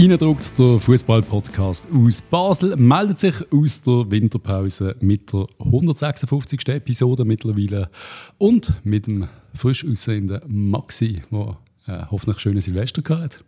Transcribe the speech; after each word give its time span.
Reindruckt 0.00 0.56
der 0.56 0.78
Fußball-Podcast 0.78 1.86
aus 1.92 2.22
Basel 2.22 2.76
meldet 2.76 3.18
sich 3.18 3.34
aus 3.52 3.82
der 3.82 4.08
Winterpause 4.08 4.94
mit 5.00 5.32
der 5.32 5.48
156. 5.58 6.68
Episode 6.68 7.24
mittlerweile 7.24 7.90
und 8.38 8.74
mit 8.84 9.08
dem 9.08 9.26
frisch 9.54 9.84
aussehenden 9.84 10.40
Maxi, 10.46 11.22
der 11.32 11.56
äh, 11.88 12.04
hoffentlich 12.12 12.38
schöne 12.38 12.62
Silvester 12.62 13.02
gehabt 13.02 13.44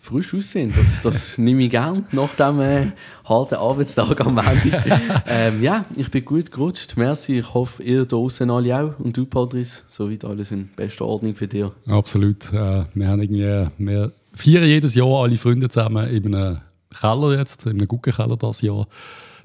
frisch 0.00 0.34
aussehen. 0.34 0.72
Das, 0.74 1.02
das 1.02 1.38
nehme 1.38 1.64
ich 1.64 1.70
gern 1.70 2.06
nach 2.12 2.34
dem 2.34 2.60
äh, 2.60 2.86
harten 3.24 3.56
Arbeitstag 3.56 4.18
am 4.22 4.38
Ende. 4.38 4.82
ähm, 5.28 5.62
ja, 5.62 5.84
ich 5.96 6.10
bin 6.10 6.24
gut 6.24 6.50
gerutscht. 6.50 6.96
Merci. 6.96 7.40
Ich 7.40 7.54
hoffe, 7.54 7.82
ihr 7.82 8.06
draußen 8.06 8.50
alle 8.50 8.74
auch. 8.74 8.98
Und 8.98 9.16
du, 9.16 9.26
Patrice, 9.26 9.82
soweit 9.90 10.24
alles 10.24 10.50
in 10.50 10.70
bester 10.74 11.04
Ordnung 11.04 11.34
für 11.34 11.46
dich. 11.46 11.66
Absolut. 11.86 12.50
Äh, 12.52 12.84
wir 12.94 13.08
haben 13.08 13.20
irgendwie, 13.20 13.68
wir 13.76 14.12
feiern 14.34 14.64
jedes 14.64 14.94
Jahr 14.94 15.22
alle 15.22 15.36
Freunde 15.36 15.68
zusammen 15.68 16.08
in 16.08 16.34
einem 16.34 16.58
Keller 16.98 17.38
jetzt, 17.38 17.66
in 17.66 17.72
einem 17.72 17.88
Guggenkeller 17.88 18.36
das 18.36 18.62
Jahr, 18.62 18.86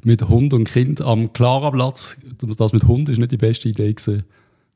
mit 0.04 0.28
Hund 0.28 0.54
und 0.54 0.66
Kind 0.66 1.02
am 1.02 1.34
Klaraplatz. 1.34 2.18
Das 2.58 2.74
mit 2.74 2.86
Hund 2.86 3.10
ist 3.10 3.18
nicht 3.18 3.32
die 3.32 3.38
beste 3.38 3.70
Idee 3.70 3.94
gewesen, 3.94 4.24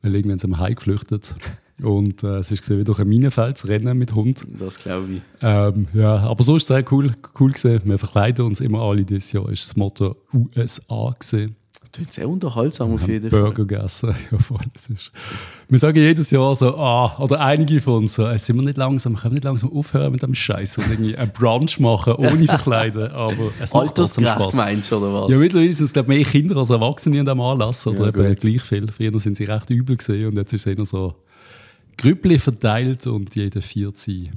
weil 0.01 0.15
irgendwann 0.15 0.39
sind 0.39 0.51
wir 0.51 0.59
heimgeflüchtet. 0.59 1.35
Und 1.81 2.23
äh, 2.23 2.39
es 2.39 2.51
ist 2.51 2.59
gesehen 2.59 2.79
wie 2.79 2.83
durch 2.83 2.99
ein 2.99 3.07
Minenfeld 3.07 3.57
zu 3.57 3.67
rennen 3.67 3.97
mit 3.97 4.13
Hund. 4.13 4.45
Das 4.57 4.77
glaube 4.79 5.13
ich. 5.13 5.21
Ähm, 5.41 5.87
ja, 5.93 6.17
aber 6.17 6.43
so 6.43 6.57
ist 6.57 6.63
es 6.63 6.67
sehr 6.67 6.83
cool, 6.91 7.11
cool 7.39 7.51
gesehen. 7.51 7.81
Wir 7.85 7.97
verkleiden 7.97 8.45
uns 8.45 8.59
immer 8.59 8.81
alle 8.81 9.03
dieses 9.03 9.31
Jahr. 9.31 9.49
Ist 9.49 9.65
das 9.65 9.75
Motto 9.77 10.17
USA 10.33 11.13
gesehen. 11.17 11.55
Klingt 11.91 12.13
sehr 12.13 12.29
unterhaltsam 12.29 12.93
auf 12.93 13.07
jeden 13.07 13.31
Fall. 13.31 13.41
Burger 13.41 13.65
gegessen. 13.65 14.15
Ja, 14.31 14.37
voll. 14.37 14.59
Das 14.73 14.89
ist. 14.89 15.11
Wir 15.67 15.79
sagen 15.79 15.97
jedes 15.97 16.29
Jahr 16.29 16.55
so, 16.55 16.75
ah, 16.77 17.17
oder 17.19 17.39
einige 17.39 17.81
von 17.81 18.03
uns 18.03 18.13
so, 18.13 18.27
äh, 18.27 18.37
sind 18.37 18.57
wir 18.57 18.63
nicht 18.63 18.77
langsam, 18.77 19.15
können 19.15 19.31
wir 19.31 19.35
nicht 19.35 19.43
langsam 19.43 19.71
aufhören 19.71 20.11
mit 20.11 20.21
dem 20.21 20.35
Scheiß 20.35 20.77
und 20.77 20.89
irgendwie 20.89 21.15
einen 21.15 21.31
Brunch 21.31 21.79
machen, 21.79 22.13
ohne 22.13 22.45
verkleiden. 22.45 23.11
Aber 23.11 23.51
es 23.59 23.73
macht 23.73 23.95
trotzdem 23.95 24.25
Spaß. 24.25 24.53
meinst 24.53 24.91
du, 24.91 24.97
oder 24.97 25.23
was? 25.23 25.31
Ja, 25.31 25.37
mittlerweile 25.37 25.73
sind 25.73 25.85
es, 25.85 25.93
glaube 25.93 26.13
ich, 26.13 26.25
mehr 26.25 26.31
Kinder 26.31 26.57
als 26.57 26.69
Erwachsene 26.69 27.19
an 27.19 27.25
diesem 27.25 27.41
Anlass. 27.41 27.87
Oder 27.87 28.01
ja, 28.01 28.07
eben 28.09 28.35
gleich 28.35 28.61
viel. 28.61 28.91
Früher 28.91 29.19
sind 29.19 29.37
sie 29.37 29.45
recht 29.45 29.69
übel 29.71 29.97
gesehen 29.97 30.27
und 30.27 30.37
jetzt 30.37 30.53
ist 30.53 30.67
es 30.67 30.77
eher 30.77 30.85
so 30.85 31.15
Grüppli 31.97 32.37
verteilt 32.37 33.07
und 33.07 33.35
jeder 33.35 33.61
vierte 33.61 34.29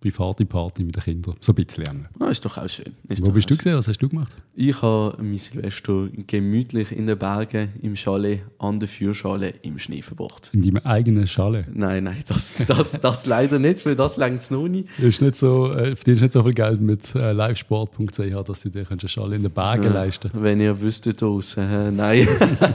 private 0.00 0.46
Party 0.46 0.84
mit 0.84 0.96
den 0.96 1.02
Kindern. 1.02 1.34
So 1.40 1.52
ein 1.52 1.56
bisschen 1.56 1.84
lernen. 1.84 2.08
Ah, 2.18 2.28
ist 2.28 2.44
doch 2.44 2.56
auch 2.56 2.68
schön. 2.68 2.92
Ist 3.08 3.24
Wo 3.24 3.30
bist 3.30 3.50
du 3.50 3.56
gesehen? 3.56 3.76
Was 3.76 3.86
hast 3.86 3.98
du 3.98 4.08
gemacht? 4.08 4.32
Ich 4.54 4.80
habe 4.82 5.16
mein 5.22 5.38
Silvester 5.38 6.08
gemütlich 6.26 6.92
in 6.92 7.06
den 7.06 7.18
Bergen, 7.18 7.70
im 7.82 7.96
Chalet, 7.96 8.40
an 8.58 8.80
der 8.80 8.88
Feuerschale 8.88 9.54
im 9.62 9.78
Schnee 9.78 10.02
verbracht. 10.02 10.50
In 10.52 10.62
deinem 10.62 10.84
eigenen 10.84 11.26
Chalet? 11.26 11.66
Nein, 11.74 12.04
nein, 12.04 12.24
das, 12.26 12.62
das, 12.66 12.92
das 12.92 13.26
leider 13.26 13.58
nicht, 13.58 13.84
weil 13.84 13.94
das 13.94 14.16
längt 14.16 14.40
es 14.40 14.50
noch 14.50 14.68
nicht. 14.68 14.88
Ist 14.98 15.20
nicht 15.20 15.36
so, 15.36 15.72
äh, 15.72 15.94
verdienst 15.94 16.22
nicht 16.22 16.32
so 16.32 16.42
viel 16.42 16.52
Geld 16.52 16.80
mit 16.80 17.14
äh, 17.14 17.32
livesport.ch, 17.32 18.44
dass 18.46 18.60
du 18.62 18.70
dir 18.70 18.90
einen 18.90 19.00
Chalet 19.00 19.36
in 19.36 19.42
den 19.42 19.52
Bergen 19.52 19.84
ja, 19.84 19.92
leisten 19.92 20.30
Wenn 20.34 20.60
ihr 20.60 20.80
wüsstet 20.80 21.20
draußen, 21.20 21.62
äh, 21.62 21.90
nein. 21.90 22.26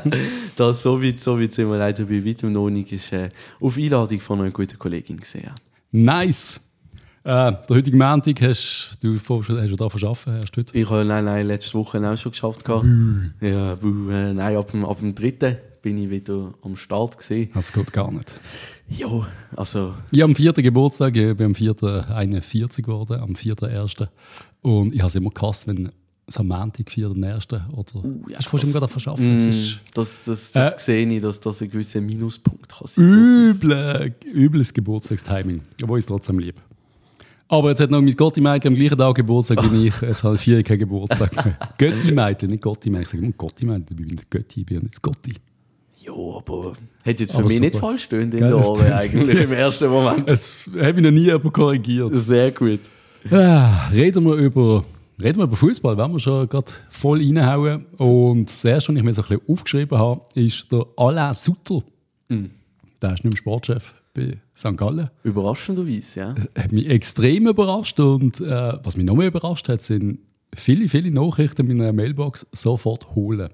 das 0.55 0.83
so 0.83 1.01
weit, 1.01 1.19
so 1.19 1.39
weit 1.39 1.53
sind 1.53 1.69
wir 1.69 1.77
leider 1.77 2.05
bei 2.05 2.25
weitem 2.25 2.53
noch 2.53 2.69
nicht. 2.69 2.91
Ist, 2.91 3.11
äh, 3.11 3.29
auf 3.59 3.77
Einladung 3.77 4.19
von 4.19 4.41
einer 4.41 4.51
guten 4.51 4.77
Kollegin 4.77 5.17
gesehen. 5.17 5.51
Nice! 5.91 6.59
Äh, 7.25 7.53
der 7.67 7.77
heutige 7.77 7.97
Montag 7.97 8.39
hast 8.43 8.99
du, 9.01 9.17
hast 9.17 9.49
du 9.49 9.75
da 9.75 9.89
verschaffen? 9.89 10.35
Hast 10.35 10.55
heute? 10.55 10.77
Ich 10.77 10.87
habe 10.87 11.03
nein, 11.03 11.25
nein, 11.25 11.47
letzte 11.47 11.73
Woche 11.73 11.97
auch 12.07 12.15
schon 12.15 12.31
geschafft. 12.31 12.61
Ja, 12.67 13.75
buh, 13.75 14.11
äh, 14.11 14.31
nein, 14.31 14.55
ab 14.55 14.71
dem, 14.71 14.85
ab 14.85 14.99
dem 14.99 15.15
dritten 15.15 15.57
bin 15.81 15.97
ich 15.97 16.11
wieder 16.11 16.53
am 16.61 16.75
Start 16.75 17.17
gesehen. 17.17 17.49
Das 17.55 17.73
geht 17.73 17.91
gar 17.91 18.11
nicht. 18.11 18.39
Ja, 18.89 19.27
also. 19.55 19.95
Ich 20.11 20.21
habe 20.21 20.29
am 20.29 20.35
vierten 20.35 20.61
Geburtstag, 20.61 21.15
ich 21.15 21.35
bin 21.35 21.47
am 21.47 21.55
vierten 21.55 22.01
41 22.01 22.85
geworden, 22.85 23.19
am 23.19 23.33
vierten 23.33 23.71
ersten. 23.71 24.07
Und 24.61 24.93
ich 24.93 24.99
habe 24.99 25.07
es 25.07 25.15
immer 25.15 25.31
gehasst, 25.31 25.65
wenn 25.65 25.89
so 26.27 26.41
am 26.41 26.47
Montag, 26.49 26.91
vierten 26.91 27.23
ersten 27.23 27.59
oder 27.71 28.03
uh, 28.03 28.23
ja, 28.29 28.37
hast 28.37 28.45
du 28.45 28.49
vorhin 28.51 28.71
gerade 28.71 28.87
verschaffen? 28.87 29.33
Mm, 29.33 29.37
das, 29.37 29.79
das, 29.95 30.23
das, 30.23 30.51
das 30.51 30.73
äh, 30.73 30.79
sehe 30.79 31.07
ich, 31.07 31.21
dass 31.21 31.39
das 31.39 31.59
ein 31.59 31.71
gewisser 31.71 32.01
Minuspunkt 32.01 32.69
kann 32.69 32.87
sein. 32.87 33.49
Üble, 33.49 34.13
übles 34.31 34.71
Geburtstagstiming, 34.71 35.61
aber 35.81 35.97
ich 35.97 36.05
trotzdem 36.05 36.37
lieb. 36.37 36.61
Aber 37.47 37.69
jetzt 37.69 37.79
hat 37.79 37.91
noch 37.91 38.01
mein 38.01 38.15
Gotti-Mädchen 38.15 38.73
am 38.73 38.75
gleichen 38.75 38.97
Tag 38.97 39.15
Geburtstag 39.15 39.71
wie 39.71 39.87
ich. 39.87 40.01
Jetzt 40.01 40.23
habe 40.23 40.35
ich 40.35 40.41
vier 40.41 40.63
keinen 40.63 40.79
Geburtstag 40.79 41.45
mehr. 41.45 41.57
Götti-Mädchen, 41.77 42.49
nicht 42.49 42.63
Gotti-Mädchen. 42.63 43.03
Ich 43.03 43.09
sage 43.09 43.23
immer 43.23 43.33
Gotti-Mädchen, 43.33 43.85
ich 43.89 43.95
bin 43.95 44.21
Götti, 44.29 44.61
ich 44.61 44.65
bin 44.65 44.79
nicht 44.81 45.01
Gotti. 45.01 45.33
Ja, 45.99 46.13
aber 46.13 46.73
hätte 47.03 47.23
jetzt 47.23 47.31
für 47.31 47.39
aber 47.39 47.47
mich 47.47 47.57
super. 47.57 47.65
nicht 47.65 47.79
falsch 47.79 48.03
stehen 48.03 48.31
in 48.31 48.37
der 48.37 48.57
Ohren 48.57 48.93
eigentlich 48.93 49.41
im 49.41 49.51
ersten 49.51 49.89
Moment. 49.89 50.29
Das 50.29 50.69
habe 50.77 50.99
ich 50.99 51.03
noch 51.03 51.11
nie 51.11 51.25
jemand 51.25 51.53
korrigiert. 51.53 52.11
Sehr 52.13 52.51
gut. 52.51 52.81
Ja, 53.29 53.89
reden 53.91 54.23
wir 54.23 54.35
über, 54.35 54.83
reden 55.21 55.39
wir 55.39 55.45
über 55.45 55.55
Fußball, 55.55 55.97
wenn 55.97 56.11
wir 56.11 56.19
schon 56.19 56.47
gerade 56.47 56.71
voll 56.89 57.19
reinhauen. 57.19 57.85
Und 57.97 58.47
das 58.47 58.63
erste, 58.65 58.91
was 58.91 58.97
ich 58.97 59.03
mir 59.03 59.13
so 59.13 59.23
ein 59.23 59.27
bisschen 59.27 59.49
aufgeschrieben 59.49 59.97
habe, 59.97 60.21
ist 60.35 60.71
der 60.71 60.85
Alain 60.97 61.33
Sutter. 61.33 61.81
Mm. 62.29 62.45
Der 63.01 63.13
ist 63.13 63.23
nicht 63.23 63.33
mehr 63.33 63.37
Sportchef 63.37 63.95
bei 64.13 64.37
St. 64.55 64.77
Gallen. 64.77 65.09
Überraschenderweise, 65.23 66.19
ja. 66.19 66.35
Äh, 66.53 66.61
hat 66.61 66.71
mich 66.71 66.89
extrem 66.89 67.47
überrascht 67.47 67.99
und 67.99 68.39
äh, 68.39 68.73
was 68.83 68.95
mich 68.95 69.05
noch 69.05 69.15
mehr 69.15 69.27
überrascht 69.27 69.67
hat, 69.69 69.81
sind 69.81 70.19
viele, 70.55 70.87
viele 70.87 71.11
Nachrichten 71.11 71.69
in 71.69 71.77
meiner 71.77 71.93
Mailbox 71.93 72.47
sofort 72.51 73.15
holen. 73.15 73.49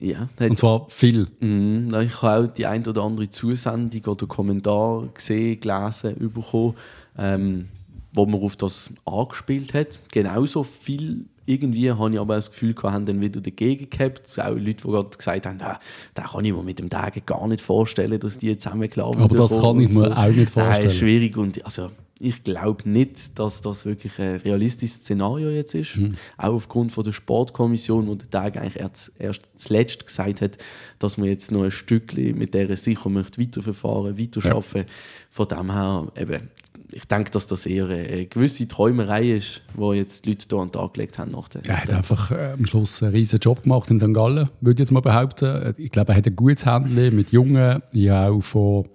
Ja, 0.00 0.30
und 0.40 0.56
zwar 0.56 0.88
viel. 0.88 1.26
Mm, 1.40 1.94
ich 2.00 2.22
habe 2.22 2.48
auch 2.48 2.52
die 2.52 2.64
ein 2.64 2.86
oder 2.86 3.02
andere 3.02 3.28
Zusendung 3.28 4.02
oder 4.06 4.26
Kommentar 4.26 5.08
gesehen, 5.12 5.60
gelesen, 5.60 6.32
bekommen, 6.32 6.74
ähm, 7.18 7.68
wo 8.14 8.24
man 8.24 8.40
auf 8.40 8.56
das 8.56 8.90
angespielt 9.04 9.74
hat. 9.74 10.00
Genauso 10.10 10.62
viel 10.62 11.26
irgendwie 11.50 11.90
habe 11.90 12.12
ich 12.12 12.20
aber 12.20 12.36
das 12.36 12.50
Gefühl 12.50 12.74
gehabt, 12.74 12.94
haben 12.94 13.06
dann 13.06 13.20
wieder 13.20 13.40
dagegen 13.40 13.90
gehabt. 13.90 14.22
Auch 14.38 14.50
Leute, 14.50 14.64
die 14.64 14.88
gerade 14.88 15.10
gesagt 15.10 15.46
haben, 15.46 15.60
ah, 15.62 15.80
da 16.14 16.22
kann 16.22 16.44
ich 16.44 16.52
mir 16.52 16.62
mit 16.62 16.78
dem 16.78 16.88
Tag 16.88 17.26
gar 17.26 17.46
nicht 17.48 17.60
vorstellen, 17.60 18.18
dass 18.18 18.38
die 18.38 18.56
zusammenklappen. 18.56 19.22
Aber 19.22 19.36
das 19.36 19.60
kann 19.60 19.80
ich 19.80 19.88
mir 19.88 20.06
so. 20.06 20.10
auch 20.10 20.28
nicht 20.28 20.50
vorstellen. 20.50 20.88
Nein, 20.88 20.96
schwierig. 20.96 21.36
Und 21.36 21.64
also, 21.64 21.90
ich 22.22 22.44
glaube 22.44 22.88
nicht, 22.88 23.38
dass 23.38 23.62
das 23.62 23.86
wirklich 23.86 24.18
ein 24.18 24.36
realistisches 24.36 24.98
Szenario 24.98 25.48
jetzt 25.48 25.74
ist. 25.74 25.96
Mhm. 25.96 26.16
Auch 26.36 26.52
aufgrund 26.52 26.92
von 26.92 27.02
der 27.02 27.12
Sportkommission, 27.12 28.06
wo 28.06 28.14
der 28.14 28.30
Tag 28.30 28.58
eigentlich 28.58 28.78
erst, 28.78 29.12
erst 29.18 29.42
zuletzt 29.56 30.04
gesagt 30.04 30.42
hat, 30.42 30.58
dass 30.98 31.16
man 31.16 31.28
jetzt 31.28 31.50
noch 31.50 31.62
ein 31.62 31.70
Stückchen 31.70 32.36
mit 32.36 32.52
dieser 32.52 32.76
sicher 32.76 33.08
möchte 33.08 33.40
weiterverfahren, 33.40 34.18
weiterarbeiten. 34.18 34.78
Ja. 34.78 34.84
Von 35.30 35.48
dem 35.48 35.72
her, 35.72 36.12
eben, 36.18 36.50
ich 36.92 37.04
denke, 37.06 37.30
dass 37.30 37.46
das 37.46 37.66
eher 37.66 37.88
eine 37.88 38.26
gewisse 38.26 38.66
Träumerei 38.68 39.30
ist, 39.30 39.62
die 39.76 39.96
jetzt 39.96 40.24
die 40.24 40.30
Leute 40.30 40.46
hier 40.48 40.58
an 40.58 40.68
den 40.68 40.72
Tag 40.72 40.94
gelegt 40.94 41.18
haben. 41.18 41.30
Nach 41.32 41.48
der, 41.48 41.64
er 41.64 41.82
hat 41.82 41.90
einfach 41.90 42.30
äh, 42.30 42.52
am 42.52 42.66
Schluss 42.66 43.02
einen 43.02 43.12
riesen 43.12 43.38
Job 43.38 43.62
gemacht 43.62 43.90
in 43.90 43.98
St. 43.98 44.12
Gallen, 44.12 44.48
würde 44.60 44.74
ich 44.74 44.78
jetzt 44.80 44.90
mal 44.90 45.00
behaupten. 45.00 45.74
Ich 45.76 45.90
glaube, 45.90 46.12
er 46.12 46.18
hat 46.18 46.26
ein 46.26 46.36
gutes 46.36 46.66
Handeln 46.66 47.14
mit 47.14 47.32
Jungen, 47.32 47.82
ja 47.92 48.28
auch 48.28 48.40
von 48.40 48.86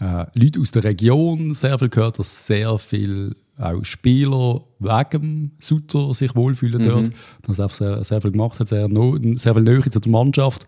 äh, 0.00 0.26
Leuten 0.34 0.60
aus 0.60 0.70
der 0.70 0.84
Region 0.84 1.54
sehr 1.54 1.78
viel 1.78 1.88
gehört, 1.88 2.18
dass 2.18 2.46
sehr 2.46 2.78
viele 2.78 3.34
auch 3.58 3.82
Spieler 3.84 4.62
wegen 4.78 5.52
Sutter 5.58 6.12
sich 6.12 6.34
wohlfühlen 6.34 6.82
mhm. 6.82 6.86
dort. 6.86 7.10
Dass 7.42 7.58
er 7.58 7.64
einfach 7.64 7.76
sehr, 7.76 8.04
sehr 8.04 8.20
viel 8.20 8.32
gemacht 8.32 8.60
hat, 8.60 8.68
sehr, 8.68 8.88
no, 8.88 9.16
sehr 9.34 9.54
viel 9.54 9.62
Nähe 9.62 9.80
zu 9.80 10.00
der 10.00 10.12
Mannschaft. 10.12 10.66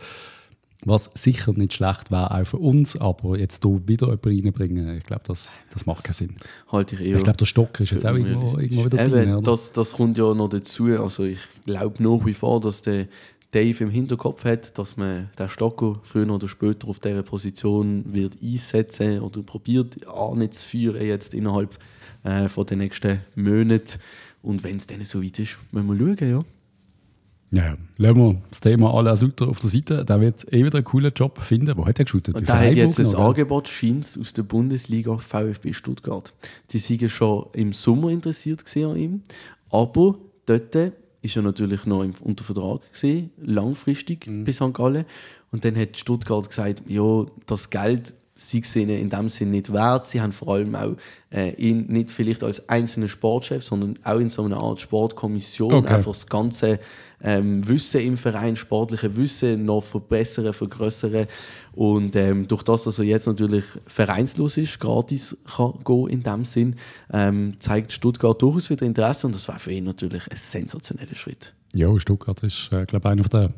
Was 0.85 1.11
sicher 1.15 1.53
nicht 1.55 1.75
schlecht 1.75 2.13
wäre, 2.13 2.31
auch 2.31 2.47
für 2.47 2.59
uns, 2.59 2.97
aber 2.97 3.37
jetzt 3.37 3.65
hier 3.65 3.89
wieder 3.89 4.07
jemanden 4.07 4.47
reinbringen, 4.47 4.99
ich 4.99 5.05
glaube, 5.05 5.23
das, 5.27 5.59
das 5.73 5.87
macht 5.87 6.05
keinen 6.05 6.15
Sinn. 6.15 6.37
Halte 6.71 6.95
ich, 6.95 7.01
ich 7.01 7.23
glaube, 7.23 7.37
der 7.37 7.47
Stock 7.47 7.81
ist 7.81 7.91
jetzt 7.91 8.07
auch 8.07 8.15
irgendwo, 8.15 8.57
irgendwo 8.59 8.85
wieder 8.85 9.01
Eben, 9.01 9.11
drin. 9.11 9.43
Das, 9.43 9.73
das 9.73 9.93
kommt 9.93 10.19
ja 10.19 10.33
noch 10.35 10.49
dazu. 10.49 10.85
Also 10.87 11.25
ich 11.25 11.41
glaube 11.67 12.01
nach 12.01 12.25
wie 12.25 12.35
vor, 12.35 12.61
dass 12.61 12.83
der 12.83 13.09
Dave 13.51 13.83
im 13.83 13.91
Hinterkopf 13.91 14.45
hat, 14.45 14.79
dass 14.79 14.97
man 14.97 15.31
den 15.39 15.49
Stocker 15.49 16.01
früher 16.05 16.31
oder 16.31 16.47
später 16.49 16.89
auf 16.89 17.01
dieser 17.01 17.23
Position 17.23 18.05
wird 18.15 18.35
einsetzen 18.43 19.21
oder 19.21 19.43
probiert 19.43 20.07
an 20.07 20.39
nicht 20.39 20.55
zu 20.55 20.69
führen 20.69 21.05
jetzt 21.05 21.35
innerhalb 21.35 21.77
äh, 22.25 22.49
von 22.49 22.67
den 22.67 22.79
nächsten 22.79 23.21
Monaten. 23.35 23.99
Und 24.43 24.63
wenn 24.65 24.77
es 24.77 24.87
dann 24.87 25.03
so 25.05 25.23
weit 25.23 25.39
ist, 25.39 25.59
müssen 25.73 25.99
wir 25.99 26.17
schauen, 26.17 26.31
ja. 26.31 26.45
Ja, 27.51 27.77
lassen 27.97 28.17
wir 28.17 28.43
das 28.51 28.61
Thema 28.61 28.93
Alain 28.93 29.17
Sutter 29.17 29.49
auf 29.49 29.61
der 29.61 29.71
Seite. 29.71 30.05
Der 30.05 30.21
wird 30.21 30.53
eh 30.53 30.65
wieder 30.65 30.77
einen 30.77 30.85
coolen 30.85 31.13
Job 31.15 31.39
finden. 31.39 31.77
Wo 31.77 31.87
hat 31.87 31.99
er 31.99 32.05
geschaut? 32.05 32.29
Und 32.29 32.47
der 32.47 32.59
hat 32.59 32.75
jetzt 32.75 33.01
ein 33.01 33.15
Angebot, 33.15 33.69
scheint 33.69 34.19
aus 34.21 34.33
der 34.35 34.43
Bundesliga 34.43 35.17
VfB 35.17 35.73
Stuttgart. 35.73 36.35
Die 36.71 37.01
waren 37.01 37.09
schon 37.09 37.47
im 37.55 37.73
Sommer 37.73 38.11
interessiert 38.11 38.65
an 38.77 38.97
ihm. 38.97 39.23
Aber 39.71 40.19
dort 40.47 40.75
war 40.75 40.93
er 41.23 41.43
natürlich 41.43 41.87
noch 41.87 42.07
unter 42.21 42.45
Vertrag, 42.45 42.81
gewesen, 42.93 43.31
langfristig 43.39 44.27
mhm. 44.27 44.45
bis 44.45 44.57
St. 44.57 44.75
Gallen. 44.75 45.05
Und 45.51 45.65
dann 45.65 45.77
hat 45.77 45.97
Stuttgart 45.97 46.49
gesagt, 46.49 46.83
ja, 46.87 47.25
das 47.47 47.71
Geld 47.71 48.15
sie 48.39 48.63
sehen 48.63 48.89
in 48.89 49.11
dem 49.11 49.29
Sinn 49.29 49.51
nicht 49.51 49.73
wert. 49.73 50.07
Sie 50.07 50.21
haben 50.21 50.33
vor 50.33 50.55
allem 50.55 50.75
auch 50.75 50.97
äh, 51.31 51.55
ihn 51.55 51.87
nicht 51.89 52.11
vielleicht 52.11 52.45
als 52.45 52.69
einzelnen 52.69 53.09
Sportchef, 53.09 53.65
sondern 53.65 53.99
auch 54.05 54.21
in 54.21 54.31
so 54.31 54.45
einer 54.45 54.59
Art 54.59 54.81
Sportkommission 54.81 55.75
Okay. 55.75 55.95
einfach 55.95 56.13
das 56.13 56.27
ganze 56.27 56.79
ähm, 57.21 57.67
Wissen 57.67 58.01
im 58.01 58.17
Verein, 58.17 58.55
sportliche 58.55 59.17
Wissen 59.17 59.65
noch 59.65 59.83
verbessern, 59.83 60.53
vergrößern 60.53 61.27
und 61.73 62.15
ähm, 62.15 62.47
durch 62.47 62.63
das, 62.63 62.85
dass 62.85 63.01
er 63.01 63.07
jetzt 63.07 63.27
natürlich 63.27 63.65
vereinslos 63.87 64.57
ist, 64.57 64.79
gratis 64.79 65.37
kann 65.45 65.75
gehen 65.85 66.09
in 66.09 66.23
dem 66.23 66.45
Sinn, 66.45 66.77
ähm, 67.13 67.57
zeigt 67.59 67.93
Stuttgart 67.93 68.41
durchaus 68.41 68.71
wieder 68.71 68.87
Interesse 68.87 69.27
und 69.27 69.35
das 69.35 69.49
war 69.49 69.59
für 69.59 69.73
ihn 69.73 69.85
natürlich 69.85 70.31
ein 70.31 70.37
sensationeller 70.37 71.17
Schritt. 71.17 71.55
Ja, 71.75 71.99
Stuttgart 71.99 72.41
ist, 72.45 72.71
äh, 72.73 72.85
glaube 72.85 73.09
ich, 73.09 73.13
einer 73.13 73.29
der 73.29 73.53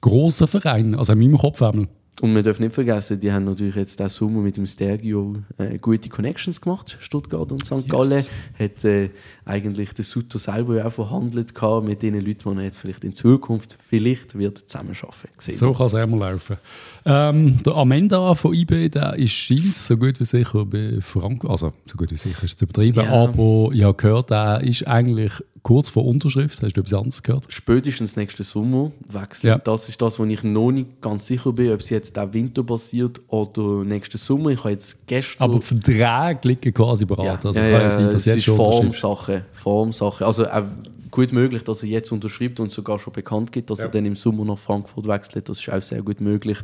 grossen 0.00 0.48
Vereine, 0.48 0.98
also 0.98 1.12
in 1.12 1.18
meinem 1.18 1.38
Kopf 1.38 1.60
einmal. 1.60 1.88
Und 2.20 2.34
man 2.34 2.44
darf 2.44 2.60
nicht 2.60 2.74
vergessen, 2.74 3.18
die 3.18 3.32
haben 3.32 3.46
natürlich 3.46 3.74
jetzt 3.74 3.98
diesen 3.98 4.10
Sommer 4.10 4.42
mit 4.42 4.56
dem 4.58 4.66
Stergio 4.66 5.36
äh, 5.56 5.78
gute 5.78 6.10
Connections 6.10 6.60
gemacht, 6.60 6.98
Stuttgart 7.00 7.50
und 7.50 7.64
St. 7.64 7.88
Gallen. 7.88 8.24
Hat 8.58 8.84
äh, 8.84 9.08
eigentlich 9.46 9.94
der 9.94 10.04
Sutter 10.04 10.38
selber 10.38 10.84
auch 10.86 10.92
verhandelt 10.92 11.54
gehabt 11.54 11.86
mit 11.86 12.02
den 12.02 12.14
Leuten, 12.20 12.50
die 12.52 12.58
er 12.58 12.64
jetzt 12.64 12.78
vielleicht 12.78 13.02
in 13.04 13.14
Zukunft 13.14 13.78
vielleicht 13.88 14.38
wird 14.38 14.58
zusammenarbeiten 14.58 15.46
wird. 15.46 15.56
So 15.56 15.72
kann 15.72 15.86
es 15.86 15.94
einmal 15.94 16.32
laufen. 16.32 16.58
Ähm, 17.06 17.58
der 17.64 17.74
Amenda 17.76 18.34
von 18.34 18.52
IB, 18.54 18.90
der 18.90 19.14
ist 19.16 19.32
scheint 19.32 19.74
so 19.74 19.96
gut 19.96 20.20
wie 20.20 20.26
sicher 20.26 20.66
bei 20.66 20.98
Franco, 21.00 21.48
also 21.48 21.72
so 21.86 21.96
gut 21.96 22.10
wie 22.10 22.16
sicher 22.16 22.44
ist 22.44 22.58
zu 22.58 22.66
übertrieben, 22.66 23.04
Ja. 23.04 23.10
aber 23.10 23.70
ich 23.72 23.82
habe 23.82 23.94
gehört, 23.96 24.30
er 24.30 24.60
ist 24.62 24.86
eigentlich 24.86 25.32
kurz 25.62 25.88
vor 25.88 26.04
Unterschrift. 26.04 26.60
Hast 26.62 26.76
du 26.76 26.80
etwas 26.80 26.94
anderes 26.94 27.22
gehört? 27.22 27.44
Spätestens 27.48 28.16
nächsten 28.16 28.42
Sommer 28.44 28.90
wechseln. 29.08 29.48
Ja. 29.50 29.58
Das 29.58 29.88
ist 29.88 30.02
das, 30.02 30.18
wo 30.18 30.24
ich 30.24 30.42
noch 30.42 30.72
nicht 30.72 31.00
ganz 31.00 31.26
sicher 31.26 31.52
bin, 31.52 31.72
ob 31.72 31.80
es 31.80 31.88
jetzt 32.04 32.18
auch 32.18 32.32
Winter 32.32 32.62
passiert 32.62 33.20
oder 33.28 33.84
nächsten 33.84 34.18
Sommer. 34.18 34.50
Ich 34.50 34.58
habe 34.60 34.70
jetzt 34.70 35.06
gestern... 35.06 35.44
Aber 35.44 35.60
Verträge 35.60 36.38
liegen 36.42 36.74
quasi 36.74 37.04
bereit. 37.04 37.44
also 37.44 37.58
ja, 37.58 37.66
kann 37.66 37.72
ja 37.72 37.82
ja, 37.82 37.90
sein, 37.90 38.06
dass 38.06 38.14
es 38.14 38.24
jetzt 38.26 38.36
ist 38.36 38.44
schon. 38.44 38.56
Formsache. 38.56 39.44
Formsache. 39.52 40.26
Also 40.26 40.46
auch 40.46 40.64
gut 41.10 41.32
möglich, 41.32 41.62
dass 41.62 41.82
er 41.82 41.88
jetzt 41.88 42.10
unterschreibt 42.10 42.58
und 42.58 42.72
sogar 42.72 42.98
schon 42.98 43.12
bekannt 43.12 43.52
gibt, 43.52 43.70
dass 43.70 43.78
er 43.78 43.88
dann 43.88 44.06
im 44.06 44.16
Sommer 44.16 44.44
nach 44.44 44.58
Frankfurt 44.58 45.06
wechselt. 45.06 45.48
Das 45.48 45.60
ist 45.60 45.70
auch 45.70 45.80
sehr 45.80 46.02
gut 46.02 46.20
möglich. 46.20 46.58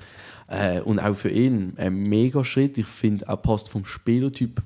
Äh, 0.49 0.81
und 0.81 0.99
auch 0.99 1.15
für 1.15 1.31
ihn 1.31 1.75
ein 1.77 1.95
mega 1.95 2.43
Schritt. 2.43 2.79
Ich 2.79 2.87
finde, 2.87 3.27
er 3.27 3.37
passt 3.37 3.69
vom 3.69 3.85
Spielertyp 3.85 4.63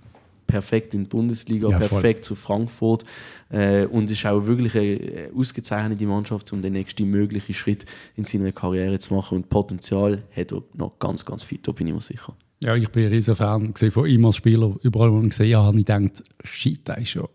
perfekt 0.52 0.92
in 0.94 1.04
die 1.04 1.08
Bundesliga, 1.08 1.68
Ja, 1.70 1.78
voll. 1.80 1.88
perfekt 1.88 2.24
zu 2.24 2.34
Frankfurt 2.34 3.04
äh, 3.50 3.86
und 3.86 4.10
ist 4.10 4.24
auch 4.26 4.46
wirklich 4.46 4.74
eine 4.76 4.84
äh, 4.86 5.30
ausgezeichnete 5.34 6.06
Mannschaft, 6.06 6.52
um 6.52 6.60
den 6.62 6.74
nächsten 6.74 7.04
möglichen 7.08 7.54
Schritt 7.54 7.86
in 8.16 8.24
seiner 8.26 8.52
Karriere 8.52 8.98
zu 8.98 9.14
machen. 9.14 9.38
Und 9.38 9.48
Potenzial 9.48 10.22
hat 10.36 10.52
er 10.52 10.62
noch 10.74 10.98
ganz, 10.98 11.24
ganz 11.24 11.42
viel, 11.42 11.58
da 11.62 11.72
bin 11.72 11.86
ich 11.86 11.94
mir 11.94 12.00
sicher. 12.00 12.36
Ja, 12.62 12.76
ich 12.76 12.88
bin 12.90 13.04
ein 13.06 13.12
riesen 13.12 13.34
Fan 13.34 13.72
von 13.74 14.06
ihm 14.06 14.24
als 14.26 14.36
Spieler. 14.36 14.76
Überall, 14.82 15.10
wo 15.10 15.18
ich 15.18 15.24
ihn 15.24 15.30
gesehen 15.30 15.56
habe, 15.56 15.66
habe 15.68 15.78
ich 15.80 15.84
gedacht, 15.86 16.22
shit, 16.44 16.86
der 16.86 16.98
ist 16.98 17.08
schon... 17.10 17.26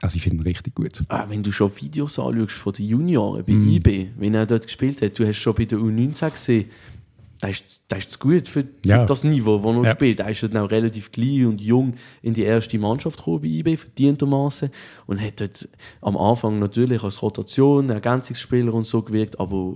Also 0.00 0.14
ich 0.16 0.22
finde 0.22 0.42
ihn 0.44 0.46
richtig 0.46 0.76
gut. 0.76 1.02
Ah, 1.08 1.24
wenn 1.28 1.42
du 1.42 1.50
schon 1.50 1.72
Videos 1.80 2.18
anschaust 2.20 2.52
von 2.52 2.72
den 2.72 2.86
Junioren 2.86 3.44
bei 3.44 3.52
Mm. 3.52 3.68
IB, 3.70 4.06
wenn 4.16 4.34
er 4.34 4.46
dort 4.46 4.64
gespielt 4.66 5.02
hat, 5.02 5.18
du 5.18 5.26
hast 5.26 5.38
schon 5.38 5.54
bei 5.56 5.64
der 5.64 5.78
U19 5.80 6.30
gesehen, 6.30 6.66
da 7.40 7.48
ist, 7.48 7.82
da 7.88 7.96
ist 7.96 8.10
zu 8.10 8.18
gut 8.18 8.48
für, 8.48 8.62
für 8.62 8.68
Ja. 8.84 9.06
das 9.06 9.22
Niveau, 9.24 9.58
das 9.58 9.76
er 9.82 9.88
Ja. 9.90 9.94
spielt. 9.94 10.20
Er 10.20 10.28
ist 10.30 10.42
dann 10.42 10.56
auch 10.56 10.70
relativ 10.70 11.12
klein 11.12 11.46
und 11.46 11.60
jung 11.60 11.94
in 12.22 12.34
die 12.34 12.42
erste 12.42 12.78
Mannschaft 12.78 13.18
gekommen 13.18 13.42
bei 13.42 13.48
IB, 13.48 13.76
verdientermaßen. 13.76 14.70
Und 15.06 15.20
hat 15.20 15.40
dort 15.40 15.68
am 16.00 16.16
Anfang 16.16 16.58
natürlich 16.58 17.02
als 17.04 17.22
Rotation, 17.22 17.90
Ergänzungsspieler 17.90 18.74
und 18.74 18.86
so 18.86 19.02
gewirkt, 19.02 19.38
aber 19.38 19.74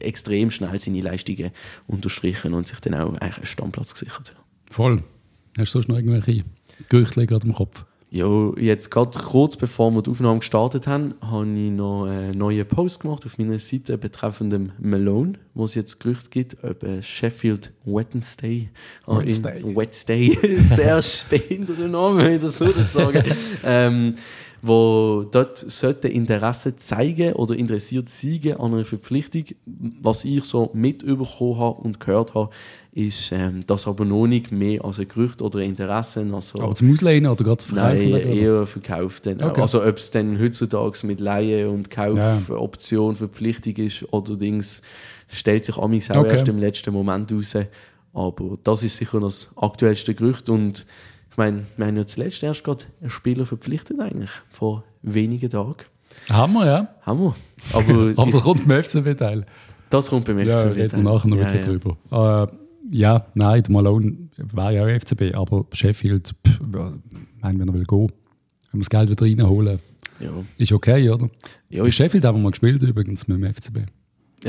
extrem 0.00 0.50
schnell 0.50 0.78
seine 0.78 1.00
Leistungen 1.02 1.50
unterstrichen 1.86 2.52
und 2.54 2.66
sich 2.66 2.80
dann 2.80 2.94
auch 2.94 3.08
eigentlich 3.14 3.36
einen 3.36 3.46
Stammplatz 3.46 3.94
gesichert. 3.94 4.34
Voll. 4.70 5.02
Hast 5.56 5.68
du 5.74 5.78
sonst 5.78 5.88
noch 5.88 5.96
irgendwelche 5.96 6.42
Gerüchte 6.88 7.26
gerade 7.26 7.46
im 7.46 7.54
Kopf? 7.54 7.84
Ja, 8.14 8.52
jetzt 8.56 8.92
gerade 8.92 9.18
kurz 9.18 9.56
bevor 9.56 9.92
wir 9.92 10.00
die 10.00 10.08
Aufnahme 10.08 10.38
gestartet 10.38 10.86
haben, 10.86 11.14
habe 11.20 11.48
ich 11.48 11.72
noch 11.72 12.04
einen 12.04 12.38
neuen 12.38 12.64
Post 12.64 13.00
gemacht 13.00 13.26
auf 13.26 13.38
meiner 13.38 13.58
Seite 13.58 13.98
betreffend 13.98 14.52
dem 14.52 14.70
Malone, 14.78 15.32
wo 15.52 15.64
es 15.64 15.74
jetzt 15.74 15.98
Gerüchte 15.98 16.30
gibt, 16.30 16.62
ob 16.62 16.86
Sheffield 17.02 17.72
Wednesday. 17.84 18.70
ah, 19.06 19.18
Wednesday. 19.18 19.64
Wednesday. 19.64 20.38
Sehr 20.62 21.02
spannender 21.02 21.88
Name, 21.88 22.18
wenn 22.24 22.34
ich 22.34 22.40
das 22.40 22.58
so 22.58 22.70
sagen 22.84 23.24
ähm, 23.64 24.14
wo 24.66 25.24
dort 25.30 25.58
sollte 25.58 26.08
Interesse 26.08 26.74
zeigen 26.76 27.34
oder 27.34 27.54
interessiert 27.54 28.08
sein 28.08 28.56
an 28.58 28.72
einer 28.74 28.84
Verpflichtung. 28.84 29.44
Was 30.00 30.24
ich 30.24 30.44
so 30.44 30.70
mitbekommen 30.72 31.58
habe 31.58 31.80
und 31.82 32.00
gehört 32.00 32.34
habe, 32.34 32.50
ist 32.92 33.32
ähm, 33.32 33.64
das 33.66 33.86
aber 33.88 34.04
noch 34.04 34.26
nicht 34.26 34.52
mehr 34.52 34.84
als 34.84 35.00
ein 35.00 35.08
Gerücht 35.08 35.42
oder 35.42 35.58
ein 35.58 35.70
Interesse. 35.70 36.24
Also, 36.32 36.60
Aber 36.62 36.74
zum 36.74 36.92
Auslehnen 36.92 37.30
oder 37.30 37.44
gerade 37.44 37.64
verkaufen? 37.64 38.10
Nein, 38.10 38.20
eher 38.20 38.66
verkauft. 38.66 39.26
Dann. 39.26 39.42
Okay. 39.42 39.60
Also 39.60 39.84
ob 39.84 39.96
es 39.98 40.10
dann 40.12 40.38
heutzutage 40.40 41.06
mit 41.06 41.20
Leihe 41.20 41.68
und 41.68 41.88
Ja. 41.94 42.06
Kaufoption 42.06 43.16
Verpflichtung 43.16 43.74
ist 43.76 44.10
oder 44.12 44.36
Dings, 44.36 44.80
stellt 45.28 45.64
sich 45.64 45.76
amigs 45.76 46.10
auch 46.10 46.18
Okay. 46.18 46.32
erst 46.34 46.48
im 46.48 46.58
letzten 46.58 46.94
Moment 46.94 47.30
raus. 47.32 47.54
Aber 48.12 48.58
das 48.62 48.84
ist 48.84 48.96
sicher 48.96 49.18
noch 49.18 49.28
das 49.28 49.52
aktuellste 49.56 50.14
Gerücht 50.14 50.48
und 50.48 50.86
ich 51.34 51.38
meine, 51.38 51.64
wir 51.76 51.86
haben 51.86 51.96
ja 51.96 52.06
zuletzt 52.06 52.42
erst 52.44 52.62
gerade 52.62 52.84
einen 53.00 53.10
Spieler 53.10 53.44
verpflichtet 53.44 53.98
eigentlich, 53.98 54.30
vor 54.52 54.84
wenigen 55.02 55.50
Tagen. 55.50 55.74
Haben 56.30 56.52
wir, 56.52 56.64
ja. 56.66 56.88
Haben 57.02 57.20
wir. 57.24 57.34
Aber 57.72 58.12
Aber 58.22 58.28
ich, 58.38 58.42
kommt 58.44 58.68
beim 58.68 58.82
FCB-Teil. 58.84 59.44
das 59.90 60.08
kommt 60.10 60.26
beim 60.26 60.38
Ja, 60.38 60.58
FCB 60.62 60.76
reden 60.76 60.92
wir 61.04 61.12
nachher 61.12 61.28
noch 61.28 61.36
ein 61.38 61.42
Ja, 61.42 61.52
bisschen 61.52 61.72
ja. 61.72 61.78
drüber. 61.78 62.48
Äh, 62.52 62.96
ja, 62.96 63.26
nein, 63.34 63.62
der 63.64 63.72
Malone 63.72 64.16
war 64.52 64.70
ja 64.70 64.84
auch 64.84 65.00
FCB, 65.00 65.34
aber 65.34 65.66
Sheffield, 65.72 66.34
pff, 66.46 66.60
mein, 66.60 67.58
wenn 67.58 67.66
er 67.68 67.74
will 67.74 67.84
gehen, 67.84 68.12
wenn 68.70 68.80
wir 68.80 68.84
das 68.84 68.90
Geld 68.90 69.10
wieder 69.10 69.24
reinholen, 69.24 69.80
Ja. 70.20 70.30
ist 70.56 70.70
okay, 70.72 71.10
oder? 71.10 71.28
Ja, 71.68 71.90
Sheffield 71.90 72.24
haben 72.24 72.36
wir 72.38 72.42
mal 72.42 72.50
gespielt 72.50 72.80
übrigens 72.82 73.26
mit 73.26 73.38
dem 73.42 73.52
FCB. 73.52 73.78
ja, 73.78 73.84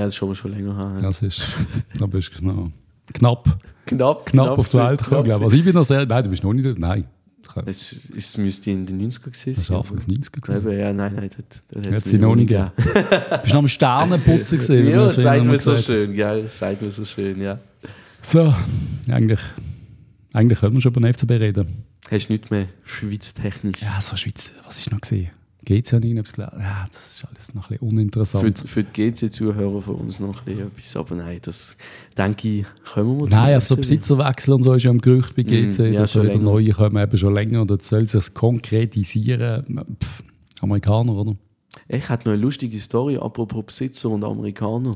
das 0.05 0.09
ist 0.09 0.15
schon, 0.17 0.35
schon 0.35 0.51
länger 0.51 0.77
her. 0.77 0.97
Das 1.01 1.23
ist, 1.23 1.41
da 1.99 2.05
bist 2.05 2.31
du 2.39 2.45
noch 2.45 2.69
knapp, 3.13 3.57
Knapp, 3.85 4.25
knapp 4.25 4.57
auf 4.57 4.69
die 4.69 4.77
Welt 4.77 4.99
gekommen, 5.03 5.23
glaube 5.23 5.39
ich. 5.39 5.43
Also 5.43 5.55
ich 5.55 5.63
bin 5.63 5.73
noch 5.75 5.83
sehr, 5.85 6.05
nein, 6.05 6.23
du 6.23 6.29
bist 6.29 6.43
noch 6.43 6.53
nicht, 6.53 6.79
nein, 6.79 7.05
Es, 7.65 8.09
es 8.15 8.37
müsste 8.37 8.71
in 8.71 8.85
den 8.85 8.99
90er 9.09 9.25
gewesen 9.25 9.53
das 9.55 9.69
war 9.69 9.77
Anfang 9.79 9.97
des 9.97 10.07
90er. 10.07 10.41
gewesen. 10.41 10.79
Ja, 10.79 10.93
nein, 10.93 11.13
nein, 11.15 11.29
das, 11.35 11.61
das 11.83 11.93
Hat 11.93 12.05
sie 12.05 12.17
noch 12.17 12.35
nicht 12.35 12.47
gegeben. 12.49 12.71
Bist 12.77 13.45
du 13.45 13.49
noch 13.49 13.55
am 13.55 13.67
Sternenputzen 13.67 14.57
gesehen? 14.59 14.87
Ja, 14.89 15.05
das 15.05 15.15
sagt 15.17 15.45
mir 15.45 15.57
so 15.57 15.77
schön, 15.77 16.13
gell? 16.13 16.43
Das 16.43 16.57
sagt 16.59 16.81
mir 16.81 16.89
so 16.91 17.05
schön, 17.05 17.41
ja. 17.41 17.59
So, 18.21 18.53
eigentlich, 19.09 19.39
eigentlich 20.33 20.59
können 20.59 20.73
wir 20.73 20.81
schon 20.81 20.91
über 20.91 21.01
den 21.01 21.13
FCB 21.13 21.31
reden. 21.31 21.83
Hast 22.09 22.27
du 22.27 22.33
nichts 22.33 22.49
mehr 22.49 22.67
schweiztechnisch? 22.83 23.81
Ja, 23.81 24.01
so 24.01 24.15
Schweiz, 24.15 24.49
was 24.65 24.77
ist 24.77 24.91
noch 24.91 25.01
gesehen? 25.01 25.29
Geht's 25.65 25.89
ja 25.91 25.99
nicht, 25.99 26.17
hab's 26.17 26.33
gelernt. 26.33 26.53
Ja, 26.59 26.85
das 26.87 27.15
ist 27.17 27.25
alles 27.27 27.53
noch 27.55 27.63
ein 27.63 27.69
bisschen 27.69 27.77
Für, 27.79 27.85
uninteressant. 27.85 28.59
für 28.69 28.83
die 28.83 29.11
GC-Zuhörer 29.11 29.81
von 29.81 29.95
uns 29.95 30.19
noch 30.19 30.39
ein 30.41 30.45
bisschen 30.45 30.67
etwas, 30.67 30.95
aber 30.95 31.15
nein, 31.15 31.39
das 31.41 31.75
denke 32.17 32.47
ich, 32.47 32.65
können 32.93 33.17
wir 33.19 33.27
Nein, 33.29 33.57
auf 33.57 33.65
so 33.65 33.73
zu- 33.75 33.81
Besitzer 33.81 34.53
und 34.53 34.63
so 34.63 34.73
ist 34.75 34.83
ja 34.83 34.91
im 34.91 35.01
Gerücht 35.01 35.35
bei 35.35 35.41
GC, 35.43 35.79
Mm, 35.89 35.93
ja, 35.93 35.99
dass 36.01 36.13
da 36.13 36.21
wieder 36.21 36.33
länger. 36.33 36.43
neue 36.43 36.69
kommen, 36.71 37.01
eben 37.03 37.17
schon 37.17 37.33
länger. 37.33 37.61
Und 37.63 37.71
jetzt 37.71 37.87
soll 37.87 38.07
sich 38.07 38.33
konkretisieren. 38.35 39.65
Pff, 40.01 40.23
Amerikaner, 40.61 41.13
oder? 41.13 41.35
Ich 41.89 42.07
hatte 42.07 42.29
noch 42.29 42.33
eine 42.33 42.41
lustige 42.41 42.79
Story, 42.79 43.17
apropos 43.17 43.65
Besitzer 43.65 44.09
und 44.09 44.23
Amerikaner. 44.23 44.91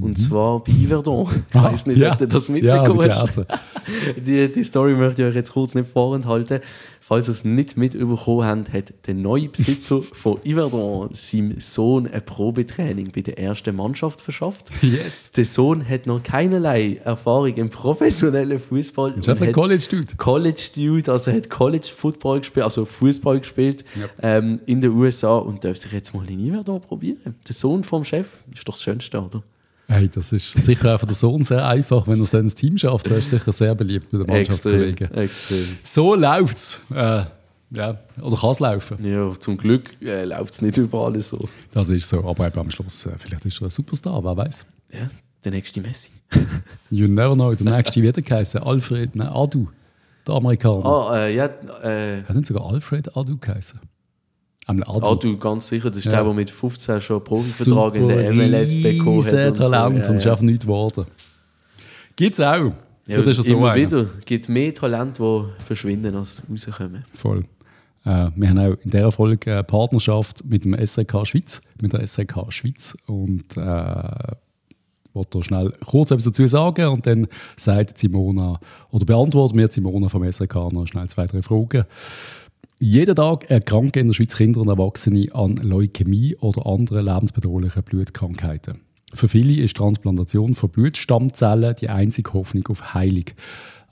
Und 0.00 0.16
zwar 0.16 0.62
bei 0.62 0.72
Yverdon. 0.72 1.26
Ich 1.50 1.56
Ah, 1.56 1.64
weiß 1.64 1.86
nicht, 1.86 1.98
ja. 1.98 2.12
ob 2.12 2.18
du 2.18 2.28
das 2.28 2.46
Ja, 2.46 2.52
mitbekommen 2.54 3.06
ich 3.10 3.12
hast. 3.16 3.34
gelesen. 3.34 4.24
Die, 4.24 4.52
die 4.52 4.62
Story 4.64 4.94
möchte 4.94 5.22
ich 5.22 5.28
euch 5.28 5.34
jetzt 5.34 5.52
kurz 5.52 5.74
nicht 5.74 5.90
vorenthalten. 5.90 6.60
Falls 7.02 7.28
ihr 7.28 7.32
es 7.32 7.44
nicht 7.44 7.76
mitbekommen 7.78 8.46
habt, 8.46 8.72
hat 8.72 8.92
der 9.06 9.14
neue 9.14 9.48
Besitzer 9.48 10.02
von 10.02 10.38
Yverdon 10.46 11.08
seinem 11.12 11.58
Sohn 11.58 12.06
ein 12.06 12.24
Probetraining 12.24 13.10
bei 13.10 13.22
der 13.22 13.38
ersten 13.38 13.74
Mannschaft 13.74 14.20
verschafft. 14.20 14.70
Yes. 14.82 15.32
Der 15.32 15.44
Sohn 15.46 15.88
hat 15.88 16.06
noch 16.06 16.22
keinerlei 16.22 17.00
Erfahrung 17.02 17.54
im 17.56 17.70
professionellen 17.70 18.58
Fußball. 18.58 19.12
Ist 19.12 19.28
einfach 19.28 19.42
ein 19.42 19.48
und 19.48 19.48
hat- 19.48 19.54
College-Dude. 19.54 20.16
College-Dude, 20.18 21.10
also 21.12 21.32
hat 21.32 21.48
College-Football 21.50 22.40
gespielt, 22.40 22.64
also 22.64 22.84
Fußball 22.84 23.40
gespielt 23.40 23.84
ähm, 24.22 24.60
in 24.66 24.80
den 24.80 24.90
USA 24.92 25.38
und 25.38 25.64
darf 25.64 25.78
sich 25.78 25.92
jetzt 25.92 26.14
mal 26.14 26.28
in 26.30 26.52
Yverdon 26.52 26.80
probieren. 26.80 27.34
Der 27.48 27.54
Sohn 27.54 27.82
vom 27.82 28.04
Chef 28.04 28.26
ist 28.54 28.68
doch 28.68 28.74
das 28.74 28.82
Schönste, 28.82 29.20
oder? 29.20 29.42
Hey, 29.90 30.08
das 30.08 30.30
ist 30.30 30.52
sicher 30.52 30.94
auch 30.94 31.00
für 31.00 31.06
den 31.06 31.16
Sohn 31.16 31.42
sehr 31.42 31.66
einfach, 31.66 32.06
wenn 32.06 32.18
er 32.18 32.22
es 32.22 32.30
dann 32.30 32.42
ins 32.42 32.54
Team 32.54 32.78
schafft. 32.78 33.08
Er 33.08 33.16
ist 33.16 33.30
sicher 33.30 33.50
sehr 33.50 33.74
beliebt 33.74 34.12
mit 34.12 34.22
den 34.22 34.32
Mannschaftskollegen. 34.32 35.12
extrem. 35.14 35.66
So 35.82 36.14
läuft's. 36.14 36.80
Äh, 36.94 37.24
ja, 37.72 37.98
oder 38.22 38.36
kann 38.36 38.50
es 38.50 38.60
laufen. 38.60 39.04
Ja, 39.04 39.32
zum 39.38 39.56
Glück 39.56 39.90
äh, 40.00 40.24
läuft 40.24 40.54
es 40.54 40.62
nicht 40.62 40.76
überall 40.76 41.20
so. 41.20 41.48
Das 41.72 41.88
ist 41.88 42.08
so. 42.08 42.24
Aber 42.24 42.46
eben 42.46 42.58
am 42.60 42.70
Schluss, 42.70 43.04
äh, 43.06 43.10
vielleicht 43.18 43.44
ist 43.44 43.60
er 43.60 43.64
ein 43.66 43.70
Superstar, 43.70 44.22
wer 44.22 44.36
weiß. 44.36 44.64
Ja, 44.92 45.10
der 45.44 45.50
nächste 45.52 45.80
Messi. 45.80 46.10
You 46.90 47.08
never 47.08 47.34
know. 47.34 47.52
Der 47.52 47.76
nächste 47.76 48.00
wieder 48.00 48.22
geheißen. 48.22 48.62
Alfred, 48.62 49.16
nein, 49.16 49.26
Adu. 49.28 49.68
Der 50.24 50.34
Amerikaner. 50.36 50.84
Ah, 50.86 51.18
äh, 51.18 51.34
ja, 51.34 51.46
äh, 51.82 52.22
Hat 52.22 52.36
nicht 52.36 52.46
sogar 52.46 52.64
Alfred 52.70 53.16
Adu 53.16 53.36
geheißen? 53.38 53.80
Einmal 54.66 54.88
Adu. 54.88 55.06
ah, 55.06 55.14
du, 55.16 55.36
ganz 55.38 55.66
sicher, 55.68 55.88
das 55.90 55.98
ist 55.98 56.04
Ja. 56.06 56.12
der, 56.12 56.24
der 56.24 56.34
mit 56.34 56.50
15 56.50 57.00
schon 57.00 57.24
Profivertrag 57.24 57.94
in 57.96 58.08
der 58.08 58.32
MLS 58.32 58.82
bekommen 58.82 59.24
hat. 59.24 59.32
und 59.48 59.56
so. 59.56 59.62
Talent 59.70 60.04
Ja, 60.04 60.10
und 60.10 60.16
ist 60.16 60.26
einfach 60.26 60.42
nichts 60.42 60.64
geworden. 60.64 61.06
Gibt's 62.16 62.40
auch. 62.40 62.72
Ja, 63.06 63.22
das 63.22 63.38
ist 63.38 63.46
so 63.46 63.56
immer 63.56 63.70
einer. 63.72 63.86
wieder. 63.86 64.06
Es 64.18 64.24
gibt 64.26 64.48
mehr 64.48 64.72
Talente, 64.74 65.22
die 65.58 65.64
verschwinden, 65.64 66.14
als 66.14 66.42
rauskommen. 66.48 67.04
Voll. 67.14 67.44
Äh, 68.04 68.28
wir 68.36 68.48
haben 68.48 68.58
auch 68.58 68.76
in 68.84 68.90
dieser 68.90 69.10
Folge 69.10 69.52
eine 69.52 69.64
Partnerschaft 69.64 70.44
mit 70.44 70.64
dem 70.64 70.74
SRK 70.74 71.24
Schweiz, 71.26 71.60
mit 71.80 71.92
der 71.92 72.06
SRK 72.06 72.50
Schweiz 72.52 72.96
und 73.06 73.44
äh, 73.56 74.32
wollte 75.12 75.38
da 75.38 75.42
schnell 75.42 75.72
kurz 75.84 76.10
etwas 76.12 76.24
dazu 76.24 76.46
sagen 76.46 76.86
und 76.88 77.04
dann 77.06 77.26
sagt 77.56 77.98
Simona 77.98 78.60
oder 78.90 79.04
beantwortet 79.04 79.56
mir 79.56 79.68
Simona 79.70 80.08
vom 80.08 80.30
SRK 80.30 80.70
noch 80.72 80.86
schnell 80.86 81.08
zwei, 81.08 81.26
drei 81.26 81.42
Fragen. 81.42 81.84
Jeden 82.82 83.14
Tag 83.14 83.50
erkranken 83.50 84.00
in 84.00 84.06
der 84.06 84.14
Schweiz 84.14 84.34
Kinder 84.34 84.62
und 84.62 84.68
Erwachsene 84.68 85.28
an 85.34 85.56
Leukämie 85.56 86.34
oder 86.36 86.64
anderen 86.64 87.04
lebensbedrohlichen 87.04 87.82
Blutkrankheiten. 87.82 88.80
Für 89.12 89.28
viele 89.28 89.62
ist 89.62 89.76
Transplantation 89.76 90.54
von 90.54 90.70
Blutstammzellen 90.70 91.76
die 91.78 91.90
einzige 91.90 92.32
Hoffnung 92.32 92.66
auf 92.68 92.94
Heilung. 92.94 93.24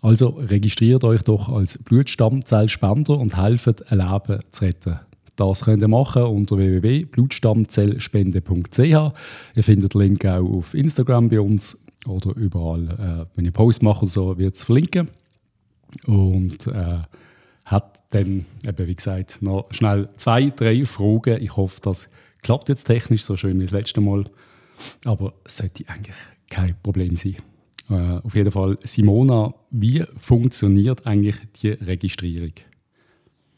Also 0.00 0.28
registriert 0.28 1.04
euch 1.04 1.20
doch 1.20 1.50
als 1.50 1.76
Blutstammzellspender 1.76 3.18
und 3.18 3.36
helft, 3.36 3.92
ein 3.92 3.98
Leben 3.98 4.40
zu 4.52 4.64
retten. 4.64 5.00
Das 5.36 5.66
könnt 5.66 5.82
ihr 5.82 5.88
machen 5.88 6.22
unter 6.22 6.56
www.blutstammzellspende.ch. 6.56 8.78
Ihr 8.78 9.64
findet 9.64 9.92
den 9.92 10.00
Link 10.00 10.24
auch 10.24 10.50
auf 10.50 10.72
Instagram 10.72 11.28
bei 11.28 11.42
uns 11.42 11.76
oder 12.06 12.34
überall. 12.36 12.88
Äh, 12.88 13.26
wenn 13.36 13.44
ihr 13.44 13.52
Post 13.52 13.82
macht 13.82 14.00
oder 14.00 14.10
so, 14.10 14.38
wird 14.38 14.54
es 14.54 14.64
verlinken. 14.64 15.08
Und 16.06 16.68
äh, 16.68 17.00
dann, 18.10 18.46
eben 18.66 18.86
wie 18.86 18.94
gesagt, 18.94 19.42
noch 19.42 19.66
schnell 19.70 20.08
zwei, 20.16 20.50
drei 20.50 20.84
Fragen. 20.86 21.42
Ich 21.42 21.56
hoffe, 21.56 21.80
das 21.82 22.08
klappt 22.42 22.68
jetzt 22.68 22.84
technisch 22.84 23.22
so 23.22 23.36
schön 23.36 23.58
wie 23.58 23.64
das 23.64 23.72
letzte 23.72 24.00
Mal. 24.00 24.24
Aber 25.04 25.34
es 25.44 25.56
sollte 25.56 25.84
eigentlich 25.88 26.16
kein 26.48 26.76
Problem 26.82 27.16
sein. 27.16 27.36
Äh, 27.90 28.20
auf 28.22 28.34
jeden 28.34 28.52
Fall, 28.52 28.78
Simona, 28.84 29.54
wie 29.70 30.04
funktioniert 30.16 31.06
eigentlich 31.06 31.36
die 31.62 31.70
Registrierung? 31.70 32.52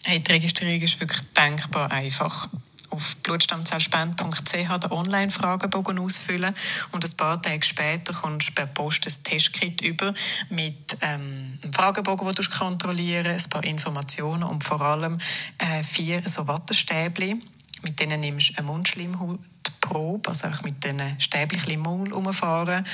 Hey, 0.04 0.20
die 0.20 0.32
Registrierung 0.32 0.80
ist 0.80 0.98
wirklich 1.00 1.20
denkbar 1.32 1.90
einfach 1.90 2.48
auf 2.90 3.16
blutstammzellspende.ch 3.16 4.78
den 4.78 4.90
Online-Fragebogen 4.90 5.98
ausfüllen. 5.98 6.54
Und 6.92 7.04
ein 7.04 7.16
paar 7.16 7.40
Tage 7.40 7.64
später 7.64 8.12
kommst 8.12 8.50
du 8.50 8.52
per 8.54 8.66
Post 8.66 9.06
ein 9.06 9.24
Testkit 9.24 9.80
über 9.80 10.12
mit 10.48 10.96
ähm, 11.00 11.58
einem 11.62 11.72
Fragebogen, 11.72 12.26
den 12.26 12.34
du 12.34 12.50
kontrollieren 12.50 13.26
ein 13.26 13.50
paar 13.50 13.64
Informationen 13.64 14.42
und 14.42 14.64
vor 14.64 14.80
allem 14.80 15.18
äh, 15.58 15.82
vier 15.82 16.22
so 16.26 16.46
Wattestäbchen 16.46 17.42
mit 17.82 17.98
denen 18.00 18.20
nimmst 18.20 18.50
du 18.50 18.58
eine 18.58 18.66
Mundschleimhautprobe, 18.66 20.28
also 20.28 20.48
auch 20.48 20.62
mit 20.62 20.84
diesen 20.84 21.20
Stäbchen 21.20 21.72
im 21.72 21.80
Mund 21.80 22.12
umfahren, 22.12 22.84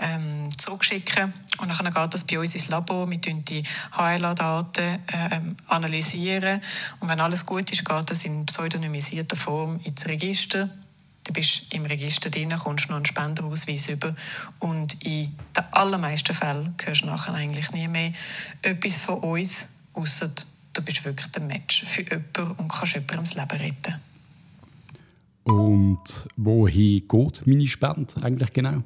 ähm, 0.00 0.48
zurückschicken. 0.56 1.32
Und 1.58 1.68
dann 1.68 1.92
geht 1.92 2.14
das 2.14 2.24
bei 2.24 2.38
uns 2.38 2.54
ins 2.54 2.68
Labor. 2.68 3.08
Wir 3.10 3.18
die 3.18 3.62
HLA-Daten 3.96 4.98
ähm, 5.12 5.56
analysieren. 5.68 6.60
Und 7.00 7.08
wenn 7.08 7.20
alles 7.20 7.46
gut 7.46 7.70
ist, 7.72 7.84
geht 7.84 8.10
das 8.10 8.24
in 8.24 8.46
pseudonymisierter 8.46 9.36
Form 9.36 9.80
ins 9.84 10.06
Register. 10.06 10.70
Du 11.26 11.32
bist 11.32 11.74
im 11.74 11.84
Register 11.84 12.30
drin, 12.30 12.54
kommst 12.56 12.88
noch 12.88 12.96
einen 12.96 13.04
Spenderausweis 13.04 13.88
über 13.88 14.14
und 14.60 15.04
in 15.04 15.36
den 15.56 15.64
allermeisten 15.72 16.32
Fällen 16.32 16.76
hörst 16.84 17.02
du 17.02 17.06
nachher 17.06 17.34
eigentlich 17.34 17.72
nie 17.72 17.88
mehr 17.88 18.12
etwas 18.62 19.00
von 19.00 19.18
uns, 19.18 19.70
außer 19.94 20.30
du 20.72 20.82
bist 20.82 21.04
wirklich 21.04 21.26
der 21.32 21.42
Match 21.42 21.82
für 21.84 22.02
jemanden 22.02 22.52
und 22.58 22.68
kannst 22.68 22.94
jemandem 22.94 23.24
das 23.24 23.34
Leben 23.34 23.60
retten. 23.60 24.00
Und 25.46 26.26
wohin 26.36 27.06
geht 27.06 27.46
meine 27.46 27.68
Spende 27.68 28.14
eigentlich 28.20 28.52
genau? 28.52 28.82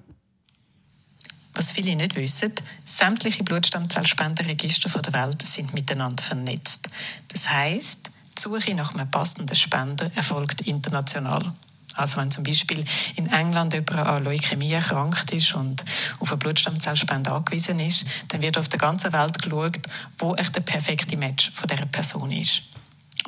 Was 1.55 1.73
viele 1.73 1.97
nicht 1.97 2.17
wissen, 2.17 2.53
sämtliche 2.85 3.43
Blutstammzellspendenregister 3.45 5.01
der 5.01 5.15
Welt 5.15 5.47
sind 5.47 5.73
miteinander 5.73 6.23
vernetzt. 6.23 6.91
Das 7.29 7.49
heißt, 7.49 8.11
die 8.37 8.43
Suche 8.43 8.75
nach 8.75 8.95
einem 8.95 9.11
passenden 9.11 9.57
Spender 9.57 10.11
erfolgt 10.15 10.61
international. 10.61 11.55
Also 11.97 12.21
wenn 12.21 12.31
zum 12.31 12.45
Beispiel 12.45 12.85
in 13.17 13.27
England 13.29 13.73
jemand 13.73 13.93
an 13.93 14.23
Leukämie 14.23 14.73
erkrankt 14.73 15.33
ist 15.33 15.55
und 15.55 15.83
auf 16.19 16.31
eine 16.31 16.39
Blutstammzellspende 16.39 17.33
angewiesen 17.33 17.81
ist, 17.81 18.07
dann 18.29 18.43
wird 18.43 18.59
auf 18.59 18.69
der 18.69 18.79
ganzen 18.79 19.15
Welt 19.15 19.41
geschaut, 19.41 19.79
wo 20.19 20.35
echt 20.35 20.55
der 20.55 20.61
perfekte 20.61 21.17
Match 21.17 21.51
von 21.53 21.69
dieser 21.69 21.87
Person 21.87 22.31
ist. 22.31 22.63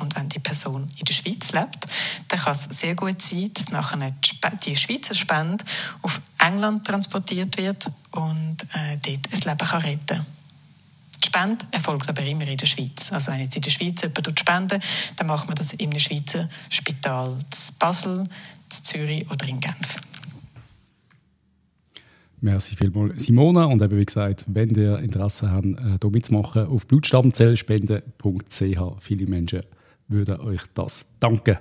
Und 0.00 0.16
wenn 0.16 0.28
die 0.28 0.38
Person 0.38 0.88
in 0.98 1.04
der 1.04 1.12
Schweiz 1.12 1.52
lebt, 1.52 1.86
dann 2.28 2.38
kann 2.38 2.52
es 2.52 2.64
sehr 2.64 2.94
gut 2.94 3.20
sein, 3.20 3.50
dass 3.52 3.68
nachher 3.70 4.12
die 4.64 4.76
Schweizer 4.76 5.14
Spende 5.14 5.64
auf 6.02 6.20
England 6.38 6.86
transportiert 6.86 7.56
wird 7.58 7.90
und 8.12 8.56
äh, 8.74 8.96
dort 9.02 9.32
ein 9.32 9.40
Leben 9.40 9.68
kann 9.68 9.82
retten 9.82 10.06
kann. 10.06 10.26
Die 11.22 11.26
Spende 11.28 11.66
erfolgt 11.70 12.08
aber 12.08 12.22
immer 12.24 12.46
in 12.46 12.56
der 12.56 12.66
Schweiz. 12.66 13.12
Also 13.12 13.32
wenn 13.32 13.40
jetzt 13.40 13.56
in 13.56 13.62
der 13.62 13.70
Schweiz 13.70 14.02
jemand 14.02 14.38
spenden 14.38 14.80
dann 15.16 15.26
macht 15.26 15.46
man 15.46 15.54
das 15.54 15.72
in 15.74 15.90
einem 15.90 16.00
Schweizer 16.00 16.48
Spital 16.68 17.32
in 17.32 17.78
Basel, 17.78 18.20
in 18.20 18.28
Zürich 18.70 19.30
oder 19.30 19.46
in 19.46 19.60
Genf. 19.60 20.00
Merci 22.40 22.74
vielmals, 22.74 23.22
Simona. 23.22 23.66
Und 23.66 23.80
eben 23.82 23.96
wie 23.96 24.04
gesagt, 24.04 24.46
wenn 24.48 24.74
ihr 24.74 24.98
Interesse 24.98 25.48
habt, 25.52 25.64
hier 25.64 25.98
äh, 26.02 26.10
mitzumachen, 26.10 26.66
auf 26.66 26.88
blutstammzellspende.ch. 26.88 28.80
Viele 28.98 29.26
Menschen 29.26 29.62
würde 30.08 30.40
euch 30.40 30.62
das 30.74 31.04
danken. 31.20 31.58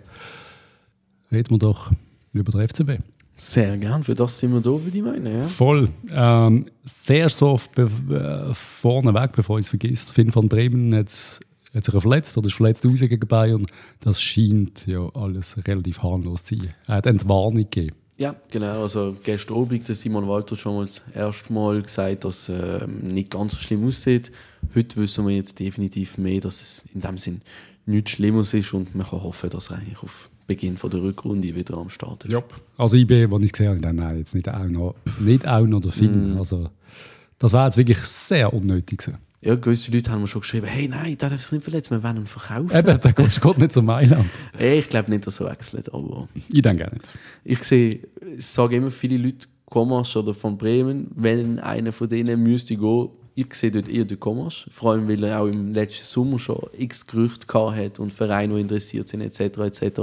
Reden 1.32 1.52
wir 1.52 1.60
doch 1.60 1.92
über 2.34 2.52
den 2.52 2.68
FCB. 2.68 3.04
Sehr 3.38 3.76
gern, 3.78 4.04
für 4.04 4.14
das 4.14 4.38
sind 4.38 4.54
wir 4.54 4.62
da, 4.62 4.70
würde 4.70 4.96
ich 4.96 5.04
meinen. 5.04 5.40
Ja. 5.40 5.48
Voll. 5.48 5.90
Ähm, 6.12 6.68
sehr 6.84 7.28
so 7.28 7.60
be 7.74 7.90
äh, 8.10 8.54
vorneweg, 8.54 9.32
bevor 9.32 9.58
ich 9.58 9.66
es 9.66 9.70
vergisst, 9.70 10.12
Finn 10.12 10.32
von 10.32 10.48
Bremen 10.48 10.94
hat, 10.94 11.40
hat 11.74 11.84
sich 11.84 12.02
verletzt 12.02 12.38
oder 12.38 12.48
ist 12.48 12.54
verletzt 12.54 12.86
raus 12.86 13.00
gegen 13.00 13.28
Bayern. 13.28 13.66
Das 14.00 14.22
scheint 14.22 14.86
ja 14.86 15.10
alles 15.16 15.58
relativ 15.66 16.04
harmlos 16.04 16.44
zu 16.44 16.56
sein. 16.56 16.74
Er 16.86 16.98
hat 16.98 17.08
Entwarnung 17.08 17.56
gegeben. 17.56 17.96
Ja, 18.18 18.36
genau. 18.52 18.84
Also 18.84 19.18
gestern 19.24 19.58
Abend 19.58 19.90
hat 19.90 19.96
Simon 19.96 20.28
Walter 20.28 20.56
schon 20.56 20.76
mal 20.76 20.86
das 20.86 21.02
erste 21.16 21.52
Mal 21.52 21.82
gesagt, 21.82 22.24
dass 22.24 22.48
es 22.48 22.82
äh, 22.84 22.86
nicht 22.86 23.32
ganz 23.32 23.54
so 23.54 23.58
schlimm 23.58 23.88
aussieht. 23.88 24.32
Heute 24.76 25.02
wissen 25.02 25.26
wir 25.26 25.36
jetzt 25.36 25.58
definitiv 25.58 26.20
mehr, 26.20 26.40
dass 26.40 26.62
es 26.62 26.86
in 26.94 27.02
dem 27.02 27.18
Sinn 27.18 27.42
nichts 27.86 28.12
Schlimmes 28.12 28.54
ist 28.54 28.74
und 28.74 28.96
man 28.96 29.06
kann 29.08 29.24
hoffen, 29.24 29.50
dass 29.50 29.70
er 29.70 29.78
eigentlich 29.78 30.02
auf 30.04 30.30
Beginn 30.48 30.78
von 30.78 30.90
der 30.90 31.02
Rückrunde 31.02 31.56
wieder 31.56 31.78
am 31.78 31.90
Start 31.90 32.26
ist. 32.26 32.32
Ja. 32.32 32.44
Also 32.78 32.98
ich 32.98 33.08
bin, 33.08 33.32
als 33.32 33.46
ich 33.46 33.52
gesehen 33.52 33.86
habe, 33.86 33.96
nein, 33.96 34.18
jetzt 34.18 34.36
nicht 34.36 34.50
auch 34.50 34.66
noch, 34.66 34.96
nicht 35.20 35.48
auch 35.48 35.66
noch 35.66 35.80
der 35.80 35.92
Finn. 35.92 36.36
Mm. 36.36 36.38
Also, 36.38 36.70
das 37.40 37.54
war 37.54 37.66
jetzt 37.66 37.78
wirklich 37.78 38.00
sehr 38.00 38.54
unnötig 38.54 39.00
gewesen. 39.00 39.18
Ja, 39.44 39.56
gewisse 39.56 39.92
Leute 39.92 40.12
haben 40.12 40.22
mir 40.22 40.28
schon 40.28 40.42
geschrieben, 40.42 40.68
hey, 40.68 40.88
nein, 40.88 41.18
der 41.18 41.30
darf 41.30 41.42
sich 41.42 41.54
nicht 41.54 41.64
verletzen, 41.64 41.96
wir 41.96 42.04
wollen 42.04 42.18
ihn 42.18 42.28
verkaufen. 42.28 42.78
Eben, 42.78 43.00
der 43.00 43.14
geht 43.14 43.58
nicht 43.58 43.72
zu 43.72 43.82
Mailand. 43.82 44.30
ich 44.60 44.88
glaube 44.88 45.10
nicht, 45.10 45.26
dass 45.26 45.40
er 45.40 45.52
wechselt, 45.52 45.92
aber... 45.92 46.28
Ich 46.54 46.62
denke 46.62 46.88
auch 46.88 46.92
nicht. 46.92 47.12
Ich 47.44 47.64
sehe, 47.64 48.02
ich 48.38 48.46
sage 48.46 48.76
immer 48.76 48.92
viele 48.92 49.18
Leute, 49.18 49.48
Komas 49.66 50.16
oder 50.16 50.34
von 50.34 50.58
Bremen, 50.58 51.10
wenn 51.16 51.58
einer 51.60 51.92
von 51.92 52.08
denen 52.08 52.44
müsste 52.44 52.76
gehen, 52.76 53.10
ich 53.42 53.54
sehe 53.54 53.72
dort 53.72 53.90
eher 53.90 54.06
den 54.06 54.20
Commerce, 54.20 54.70
vor 54.72 54.92
allem 54.92 55.08
weil 55.08 55.24
er 55.24 55.42
auch 55.42 55.48
im 55.48 55.74
letzten 55.74 56.06
Sommer 56.06 56.40
schon 56.40 56.68
x 56.78 57.08
Gerüchte 57.08 57.48
gehabt 57.48 57.78
hat 57.78 58.00
und 58.00 58.14
Vereine, 58.14 58.56
die 58.56 58.62
interessiert 58.62 59.08
sind 59.08 59.22
etc. 59.22 59.58
etc. 59.60 60.02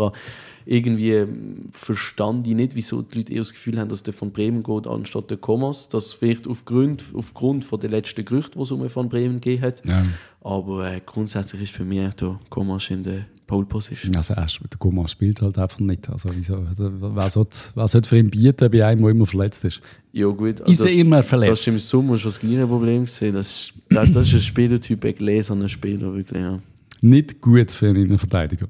Irgendwie 0.65 1.13
ähm, 1.13 1.69
verstand 1.73 2.47
ich 2.47 2.55
nicht, 2.55 2.75
wieso 2.75 3.03
die 3.03 3.19
Leute 3.19 3.33
eher 3.33 3.39
das 3.39 3.53
Gefühl 3.53 3.81
haben, 3.81 3.89
dass 3.89 4.03
der 4.03 4.13
von 4.13 4.33
Bremen 4.33 4.63
geht, 4.63 4.87
anstatt 4.87 5.31
der 5.31 5.39
Commerce. 5.39 5.89
Das 5.91 6.13
vielleicht 6.13 6.47
aufgrund, 6.47 7.05
aufgrund 7.15 7.65
von 7.65 7.81
der 7.81 7.91
letzten 7.91 8.25
Gerüchte, 8.25 8.59
die 8.59 8.63
es 8.63 8.71
um 8.71 8.89
von 8.91 9.09
Bremen 9.09 9.41
gegeben 9.41 9.63
hat. 9.63 9.87
Ja. 9.87 10.05
Aber 10.43 10.91
äh, 10.91 11.01
grundsätzlich 11.05 11.63
ist 11.63 11.73
für 11.73 11.85
mich 11.85 12.13
der 12.15 12.39
Commerce 12.51 12.93
in 12.93 13.03
der 13.03 13.27
Pole 13.49 13.67
Position. 13.67 14.15
Also 14.15 14.35
der 14.35 14.79
Goma 14.79 15.09
spielt 15.09 15.43
halt 15.43 15.59
einfach 15.59 15.81
nicht. 15.81 16.09
Also 16.09 16.29
wieso, 16.33 16.65
wer, 16.77 17.31
sollte, 17.31 17.57
wer 17.75 17.89
sollte 17.89 18.09
für 18.09 18.19
ihn 18.19 18.31
bieten 18.31 18.71
bei 18.71 18.87
einem, 18.87 19.01
der 19.03 19.11
immer 19.11 19.27
verletzt 19.27 19.65
ist? 19.65 19.81
Ja 20.13 20.29
gut. 20.29 20.61
Also 20.61 20.85
ist 20.87 20.93
er 20.93 21.01
immer 21.01 21.23
verletzt? 21.25 21.53
Das 21.53 21.67
war 21.67 21.73
im 21.73 21.79
Sommer 21.81 22.19
schon 22.19 22.29
das 22.29 22.39
gleiche 22.39 22.67
Problem. 22.67 23.07
Gewesen. 23.07 23.35
Das, 23.35 23.73
das, 23.89 24.13
das 24.13 24.29
ist 24.29 24.35
ein 24.35 24.41
Spielertyp, 24.41 25.05
ein 25.05 25.15
gläserner 25.15 25.69
Spieler, 25.69 26.15
wirklich, 26.15 26.41
ja. 26.41 26.61
Nicht 27.01 27.41
gut 27.41 27.73
für 27.73 27.89
einen 27.89 28.05
Innenverteidiger. 28.05 28.69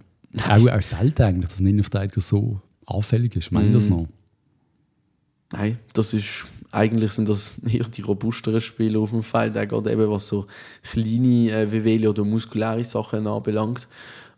auch, 0.48 0.68
auch 0.68 0.82
selten 0.82 1.22
eigentlich, 1.22 1.50
dass 1.50 1.60
ein 1.60 1.66
Innenverteidiger 1.66 2.20
so 2.20 2.60
anfällig 2.86 3.36
ist. 3.36 3.50
Meint 3.50 3.70
mm. 3.70 3.74
das 3.74 3.88
noch? 3.88 4.06
Nein, 5.52 5.78
das 5.92 6.14
ist 6.14 6.46
eigentlich 6.70 7.12
sind 7.12 7.28
das 7.28 7.58
eher 7.66 7.84
die 7.84 8.02
robusteren 8.02 8.60
Spieler 8.60 9.00
auf 9.00 9.10
dem 9.10 9.22
Feld, 9.22 9.54
gerade 9.54 9.90
eben 9.90 10.10
was 10.10 10.28
so 10.28 10.46
kleine 10.92 11.50
äh, 11.50 11.72
Wehwehchen 11.72 12.08
oder 12.08 12.24
muskuläre 12.24 12.84
Sachen 12.84 13.26
anbelangt. 13.26 13.88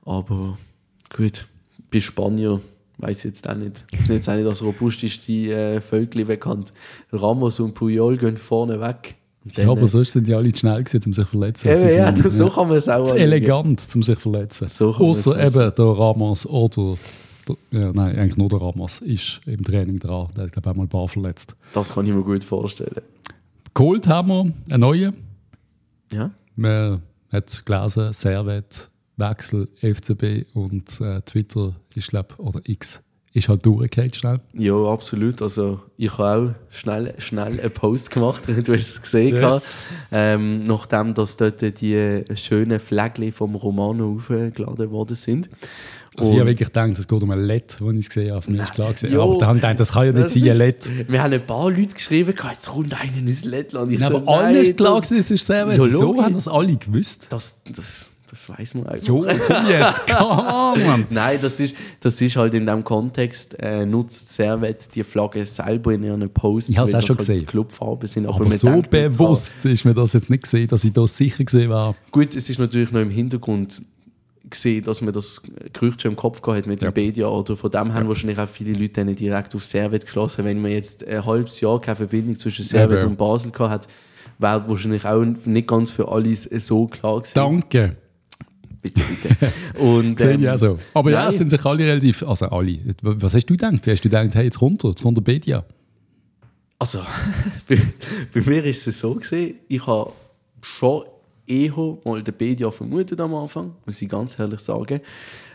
Aber 0.05 0.59
gut, 1.15 1.47
bei 1.91 2.01
Spanier 2.01 2.61
weiß 2.99 3.25
jetzt 3.25 3.49
auch 3.49 3.55
nicht. 3.55 3.85
Das 3.93 4.07
sind 4.07 4.17
jetzt 4.17 4.29
auch 4.29 4.35
nicht 4.35 4.47
das 4.47 4.63
robusteste 4.63 5.33
äh, 5.33 5.81
Völkchen 5.81 6.27
bekannt. 6.27 6.73
Ramos 7.13 7.61
und 7.61 7.75
Puyol 7.75 8.17
gehen 8.17 8.37
vorne 8.37 8.81
weg. 8.81 9.17
Ja, 9.53 9.71
aber 9.71 9.89
sonst 9.89 10.13
sind 10.13 10.27
die 10.27 10.35
alle 10.35 10.53
zu 10.53 10.61
schnell 10.61 10.85
gewesen, 10.85 11.03
um 11.07 11.13
sich 11.15 11.25
zu 11.25 11.31
verletzen. 11.31 11.69
Eben, 11.69 11.97
ja, 11.97 12.15
sind, 12.15 12.33
so 12.33 12.51
kann 12.51 12.69
man 12.69 12.77
es 12.77 12.89
auch. 12.89 13.07
Zu 13.07 13.17
elegant, 13.17 13.87
um 13.95 14.03
sich 14.03 14.17
zu 14.17 14.21
verletzen. 14.21 14.69
So 14.69 14.95
Außer 14.95 15.39
eben 15.43 15.75
der 15.75 15.85
Ramos 15.85 16.47
oder 16.47 16.97
ja, 17.71 17.91
nein, 17.93 18.19
eigentlich 18.19 18.37
nur 18.37 18.51
der 18.51 18.61
Ramos 18.61 19.01
ist 19.01 19.41
im 19.47 19.63
Training 19.65 19.99
dran. 19.99 20.29
Der 20.37 20.45
hat, 20.45 20.53
glaube 20.53 20.69
ich, 20.69 20.73
auch 20.73 20.77
mal 20.77 20.83
ein 20.85 20.89
paar 20.89 21.09
verletzt. 21.09 21.57
Das 21.73 21.95
kann 21.95 22.07
ich 22.07 22.13
mir 22.13 22.23
gut 22.23 22.45
vorstellen. 22.45 23.03
geholt 23.73 24.07
haben 24.07 24.29
wir 24.29 24.53
einen 24.71 24.81
neuen. 24.81 25.15
Ja. 26.13 26.31
Man 26.55 27.03
hat 27.33 27.65
gelesen, 27.65 28.13
Servet, 28.13 28.90
Wechsel, 29.21 29.69
FCB 29.81 30.47
und 30.55 31.01
äh, 31.01 31.21
Twitter 31.23 31.75
ist, 31.95 32.09
glaube 32.09 32.35
oder 32.39 32.61
X, 32.65 33.01
ist 33.33 33.49
halt 33.49 33.65
durchgehend 33.65 34.17
schnell. 34.17 34.41
Ja, 34.55 34.75
absolut. 34.87 35.41
Also 35.41 35.81
ich 35.97 36.19
habe 36.19 36.55
auch 36.71 36.75
schnell, 36.75 37.15
schnell 37.19 37.61
einen 37.61 37.71
Post 37.71 38.11
gemacht, 38.11 38.43
du 38.49 38.73
hast 38.75 38.89
es 38.89 39.01
gesehen. 39.03 39.37
Yes. 39.37 39.75
Ähm, 40.11 40.57
nachdem 40.65 41.15
dass 41.15 41.37
dort 41.37 41.61
die 41.81 42.25
schönen 42.35 42.81
Flägchen 42.81 43.33
vom 43.33 43.55
Romano 43.55 44.15
aufgeladen 44.17 44.91
worden 44.91 45.15
sind. 45.15 45.49
Also 46.17 46.33
ich 46.33 46.35
Und- 46.35 46.41
habe 46.41 46.51
wirklich 46.51 46.69
gedacht, 46.69 46.91
es 46.99 47.07
geht 47.07 47.23
um 47.23 47.31
ein 47.31 47.45
LED, 47.45 47.79
das 47.81 47.95
ich 47.95 48.09
gesehen 48.09 48.35
habe. 48.35 48.51
Mir 48.51 48.63
ist 48.65 48.73
klar 48.73 48.93
gewesen. 48.93 49.13
Jo. 49.13 49.23
Aber 49.23 49.39
dann 49.39 49.49
habe 49.49 49.59
ich 49.59 49.63
gedacht, 49.63 49.79
das 49.81 49.93
kann 49.93 50.07
ja 50.07 50.13
nicht 50.13 50.29
sein, 50.31 50.43
ein 50.51 50.57
LED. 50.59 51.09
Wir 51.09 51.23
haben 51.23 51.33
ein 51.33 51.47
paar 51.47 51.71
Leute 51.71 51.95
geschrieben, 51.95 52.35
jetzt 52.51 52.69
kommt 52.69 52.93
einer 53.01 53.17
ins 53.17 53.45
Lettland. 53.45 53.93
Ich 53.93 54.01
Nein, 54.01 54.09
so, 54.11 54.17
aber 54.17 54.29
allen 54.41 54.57
ist 54.57 54.77
klar 54.77 54.97
das, 54.97 55.09
gewesen, 55.09 55.21
es 55.21 55.31
ist 55.31 55.47
Servet. 55.47 55.79
Ja, 55.79 55.85
Wieso 55.87 56.21
haben 56.21 56.35
das 56.35 56.49
alle 56.49 56.77
gewusst? 56.77 57.27
das, 57.31 57.63
das, 57.77 58.11
das 58.31 58.49
weiß 58.49 58.75
man 58.75 58.87
einfach. 58.87 59.07
Jo, 59.07 59.27
komm 59.47 59.67
jetzt, 59.69 60.07
come 60.07 60.31
on, 60.31 60.87
Mann. 60.87 61.07
Nein, 61.11 61.39
das 61.43 61.59
ist, 61.59 61.75
das 62.01 62.21
ist 62.21 62.37
halt 62.37 62.55
in 62.55 62.65
diesem 62.65 62.85
Kontext, 62.85 63.57
äh, 63.59 63.85
nutzt 63.85 64.33
Servet 64.33 64.95
die 64.95 65.03
Flagge 65.03 65.45
selber 65.45 65.93
in 65.93 66.05
ihren 66.05 66.31
Posts. 66.31 66.71
Ich 66.71 66.79
habe 66.79 66.89
es 66.89 66.95
auch 66.95 66.99
das 66.99 67.07
schon 67.07 67.17
halt 67.17 67.27
gesehen. 67.27 67.47
Clubfarben 67.47 68.07
sind. 68.09 68.27
Aber, 68.27 68.39
man 68.41 68.51
so 68.53 68.69
denkt 68.69 68.91
bewusst 68.91 69.65
ist 69.65 69.85
mir 69.85 69.95
das 69.95 70.13
jetzt 70.13 70.31
nicht 70.31 70.45
gesehen, 70.45 70.69
dass 70.69 70.85
ich 70.85 70.93
da 70.93 71.07
sicher 71.07 71.45
gesehen 71.45 71.71
war. 71.71 71.95
Gut, 72.13 72.35
es 72.35 72.49
ist 72.49 72.59
natürlich 72.59 72.93
noch 72.93 73.01
im 73.01 73.11
Hintergrund 73.11 73.83
gesehen, 74.49 74.85
dass 74.85 75.01
man 75.01 75.13
das 75.15 75.43
Gerücht 75.73 76.03
schon 76.03 76.13
im 76.13 76.17
Kopf 76.17 76.43
gehabt 76.43 76.59
hat 76.59 76.67
mit 76.67 76.83
Ja. 76.83 76.91
dem 76.91 76.95
Bedia 76.95 77.27
oder 77.27 77.57
von 77.57 77.71
dem 77.71 77.93
haben 77.95 78.09
wahrscheinlich 78.09 78.39
auch 78.39 78.49
viele 78.49 78.73
Leute 78.73 79.05
dann 79.05 79.15
direkt 79.15 79.55
auf 79.55 79.65
Servet 79.65 80.05
geschlossen. 80.07 80.45
Wenn 80.45 80.61
man 80.61 80.73
jetzt 80.73 81.07
ein 81.07 81.25
halbes 81.25 81.61
Jahr 81.61 81.81
keine 81.81 81.97
Verbindung 81.97 82.39
zwischen 82.39 82.65
Servet 82.65 82.99
Eben. 83.01 83.11
und 83.13 83.17
Basel 83.17 83.51
gehabt 83.51 83.71
hat, 83.71 83.89
wäre 84.39 84.69
wahrscheinlich 84.69 85.05
auch 85.05 85.25
nicht 85.25 85.69
ganz 85.69 85.91
für 85.91 86.09
alle 86.09 86.35
so 86.37 86.87
klar 86.87 87.19
gewesen. 87.19 87.33
Danke. 87.35 87.97
Bitte, 88.83 89.01
bitte. 89.01 89.53
Und, 89.79 90.21
ähm, 90.23 90.49
auch 90.49 90.57
so. 90.57 90.79
Aber 90.95 91.11
ja, 91.11 91.21
nein. 91.21 91.29
es 91.29 91.37
sind 91.37 91.51
sich 91.51 91.65
alle 91.65 91.85
relativ, 91.85 92.23
also 92.23 92.47
alle. 92.47 92.79
Was 93.03 93.35
hast 93.35 93.47
du 93.47 93.55
gedacht? 93.55 93.87
Hast 93.87 94.05
du 94.05 94.09
gedacht, 94.09 94.35
hey, 94.35 94.45
jetzt 94.45 94.61
runter, 94.61 94.89
jetzt 94.89 95.03
kommt 95.03 95.19
der 95.19 95.23
Bedia? 95.23 95.65
Also, 96.79 97.01
bei, 97.69 97.79
bei 98.33 98.41
mir 98.41 98.65
ist 98.65 98.87
es 98.87 98.99
so 98.99 99.15
gesehen, 99.15 99.57
ich 99.69 99.87
habe 99.87 100.13
schon 100.63 101.05
eher 101.47 101.99
mal 102.05 102.23
den 102.23 102.35
Bedia 102.35 102.71
vermutet 102.71 103.21
am 103.21 103.35
Anfang, 103.35 103.75
muss 103.85 104.01
ich 104.01 104.09
ganz 104.09 104.39
ehrlich 104.39 104.61
sagen. 104.61 105.01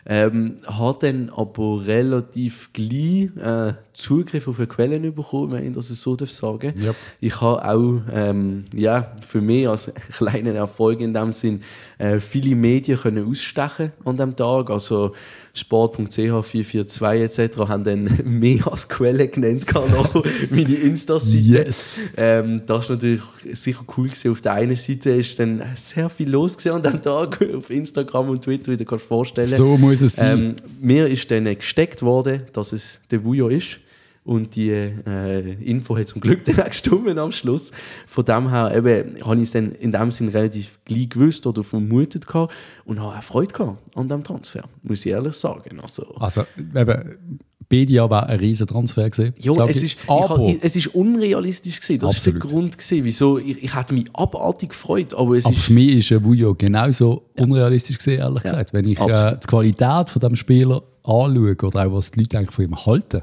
Ähm, 0.08 0.58
habe 0.68 1.00
dann 1.02 1.32
aber 1.36 1.88
relativ 1.88 2.70
gleich 2.74 3.30
äh, 3.38 3.74
Zugriff 3.94 4.48
auf 4.48 4.58
die 4.58 4.68
Quellen 4.68 5.16
bekommen, 5.16 5.54
wenn 5.54 5.68
ich 5.68 5.74
das 5.74 5.88
so 5.88 6.16
darf 6.16 6.30
sagen 6.30 6.74
Ja. 6.80 6.94
Ich 7.20 7.42
habe 7.42 7.66
auch, 7.68 8.02
ähm, 8.14 8.66
ja, 8.72 9.16
für 9.26 9.42
mich 9.42 9.68
als 9.68 9.92
kleinen 10.12 10.56
Erfolg 10.56 11.00
in 11.02 11.14
dem 11.14 11.32
Sinn, 11.32 11.62
äh, 11.98 12.20
viele 12.20 12.56
Medien 12.56 13.00
können 13.00 13.28
ausstechen 13.28 13.94
an 14.04 14.18
dem 14.18 14.36
Tag. 14.36 14.70
Also 14.70 15.14
Sport.ch, 15.56 16.46
442 16.46 17.00
etc. 17.22 17.58
haben 17.70 17.84
dann 17.86 18.20
mehr 18.26 18.70
als 18.70 18.90
Quelle 18.90 19.30
genannt, 19.30 19.66
gehabt, 19.66 19.90
noch 19.90 20.24
meine 20.50 20.76
Insta-Seite. 20.76 21.38
Yes. 21.38 21.98
Ähm, 22.18 22.62
das 22.66 22.90
war 22.90 22.98
natürlich 22.98 23.22
sicher 23.54 23.86
cool 23.98 24.10
gewesen. 24.10 24.32
Auf 24.32 24.42
der 24.42 24.52
einen 24.54 24.76
Seite 24.76 25.12
ist 25.12 25.40
dann 25.40 25.64
sehr 25.76 26.10
viel 26.10 26.30
los 26.30 26.56
an 26.68 26.84
dem 26.84 27.02
Tag 27.02 27.42
auf 27.56 27.70
Instagram 27.70 28.30
und 28.30 28.44
Twitter, 28.44 28.74
wie 28.74 28.78
du 28.78 28.84
kannst 28.84 29.06
vorstellen. 29.06 29.48
So 29.48 29.78
muss 29.78 30.02
es 30.02 30.18
sein. 30.18 30.40
Ähm, 30.40 30.56
mir 30.82 31.08
ist 31.08 31.32
dann 31.32 31.46
gesteckt 31.46 32.02
worden, 32.02 32.42
dass 32.52 32.74
es 32.74 33.00
der 33.10 33.24
Vujo 33.24 33.48
ist. 33.48 33.80
Und 34.26 34.56
die 34.56 34.72
äh, 34.72 35.54
Info 35.64 35.96
hat 35.98 36.08
zum 36.08 36.20
Glück 36.20 36.44
dann 36.46 36.60
auch 36.60 36.66
gestimmt 36.70 37.18
am 37.18 37.32
Schluss. 37.32 37.72
Von 38.08 38.26
dem 38.26 38.50
her 38.50 38.76
eben, 38.76 39.24
habe 39.24 39.36
ich 39.38 39.44
es 39.44 39.52
dann 39.52 39.72
in 39.74 39.92
dem 39.92 40.10
Sinn 40.12 40.30
relativ 40.30 40.80
gleich 40.84 41.10
gewusst 41.10 41.46
oder 41.46 41.64
vermutet 41.64 42.26
gehabt 42.26 42.52
und 42.86 43.00
habe 43.00 43.16
auch 43.18 43.24
Freude 43.24 43.54
gehabt 43.54 43.78
an 43.96 44.10
dem 44.10 44.24
Transfer, 44.24 44.64
muss 44.82 45.06
ich 45.06 45.12
ehrlich 45.12 45.36
sagen. 45.36 45.80
Also, 45.80 46.08
Also, 46.20 46.44
eben, 46.58 47.40
Bedia 47.70 48.10
war 48.10 48.28
ein 48.28 48.40
riesen 48.40 48.66
Transfer 48.68 49.08
gesehen. 49.10 49.34
Jo, 49.40 49.54
sag 49.54 49.70
es 49.70 49.78
ich. 49.78 49.84
ist, 49.96 50.04
ich, 50.04 50.10
aber 50.10 50.38
ha- 50.38 50.56
es 50.62 50.76
ist 50.76 50.88
unrealistisch 50.88 51.80
gewesen. 51.82 52.00
Das 52.00 52.12
ist 52.14 52.18
Absolut. 52.18 52.44
der 52.44 52.50
Grund 52.52 52.78
gewesen, 52.78 53.06
wieso 53.06 53.38
ich, 53.40 53.64
ich 53.64 53.76
hätte 53.76 53.94
mich 53.94 54.06
abartig 54.14 54.70
gefreut, 54.70 55.14
aber 55.16 55.36
es 55.36 55.46
Aber 55.46 55.54
ist 55.56 55.64
für 55.66 55.74
mich 55.74 56.12
ist 56.12 56.24
Vujo 56.24 56.54
genauso 56.56 57.30
unrealistisch 57.38 57.98
gesehen, 57.98 58.20
ehrlich 58.20 58.44
gesagt. 58.44 58.74
Wenn 58.74 58.88
ich 58.88 59.00
äh, 59.00 59.38
die 59.42 59.48
Qualität 59.48 60.10
von 60.10 60.20
dem 60.20 60.36
Spieler 60.36 60.82
anschaue 61.04 61.56
oder 61.64 61.86
auch 61.88 61.94
was 61.94 62.12
die 62.12 62.20
Leute 62.22 62.38
eigentlich 62.40 62.52
von 62.52 62.66
ihm 62.66 62.86
halten, 62.86 63.22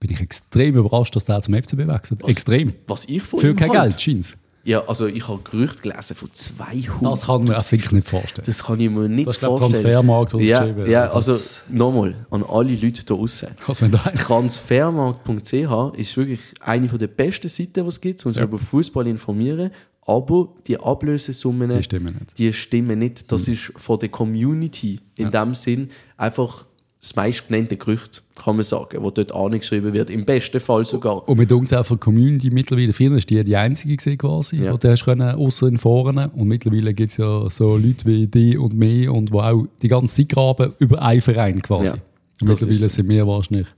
bin 0.00 0.10
ich 0.10 0.20
extrem 0.20 0.76
überrascht, 0.76 1.14
dass 1.16 1.24
der 1.24 1.40
zum 1.42 1.54
FCB 1.54 1.86
wechselt. 1.86 2.22
Extrem. 2.24 2.72
was 2.86 3.04
ich 3.06 3.22
von 3.22 3.40
Für 3.40 3.54
kein 3.54 3.70
halte. 3.70 3.88
Geld, 3.96 4.00
scheint 4.00 4.36
Ja, 4.64 4.84
also 4.86 5.06
ich 5.06 5.26
habe 5.28 5.40
Gerüchte 5.42 5.82
gelesen 5.82 6.14
von 6.16 6.28
200. 6.32 7.12
Das 7.12 7.26
kann 7.26 7.44
man 7.44 7.60
sich 7.60 7.92
nicht 7.92 8.08
vorstellen. 8.08 8.44
Das 8.46 8.64
kann 8.64 8.80
ich 8.80 8.90
mir 8.90 9.08
nicht 9.08 9.26
Das 9.28 9.36
ist, 9.36 9.44
vorstellen. 9.44 9.72
Transfermarkt, 9.72 10.34
das 10.34 10.42
ja, 10.42 10.58
geschrieben 10.60 10.90
ja, 10.90 11.02
wird. 11.04 11.14
also 11.14 11.36
nochmal 11.70 12.14
an 12.30 12.42
alle 12.44 12.74
Leute 12.74 13.04
da 13.04 13.14
draußen. 13.14 13.48
Transfermarkt.ch 13.60 15.98
ist 15.98 16.16
wirklich 16.16 16.40
eine 16.60 16.88
der 16.88 17.06
besten 17.06 17.48
Seiten, 17.48 17.72
die 17.74 17.80
es 17.80 18.00
gibt, 18.00 18.24
um 18.26 18.32
sich 18.32 18.38
Ja. 18.40 18.44
über 18.44 18.58
Fußball 18.58 19.06
informieren. 19.06 19.70
Aber 20.08 20.48
die 20.66 20.78
Ablösesummen, 20.78 21.68
Die 21.70 21.82
stimmen 21.82 22.14
nicht. 22.14 22.30
Hm. 22.30 22.34
die 22.38 22.52
stimmen 22.52 22.98
nicht. 22.98 23.30
Das 23.32 23.48
ist 23.48 23.72
von 23.76 23.98
der 23.98 24.08
Community 24.08 25.00
in 25.16 25.30
dem 25.32 25.54
Sinn 25.54 25.90
einfach 26.16 26.64
das 27.06 27.14
meistgenannte 27.16 27.76
Gerücht, 27.76 28.22
kann 28.34 28.56
man 28.56 28.64
sagen, 28.64 28.98
wo 29.02 29.10
dort 29.10 29.32
angeschrieben 29.32 29.92
wird. 29.92 30.10
Im 30.10 30.24
besten 30.24 30.58
Fall 30.60 30.84
sogar. 30.84 31.28
Und 31.28 31.38
mit 31.38 31.52
uns 31.52 31.72
auch 31.72 31.86
von 31.86 31.98
der 31.98 32.02
Community 32.04 32.50
mittlerweile, 32.50 32.92
früher 32.92 33.16
ist 33.16 33.30
die 33.30 33.42
die 33.44 33.56
einzige 33.56 33.96
gewesen 33.96 34.18
quasi, 34.18 34.56
Ja. 34.56 34.76
die 34.76 34.88
hast 34.88 35.04
können, 35.04 35.36
außer 35.36 35.68
in 35.68 35.78
Foren. 35.78 36.18
Und 36.18 36.48
mittlerweile 36.48 36.92
gibt 36.94 37.12
es 37.12 37.16
ja 37.18 37.48
so 37.48 37.76
Leute 37.76 38.04
wie 38.06 38.26
die 38.26 38.58
und 38.58 38.74
mich 38.74 39.08
und 39.08 39.30
wo 39.30 39.40
auch 39.40 39.66
die 39.82 39.88
ganze 39.88 40.16
Zeit 40.16 40.28
graben 40.30 40.72
über 40.78 41.00
einen 41.00 41.22
Verein 41.22 41.62
quasi. 41.62 41.96
Ja, 41.96 42.02
mittlerweile 42.48 42.88
sind 42.88 43.08
wir 43.08 43.26
wahrscheinlich 43.26 43.68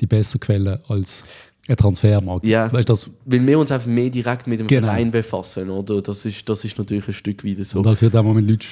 die 0.00 0.06
besseren 0.06 0.40
Quellen 0.40 0.78
als 0.88 1.24
ein 1.68 1.76
Transfermarkt. 1.76 2.44
Ja, 2.46 2.70
Weißt 2.72 2.88
das, 2.88 3.08
weil 3.24 3.46
wir 3.46 3.58
uns 3.58 3.70
einfach 3.72 3.86
mehr 3.86 4.10
direkt 4.10 4.46
mit 4.46 4.60
dem 4.60 4.66
Genau. 4.66 4.88
Verein 4.88 5.10
befassen, 5.10 5.70
oder? 5.70 6.02
Das 6.02 6.24
ist, 6.24 6.48
das 6.48 6.64
ist 6.64 6.76
natürlich 6.78 7.06
ein 7.08 7.14
Stück 7.14 7.42
wieder 7.44 7.64
so. 7.64 7.78
und 7.78 7.86
halt 7.86 7.98
für 7.98 8.08
auch 8.08 8.22
mal 8.22 8.34
mit 8.34 8.48
Leuten 8.48 8.66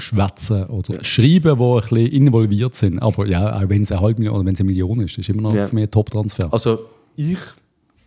schwätzen 0.00 0.64
oder 0.66 1.02
schreiben, 1.04 1.58
die 1.58 1.64
ein 1.64 1.80
bisschen 1.80 2.06
involviert 2.06 2.74
sind. 2.74 2.98
Aber 3.00 3.26
ja, 3.26 3.56
auch 3.56 3.68
wenn 3.68 3.82
es 3.82 3.92
eine 3.92 4.00
halbe 4.00 4.20
Million 4.20 4.36
oder 4.36 4.46
wenn 4.46 4.54
es 4.54 4.60
eine 4.60 4.68
Million 4.68 5.00
ist, 5.00 5.18
ist 5.18 5.28
immer 5.28 5.42
noch 5.42 5.54
Ja. 5.54 5.66
ein 5.66 5.90
Top-Transfer. 5.90 6.52
Also 6.52 6.80
ich 7.16 7.38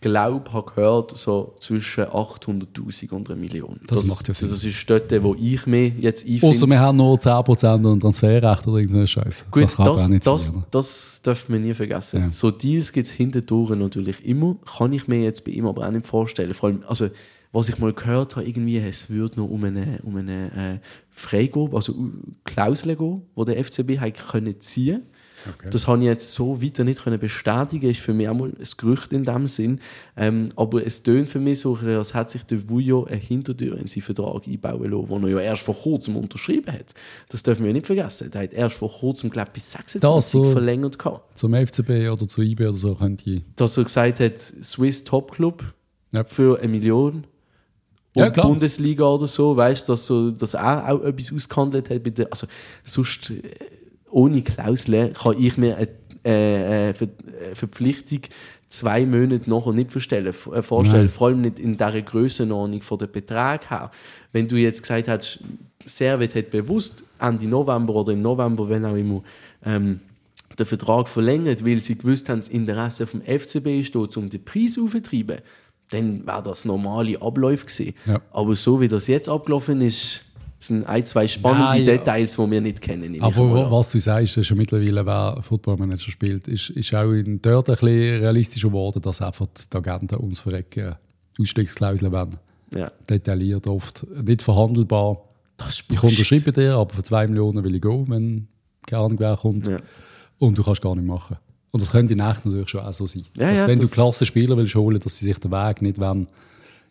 glaube, 0.01 0.51
habe 0.51 0.69
gehört, 0.75 1.15
so 1.15 1.55
zwischen 1.61 2.03
800'000 2.03 3.11
und 3.13 3.29
einer 3.29 3.39
Million. 3.39 3.79
Das 3.87 4.03
macht 4.03 4.27
ja 4.27 4.33
Sinn. 4.33 4.49
Das 4.49 4.63
ist 4.63 4.89
dort, 4.89 5.23
wo 5.23 5.33
ich 5.39 5.65
mich 5.65 5.93
jetzt 5.99 6.25
Außer 6.25 6.47
einfinde. 6.47 6.69
wir 6.71 6.79
haben 6.81 6.97
nur 6.97 7.15
10% 7.17 7.85
und 7.85 7.99
Transferrecht 8.01 8.67
oder 8.67 8.77
irgendeinen 8.79 9.07
Scheiß. 9.07 9.45
Gut, 9.49 9.63
das 9.63 9.75
das, 9.77 10.09
das, 10.23 10.47
sein. 10.47 10.63
das 10.71 11.21
dürfen 11.25 11.53
wir 11.53 11.59
nie 11.61 11.73
vergessen. 11.73 12.19
Ja. 12.19 12.31
So 12.31 12.51
Deals 12.51 12.91
gibt 12.91 13.07
es 13.07 13.13
hintendurch 13.13 13.69
natürlich 13.77 14.25
immer. 14.25 14.57
Kann 14.77 14.91
ich 14.91 15.07
mir 15.07 15.23
jetzt 15.23 15.45
bei 15.45 15.51
ihm 15.51 15.65
aber 15.67 15.87
auch 15.87 15.91
nicht 15.91 16.05
vorstellen. 16.05 16.53
Vor 16.53 16.69
allem, 16.69 16.83
also, 16.85 17.07
was 17.53 17.69
ich 17.69 17.77
mal 17.77 17.93
gehört 17.93 18.35
habe, 18.35 18.45
irgendwie, 18.47 18.77
es 18.79 19.09
würde 19.09 19.39
noch 19.39 19.47
um 19.49 19.63
eine, 19.63 19.99
um 20.03 20.17
eine 20.17 20.79
äh, 20.81 20.87
Freigabe, 21.11 21.75
also 21.75 21.93
uh, 21.93 22.11
Klausel 22.43 22.95
gehen, 22.95 23.21
die 23.37 23.45
der 23.45 23.63
FCB 23.63 23.99
hat 23.99 24.17
können 24.27 24.59
ziehen 24.59 25.03
Das 25.71 25.87
habe 25.87 25.99
ich 25.99 26.05
jetzt 26.05 26.33
so 26.33 26.61
weiter 26.63 26.83
nicht 26.83 27.03
können 27.03 27.19
bestätigen. 27.19 27.89
Ist 27.91 27.99
für 27.99 28.13
mich 28.13 28.27
auch 28.27 28.33
mal 28.33 28.49
ein 28.49 28.67
Gerücht 28.77 29.13
in 29.13 29.23
dem 29.23 29.45
Sinn. 29.47 29.79
Ähm, 30.17 30.49
aber 30.55 30.85
es 30.85 31.03
tönt 31.03 31.29
für 31.29 31.39
mich 31.39 31.59
so, 31.59 31.75
als 31.75 32.13
hätte 32.13 32.31
sich 32.31 32.43
der 32.43 32.67
Vujo 32.69 33.03
eine 33.05 33.17
Hintertür 33.17 33.77
in 33.77 33.85
seinen 33.87 34.01
Vertrag 34.03 34.47
einbauen 34.47 34.89
lassen, 34.89 35.07
den 35.09 35.23
er 35.23 35.29
ja 35.29 35.39
erst 35.41 35.63
vor 35.63 35.75
kurzem 35.75 36.15
unterschrieben 36.15 36.71
hat. 36.73 36.93
Das 37.29 37.43
dürfen 37.43 37.63
wir 37.63 37.67
ja 37.69 37.73
nicht 37.73 37.85
vergessen. 37.85 38.31
Der 38.31 38.43
hat 38.43 38.53
erst 38.53 38.77
vor 38.77 38.89
kurzem, 38.89 39.29
glaube 39.29 39.49
ich, 39.49 39.53
bis 39.55 39.71
26 39.73 40.01
Das 40.01 40.31
so. 40.31 40.51
verlängert 40.51 40.97
gehabt. 40.97 41.37
Zum 41.37 41.53
FCB 41.53 42.09
oder 42.11 42.27
zu 42.27 42.41
IB 42.41 42.65
oder 42.65 42.77
so 42.77 42.95
könnte 42.95 43.29
ich. 43.29 43.43
Dass 43.55 43.77
er 43.77 43.83
gesagt 43.83 44.19
hat, 44.21 44.37
Swiss 44.39 45.03
Top 45.03 45.33
Club 45.33 45.63
Ja. 46.11 46.23
für 46.23 46.57
eine 46.59 46.69
Million. 46.69 47.27
Und 48.15 48.21
Ja, 48.21 48.29
klar. 48.29 48.47
Bundesliga 48.47 49.05
oder 49.05 49.27
so, 49.27 49.55
weißt 49.57 49.87
du, 49.87 49.93
dass, 49.93 50.05
so, 50.05 50.31
dass 50.31 50.53
er 50.53 50.91
auch 50.91 51.03
etwas 51.03 51.33
ausgehandelt 51.33 51.89
hat. 51.89 52.03
Bei 52.03 52.09
der, 52.11 52.27
also, 52.31 52.47
sonst, 52.83 53.31
äh, 53.31 53.41
ohne 54.11 54.41
Klausel 54.41 55.13
kann 55.13 55.35
ich 55.39 55.57
mir 55.57 55.77
eine 55.77 55.87
äh, 56.25 56.89
äh, 56.89 56.89
äh, 56.91 56.95
Verpflichtung 57.53 58.21
zwei 58.69 59.05
Monate 59.05 59.49
nachher 59.49 59.73
nicht 59.73 59.91
vorstellen, 59.91 60.33
vorstellen. 60.33 61.05
Nein. 61.05 61.09
Vor 61.09 61.27
allem 61.27 61.41
nicht 61.41 61.59
in 61.59 61.73
dieser 61.73 62.01
Grössenordnung 62.01 62.81
von 62.81 62.97
der 62.97 63.07
Betrag 63.07 63.69
her. 63.69 63.91
Wenn 64.31 64.47
du 64.47 64.55
jetzt 64.55 64.81
gesagt 64.81 65.07
hast, 65.07 65.39
Servet 65.85 66.33
hat 66.33 66.49
bewusst 66.49 67.03
Ende 67.19 67.45
November 67.45 67.93
oder 67.95 68.13
im 68.13 68.21
November, 68.21 68.67
wenn 68.69 68.85
auch 68.85 68.95
immer, 68.95 69.21
ähm, 69.65 69.99
den 70.57 70.65
Vertrag 70.65 71.07
verlängert, 71.07 71.65
weil 71.65 71.81
sie 71.81 71.97
gewusst 71.97 72.29
haben, 72.29 72.39
das 72.39 72.49
Interesse 72.49 73.05
vom 73.05 73.21
FCB 73.21 73.79
ist 73.79 73.95
dort, 73.95 74.15
um 74.17 74.29
den 74.29 74.43
Preis 74.43 74.77
aufzutreiben, 74.77 75.37
dann 75.93 76.25
wäre 76.25 76.43
das 76.43 76.65
normale 76.65 77.21
Abläufe 77.21 77.65
gewesen. 77.65 77.93
Ja. 78.05 78.21
Aber 78.31 78.55
so 78.55 78.81
wie 78.81 78.87
das 78.87 79.07
jetzt 79.07 79.29
abgelaufen 79.29 79.81
ist, 79.81 80.21
sind 80.59 80.87
ein, 80.87 81.05
zwei 81.05 81.27
spannende 81.27 81.65
Nein, 81.65 81.85
ja. 81.85 81.97
Details, 81.97 82.35
die 82.35 82.51
wir 82.51 82.61
nicht 82.61 82.81
kennen. 82.81 83.21
Aber 83.21 83.69
was 83.69 83.91
du 83.91 83.99
sagst, 83.99 84.37
ist 84.37 84.47
schon 84.47 84.57
mittlerweile, 84.57 85.05
wer 85.05 85.39
Footballmanager 85.41 86.09
spielt, 86.11 86.47
ist, 86.47 86.69
ist 86.69 86.95
auch 86.95 87.11
in 87.11 87.41
dort 87.41 87.69
ein 87.69 87.75
bisschen 87.75 88.21
realistischer 88.21 88.69
geworden, 88.69 89.01
dass 89.01 89.21
einfach 89.21 89.47
die 89.71 89.77
Agenten 89.77 90.15
ums 90.19 90.39
Verrecken 90.39 90.95
Ausstiegsklauseln 91.39 92.11
wollen. 92.11 92.37
Ja. 92.73 92.91
Detailliert 93.09 93.67
oft. 93.67 94.05
Nicht 94.23 94.41
verhandelbar. 94.41 95.17
Ich 95.89 96.03
unterschreibe 96.03 96.51
dir, 96.51 96.75
aber 96.75 96.93
für 96.93 97.03
2 97.03 97.27
Millionen 97.27 97.63
will 97.63 97.75
ich 97.75 97.81
gehen, 97.81 98.05
wenn 98.09 98.47
keine 98.85 99.03
Ahnung 99.03 99.19
wer 99.19 99.37
kommt. 99.37 99.67
Ja. 99.67 99.77
Und 100.39 100.57
du 100.57 100.63
kannst 100.63 100.81
gar 100.81 100.95
nicht 100.95 101.07
machen. 101.07 101.37
Und 101.73 101.81
das 101.81 101.91
könnte 101.91 102.13
in 102.13 102.19
echt 102.19 102.45
natürlich 102.45 102.69
schon 102.69 102.81
auch 102.81 102.93
so 102.93 103.07
sein. 103.07 103.25
Ja, 103.35 103.49
dass 103.49 103.61
ja, 103.61 103.67
wenn 103.67 103.79
das- 103.79 103.89
du 103.89 103.95
klasse 103.95 104.25
Spieler 104.27 104.55
willst 104.55 104.75
holen, 104.75 104.99
dass 104.99 105.17
sie 105.17 105.25
sich 105.25 105.37
den 105.39 105.51
Weg 105.51 105.81
nicht 105.81 105.99
wollen. 105.99 106.27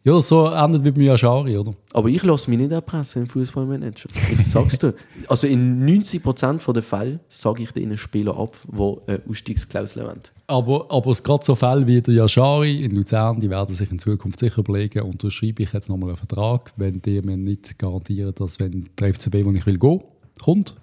Ja, 0.04 0.20
so 0.20 0.48
endet 0.48 0.82
wie 0.82 0.90
bei 0.90 1.02
Yashari, 1.02 1.56
oder? 1.56 1.74
Aber 1.92 2.08
ich 2.08 2.20
lasse 2.24 2.50
mich 2.50 2.58
nicht 2.58 2.72
erpressen 2.72 3.22
im 3.22 3.28
Fußballmanager. 3.28 4.08
Ich 4.32 4.44
sag's 4.44 4.76
dir. 4.80 4.94
Also 5.28 5.46
in 5.46 5.86
90% 5.86 6.72
der 6.72 6.82
Fälle 6.82 7.20
sage 7.28 7.62
ich 7.62 7.70
den 7.70 7.96
Spieler 7.96 8.36
ab, 8.36 8.56
die 8.66 8.82
eine 9.06 9.22
Ausstiegsklausel 9.30 10.02
wollen. 10.04 10.20
Aber, 10.48 10.86
aber 10.90 11.12
es 11.12 11.22
gerade 11.22 11.44
so 11.44 11.54
Fälle 11.54 11.86
wie 11.86 12.02
der 12.02 12.14
Yashari 12.14 12.82
in 12.84 12.96
Luzern, 12.96 13.38
die 13.38 13.48
werden 13.48 13.72
sich 13.76 13.92
in 13.92 14.00
Zukunft 14.00 14.40
sicher 14.40 14.58
überlegen, 14.58 15.02
unterschreibe 15.02 15.62
ich 15.62 15.72
jetzt 15.72 15.88
nochmal 15.88 16.08
einen 16.08 16.18
Vertrag, 16.18 16.72
wenn 16.76 17.00
die 17.00 17.22
mir 17.22 17.36
nicht 17.36 17.78
garantieren, 17.78 18.34
dass 18.34 18.58
wenn 18.58 18.88
der 18.98 19.14
FCB, 19.14 19.44
wo 19.44 19.52
ich 19.52 19.64
will 19.64 19.78
gehen, 19.78 20.00
kommt, 20.42 20.74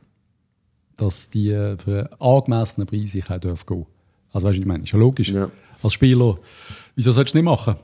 dass 1.01 1.29
die 1.29 1.49
für 1.77 2.09
einen 2.12 2.21
angemessenen 2.21 2.88
Preis 2.88 3.15
ich 3.15 3.29
auch 3.29 3.39
gehen. 3.39 3.85
Also 4.31 4.47
weißt 4.47 4.57
du, 4.57 4.62
ich 4.62 4.67
meine, 4.67 4.83
ist 4.83 4.91
ja 4.91 4.99
logisch. 4.99 5.29
Ja. 5.29 5.49
Als 5.81 5.93
Spieler, 5.93 6.38
wieso 6.95 7.12
sollst 7.12 7.33
du 7.33 7.38
es 7.39 7.41
nicht 7.41 7.43
machen? 7.45 7.75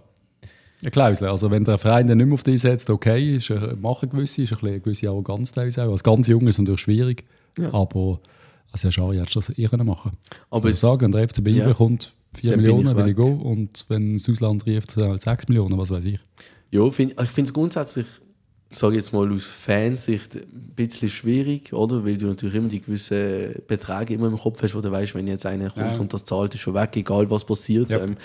Eine 0.82 0.92
Klausel. 0.92 1.30
Also 1.30 1.50
wenn 1.50 1.64
der 1.64 1.78
Verein 1.78 2.08
dann 2.08 2.18
nicht 2.18 2.28
mehr 2.28 2.34
auf 2.36 2.44
dich 2.44 2.62
setzt, 2.62 2.90
okay, 2.90 3.38
ist 3.38 3.50
ein, 3.50 3.80
machen 3.82 4.10
gewisse, 4.10 4.44
ist 4.44 4.62
eine 4.62 4.80
gewisse 4.80 5.08
Arroganz 5.08 5.52
teilweise 5.52 5.84
auch. 5.86 5.92
Als 5.92 6.04
ganz 6.04 6.28
Jung 6.28 6.48
ist 6.48 6.56
es 6.56 6.60
natürlich 6.60 6.82
schwierig, 6.82 7.24
Ja. 7.58 7.74
aber 7.74 8.20
also 8.72 8.88
ja, 8.90 8.92
schade, 8.92 9.18
hättest 9.18 9.36
du 9.36 9.40
das 9.40 9.58
eh 9.58 9.68
können 9.68 9.88
machen 9.88 10.12
Aber 10.50 10.70
ich 10.70 10.76
sagen, 10.76 11.02
wenn 11.02 11.12
der 11.14 11.28
FCB 11.28 11.48
Ja. 11.56 11.68
bekommt 11.68 12.12
4 12.36 12.52
Dann 12.52 12.60
bin 12.60 12.68
Millionen, 12.76 12.90
ich 12.90 13.04
will 13.04 13.10
ich 13.10 13.16
gehen. 13.16 13.40
Und 13.42 13.86
wenn 13.88 14.14
das 14.18 14.30
Ausland 14.30 14.66
rieft, 14.66 14.98
dann 14.98 15.10
halt 15.10 15.22
6 15.22 15.48
Millionen, 15.48 15.78
was 15.78 15.90
weiß 15.90 16.04
ich. 16.06 16.20
Ja, 16.72 16.90
find, 16.92 17.20
ich 17.20 17.30
finde 17.30 17.48
es 17.48 17.54
grundsätzlich, 17.54 18.06
sage 18.78 18.96
jetzt 18.96 19.14
mal 19.14 19.32
aus 19.32 19.46
Fansicht, 19.46 20.36
ein 20.36 20.74
bisschen 20.76 21.10
schwierig, 21.10 21.74
oder? 21.74 22.06
Weil 22.06 22.18
du 22.18 22.28
natürlich 22.28 22.56
immer 22.56 22.68
die 22.70 22.82
gewissen 22.82 23.56
Beträge 23.68 24.14
immer 24.16 24.28
im 24.28 24.38
Kopf 24.38 24.62
hast, 24.62 24.76
wo 24.76 24.82
du 24.82 24.92
weißt, 24.92 25.16
wenn 25.16 25.28
jetzt 25.28 25.46
einer 25.46 25.70
kommt 25.70 25.96
Ja. 25.96 26.00
und 26.00 26.14
das 26.14 26.24
zahlt, 26.26 26.54
ist 26.56 26.62
schon 26.62 26.74
weg, 26.74 26.96
egal 26.96 27.30
was 27.30 27.46
passiert. 27.46 27.90
Ja. 27.90 28.04
Ähm, 28.04 28.18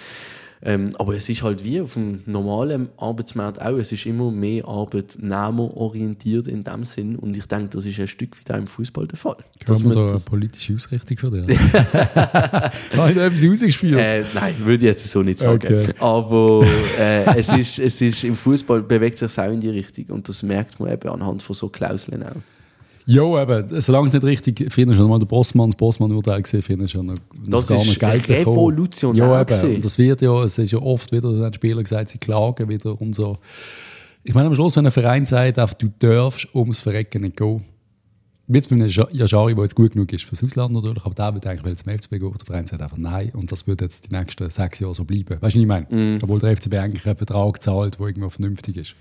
ähm, 0.62 0.90
aber 0.98 1.14
es 1.16 1.26
ist 1.28 1.42
halt 1.42 1.64
wie 1.64 1.80
auf 1.80 1.94
dem 1.94 2.20
normalen 2.26 2.90
Arbeitsmarkt 2.98 3.62
auch, 3.62 3.78
es 3.78 3.92
ist 3.92 4.04
immer 4.04 4.30
mehr 4.30 4.66
arbeitnehmerorientiert 4.66 6.48
in 6.48 6.64
dem 6.64 6.84
Sinn 6.84 7.16
und 7.16 7.34
ich 7.34 7.46
denke, 7.46 7.70
das 7.70 7.86
ist 7.86 7.98
ein 7.98 8.06
Stück 8.06 8.36
weit 8.38 8.54
auch 8.54 8.58
im 8.58 8.66
Fußball 8.66 9.06
der 9.06 9.16
Fall. 9.16 9.36
Haben 9.66 9.78
wir 9.78 9.94
man 9.94 10.08
da 10.08 10.14
eine 10.14 10.20
politische 10.20 10.74
Ausrichtung 10.74 11.16
für 11.16 11.30
dich? 11.30 11.58
Habe 11.72 13.10
ich 13.10 13.16
da 13.16 13.26
etwas 13.26 13.44
rausgespielt? 13.44 13.98
Äh, 13.98 14.24
nein, 14.34 14.54
würde 14.58 14.84
ich 14.84 14.90
jetzt 14.90 15.08
so 15.08 15.22
nicht 15.22 15.38
sagen. 15.38 15.66
Okay. 15.66 15.94
Aber 15.98 16.66
äh, 16.98 17.38
es, 17.38 17.52
ist, 17.52 17.78
es 17.78 18.00
ist 18.02 18.24
im 18.24 18.36
Fußball 18.36 18.82
bewegt 18.82 19.16
sich 19.16 19.38
auch 19.38 19.50
in 19.50 19.60
die 19.60 19.70
Richtung 19.70 20.06
und 20.10 20.28
das 20.28 20.42
merkt 20.42 20.78
man 20.78 20.92
eben 20.92 21.08
anhand 21.08 21.42
von 21.42 21.56
so 21.56 21.70
Klauseln 21.70 22.22
auch. 22.22 22.36
Ja, 23.12 23.42
eben, 23.42 23.80
solange 23.80 24.06
es 24.06 24.12
nicht 24.12 24.22
richtig, 24.24 24.72
finde 24.72 24.92
ich 24.92 24.98
schon 24.98 25.08
mal 25.08 25.18
der 25.18 25.26
Bossmann, 25.26 25.70
das 25.70 25.76
Bossmann-Urteil 25.76 26.42
gesehen, 26.42 26.62
finde 26.62 26.84
ich 26.84 26.92
schon 26.92 27.06
noch, 27.06 27.16
Das 27.46 27.66
gar 27.66 27.80
ist 27.82 27.98
Geld 27.98 28.28
revolutionär 28.28 29.24
Ja, 29.24 29.40
eben. 29.42 29.74
Und 29.76 29.84
das 29.84 29.98
wird 29.98 30.22
ja, 30.22 30.44
es 30.44 30.58
ist 30.58 30.70
ja 30.70 30.78
oft 30.78 31.10
wieder, 31.10 31.32
da 31.32 31.44
haben 31.44 31.50
die 31.52 31.56
Spieler 31.56 31.82
gesagt, 31.82 32.10
sie 32.10 32.18
klagen 32.18 32.68
wieder 32.68 33.00
und 33.00 33.14
so. 33.14 33.38
Ich 34.22 34.32
meine, 34.34 34.46
am 34.48 34.54
Schluss, 34.54 34.76
wenn 34.76 34.86
ein 34.86 34.92
Verein 34.92 35.24
sagt, 35.24 35.58
du 35.82 35.88
darfst 35.98 36.54
ums 36.54 36.78
Verrecken 36.80 37.22
nicht 37.22 37.36
gehen, 37.36 37.64
jetzt 38.46 38.68
bei 38.70 38.76
einem 38.76 38.86
Ja- 38.88 39.08
Yashari, 39.10 39.54
der 39.56 39.64
jetzt 39.64 39.74
gut 39.74 39.92
genug 39.92 40.12
ist 40.12 40.24
fürs 40.24 40.44
Ausland 40.44 40.72
natürlich, 40.74 41.04
aber 41.04 41.14
der 41.14 41.34
wird 41.34 41.46
eigentlich 41.46 41.78
zum 41.78 41.88
FCB 41.92 42.10
gehen, 42.20 42.32
der 42.38 42.46
Verein 42.46 42.66
sagt 42.68 42.80
einfach 42.80 42.96
nein 42.98 43.30
und 43.34 43.50
das 43.50 43.66
wird 43.66 43.80
jetzt 43.80 44.08
die 44.08 44.14
nächsten 44.16 44.48
sechs 44.50 44.78
Jahre 44.78 44.94
so 44.94 45.04
bleiben. 45.04 45.30
Weißt 45.30 45.40
du, 45.40 45.46
was 45.46 45.54
ich 45.56 45.66
meine? 45.66 45.86
Mhm. 45.90 46.18
Obwohl 46.22 46.38
der 46.38 46.50
FCB 46.56 46.74
eigentlich 46.74 47.06
einen 47.06 47.16
Betrag 47.16 47.60
zahlt, 47.60 47.98
der 47.98 48.06
irgendwie 48.06 48.30
vernünftig 48.30 48.76
ist. 48.76 48.94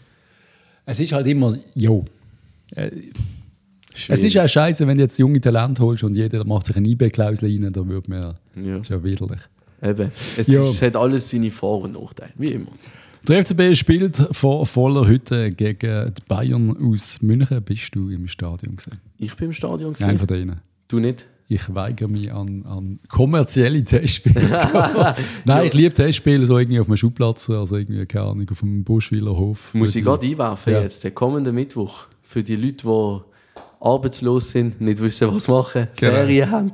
Es 0.86 1.00
ist 1.00 1.12
halt 1.12 1.28
immer, 1.28 1.56
jo, 1.76 2.06
es 4.10 4.24
ist 4.24 4.38
auch 4.38 4.48
scheiße, 4.48 4.86
wenn 4.88 4.98
du 4.98 5.04
jetzt 5.04 5.18
junge 5.20 5.42
Talente 5.42 5.82
holst 5.82 6.04
und 6.04 6.16
jeder 6.16 6.46
macht 6.46 6.68
sich 6.68 6.76
eine 6.76 6.88
IB-Klausel 6.88 7.50
rein, 7.50 7.72
da 7.72 7.88
wird 7.88 8.08
man 8.08 8.36
Ja. 8.56 8.78
ist 8.78 8.90
ja 8.90 9.04
widerlich. 9.04 9.40
Eben. 9.82 10.12
Es, 10.16 10.48
Ja. 10.48 10.62
ist, 10.64 10.70
es 10.76 10.82
hat 10.82 10.96
alles 10.96 11.30
seine 11.30 11.52
Vor- 11.52 11.82
und 11.84 11.94
Nachteile, 11.94 12.32
wie 12.38 12.50
immer. 12.50 12.68
Der 13.28 13.40
FCB 13.44 13.76
spielt 13.76 14.16
vor 14.32 14.66
voller 14.66 15.06
Hütte 15.08 15.50
gegen 15.52 16.14
die 16.14 16.22
Bayern 16.28 16.76
aus 16.82 17.22
München. 17.22 17.62
Bist 17.64 17.94
du 17.94 18.10
im 18.10 18.28
Stadion 18.28 18.76
gesehen? 18.78 19.00
Ich 19.18 19.36
bin 19.36 19.48
im 19.48 19.54
Stadion 19.54 19.92
Nein, 20.00 20.16
gesehen. 20.16 20.18
von 20.20 20.28
denen. 20.28 20.62
Du 20.88 21.00
nicht? 21.00 21.26
Ich 21.52 21.74
weigere 21.74 22.08
mich 22.08 22.32
an, 22.32 22.64
an 22.66 23.00
kommerzielle 23.10 23.84
Testspiele 23.84 24.50
zu. 24.52 24.58
Nein, 25.46 25.66
ich 25.68 25.74
liebe 25.74 25.94
Testspiele, 25.94 26.46
so 26.46 26.58
irgendwie 26.60 26.80
auf 26.80 26.88
einem 26.88 26.98
Schulplatz, 26.98 27.50
also 27.50 27.76
irgendwie, 27.76 28.06
keine 28.06 28.26
Ahnung, 28.28 28.48
auf 28.52 28.60
dem 28.60 28.84
Buschwiller 28.84 29.36
Hof. 29.36 29.74
Muss 29.74 29.96
ich 29.96 30.04
gerade 30.04 30.28
einwerfen 30.28 30.74
Ja. 30.74 30.82
jetzt, 30.82 31.04
der 31.04 31.12
kommende 31.12 31.52
Mittwoch, 31.52 32.06
für 32.24 32.44
die 32.44 32.56
Leute, 32.56 32.74
die 32.84 33.22
arbeitslos 33.82 34.50
sind, 34.52 34.82
nicht 34.82 35.02
wissen, 35.02 35.34
was 35.34 35.48
machen, 35.48 35.88
Genau. 35.96 36.12
Ferien 36.14 36.52
haben. 36.52 36.72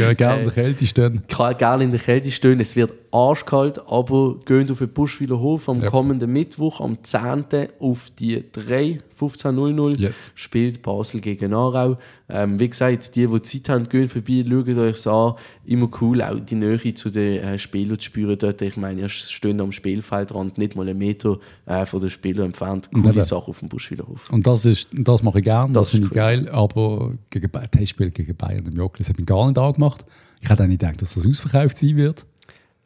Ja, 0.00 0.12
gerne 0.14 0.38
in 0.38 0.44
der 0.44 0.52
Kälte 0.54 0.86
stehen. 0.86 1.22
gerne 1.58 1.84
in 1.84 1.90
der 1.90 2.00
Kälte 2.00 2.30
stehen. 2.30 2.60
Es 2.60 2.76
wird 2.76 3.03
arschkalt, 3.14 3.80
aber 3.88 4.36
gehen 4.44 4.70
auf 4.70 4.78
den 4.78 4.88
Buschwiller 4.88 5.38
Hof 5.38 5.68
am 5.68 5.80
Ja. 5.80 5.88
kommenden 5.88 6.32
Mittwoch, 6.32 6.80
am 6.80 6.98
10. 7.02 7.68
auf 7.78 8.10
die 8.10 8.44
3, 8.50 9.00
15.00 9.18 9.96
Yes. 9.98 10.30
spielt 10.34 10.82
Basel 10.82 11.20
gegen 11.20 11.54
Aarau. 11.54 11.96
Ähm, 12.28 12.58
wie 12.58 12.68
gesagt, 12.68 13.14
die, 13.14 13.26
die 13.28 13.42
Zeit 13.42 13.68
haben, 13.68 13.88
gehen 13.88 14.08
vorbei, 14.08 14.44
schaut 14.48 14.68
euch 14.68 15.06
an. 15.06 15.34
Immer 15.66 15.88
cool, 16.00 16.22
auch 16.22 16.40
die 16.40 16.56
Nähe 16.56 16.94
zu 16.94 17.10
den 17.10 17.40
äh, 17.42 17.58
Spielern 17.58 17.98
zu 17.98 18.06
spüren 18.06 18.36
dort. 18.38 18.60
Ich 18.62 18.76
meine, 18.76 19.02
ihr 19.02 19.08
steht 19.08 19.60
am 19.60 19.70
Spielfeldrand, 19.72 20.58
nicht 20.58 20.74
mal 20.74 20.88
einen 20.88 20.98
Meter 20.98 21.38
äh, 21.66 21.86
von 21.86 22.00
den 22.00 22.10
Spielern 22.10 22.46
entfernt. 22.46 22.90
Coole 22.92 23.10
eben. 23.10 23.22
Sache 23.22 23.48
auf 23.48 23.60
dem 23.60 23.68
Buschwiller 23.68 24.06
Hof. 24.08 24.30
Und 24.30 24.46
das, 24.46 24.64
ist, 24.64 24.88
das 24.92 25.22
mache 25.22 25.38
ich 25.38 25.44
gerne, 25.44 25.72
das, 25.72 25.82
Das 25.82 25.90
finde 25.90 26.06
ist 26.06 26.12
ich 26.12 26.16
geil. 26.16 26.48
Aber 26.50 27.12
gegen 27.30 27.50
Ba- 27.50 27.66
Testspiel 27.66 28.10
gegen 28.10 28.34
Bayern 28.34 28.66
im 28.66 28.76
Joggeli, 28.76 28.98
das 29.04 29.10
hat 29.10 29.18
mich 29.18 29.26
gar 29.26 29.46
nicht 29.46 29.58
angemacht. 29.58 30.04
Ich 30.40 30.50
hätte 30.50 30.64
auch 30.64 30.66
nicht 30.66 30.80
gedacht, 30.80 31.00
dass 31.00 31.14
das 31.14 31.26
ausverkauft 31.26 31.78
sein 31.78 31.96
wird. 31.96 32.26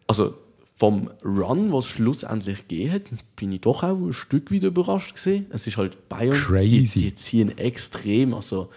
Also 0.08 0.34
vom 0.76 1.10
Run, 1.24 1.72
was 1.72 1.84
es 1.84 1.90
schlussendlich 1.90 2.66
gegeben 2.68 2.92
hat, 2.92 3.02
bin 3.36 3.52
ich 3.52 3.60
doch 3.60 3.82
auch 3.82 3.96
ein 3.96 4.12
Stück 4.12 4.50
wieder 4.50 4.68
überrascht 4.68 5.14
gewesen. 5.14 5.46
Es 5.50 5.66
ist 5.66 5.76
halt 5.76 6.08
Bayern, 6.08 6.34
Crazy. 6.34 6.78
Die, 6.82 7.04
die 7.06 7.14
ziehen 7.14 7.56
extrem. 7.58 8.34
Also, 8.34 8.68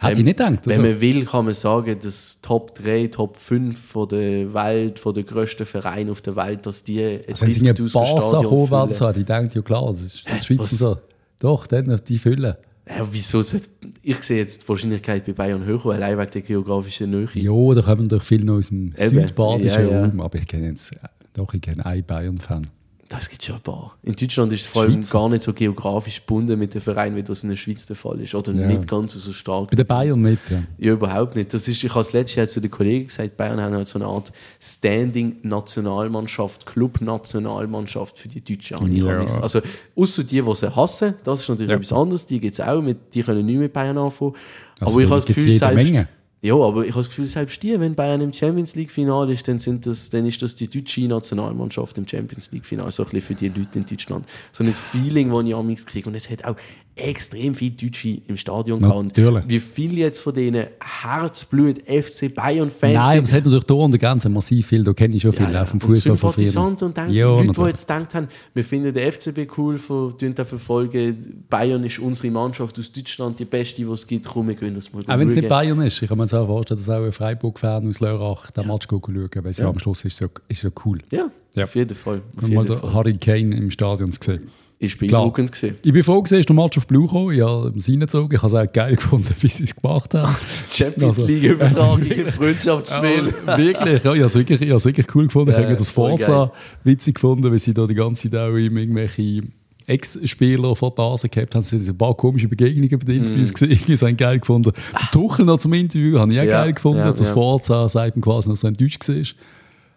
Hätte 0.00 0.20
ich 0.20 0.24
nicht 0.24 0.38
gedacht, 0.38 0.60
Wenn 0.64 0.78
also- 0.78 0.82
man 0.92 1.00
will, 1.00 1.24
kann 1.24 1.44
man 1.44 1.54
sagen, 1.54 1.98
dass 2.00 2.38
Top 2.40 2.72
3, 2.76 3.08
Top 3.08 3.36
5 3.36 3.76
von 3.76 4.08
der 4.08 4.54
Welt, 4.54 5.00
von 5.00 5.12
der 5.12 5.24
grössten 5.24 5.66
Vereine 5.66 6.12
auf 6.12 6.20
der 6.20 6.36
Welt, 6.36 6.64
dass 6.66 6.84
die 6.84 7.02
ein 7.02 7.20
Also 7.28 7.44
wenn 7.44 7.52
sie 7.52 7.60
eine 7.68 7.74
30'000 7.74 7.92
Barca 7.92 8.22
Stadion 8.22 8.44
kommen 8.44 8.70
werden, 8.70 8.94
füllen. 8.94 9.12
so, 9.12 9.18
die 9.18 9.24
denkt, 9.24 9.54
ja 9.56 9.62
klar, 9.62 9.90
das 9.90 10.02
ist 10.02 10.30
das 10.30 10.46
Schweizer 10.46 10.60
was? 10.62 10.70
so. 10.70 10.98
Doch, 11.40 11.66
dann 11.66 12.00
die 12.06 12.18
füllen. 12.18 12.54
Ja, 12.88 13.06
wieso 13.10 13.42
sollte, 13.42 13.68
ich 14.02 14.16
sehe 14.22 14.38
jetzt 14.38 14.62
die 14.62 14.68
Wahrscheinlichkeit 14.68 15.26
bei 15.26 15.32
Bayern 15.32 15.64
höher, 15.64 15.86
allein 15.86 16.18
wegen 16.18 16.30
der 16.30 16.42
geografischen 16.42 17.10
Nähe. 17.10 17.28
Ja, 17.34 17.74
da 17.74 17.82
kommen 17.82 18.02
natürlich 18.04 18.24
viele 18.24 18.44
noch 18.44 18.56
aus 18.56 18.68
dem 18.68 18.94
Eben. 18.96 19.20
südbadischen 19.20 19.82
Ja, 19.84 19.90
ja. 19.90 20.04
Raum, 20.04 20.20
aber 20.20 20.38
ich 20.38 20.46
kenne 20.46 20.68
jetzt, 20.68 20.94
doch, 21.34 21.52
ich 21.52 21.60
kenne 21.60 21.84
einen 21.84 22.04
Bayern-Fan. 22.04 22.62
Das 23.10 23.30
gibt 23.30 23.42
schon 23.42 23.54
ein 23.56 23.62
paar. 23.62 23.96
In 24.02 24.12
Deutschland 24.12 24.52
ist 24.52 24.60
es 24.60 24.66
vor 24.66 24.82
allem 24.82 25.00
gar 25.08 25.30
nicht 25.30 25.42
so 25.42 25.54
geografisch 25.54 26.20
gebunden 26.20 26.58
mit 26.58 26.74
den 26.74 26.82
Vereinen, 26.82 27.16
wie 27.16 27.22
das 27.22 27.42
in 27.42 27.48
der 27.48 27.56
Schweiz 27.56 27.86
der 27.86 27.96
Fall 27.96 28.20
ist. 28.20 28.34
Oder 28.34 28.52
Ja. 28.52 28.66
nicht 28.66 28.86
ganz 28.86 29.14
so 29.14 29.32
stark. 29.32 29.70
Bei 29.70 29.76
den 29.76 29.86
Bayern 29.86 30.20
nicht, 30.20 30.50
ja. 30.50 30.62
Ja, 30.76 30.92
überhaupt 30.92 31.34
nicht. 31.34 31.54
Das 31.54 31.66
ist, 31.68 31.82
ich 31.82 31.88
habe 31.90 32.02
es 32.02 32.12
letztes 32.12 32.36
Jahr 32.36 32.48
zu 32.48 32.60
den 32.60 32.70
Kollegen 32.70 33.06
gesagt, 33.06 33.34
Bayern 33.38 33.62
haben 33.62 33.74
halt 33.74 33.88
so 33.88 33.98
eine 33.98 34.04
Art 34.06 34.30
Standing-Nationalmannschaft, 34.60 36.66
Club-Nationalmannschaft 36.66 38.18
für 38.18 38.28
die 38.28 38.40
Deutsche. 38.42 38.74
Ja. 38.92 39.24
Also, 39.40 39.60
außer 39.96 40.24
die, 40.24 40.42
die 40.42 40.54
sie 40.54 40.76
hassen, 40.76 41.14
das 41.24 41.42
ist 41.42 41.48
natürlich 41.48 41.70
Ja. 41.70 41.76
etwas 41.76 41.92
anderes, 41.92 42.26
die 42.26 42.40
gibt 42.40 42.54
es 42.54 42.60
auch, 42.60 42.82
mit, 42.82 43.14
die 43.14 43.22
können 43.22 43.46
nicht 43.46 43.58
mit 43.58 43.72
Bayern 43.72 43.98
anfangen. 43.98 44.34
Also 44.80 44.94
aber 44.94 45.02
ich 45.02 45.10
habe 45.10 45.16
das 45.20 45.26
Gefühl, 45.26 45.52
selbst, 45.52 45.90
Menge. 45.92 46.08
Ja, 46.40 46.54
aber 46.54 46.82
ich 46.84 46.90
habe 46.92 47.00
das 47.00 47.08
Gefühl, 47.08 47.26
selbst 47.26 47.62
die, 47.62 47.78
wenn 47.80 47.94
Bayern 47.94 48.20
im 48.20 48.32
Champions 48.32 48.74
League-Final 48.76 49.30
ist, 49.30 49.48
dann, 49.48 49.58
sind 49.58 49.86
das, 49.86 50.08
dann 50.10 50.24
ist 50.26 50.40
das 50.40 50.54
die 50.54 50.68
deutsche 50.68 51.02
Nationalmannschaft 51.08 51.98
im 51.98 52.06
Champions 52.06 52.50
League-Final. 52.52 52.90
So 52.92 53.02
ein 53.02 53.08
bisschen 53.10 53.22
für 53.22 53.34
die 53.34 53.48
Leute 53.48 53.78
in 53.78 53.86
Deutschland. 53.86 54.24
So 54.52 54.62
ein 54.62 54.72
Feeling, 54.72 55.30
das 55.30 55.44
ich 55.44 55.54
am 55.54 55.74
kriege. 55.74 56.08
Und 56.08 56.14
es 56.14 56.30
hat 56.30 56.44
auch 56.44 56.56
extrem 56.94 57.54
viele 57.54 57.70
Deutsche 57.76 58.20
im 58.26 58.36
Stadion 58.36 58.80
gehabt. 58.80 58.96
Und 58.96 59.16
Natürlich. 59.16 59.44
Wie 59.48 59.60
viele 59.60 59.94
jetzt 60.00 60.18
von 60.20 60.34
denen 60.34 60.66
Herzblut 61.02 61.78
FC 61.86 62.34
Bayern-Fans 62.34 62.94
Nein, 62.94 62.98
aber 63.18 63.22
es 63.22 63.32
hat 63.32 63.44
natürlich 63.44 63.64
da 63.64 63.74
an 63.74 63.90
der 63.92 64.00
Grenze 64.00 64.28
massiv 64.28 64.66
viel, 64.66 64.82
da 64.82 64.92
kenne 64.92 65.14
ich 65.16 65.22
schon 65.22 65.32
viele 65.32 65.52
Ja, 65.52 65.62
auch 65.62 65.66
vom 65.68 65.80
und 65.80 65.86
Fußball 65.88 66.16
früher. 66.16 66.32
Sympathisanten 66.32 66.88
und 66.88 66.96
denken, 66.96 67.12
Ja, 67.12 67.26
Leute, 67.28 67.42
die 67.42 67.46
natürlich. 67.48 67.68
jetzt 67.70 67.86
gedacht 67.88 68.14
haben, 68.14 68.28
wir 68.54 68.64
finden 68.64 68.92
den 68.94 69.12
FCB 69.12 69.48
cool, 69.56 69.78
ver- 69.78 70.12
tun 70.18 70.34
den 70.34 70.44
verfolgen, 70.46 71.44
Bayern 71.48 71.84
ist 71.84 71.98
unsere 72.00 72.32
Mannschaft 72.32 72.78
aus 72.78 72.90
Deutschland, 72.92 73.38
die 73.38 73.44
beste, 73.44 73.76
die 73.84 73.90
es 73.92 74.06
gibt, 74.06 74.26
komm, 74.26 74.48
wir 74.48 74.54
gehen 74.56 74.74
das 74.74 74.92
mal 74.92 75.00
Auch 75.06 75.18
wenn 75.18 75.28
es 75.28 75.34
nicht. 75.36 75.48
Bayern 75.48 75.80
ist. 75.82 76.02
Ich 76.02 76.10
jetzt 76.30 76.34
auch 76.34 76.46
vorstellen, 76.46 76.78
dass 76.78 76.88
auch 76.90 77.04
ein 77.04 77.12
Freiburg-Fan 77.12 77.88
aus 77.88 78.00
Lörrach 78.00 78.50
den 78.50 78.66
Match 78.66 78.86
schauen 78.88 79.28
kann, 79.30 79.44
weil 79.44 79.50
es 79.50 79.58
ja. 79.58 79.68
am 79.68 79.78
Schluss 79.78 80.04
ist 80.04 80.16
so, 80.16 80.26
ist 80.48 80.60
so 80.60 80.68
cool. 80.84 80.98
Ja, 81.10 81.30
Ja. 81.56 81.64
auf 81.64 81.74
jeden 81.74 81.96
Fall. 81.96 82.22
Auf 82.36 82.42
mal 82.42 82.50
jeden 82.50 82.66
den 82.66 82.76
Fall. 82.78 82.92
Harry 82.94 83.16
Kane 83.16 83.56
im 83.56 83.70
Stadion 83.70 84.12
zu 84.12 84.20
sehen. 84.22 84.48
Ist 84.80 84.96
beeindruckend 85.00 85.50
gewesen. 85.50 85.74
Ich 85.82 85.92
bin 85.92 86.04
froh, 86.04 86.22
gewesen, 86.22 86.36
dass 86.36 86.46
der 86.46 86.54
Match 86.54 86.78
auf 86.78 86.86
Blue 86.86 87.06
gekommen. 87.06 87.32
Ich 87.32 87.40
habe 87.40 87.72
es 87.76 87.88
reingezogen. 87.88 88.36
Ich 88.36 88.40
habe 88.42 88.62
es 88.62 88.68
auch 88.68 88.72
geil 88.72 88.94
gefunden, 88.94 89.34
wie 89.40 89.48
sie 89.48 89.64
es 89.64 89.74
gemacht 89.74 90.14
haben. 90.14 90.36
Das 90.40 90.64
Champions 90.70 91.16
Also, 91.18 91.26
League 91.26 91.42
Übertragung 91.50 92.02
im 92.06 92.30
Freundschaftsspiel. 92.30 93.34
Ja, 93.44 93.58
wirklich, 93.58 94.04
ja, 94.04 94.12
ich 94.12 94.20
habe 94.20 94.20
es 94.20 94.34
wirklich, 94.36 94.60
ich 94.60 94.68
habe 94.68 94.76
es 94.76 94.84
wirklich 94.84 95.06
cool 95.16 95.24
gefunden. 95.26 95.50
Ja, 95.50 95.58
ich 95.58 95.64
habe 95.64 95.76
das 95.76 95.90
Forza 95.90 96.52
witzig 96.84 97.16
gefunden, 97.16 97.50
weil 97.50 97.58
sie 97.58 97.74
da 97.74 97.88
die 97.88 97.94
ganze 97.96 98.30
Zeit 98.30 98.38
auch 98.40 98.54
immer 98.54 98.78
irgendwelche 98.78 99.40
Ex-Spieler 99.88 100.76
vor 100.76 100.94
der 100.94 101.04
Nase 101.04 101.28
gehabt 101.28 101.54
haben. 101.54 101.62
Sind 101.62 101.88
ein 101.88 101.96
paar 101.96 102.14
komische 102.14 102.46
Begegnungen 102.48 102.98
bei 102.98 103.04
den 103.04 103.16
Interviews 103.22 103.52
gesehen. 103.52 103.72
Ich 103.72 103.82
habe 103.82 103.92
es 103.94 104.16
geil 104.16 104.38
gefunden. 104.38 104.72
Der 104.92 105.10
Tuchel 105.10 105.44
noch 105.44 105.58
zum 105.58 105.72
Interview 105.72 106.18
habe 106.18 106.32
ich 106.32 106.38
auch 106.38 106.44
Ja, 106.44 106.50
geil 106.50 106.72
gefunden. 106.74 107.00
ja, 107.00 107.12
das 107.12 107.28
ja. 107.28 107.34
Forza 107.34 107.88
sagt 107.88 108.16
ihm 108.16 108.22
quasi, 108.22 108.48
dass 108.48 108.62
er 108.62 108.68
enttäuscht 108.68 109.08
war. 109.08 109.16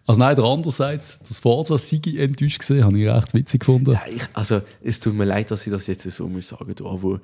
Also 0.08 0.19
nein, 0.19 0.36
der 0.36 0.45
andererseits, 0.45 1.19
das 1.19 1.39
Forza 1.39 1.77
Sigi 1.77 2.19
enttäuscht 2.19 2.60
gesehen, 2.60 2.84
habe 2.84 2.99
ich 2.99 3.08
recht 3.08 3.34
witzig 3.34 3.60
gefunden. 3.60 3.93
Ja, 3.93 4.01
ich, 4.13 4.23
also, 4.34 4.62
es 4.84 4.99
tut 4.99 5.13
mir 5.13 5.25
leid, 5.25 5.51
dass 5.51 5.65
ich 5.67 5.71
das 5.71 5.88
jetzt 5.88 6.10
so 6.10 6.27
muss 6.27 6.47
sagen 6.47 6.73
muss, 6.77 6.86
aber 6.86 7.21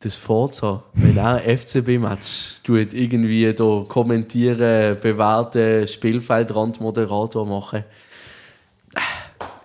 das 0.00 0.16
Forza, 0.16 0.84
wenn 0.94 1.16
er 1.16 1.36
ein 1.42 1.58
FCB-Match 1.58 2.62
tut, 2.62 2.92
irgendwie 2.92 3.52
da 3.52 3.84
kommentieren, 3.88 4.96
bewerten, 5.00 5.88
Spielfeldrandmoderator 5.88 7.46
machen, 7.46 7.84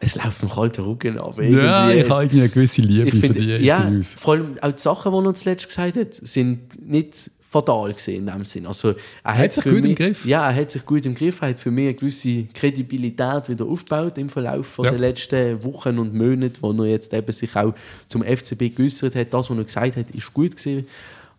es 0.04 0.16
läuft 0.16 0.44
mir 0.44 0.50
kalt 0.50 0.78
der 0.78 0.86
Rücken 0.86 1.18
ab. 1.20 1.36
Ja, 1.38 1.44
Irgendwie, 1.88 2.00
ich 2.00 2.06
es- 2.06 2.10
habe 2.10 2.30
eine 2.32 2.50
gewisse 2.50 2.82
Liebe 2.82 3.08
ich 3.08 3.14
für 3.16 3.20
find, 3.22 3.36
die 3.38 3.50
ja, 3.66 3.78
Interviews. 3.78 4.14
vor 4.16 4.34
allem 4.36 4.58
auch 4.62 4.72
die 4.72 4.82
Sachen, 4.82 5.12
die 5.12 5.28
er 5.28 5.34
zuletzt 5.36 5.68
gesagt 5.68 5.98
hat, 5.98 6.14
sind 6.14 6.88
nicht 6.90 7.32
fatal 7.50 7.94
gesehen 7.94 8.28
in 8.28 8.34
dem 8.34 8.46
Sinn. 8.46 8.66
Also, 8.66 8.96
er 9.24 9.38
hat 9.38 9.54
sich 9.54 9.62
für 9.62 9.70
gut 9.70 9.84
im 9.84 9.90
mich, 9.90 9.96
Griff. 9.98 10.26
Ja, 10.26 10.50
er 10.50 10.56
hat 10.56 10.72
sich 10.72 10.84
gut 10.86 11.06
im 11.06 11.14
Griff. 11.14 11.40
Er 11.42 11.50
hat 11.50 11.60
für 11.60 11.70
mich 11.70 11.86
eine 11.86 11.94
gewisse 11.94 12.46
Kredibilität 12.52 13.48
wieder 13.48 13.66
aufgebaut 13.66 14.18
im 14.18 14.28
Verlauf 14.30 14.66
von 14.66 14.86
Ja. 14.86 14.92
der 14.92 15.00
letzten 15.00 15.64
Wochen 15.64 16.00
und 16.00 16.16
Monate, 16.16 16.56
wo 16.62 16.72
er 16.72 16.86
jetzt 16.90 17.14
eben 17.14 17.32
sich 17.32 17.56
auch 17.56 17.76
zum 18.08 18.24
FCB 18.24 18.70
geäußert 18.76 19.16
hat. 19.16 19.32
Das, 19.36 19.52
was 19.52 19.58
er 19.58 19.64
gesagt 19.66 19.98
hat, 19.98 20.10
ist 20.12 20.34
gut 20.34 20.58
gewesen. 20.58 20.88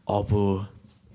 Aber 0.07 0.69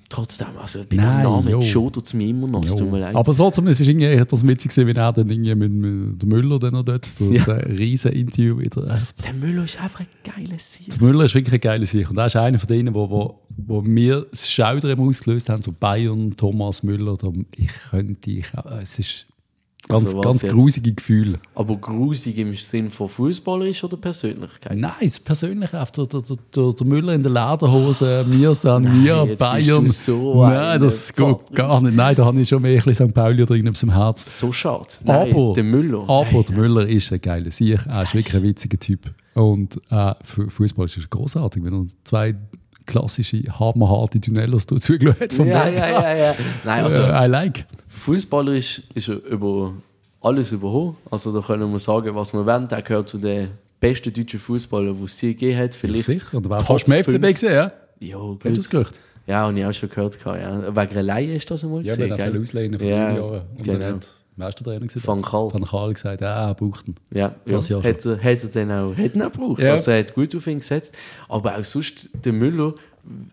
trotzdem, 0.10 0.48
also 0.60 0.80
bei 0.90 0.96
Nein, 0.98 1.24
dem 1.24 1.32
Namen 1.32 1.50
jo. 1.50 1.62
schodert 1.62 2.06
es 2.06 2.14
mir 2.14 2.28
immer 2.28 2.48
noch. 2.48 2.66
Es 2.66 2.76
tut 2.76 2.92
mir 2.92 3.00
leid. 3.00 3.16
Aber 3.16 3.34
trotzdem, 3.36 3.68
es 3.68 3.80
ist 3.80 3.88
irgendwie 3.88 4.08
eher 4.08 4.26
das 4.26 4.46
witzig 4.46 4.72
gewesen, 4.72 4.88
wenn 4.88 4.96
er 4.98 5.14
dann 5.14 5.30
irgendwie 5.30 5.56
mit, 5.56 5.72
mit 5.72 6.22
dem 6.22 6.30
Müller 6.30 6.60
dann 6.60 6.74
noch 6.74 6.84
dort, 6.84 7.08
der, 7.20 7.28
Ja. 7.32 7.46
der 7.46 7.70
riesen 7.78 8.12
Interview 8.12 8.58
wieder. 8.60 9.00
der 9.24 9.34
Müller 9.34 9.64
ist 9.64 9.80
einfach 9.82 10.02
ein 10.02 10.08
geiles 10.24 10.74
Sieg. 10.74 10.90
Der 10.90 11.02
Müller 11.02 11.26
ist 11.26 11.36
wirklich 11.36 11.54
ein 11.54 11.62
geiler 11.62 11.86
Sieg. 11.86 12.10
Und 12.10 12.18
er 12.18 12.26
ist 12.26 12.36
einer 12.36 12.60
von 12.60 12.68
denen, 12.68 12.94
wo, 12.94 13.10
wo, 13.10 13.40
wo 13.50 13.82
mir 13.82 14.26
das 14.32 14.50
Schaudern 14.50 15.00
ausgelöst 15.00 15.50
haben, 15.50 15.62
so 15.62 15.72
Bayern, 15.72 16.36
Thomas 16.36 16.84
Müller. 16.84 17.16
Da, 17.18 17.32
ich 17.56 17.70
könnte, 17.90 18.32
ich, 18.32 18.46
es 18.82 19.00
ist 19.00 19.26
ganz, 19.88 20.06
Also 20.06 20.22
ganz 20.22 20.46
grusige 20.46 20.94
Gefühl. 20.94 21.40
Aber 21.56 21.76
grusig 21.78 22.38
im 22.38 22.56
Sinn 22.56 22.90
von 22.90 23.10
fußballerisch 23.10 23.84
oder 23.84 23.98
Persönlichkeit? 23.98 24.78
Nein, 24.78 25.12
persönlich 25.24 25.72
der, 25.72 25.86
der, 26.06 26.22
der, 26.56 26.74
der 26.74 26.88
Müller 26.88 27.14
in 27.14 27.24
der 27.24 27.32
Lederhose, 27.32 28.26
wir 28.28 28.56
sind 28.56 29.04
wir, 29.04 29.36
Bayern. 29.38 29.88
so 29.88 30.46
Nein, 30.46 30.80
das 30.82 31.14
geht 31.14 31.56
gar 31.56 31.82
nicht. 31.82 31.96
Nein, 31.96 32.16
da 32.16 32.26
habe 32.26 32.40
ich 32.40 32.50
schon 32.50 32.62
mehr 32.62 32.78
ein 32.80 32.84
bisschen 32.84 33.10
St. 33.10 33.16
Pauli 33.16 33.46
drin 33.46 33.68
im 33.68 33.92
Herz. 33.92 34.40
So 34.40 34.52
schade. 34.52 34.88
Nein, 35.04 35.32
aber, 35.32 35.54
der 35.54 35.64
Müller. 35.64 36.02
aber 36.08 36.26
Nein. 36.32 36.46
der 36.48 36.56
Müller 36.56 36.88
ist 36.88 37.12
ein 37.12 37.22
geiler 37.22 37.52
Sieg. 37.52 37.80
Er 37.88 38.04
ist 38.04 38.14
wirklich 38.14 38.36
ein 38.36 38.44
witziger 38.44 38.80
Typ. 38.80 39.12
Und 39.34 39.80
äh, 39.90 40.14
Fußball 40.24 40.86
ist 40.86 41.10
großartig, 41.10 41.64
wenn 41.64 41.74
er 41.74 41.86
zwei 42.04 42.36
klassische, 42.90 43.44
hammerharte 43.60 44.20
Duellos 44.20 44.66
hat 44.70 45.34
vom 45.34 45.48
ja, 45.48 45.68
ja, 45.68 45.90
ja, 45.90 46.16
ja. 46.18 46.36
Nein, 46.66 46.84
also 46.84 47.00
Äh, 47.00 47.26
I 47.26 47.28
like. 47.30 47.66
fußballerisch 47.88 48.82
ist 48.96 49.08
er 49.10 49.24
über 49.26 49.74
alles 50.22 50.52
überholt. 50.52 50.96
Also 51.12 51.32
da 51.32 51.46
können 51.46 51.72
wir 51.72 51.80
sagen, 51.80 52.14
was 52.16 52.34
wir 52.34 52.46
wollen. 52.46 52.68
Er 52.70 52.82
gehört 52.82 53.08
zu 53.10 53.18
den 53.18 53.50
besten 53.80 54.12
deutschen 54.14 54.40
Fußballern, 54.40 54.98
die 54.98 55.04
es 55.06 55.22
je 55.22 55.34
gegeben 55.34 55.60
hat. 55.60 55.76
Vielleicht 55.76 56.04
Sicher. 56.06 56.38
Und 56.38 56.46
er 56.46 56.50
war 56.50 56.62
fast 56.66 56.88
beim 56.88 57.04
FCB 57.04 57.22
gesehen, 57.32 57.54
ja? 57.54 57.72
Ja, 58.00 58.18
Kennst 58.42 58.44
du 58.46 58.50
das 58.62 58.70
gut. 58.70 58.72
Gerücht? 58.72 59.00
Ja, 59.28 59.36
habe 59.46 59.60
ich 59.60 59.66
auch 59.66 59.74
schon 59.74 59.90
gehört. 59.90 60.18
Ja. 60.26 60.76
Wegen 60.76 60.92
einer 60.92 61.04
Laie 61.04 61.36
ist 61.36 61.50
das 61.52 61.64
einmal 61.64 61.86
Ja, 61.86 61.96
gesehen, 61.96 62.10
wir 62.10 62.14
haben 62.14 62.18
gell? 62.24 62.32
viel 62.32 62.42
auslehnen 62.42 62.80
vor 62.80 62.90
Ja, 62.90 63.12
Jahren. 63.12 63.42
Und 63.58 63.64
genau. 63.64 63.80
dann 63.80 63.94
hat 63.96 64.10
Meistertrainer 64.40 64.88
gesagt. 64.88 65.08
Van 65.08 65.22
Gaal. 65.22 65.54
Van 65.54 65.64
Gaal 65.64 65.94
gesagt, 65.94 66.22
ja, 66.22 66.48
er 66.48 66.56
braucht 66.56 66.88
ihn. 66.88 66.96
Ja, 67.12 67.20
ja. 67.20 67.36
Das 67.46 67.70
Jahr 67.70 67.84
schon. 67.84 67.92
hat, 67.92 68.06
er, 68.06 68.24
hat 68.24 68.44
er 68.44 68.50
dann 68.50 68.72
auch, 68.72 68.98
hat 68.98 69.16
ihn 69.16 69.22
auch 69.22 69.32
gebraucht. 69.32 69.62
Ja. 69.62 69.72
Also 69.72 69.92
er 69.92 70.00
hat 70.00 70.16
gut 70.16 70.36
auf 70.36 70.48
ihn 70.48 70.60
gesetzt. 70.60 70.96
Aber 71.28 71.58
auch 71.58 71.64
sonst, 71.64 72.10
der 72.14 72.34
Müller, 72.34 72.74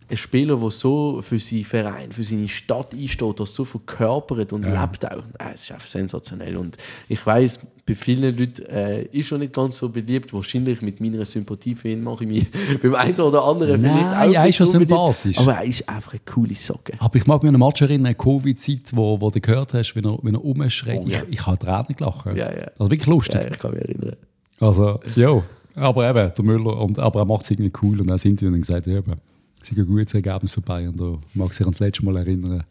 ein 0.08 0.16
Spieler, 0.16 0.56
der 0.56 0.70
so 0.70 1.20
für 1.22 1.38
seinen 1.38 1.64
Verein, 1.64 2.10
für 2.10 2.24
seine 2.24 2.48
Stadt 2.48 2.94
einsteht, 2.94 3.40
das 3.40 3.54
so 3.54 3.64
verkörpert 3.64 4.52
und 4.52 4.64
Ja. 4.64 4.82
lebt 4.84 5.04
auch. 5.10 5.22
Es 5.52 5.64
ist 5.64 5.72
einfach 5.72 5.86
sensationell. 5.86 6.56
Und 6.56 6.76
ich 7.08 7.24
weiß, 7.24 7.60
bei 7.84 7.94
vielen 7.94 8.36
Leuten 8.36 8.64
äh, 8.66 9.02
ist 9.12 9.30
er 9.30 9.38
nicht 9.38 9.52
ganz 9.52 9.78
so 9.78 9.88
beliebt. 9.88 10.32
Wahrscheinlich 10.32 10.80
mit 10.82 11.00
meiner 11.00 11.24
Sympathie 11.24 11.74
für 11.74 11.88
ihn 11.90 12.02
mache 12.02 12.24
ich 12.24 12.30
mich 12.30 12.46
beim 12.82 12.94
einen 12.94 13.20
oder 13.20 13.44
anderen 13.44 13.80
Nein, 13.82 13.92
vielleicht 13.94 14.30
auch 14.30 14.42
er 14.42 14.48
ist 14.48 14.56
schon 14.56 14.66
so 14.66 14.78
sympathisch. 14.78 15.38
Aber 15.38 15.54
er 15.54 15.64
ist 15.64 15.88
einfach 15.88 16.12
eine 16.12 16.20
coole 16.24 16.54
Socke. 16.54 16.94
Aber 16.98 17.16
ich 17.16 17.26
mag 17.26 17.42
mich 17.42 17.48
an 17.50 17.54
einen 17.54 17.64
Match 17.64 17.82
erinnern, 17.82 18.06
eine 18.06 18.14
Covid-Zeit, 18.14 18.90
wo, 18.92 19.20
wo 19.20 19.30
du 19.30 19.40
gehört 19.40 19.74
hast, 19.74 19.94
wenn 19.94 20.04
er, 20.04 20.18
wenn 20.22 20.34
er 20.34 20.40
rumschreit. 20.40 21.00
Oh, 21.04 21.06
ja. 21.06 21.18
Ich, 21.28 21.38
ich 21.38 21.46
habe 21.46 21.58
Tränen 21.58 21.96
gelacht. 21.96 22.26
Ja, 22.26 22.50
ja. 22.52 22.66
Also 22.78 22.90
wirklich 22.90 23.06
lustig. 23.06 23.34
Ja, 23.36 23.48
ich 23.52 23.58
kann 23.58 23.72
mich 23.72 23.82
erinnern. 23.82 24.16
Also, 24.58 25.00
ja. 25.14 25.42
Aber 25.76 26.08
eben, 26.08 26.32
der 26.34 26.44
Müller, 26.44 26.80
und, 26.80 26.98
aber 26.98 27.20
er 27.20 27.26
macht 27.26 27.44
es 27.44 27.50
irgendwie 27.50 27.72
cool. 27.82 28.00
Und 28.00 28.08
dann 28.08 28.16
sind 28.18 28.40
wir 28.40 28.50
dann 28.50 28.60
gesagt, 28.60 28.86
ja, 28.86 28.96
eben, 28.96 29.12
es 29.66 29.72
ist 29.72 29.78
ein 29.78 29.86
gutes 29.86 30.14
Ergebnis 30.14 30.52
für 30.52 30.60
Bayern. 30.60 30.94
Da 30.96 31.18
mag 31.34 31.52
sich 31.52 31.66
an 31.66 31.72
das 31.72 31.80
letzte 31.80 32.04
Mal 32.04 32.16
erinnern. 32.16 32.64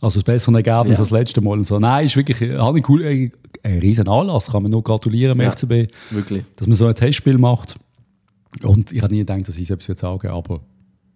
Also 0.00 0.18
das 0.18 0.24
bessere 0.24 0.56
Ergebnis 0.56 0.94
Ja. 0.96 0.98
als 1.00 1.08
das 1.08 1.10
letzte 1.10 1.40
Mal. 1.40 1.52
Und 1.52 1.66
so. 1.66 1.78
Nein, 1.78 2.06
ist 2.06 2.16
wirklich 2.16 2.40
äh, 2.42 2.58
habe 2.58 2.78
ich 2.80 2.88
cool, 2.88 3.02
äh, 3.04 3.30
ein 3.62 3.78
riesen 3.78 4.08
Anlass. 4.08 4.50
Kann 4.50 4.62
man 4.64 4.72
nur 4.72 4.82
gratulieren 4.82 5.32
am 5.32 5.40
Ja. 5.40 5.50
FCB, 5.52 5.88
Wirklich. 6.10 6.44
dass 6.56 6.66
man 6.66 6.76
so 6.76 6.86
ein 6.86 6.94
Testspiel 6.94 7.38
macht. 7.38 7.76
Und 8.62 8.92
ich 8.92 9.00
habe 9.02 9.12
nie 9.12 9.20
gedacht, 9.20 9.46
dass 9.46 9.56
ich 9.56 9.66
selbst 9.68 9.88
würde 9.88 10.00
sagen, 10.00 10.28
aber 10.28 10.60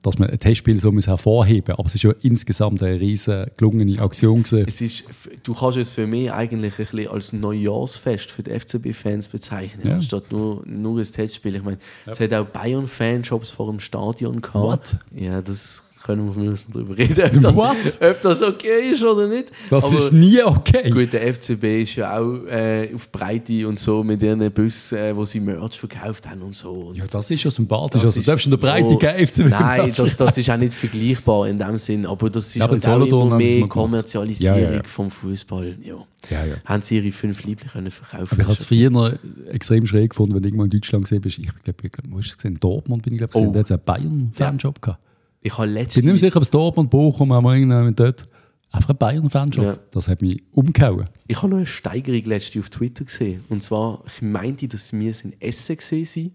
dass 0.07 0.19
man 0.19 0.31
ein 0.31 0.39
Testspiel 0.39 0.79
so 0.81 0.93
muss 0.93 1.07
hervorheben 1.09 1.75
Aber 1.77 1.87
es 1.87 1.95
ist 1.97 2.03
ja 2.05 2.13
insgesamt 2.23 2.83
eine 2.83 3.01
riesen 3.01 3.47
gelungene 3.57 3.99
Aktion 4.01 4.45
gewesen. 4.45 4.65
Es 4.69 4.81
ist, 4.81 5.05
du 5.43 5.53
kannst 5.55 5.79
es 5.79 5.91
für 5.91 6.07
mich 6.07 6.31
eigentlich 6.33 6.75
ein 6.79 6.87
bisschen 6.87 7.09
als 7.09 7.33
Neujahrsfest 7.33 8.31
für 8.31 8.43
die 8.43 8.53
FCB-Fans 8.59 9.29
bezeichnen, 9.29 9.87
Ja. 9.89 9.95
anstatt 9.95 10.31
nur, 10.31 10.63
nur 10.65 10.99
ein 10.99 11.05
Testspiel. 11.05 11.57
Ich 11.57 11.63
meine, 11.65 11.79
es 12.07 12.21
hat 12.21 12.33
auch 12.33 12.47
Bayern-Fanshops 12.47 13.51
vor 13.51 13.71
dem 13.71 13.81
Stadion 13.81 14.41
gehabt. 14.41 14.55
What? 14.55 14.97
Ja, 15.15 15.43
das 15.43 15.83
können 16.07 16.35
wir 16.37 16.43
müssen 16.43 16.73
darüber 16.73 16.97
reden, 16.97 17.25
ob 17.37 17.41
das, 17.43 17.57
What? 17.57 17.77
ob 18.01 18.23
das 18.23 18.43
okay 18.43 18.91
ist 18.93 19.03
oder 19.03 19.27
nicht. 19.27 19.51
Das 19.71 19.85
Aber 19.85 19.99
ist 19.99 20.13
nie 20.13 20.41
okay. 20.43 20.91
Gut, 20.91 21.13
der 21.13 21.35
FCB 21.35 21.83
ist 21.83 21.97
ja 21.97 22.19
auch 22.19 22.45
äh, 22.47 22.91
auf 22.95 23.11
Breite 23.11 23.67
und 23.67 23.79
so 23.79 24.05
mit 24.05 24.23
ihren 24.23 24.51
Bussen, 24.53 24.99
äh, 24.99 25.17
wo 25.17 25.25
sie 25.25 25.41
Merch 25.41 25.79
verkauft 25.79 26.29
haben 26.29 26.43
und 26.43 26.55
so. 26.55 26.71
Und 26.71 26.97
Ja, 26.97 27.05
das 27.11 27.31
ist 27.31 27.43
ja 27.45 27.51
sympathisch. 27.51 28.01
das 28.03 28.09
also, 28.11 28.21
ist- 28.21 28.27
du 28.27 28.31
darfst 28.31 28.47
in 28.47 28.51
der 28.53 28.59
Breite 28.59 28.97
kein 28.99 29.27
FCB 29.27 29.49
Nein, 29.51 29.93
das, 29.97 30.17
das 30.17 30.39
ist 30.39 30.51
auch 30.51 30.57
nicht 30.57 30.73
vergleichbar 30.75 31.49
in 31.49 31.59
dem 31.59 31.79
Sinn. 31.79 32.07
Aber 32.07 32.31
das 32.31 32.47
ist 32.47 32.57
Ja, 32.57 32.69
halt 32.69 32.87
auch 32.87 33.05
immer 33.07 33.37
mehr. 33.37 33.67
Kommerzialisierung 33.67 34.59
Ja, 34.61 34.73
ja, 34.75 34.83
vom 34.85 35.11
Fußball. 35.11 35.77
Ja. 35.83 35.95
Ja, 36.31 36.45
ja. 36.45 36.55
Haben 36.65 36.83
sie 36.83 36.97
ihre 36.99 37.13
fünf 37.13 37.45
Liebling 37.45 37.71
können 37.71 37.91
verkaufen 37.91 38.29
Aber 38.31 38.41
ich 38.41 38.45
habe 38.47 38.53
es 38.53 38.65
früher 38.65 39.19
extrem 39.51 39.87
schräg 39.87 40.11
gefunden, 40.11 40.35
wenn 40.35 40.43
du 40.43 40.49
irgendwann 40.49 40.67
in 40.67 40.71
Deutschland 40.71 41.05
gesehen 41.05 41.21
bist. 41.21 41.39
Ich 41.39 41.47
glaube, 41.47 41.79
ich, 41.83 41.93
wo 42.09 42.19
hast 42.19 42.27
du 42.27 42.31
es 42.31 42.37
gesehen? 42.37 42.55
In 42.55 42.61
Dortmund 42.61 43.03
bin 43.03 43.13
ich 43.15 43.19
glaube 43.19 43.33
gesehen. 43.33 43.49
Oh. 43.49 43.53
Da 43.53 43.59
hat 43.61 43.67
es 43.67 43.71
einen 43.73 43.83
Bayern-Fanshop 43.85 44.83
gehabt. 44.83 45.03
Ich 45.47 45.59
habe 45.59 45.69
Ich 45.69 45.75
bin 45.75 45.83
letztens... 45.83 46.05
nicht 46.05 46.21
sicher, 46.21 46.37
ob 46.37 46.43
es 46.43 46.51
Dortmund, 46.51 46.91
Bochum, 46.91 47.33
haben 47.33 47.45
wir 47.45 47.55
irgendwann 47.55 47.95
dort. 47.95 48.25
Einfach 48.73 48.91
ein 48.91 48.97
Bayern-Fanshop. 48.97 49.65
Ja. 49.65 49.79
Das 49.93 50.09
hat 50.09 50.21
mich 50.21 50.43
umgehauen. 50.51 51.05
Ich 51.29 51.37
habe 51.37 51.49
noch 51.49 51.59
eine 51.59 51.67
Steigerung 51.67 52.25
letzte 52.25 52.59
auf 52.59 52.69
Twitter 52.69 53.05
gesehen. 53.05 53.45
Und 53.49 53.63
zwar, 53.63 54.03
ich 54.07 54.23
meinte, 54.23 54.67
dass 54.67 54.93
wir 54.93 55.15
in 55.23 55.41
Essen 55.41 55.77
gesehen 55.77 56.05
sind. 56.05 56.33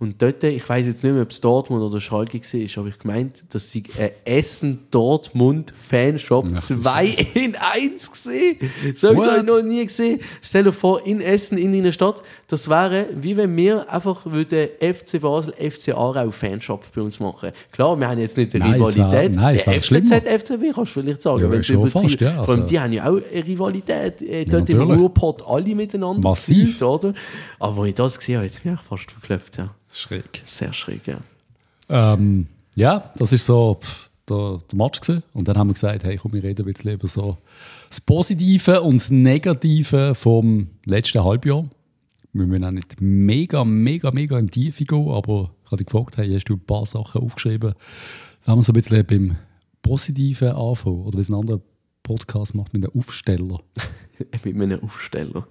Und 0.00 0.20
dort, 0.22 0.42
ich 0.42 0.66
weiß 0.66 0.86
jetzt 0.86 1.04
nicht 1.04 1.12
mehr, 1.12 1.22
ob 1.22 1.30
es 1.30 1.40
Dortmund 1.42 1.82
oder 1.82 2.00
Schalke 2.00 2.40
war, 2.40 2.78
aber 2.82 2.88
ich 2.88 2.98
gemeint, 2.98 3.44
dass 3.50 3.70
sie 3.70 3.82
ein 3.98 4.10
Essen-Dortmund-Fanshop 4.24 6.58
2 6.58 7.04
in 7.34 7.54
1 7.56 8.10
gesehen. 8.10 8.56
So 8.94 9.08
habe 9.08 9.18
ich 9.20 9.26
es 9.26 9.42
noch 9.42 9.62
nie 9.62 9.84
gesehen. 9.84 10.20
Stell 10.42 10.64
dir 10.64 10.72
vor, 10.72 11.04
in 11.06 11.20
Essen, 11.20 11.58
in 11.58 11.74
einer 11.74 11.92
Stadt, 11.92 12.22
das 12.48 12.68
wäre, 12.68 13.06
wie 13.14 13.36
wenn 13.36 13.54
wir 13.56 13.90
einfach 13.92 14.24
würden 14.24 14.68
FC 14.80 15.20
Basel, 15.20 15.52
FC 15.54 15.90
Aarau 15.94 16.30
Fanshop 16.30 16.84
bei 16.94 17.02
uns 17.02 17.20
machen. 17.20 17.50
Klar, 17.72 17.98
wir 17.98 18.08
haben 18.08 18.18
jetzt 18.20 18.36
nicht 18.36 18.54
eine 18.54 18.64
Nein, 18.70 18.82
es 18.82 18.96
Rivalität. 18.96 19.34
nein, 19.36 19.56
es 19.56 19.66
wär 19.66 19.74
Der 19.74 19.80
schlimmer. 19.82 20.06
FCZ, 20.06 20.26
FCB 20.26 20.62
kannst 20.74 20.96
du 20.96 21.00
vielleicht 21.02 21.22
sagen, 21.22 21.42
Ja, 21.42 21.50
wenn 21.50 21.58
fast, 21.62 21.70
übertreibst. 21.70 22.20
ja, 22.20 22.30
Vor 22.42 22.48
allem, 22.48 22.60
also- 22.62 22.66
die 22.72 22.80
haben 22.80 22.92
ja 22.92 23.04
auch 23.04 23.18
eine 23.32 23.46
Rivalität 23.46 24.22
äh, 24.22 24.44
dort 24.44 24.68
im 24.70 24.78
natürlich. 24.78 25.00
Ruhrpott, 25.00 25.42
alle 25.46 25.74
miteinander. 25.74 26.28
Massiv. 26.28 26.58
gefühlt, 26.72 26.82
oder? 26.82 27.14
Aber 27.58 27.80
als 27.82 27.88
ich 27.90 27.94
das 27.94 28.18
gesehen 28.18 28.36
habe, 28.38 28.46
es 28.46 28.64
mich 28.64 28.74
auch 28.78 28.82
fast 28.82 29.10
verklopft. 29.12 29.58
Ja. 29.58 29.74
Schräg. 29.92 30.42
Sehr 30.44 30.72
schräg, 30.72 31.06
ja. 31.06 31.20
Ähm, 31.88 32.46
ja, 32.74 33.12
das 33.16 33.32
ist 33.32 33.46
so 33.46 33.78
pff, 33.80 34.10
der, 34.28 34.58
der 34.70 34.78
Match 34.78 35.00
gewesen. 35.00 35.22
Und 35.34 35.48
dann 35.48 35.56
haben 35.58 35.68
wir 35.68 35.74
gesagt, 35.74 36.04
hey, 36.04 36.16
komm, 36.16 36.32
wir 36.32 36.42
reden 36.42 36.66
ein 36.66 36.72
bisschen 36.72 36.92
über 36.92 37.08
so 37.08 37.38
das 37.88 38.00
Positive 38.00 38.80
und 38.82 38.96
das 38.96 39.10
Negative 39.10 40.14
vom 40.14 40.68
letzten 40.86 41.22
Halbjahr. 41.24 41.64
Wir 42.32 42.46
müssen 42.46 42.64
auch 42.64 42.70
nicht 42.70 43.00
mega, 43.00 43.64
mega, 43.64 44.12
mega 44.12 44.38
in 44.38 44.46
die 44.46 44.70
Tiefe 44.70 44.84
gehen, 44.84 45.08
aber 45.08 45.50
ich 45.64 45.66
habe 45.66 45.78
dich 45.78 45.86
gefragt, 45.86 46.16
hey, 46.16 46.32
hast 46.32 46.44
du 46.44 46.54
ein 46.54 46.60
paar 46.60 46.86
Sachen 46.86 47.22
aufgeschrieben? 47.22 47.74
Wenn 48.46 48.56
wir 48.56 48.62
so 48.62 48.72
ein 48.72 48.74
bisschen 48.74 49.04
beim 49.04 49.36
Positiven 49.82 50.50
anfangen, 50.50 51.02
oder 51.04 51.18
wie 51.18 51.22
es 51.22 51.28
ein 51.28 51.34
anderer 51.34 51.60
Podcast 52.02 52.54
macht 52.54 52.72
mit 52.72 52.84
einem 52.84 52.96
Aufsteller. 52.98 53.60
Mit 54.44 54.54
einem 54.54 54.82
Aufsteller. 54.84 55.46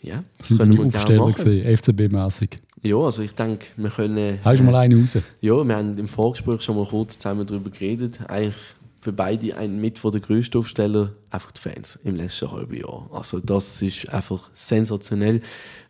Ja, 0.00 0.22
das 0.38 0.48
Das 0.48 0.48
sind 0.48 0.58
können 0.58 0.70
die 0.72 0.78
wir 0.78 0.86
Aufsteller 0.86 1.32
gesehen, 1.32 1.76
FCB-mäßig. 1.76 2.50
Ja, 2.84 2.98
also 2.98 3.22
ich 3.22 3.34
denke, 3.34 3.66
wir 3.76 3.88
können. 3.88 4.38
Hast 4.44 4.60
du 4.60 4.64
mal 4.64 4.74
einen 4.76 5.00
raus? 5.00 5.16
Ja, 5.40 5.64
wir 5.64 5.74
haben 5.74 5.96
im 5.96 6.06
Vorgespräch 6.06 6.60
schon 6.60 6.76
mal 6.76 6.84
kurz 6.84 7.18
zusammen 7.18 7.46
darüber 7.46 7.70
geredet. 7.70 8.20
Eigentlich 8.28 8.56
für 9.00 9.12
beide 9.12 9.56
ein 9.56 9.80
mit 9.80 9.98
von 9.98 10.12
der 10.12 10.20
grössten 10.20 10.58
Aufsteller 10.58 11.12
einfach 11.30 11.50
die 11.52 11.62
Fans 11.62 11.98
im 12.04 12.16
letzten 12.16 12.50
halben 12.50 12.74
Jahr. 12.76 13.08
Also 13.10 13.40
das 13.40 13.80
ist 13.80 14.10
einfach 14.10 14.50
sensationell. 14.52 15.40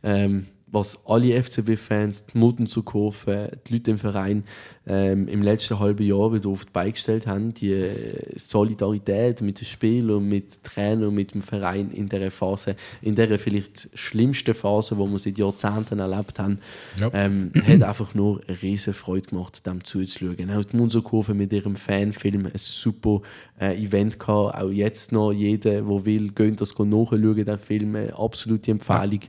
Ähm, 0.05 0.47
was 0.75 1.01
alle 1.07 1.43
FCB-Fans, 1.43 2.27
die 2.27 2.39
Mutten 2.39 2.67
zu 2.67 2.83
kaufen, 2.83 3.49
die 3.67 3.75
Leute 3.75 3.93
im 3.93 3.99
Verein 3.99 4.45
ähm, 4.87 5.29
im 5.29 5.41
letzten 5.43 5.79
halben 5.79 6.05
Jahr 6.05 6.33
wieder 6.35 6.51
oft 6.51 6.73
beigestellt 6.73 7.27
haben, 7.27 7.55
die 7.55 7.73
äh, 7.73 8.37
Solidarität 8.37 9.41
mit 9.41 9.61
den 9.61 9.65
Spielern, 9.65 10.29
mit 10.29 10.63
Trainern, 10.63 11.09
und 11.09 11.15
mit 11.15 11.33
dem 11.33 11.43
Verein 11.43 11.91
in 11.91 12.09
der 12.09 12.31
Phase, 12.31 12.77
in 13.01 13.15
der 13.15 13.39
vielleicht 13.39 13.89
schlimmsten 13.95 14.55
Phase, 14.55 14.99
wo 14.99 15.07
wir 15.07 15.19
seit 15.19 15.39
Jahrzehnten 15.39 16.01
erlebt 16.01 16.39
haben, 16.39 16.59
Ja. 16.99 17.11
ähm, 17.15 17.51
hat 17.67 17.83
einfach 17.83 18.15
nur 18.15 18.43
eine 18.47 18.61
riesige 18.61 18.93
Freude 18.93 19.29
gemacht, 19.31 19.67
dem 19.67 19.83
zuzuschauen. 19.85 20.51
Auch 20.51 20.65
die 20.65 20.77
Munzerkurve 20.77 21.33
mit 21.35 21.53
ihrem 21.53 21.77
Fanfilm 21.77 22.47
ein 22.47 22.53
super 22.57 23.23
äh, 23.59 23.75
Event 23.83 24.19
gehabt. 24.19 24.57
Auch 24.57 24.71
jetzt 24.71 25.13
noch 25.13 25.33
jeder, 25.33 25.71
der 25.83 26.05
will, 26.05 26.31
geht 26.33 26.61
das 26.61 26.77
nachschauen, 26.79 27.45
den 27.45 27.59
Film. 27.59 27.95
Eine 27.97 28.19
absolute 28.19 28.71
Empfehlung. 28.71 29.21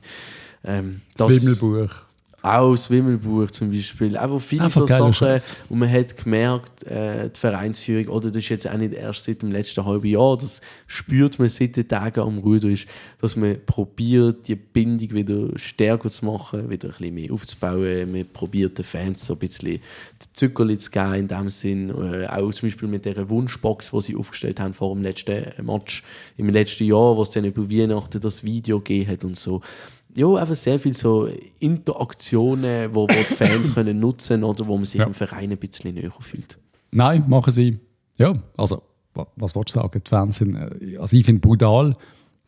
Ähm, 0.66 1.00
Das 1.16 1.30
Wimmelbuch. 1.30 1.94
auch 2.42 2.72
das 2.72 2.90
Wimmelbuch 2.90 3.50
zum 3.50 3.70
Beispiel. 3.72 4.16
Einfach 4.16 4.40
viele 4.40 4.62
Einfach 4.64 4.80
so 4.82 4.86
Sachen, 4.86 5.14
Scheiß. 5.14 5.56
und 5.68 5.80
man 5.80 5.90
hat 5.90 6.16
gemerkt, 6.16 6.84
äh, 6.84 7.28
die 7.28 7.38
Vereinsführung, 7.40 8.06
oder 8.08 8.28
das 8.30 8.44
ist 8.44 8.48
jetzt 8.50 8.68
auch 8.70 8.76
nicht 8.76 8.92
erst 8.94 9.24
seit 9.24 9.42
dem 9.42 9.50
letzten 9.50 9.84
halben 9.84 10.06
Jahr, 10.06 10.36
das 10.38 10.60
spürt 10.86 11.40
man 11.40 11.48
seit 11.48 11.74
den 11.74 11.88
Tagen 11.88 12.20
am 12.20 12.38
Ruder 12.38 12.68
ist, 12.68 12.86
dass 13.20 13.34
man 13.34 13.56
probiert, 13.66 14.46
die 14.46 14.54
Bindung 14.54 15.10
wieder 15.12 15.48
stärker 15.58 16.08
zu 16.08 16.24
machen, 16.24 16.70
wieder 16.70 16.88
ein 16.88 16.94
bisschen 16.96 17.14
mehr 17.14 17.32
aufzubauen. 17.32 18.12
Man 18.12 18.26
probiert 18.32 18.78
den 18.78 18.84
Fans 18.84 19.26
so 19.26 19.32
ein 19.32 19.38
bisschen 19.40 19.80
die 19.80 20.32
Zuckerli 20.32 20.78
zu 20.78 20.90
geben 20.92 21.14
in 21.14 21.28
dem 21.28 21.50
Sinn. 21.50 21.90
Äh, 21.90 22.26
auch 22.28 22.52
zum 22.52 22.68
Beispiel 22.68 22.88
mit 22.88 23.04
dieser 23.06 23.28
Wunschbox, 23.28 23.90
die 23.90 24.00
sie 24.02 24.16
aufgestellt 24.16 24.60
haben 24.60 24.74
vor 24.74 24.94
dem 24.94 25.02
letzten 25.02 25.46
Match 25.64 26.04
im 26.36 26.48
letzten 26.48 26.84
Jahr, 26.84 27.16
wo 27.16 27.22
es 27.22 27.30
dann 27.30 27.44
über 27.44 27.68
Weihnachten 27.68 28.20
das 28.20 28.44
Video 28.44 28.78
gegeben 28.78 29.10
hat 29.10 29.24
und 29.24 29.36
so 29.36 29.62
ja, 30.16 30.32
einfach 30.34 30.54
sehr 30.56 30.78
viel 30.78 30.94
so 30.94 31.28
Interaktionen, 31.60 32.94
wo, 32.94 33.02
wo 33.02 33.06
die 33.06 33.34
Fans 33.34 33.74
können 33.74 34.00
nutzen 34.00 34.42
oder 34.44 34.66
wo 34.66 34.76
man 34.76 34.84
sich 34.84 35.00
Ja. 35.00 35.06
im 35.06 35.14
Verein 35.14 35.50
ein 35.52 35.58
bisschen 35.58 35.94
näher 35.94 36.10
fühlt. 36.10 36.58
Nein, 36.90 37.24
machen 37.28 37.50
sie. 37.52 37.78
Ja, 38.18 38.34
also, 38.56 38.82
wa- 39.14 39.26
was 39.36 39.54
wolltest 39.54 39.76
du 39.76 39.80
sagen? 39.80 40.02
Die 40.04 40.08
Fans 40.08 40.36
sind, 40.36 40.54
äh, 40.56 40.96
also 40.98 41.16
ich 41.16 41.24
finde 41.24 41.40
brutal, 41.40 41.94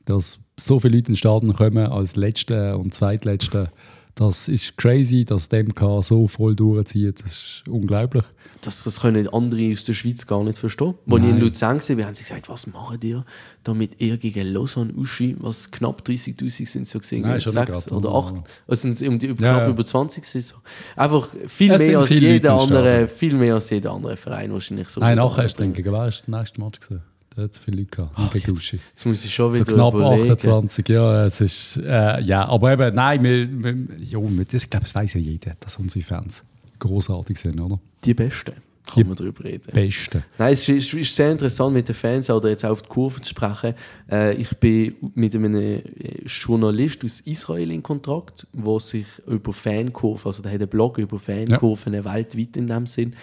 dass 0.04 0.40
so 0.58 0.80
viele 0.80 0.96
Leute 0.96 1.10
ins 1.10 1.18
Stadion 1.18 1.52
kommen 1.54 1.86
als 1.86 2.16
Letzte 2.16 2.76
und 2.78 2.94
Zweitletzte. 2.94 3.70
Das 4.18 4.48
ist 4.48 4.76
crazy, 4.76 5.24
dass 5.24 5.48
die 5.48 5.62
MK 5.62 6.02
so 6.02 6.26
voll 6.26 6.56
durchzieht. 6.56 7.22
Das 7.22 7.32
ist 7.32 7.62
unglaublich. 7.68 8.24
Das, 8.62 8.82
das 8.82 9.00
können 9.00 9.28
andere 9.28 9.70
aus 9.72 9.84
der 9.84 9.94
Schweiz 9.94 10.26
gar 10.26 10.42
nicht 10.42 10.58
verstehen. 10.58 10.94
Als 11.08 11.22
ich 11.22 11.28
in. 11.28 11.38
Luzern 11.38 11.78
war, 11.78 12.04
haben 12.04 12.14
sie 12.14 12.24
gesagt, 12.24 12.48
was 12.48 12.66
machen 12.66 12.98
die 12.98 13.20
damit 13.68 14.00
ihr 14.00 14.16
gegen 14.16 14.52
Lausanne 14.52 14.92
Uschi, 14.94 15.36
was 15.38 15.70
knapp 15.70 16.02
30'000 16.04 16.66
sind 16.66 16.88
so 16.88 16.98
gesehen, 16.98 17.22
Nein, 17.22 17.38
sechs 17.38 17.92
oder 17.92 18.14
acht, 18.14 18.34
also 18.66 18.88
um 19.06 19.18
die, 19.18 19.34
knapp 19.34 19.62
ja. 19.62 19.68
über 19.68 19.84
20 19.84 20.24
sind 20.24 20.44
so. 20.44 20.56
Einfach 20.96 21.28
viel 21.46 21.72
Es 21.72 21.86
mehr 21.86 21.98
als 21.98 22.10
jeder 22.10 22.58
andere, 22.58 23.06
viel 23.08 23.34
mehr 23.34 23.54
als 23.54 23.68
jeder 23.68 23.92
andere 23.92 24.16
Verein 24.16 24.52
wahrscheinlich 24.52 24.88
so. 24.88 25.00
Nein, 25.00 25.18
nachher 25.18 25.44
hast 25.44 25.58
du 25.58 25.62
anbringen. 25.62 25.74
gegen 25.74 25.92
wer 25.92 26.08
ist 26.08 26.26
der 26.26 26.38
nächste 26.38 26.60
Match 26.60 26.80
gesehen? 26.80 27.02
Es 27.38 27.58
viele 27.58 27.78
Leute 27.78 27.90
gehabt. 27.96 28.32
gegen 28.32 28.52
Uschi. 28.52 28.78
Jetzt 28.90 29.06
muss 29.06 29.24
ich 29.24 29.34
schon 29.34 29.52
So 29.52 29.60
wieder 29.60 29.72
knapp 29.72 29.94
überlegen. 29.94 30.30
28, 30.30 30.88
ja, 30.88 31.24
es 31.24 31.40
ist, 31.40 31.76
äh, 31.78 32.20
ja, 32.22 32.46
aber 32.46 32.72
eben, 32.72 32.94
nein, 32.94 33.22
wir, 33.22 33.48
wir, 33.64 33.76
ja, 34.02 34.18
das, 34.44 34.64
ich 34.64 34.70
glaube, 34.70 34.84
das 34.84 34.94
weiß 34.94 35.14
ja 35.14 35.20
jeder, 35.20 35.52
dass 35.60 35.76
unsere 35.76 36.04
Fans 36.04 36.44
großartig 36.78 37.38
sind, 37.38 37.60
oder? 37.60 37.78
Die 38.04 38.14
Besten, 38.14 38.52
kann 38.88 39.02
Die 39.02 39.08
man 39.08 39.16
darüber 39.16 39.44
reden. 39.44 39.70
Beste. 39.72 40.24
Nein, 40.38 40.52
es 40.54 40.68
ist, 40.68 40.92
ist 40.94 41.14
sehr 41.14 41.30
interessant 41.30 41.74
mit 41.74 41.88
den 41.88 41.94
Fans 41.94 42.30
oder 42.30 42.48
jetzt 42.48 42.64
auch 42.64 42.70
auf 42.70 42.82
die 42.82 42.88
Kurve 42.88 43.20
zu 43.20 43.28
sprechen. 43.28 43.74
Äh, 44.10 44.34
ich 44.34 44.56
bin 44.56 44.94
mit 45.14 45.34
einem 45.34 45.54
äh, 45.54 45.82
Journalist 46.26 47.04
aus 47.04 47.20
Israel 47.20 47.70
in 47.70 47.82
Kontakt, 47.82 48.46
der 48.52 48.80
sich 48.80 49.06
über 49.26 49.52
Fankurven, 49.52 50.26
also 50.26 50.42
der 50.42 50.52
hat 50.52 50.60
einen 50.60 50.70
Blog 50.70 50.98
über 50.98 51.18
Fankurven 51.18 51.92
weltweit 51.92 52.56
in 52.56 52.66
dem 52.66 52.86
Sinn. 52.86 53.14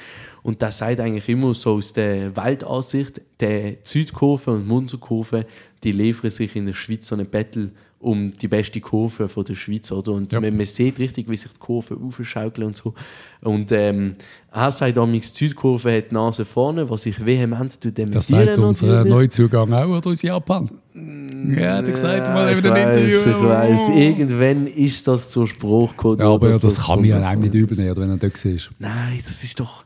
Und 0.44 0.62
der 0.62 0.72
sagt 0.72 1.00
eigentlich 1.00 1.28
immer 1.28 1.54
so 1.56 1.74
aus 1.74 1.92
der 1.92 2.36
Weltansicht, 2.38 3.20
der 3.40 3.78
Südkurve 3.84 4.52
und 4.52 4.68
Munzerkurve, 4.68 5.46
die 5.84 5.92
liefern 5.92 6.30
sich 6.30 6.56
in 6.56 6.68
der 6.68 6.74
Schweiz 6.74 7.08
so 7.08 7.16
eine 7.16 7.26
Battle 7.26 7.72
um 8.00 8.32
die 8.38 8.48
beste 8.48 8.80
Kurve 8.82 9.28
von 9.28 9.44
der 9.46 9.56
Schweiz, 9.56 9.92
oder? 9.92 10.12
Und 10.12 10.32
Ja. 10.32 10.40
man, 10.40 10.56
man 10.56 10.66
sieht 10.66 11.00
richtig, 11.00 11.28
wie 11.30 11.38
sich 11.38 11.52
die 11.52 11.60
Kurven 11.60 11.98
aufschaukeln 12.04 12.68
und 12.68 12.76
so. 12.76 12.94
Und 13.42 13.72
ähm, 13.72 14.14
er 14.52 14.70
sagt 14.72 14.98
damals, 14.98 15.34
die 15.34 15.46
Südkurve 15.46 15.98
hat 15.98 16.12
die 16.12 16.14
Nase 16.14 16.46
vorne, 16.46 16.90
was 16.90 17.06
ich 17.06 17.26
vehement 17.26 17.84
dementieren 17.84 18.12
Das 18.12 18.28
sagt 18.28 18.58
unser. 18.58 19.06
Neuzugang 19.06 19.74
auch, 19.74 19.88
oder 19.98 20.12
aus 20.12 20.22
Japan? 20.22 20.70
Ja, 20.94 21.78
hat 21.78 21.86
er 21.86 21.92
gesagt, 21.92 22.28
mal 22.30 22.50
in 22.50 22.66
einem 22.66 22.90
Interview. 22.90 23.20
Ich 23.32 23.42
weiss, 23.42 23.90
irgendwann 23.90 24.68
ist 24.68 25.08
das 25.08 25.30
zur 25.30 25.48
Spruch 25.48 25.92
gekommen. 25.92 26.20
Ja, 26.20 26.28
aber 26.28 26.50
dass 26.52 26.62
das, 26.62 26.86
kann 26.86 27.00
man 27.00 27.10
ja 27.10 27.36
nicht 27.36 27.54
übernehmen, 27.54 27.96
wenn 27.98 28.10
er 28.12 28.18
dort 28.18 28.46
war. 28.46 28.52
Nein, 28.80 29.20
das 29.26 29.44
ist 29.44 29.60
doch. 29.60 29.84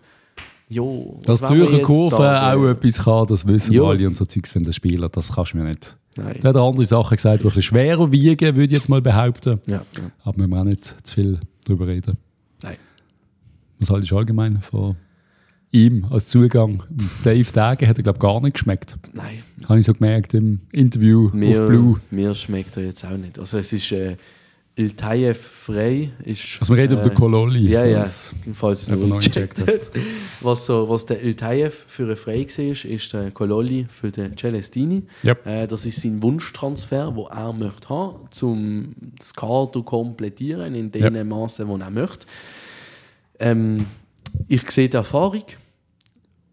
Jo, 0.70 1.20
Dass 1.24 1.42
Zürcher 1.42 1.80
Kurve 1.82 2.16
sagen? 2.16 2.60
auch 2.62 2.68
etwas 2.70 3.04
kann, 3.04 3.28
das 3.28 3.46
wissen 3.48 3.74
wir 3.74 3.84
alle 3.84 4.08
und 4.08 4.16
so 4.16 4.24
Zeugs 4.26 4.52
von 4.52 4.64
den 4.64 4.72
Spielern, 4.74 5.10
das 5.12 5.34
kannst 5.34 5.54
du 5.54 5.58
mir 5.58 5.64
nicht. 5.64 5.98
Nein. 6.16 6.36
Er 6.44 6.50
hat 6.50 6.56
andere 6.58 6.86
Sachen 6.86 7.16
gesagt, 7.16 7.40
die 7.42 7.46
ein 7.46 7.48
bisschen 7.48 7.62
schwerer 7.64 8.12
wiegen, 8.12 8.56
würde 8.56 8.66
ich 8.66 8.72
jetzt 8.80 8.88
mal 8.90 9.02
behaupten. 9.02 9.60
Ja, 9.68 9.84
ja. 9.98 10.12
Aber 10.24 10.38
wir 10.38 10.48
müssen 10.48 10.60
auch 10.62 10.64
nicht 10.66 10.86
zu 11.08 11.14
viel 11.16 11.40
darüber 11.66 11.88
reden. 11.88 12.18
Nein. 12.62 12.76
Was 13.80 13.90
haltest 13.90 14.12
du 14.12 14.18
allgemein 14.18 14.62
von 14.62 14.96
ihm 15.72 16.06
als 16.12 16.28
Zugang? 16.28 16.84
Dave 17.24 17.52
Dage 17.52 17.88
hat 17.88 17.98
er, 17.98 18.04
glaube 18.04 18.18
ich, 18.18 18.22
gar 18.22 18.42
nicht 18.42 18.54
geschmeckt. 18.54 18.98
Nein. 19.14 19.42
Habe 19.68 19.80
ich 19.80 19.86
so 19.88 19.94
gemerkt 19.94 20.34
im 20.36 20.60
Interview 20.72 21.30
Mir, 21.34 21.62
auf 21.64 21.70
Blue. 21.70 22.00
mir 22.12 22.36
schmeckt 22.36 22.78
er 22.78 22.84
jetzt 22.84 23.04
auch 23.06 23.18
nicht. 23.18 23.40
Also 23.40 23.58
es 23.58 23.74
ist 23.74 23.92
äh, 23.92 24.18
Iltayev 24.80 25.38
frei. 25.38 26.10
Ist, 26.24 26.58
Also 26.62 26.74
wir 26.74 26.82
reden 26.84 26.94
über 26.94 27.10
den 27.10 27.14
Kololli. 27.14 27.68
Ja, 27.70 27.84
ja, 27.86 28.06
falls- 28.54 28.88
jemand 28.88 29.10
noch 29.10 29.20
gecheckt 29.20 29.60
hat. 29.60 29.92
Was, 30.40 30.66
so, 30.66 30.88
was 30.88 31.06
der 31.06 31.22
Iltayev 31.22 31.76
für 31.88 32.04
einen 32.04 32.16
frei 32.16 32.48
war, 32.48 32.86
ist 32.92 33.14
der 33.14 33.32
Kololli 33.32 33.86
für 33.90 34.10
den 34.10 34.38
Celestini. 34.38 35.04
Yep. 35.26 35.46
Äh, 35.46 35.68
das 35.68 35.86
ist 35.86 36.02
sein 36.02 36.24
Wunschtransfer, 36.24 37.12
den 37.12 37.26
er 37.26 37.52
möchte 37.54 37.90
haben, 37.90 38.30
um 38.42 38.96
das 39.18 39.34
Kader 39.34 39.82
komplettieren 39.84 40.74
in 40.76 40.92
den 40.92 41.14
Yep. 41.16 41.26
Maßen, 41.28 41.68
die 41.68 41.82
er 41.82 41.90
möchte. 41.90 42.26
Ähm, 43.40 43.86
ich 44.48 44.70
sehe 44.72 44.88
die 44.88 44.96
Erfahrung. 44.96 45.44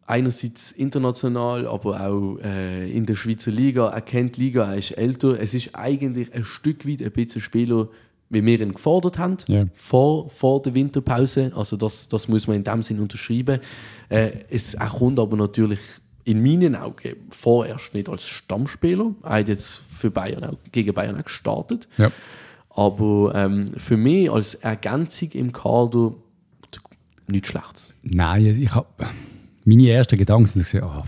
Einerseits 0.08 0.70
international, 0.72 1.66
aber 1.66 2.00
auch 2.00 2.38
äh, 2.42 2.88
in 2.90 3.06
der 3.06 3.16
Schweizer 3.16 3.50
Liga. 3.50 3.88
Er 3.88 4.00
kennt 4.02 4.36
die 4.36 4.42
Liga, 4.42 4.70
er 4.72 4.78
ist 4.78 4.92
älter. 4.92 5.40
Es 5.40 5.52
ist 5.54 5.70
eigentlich 5.74 6.32
ein 6.32 6.44
Stück 6.44 6.86
weit 6.88 7.02
ein 7.02 7.10
bisschen 7.10 7.40
Spieler, 7.40 7.88
wie 8.28 8.44
wir 8.44 8.60
ihn 8.60 8.72
gefordert 8.72 9.18
haben, 9.18 9.36
Ja. 9.46 9.64
vor, 9.74 10.28
vor 10.30 10.60
der 10.62 10.74
Winterpause. 10.74 11.52
Also 11.54 11.76
das, 11.76 12.08
das 12.08 12.28
muss 12.28 12.46
man 12.46 12.56
in 12.56 12.64
dem 12.64 12.82
Sinn 12.82 12.98
unterschreiben. 13.00 13.60
Äh, 14.08 14.30
es, 14.50 14.74
er 14.74 14.88
kommt 14.88 15.18
aber 15.18 15.36
natürlich 15.36 15.78
in 16.24 16.42
meinen 16.42 16.74
Augen 16.74 17.14
vorerst 17.30 17.94
nicht 17.94 18.08
als 18.08 18.26
Stammspieler. 18.26 19.12
Er 19.22 19.30
hat 19.38 19.48
jetzt 19.48 19.80
für 19.88 20.10
Bayern 20.10 20.42
auch, 20.44 20.56
gegen 20.72 20.92
Bayern 20.92 21.16
auch 21.18 21.24
gestartet. 21.24 21.86
Ja. 21.98 22.10
Aber 22.70 23.32
ähm, 23.34 23.70
für 23.76 23.96
mich 23.96 24.30
als 24.30 24.54
Ergänzung 24.56 25.30
im 25.32 25.52
Kader 25.52 26.14
nichts 27.28 27.48
Schlechtes. 27.48 27.88
Nein, 28.02 28.44
ich 28.60 28.74
habe 28.74 28.86
meine 29.64 29.88
ersten 29.90 30.16
Gedanken 30.18 30.46
sind 30.46 30.82
oh. 30.82 31.02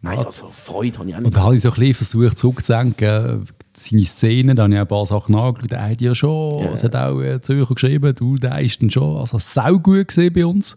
Nein, 0.00 0.18
also 0.18 0.48
Freude 0.48 0.98
habe 0.98 1.08
ich 1.08 1.14
auch 1.14 1.18
und 1.18 1.24
nicht. 1.24 1.36
da 1.36 1.42
habe 1.42 1.54
ich 1.56 1.60
so 1.60 1.70
ein 1.70 1.74
bisschen 1.74 1.94
versucht 1.94 2.38
zurückzudenken, 2.38 3.44
seine 3.78 4.04
Szenen, 4.04 4.56
da 4.56 4.64
habe 4.64 4.74
ich 4.74 4.80
ein 4.80 4.86
paar 4.88 5.06
Sachen 5.06 5.34
angeschaut, 5.34 5.72
er 5.72 5.90
hat 5.90 6.00
ja 6.00 6.14
schon, 6.14 6.64
es 6.72 6.82
hat 6.84 6.94
auch 6.96 7.20
äh, 7.20 7.40
Zürcher 7.40 7.74
geschrieben, 7.74 8.14
du, 8.14 8.36
der 8.36 8.58
ist 8.60 8.80
dann 8.82 8.90
schon 8.90 9.16
also 9.16 9.38
sau 9.38 9.78
gut 9.78 10.08
gesehen 10.08 10.32
bei 10.32 10.44
uns. 10.46 10.76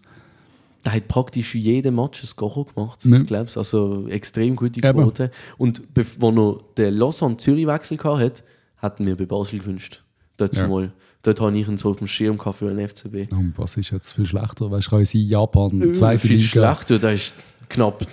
Der 0.84 0.94
hat 0.94 1.06
praktisch 1.08 1.54
jeden 1.54 1.94
Match 1.94 2.22
ein 2.22 2.26
Score 2.26 2.64
gemacht, 2.74 3.04
Ja. 3.04 3.18
ich 3.20 3.26
glaube 3.26 3.50
Also 3.54 4.08
extrem 4.08 4.56
gute 4.56 4.80
Eben. 4.86 5.00
Quote. 5.02 5.30
Und 5.56 5.80
bev- 5.94 6.20
als 6.20 6.36
er 6.36 6.74
den 6.90 6.94
Lausanne-Zürich-Wechsel 6.94 7.98
hatte, 8.02 8.42
hatten 8.78 9.06
wir 9.06 9.16
bei 9.16 9.26
Basel 9.26 9.60
gewünscht. 9.60 10.02
Dort, 10.38 10.56
Ja. 10.56 10.66
mal, 10.66 10.90
dort 11.22 11.40
habe 11.40 11.56
ich 11.56 11.68
ihn 11.68 11.78
so 11.78 11.90
auf 11.90 11.98
dem 11.98 12.08
Schirm 12.08 12.38
für 12.52 12.74
den 12.74 12.80
FCB. 12.88 13.30
Und 13.30 13.54
was 13.56 13.76
ist 13.76 13.90
jetzt 13.92 14.12
viel 14.12 14.26
schlechter? 14.26 14.70
Weißt 14.72 14.88
du, 14.88 14.90
kann 14.90 15.04
sein, 15.04 15.20
Japan, 15.22 15.94
zweite 15.94 16.14
Äh, 16.14 16.18
Viel 16.18 16.36
Liga. 16.38 16.48
schlechter, 16.48 16.98
der 16.98 17.12
ist 17.14 17.34
knapp 17.68 18.04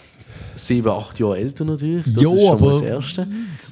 sieben, 0.66 0.90
acht 0.90 1.20
Jahre 1.20 1.38
älter 1.38 1.66
natürlich. 1.66 2.04
Das 2.06 2.24
Jo, 2.24 2.34
ist 2.36 2.42
schon 2.42 2.52
aber 2.52 2.66
mal 2.66 2.72
das 2.72 2.82
Erste. 2.82 3.28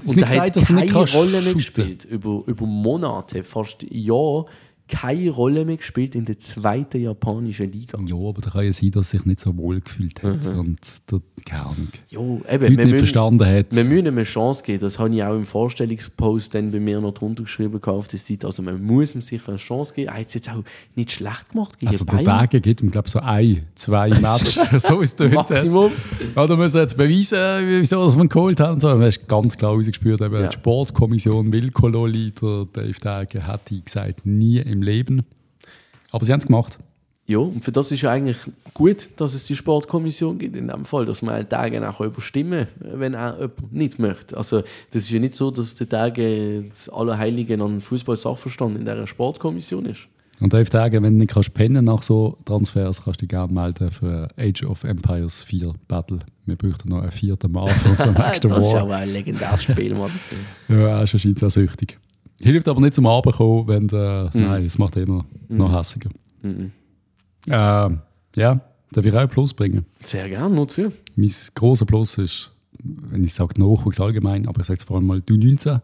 Und 0.06 0.16
gesagt, 0.16 0.56
hat 0.56 0.70
er 0.70 0.86
keine 0.86 1.12
Rolle 1.12 1.42
mehr 1.42 1.54
gespielt. 1.54 2.06
Über, 2.06 2.44
über 2.46 2.66
Monate, 2.66 3.44
fast 3.44 3.84
ein 3.84 3.88
Jahr, 3.92 4.46
keine 4.88 5.30
Rolle 5.32 5.66
mehr 5.66 5.78
gespielt 5.78 6.16
in 6.16 6.26
der 6.26 6.40
zweiten 6.40 7.02
japanischen 7.02 7.72
Liga. 7.72 8.00
Ja, 8.08 8.16
aber 8.16 8.42
da 8.42 8.50
kann 8.52 8.66
ja 8.66 8.74
sein, 8.74 8.92
dass 8.92 9.14
er 9.14 9.20
sich 9.20 9.26
nicht 9.26 9.40
so 9.40 9.56
wohl 9.58 9.82
gefühlt 9.82 10.22
hat 10.24 10.46
und 10.48 10.80
da, 11.08 11.18
keine 11.46 11.64
Ahnung, 11.64 11.88
Jo, 12.10 12.42
die 12.50 12.54
eben, 12.54 12.62
Leute 12.64 12.68
nicht 12.70 12.78
müssen, 12.78 12.98
verstanden 12.98 13.46
hat. 13.46 13.66
wir 13.76 13.84
müssen 13.84 14.06
ihm 14.06 14.14
eine 14.16 14.24
Chance 14.24 14.64
geben. 14.64 14.80
Das 14.80 14.98
habe 15.00 15.14
ich 15.14 15.24
auch 15.24 15.36
im 15.36 15.46
Vorstellungspost 15.46 16.54
dann 16.56 16.72
bei 16.72 16.80
mir 16.80 17.00
noch 17.02 17.14
drunter 17.14 17.44
geschrieben 17.44 17.82
auf 17.84 18.08
der 18.08 18.20
Seite. 18.20 18.48
Also 18.48 18.64
man 18.64 18.82
muss 18.84 19.16
ihm 19.16 19.22
sicher 19.22 19.50
eine 19.50 19.58
Chance 19.58 19.94
geben. 19.94 20.08
Er 20.10 20.20
hat 20.20 20.28
es 20.28 20.34
jetzt 20.34 20.50
auch 20.50 20.64
nicht 20.96 21.12
schlecht 21.12 21.50
gemacht 21.52 21.78
gegen 21.80 21.92
Also 21.92 22.06
der 22.06 22.12
Bayern. 22.14 22.26
Tage 22.26 22.62
gibt 22.62 22.82
ihm, 22.82 22.92
glaube 22.92 23.08
ich, 23.08 23.14
so 23.14 23.20
ein, 23.20 23.64
zwei 23.76 24.10
Matches, 24.22 24.60
so 24.84 25.00
ist 25.02 25.20
es 25.20 25.34
Maximum. 25.34 25.92
Ja, 26.36 26.48
da 26.48 26.56
müssen 26.56 26.76
wir 26.76 26.82
jetzt 26.82 26.98
beweisen, 26.98 27.38
wieso 27.80 28.04
dass 28.06 28.16
wir 28.16 28.24
ihn 28.24 28.30
geholt 28.30 28.60
haben. 28.60 28.80
So, 28.80 28.88
man 28.90 29.02
hast 29.04 29.28
ganz 29.28 29.58
klar 29.58 29.72
rausgespürt, 29.74 30.22
eben 30.22 30.34
Ja. 30.36 30.48
die 30.50 30.54
Sportkommission 30.56 31.52
Wilkololi, 31.52 32.32
der 32.42 32.66
Dave 32.74 32.94
Tage, 32.94 33.46
hat 33.46 33.62
gesagt, 33.84 34.26
nie 34.26 34.58
im 34.60 34.77
Leben. 34.82 35.26
Aber 36.12 36.26
sie 36.26 36.32
haben 36.32 36.40
es 36.40 36.48
gemacht. 36.48 36.78
Ja, 37.30 37.40
und 37.40 37.64
für 37.64 37.74
das 37.74 37.92
ist 37.92 38.02
ja 38.02 38.12
eigentlich 38.12 38.38
gut, 38.74 39.10
dass 39.18 39.34
es 39.34 39.44
die 39.46 39.56
Sportkommission 39.58 40.40
gibt 40.40 40.56
in 40.56 40.70
dem 40.70 40.86
Fall, 40.86 41.06
dass 41.06 41.22
man 41.22 41.36
einen 41.36 41.50
Tage 41.50 41.88
auch 41.90 42.00
überstimmen 42.00 42.68
kann, 42.82 43.00
wenn 43.02 43.16
auch 43.16 43.34
jemand 43.38 43.74
nicht 43.74 44.00
möchte. 44.00 44.38
Also 44.38 44.62
das 44.92 45.04
ist 45.04 45.10
ja 45.10 45.20
nicht 45.20 45.36
so, 45.36 45.52
dass 45.52 45.76
der 45.76 45.90
Tage 45.90 46.64
das 46.70 46.88
Allerheiligen 46.88 47.62
an 47.62 47.82
Fußball-Sachverstand 47.82 48.78
in 48.78 48.86
dieser 48.86 49.08
Sportkommission 49.08 49.88
ist. 49.88 50.08
Und 50.40 50.54
Dave 50.54 50.70
Tage, 50.70 51.02
wenn 51.02 51.16
du 51.16 51.20
nicht 51.20 51.34
kannst 51.34 51.54
pennen 51.54 51.84
nach 51.84 52.02
so 52.02 52.38
Transfers, 52.46 53.04
kannst 53.04 53.20
du 53.22 53.26
dich 53.26 53.30
gerne 53.30 53.52
melden 53.52 53.92
für 53.92 54.30
Age 54.38 54.64
of 54.64 54.86
Empires 54.86 55.44
4 55.44 55.74
Battle. 55.88 56.20
Wir 56.46 56.56
bräuchten 56.56 56.90
noch 56.90 57.02
einen 57.02 57.12
vierten 57.12 57.52
Mal 57.52 57.68
für 57.70 57.90
unser 57.90 58.12
nächstes 58.28 58.52
das 58.52 58.66
ist 58.68 58.74
War. 58.74 58.84
auch 58.84 58.90
ein 58.92 59.10
legendäres 59.10 59.64
Spiel, 59.64 59.96
Mann. 59.96 60.12
Ja, 60.70 61.00
er 61.00 61.04
ist 61.04 61.14
anscheinend 61.14 61.40
sehr 61.40 61.50
süchtig. 61.50 61.98
Hilft 62.42 62.68
aber 62.68 62.82
nicht 62.82 62.94
zum 62.94 63.06
Abend 63.08 63.36
kommen, 63.36 63.68
wenn 63.68 63.88
der, 63.88 64.30
Mhm. 64.34 64.42
Nein, 64.42 64.64
das 64.64 64.78
macht 64.78 64.96
eh 64.98 65.06
noch, 65.06 65.26
noch 65.50 65.78
hässiger. 65.78 66.10
Ähm, 67.50 68.00
ja, 68.36 68.60
darf 68.92 69.06
ich 69.06 69.14
auch 69.14 69.18
ein 69.20 69.28
Plus 69.28 69.54
bringen? 69.54 69.86
Sehr 70.04 70.30
gerne, 70.30 70.54
nur 70.54 70.68
zu. 70.68 70.92
Mein 71.16 71.32
grosser 71.56 71.86
Plus 71.86 72.18
ist, 72.18 72.52
wenn 72.84 73.24
ich 73.24 73.34
sage 73.34 73.60
Nachwuchs 73.60 74.00
allgemein, 74.00 74.48
aber 74.48 74.62
ich 74.62 74.68
sage 74.68 74.78
es 74.80 74.84
vor 74.84 74.98
allem 74.98 75.08
mal 75.08 75.22
du 75.22 75.36
19, 75.36 75.80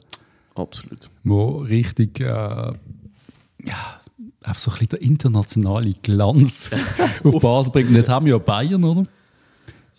Absolut. 0.56 1.10
wo 1.24 1.58
richtig, 1.58 2.20
äh, 2.20 2.26
ja, 2.26 2.74
einfach 4.42 4.60
so 4.60 4.72
ein 4.72 4.74
bisschen 4.74 4.90
der 4.90 5.02
internationale 5.02 5.94
Glanz 6.04 6.70
auf 7.24 7.40
Basel 7.42 7.72
bringt. 7.72 7.90
Und 7.90 7.96
jetzt 7.96 8.10
haben 8.10 8.26
wir 8.26 8.34
ja 8.34 8.40
Bayern, 8.40 8.84
oder? 8.84 9.06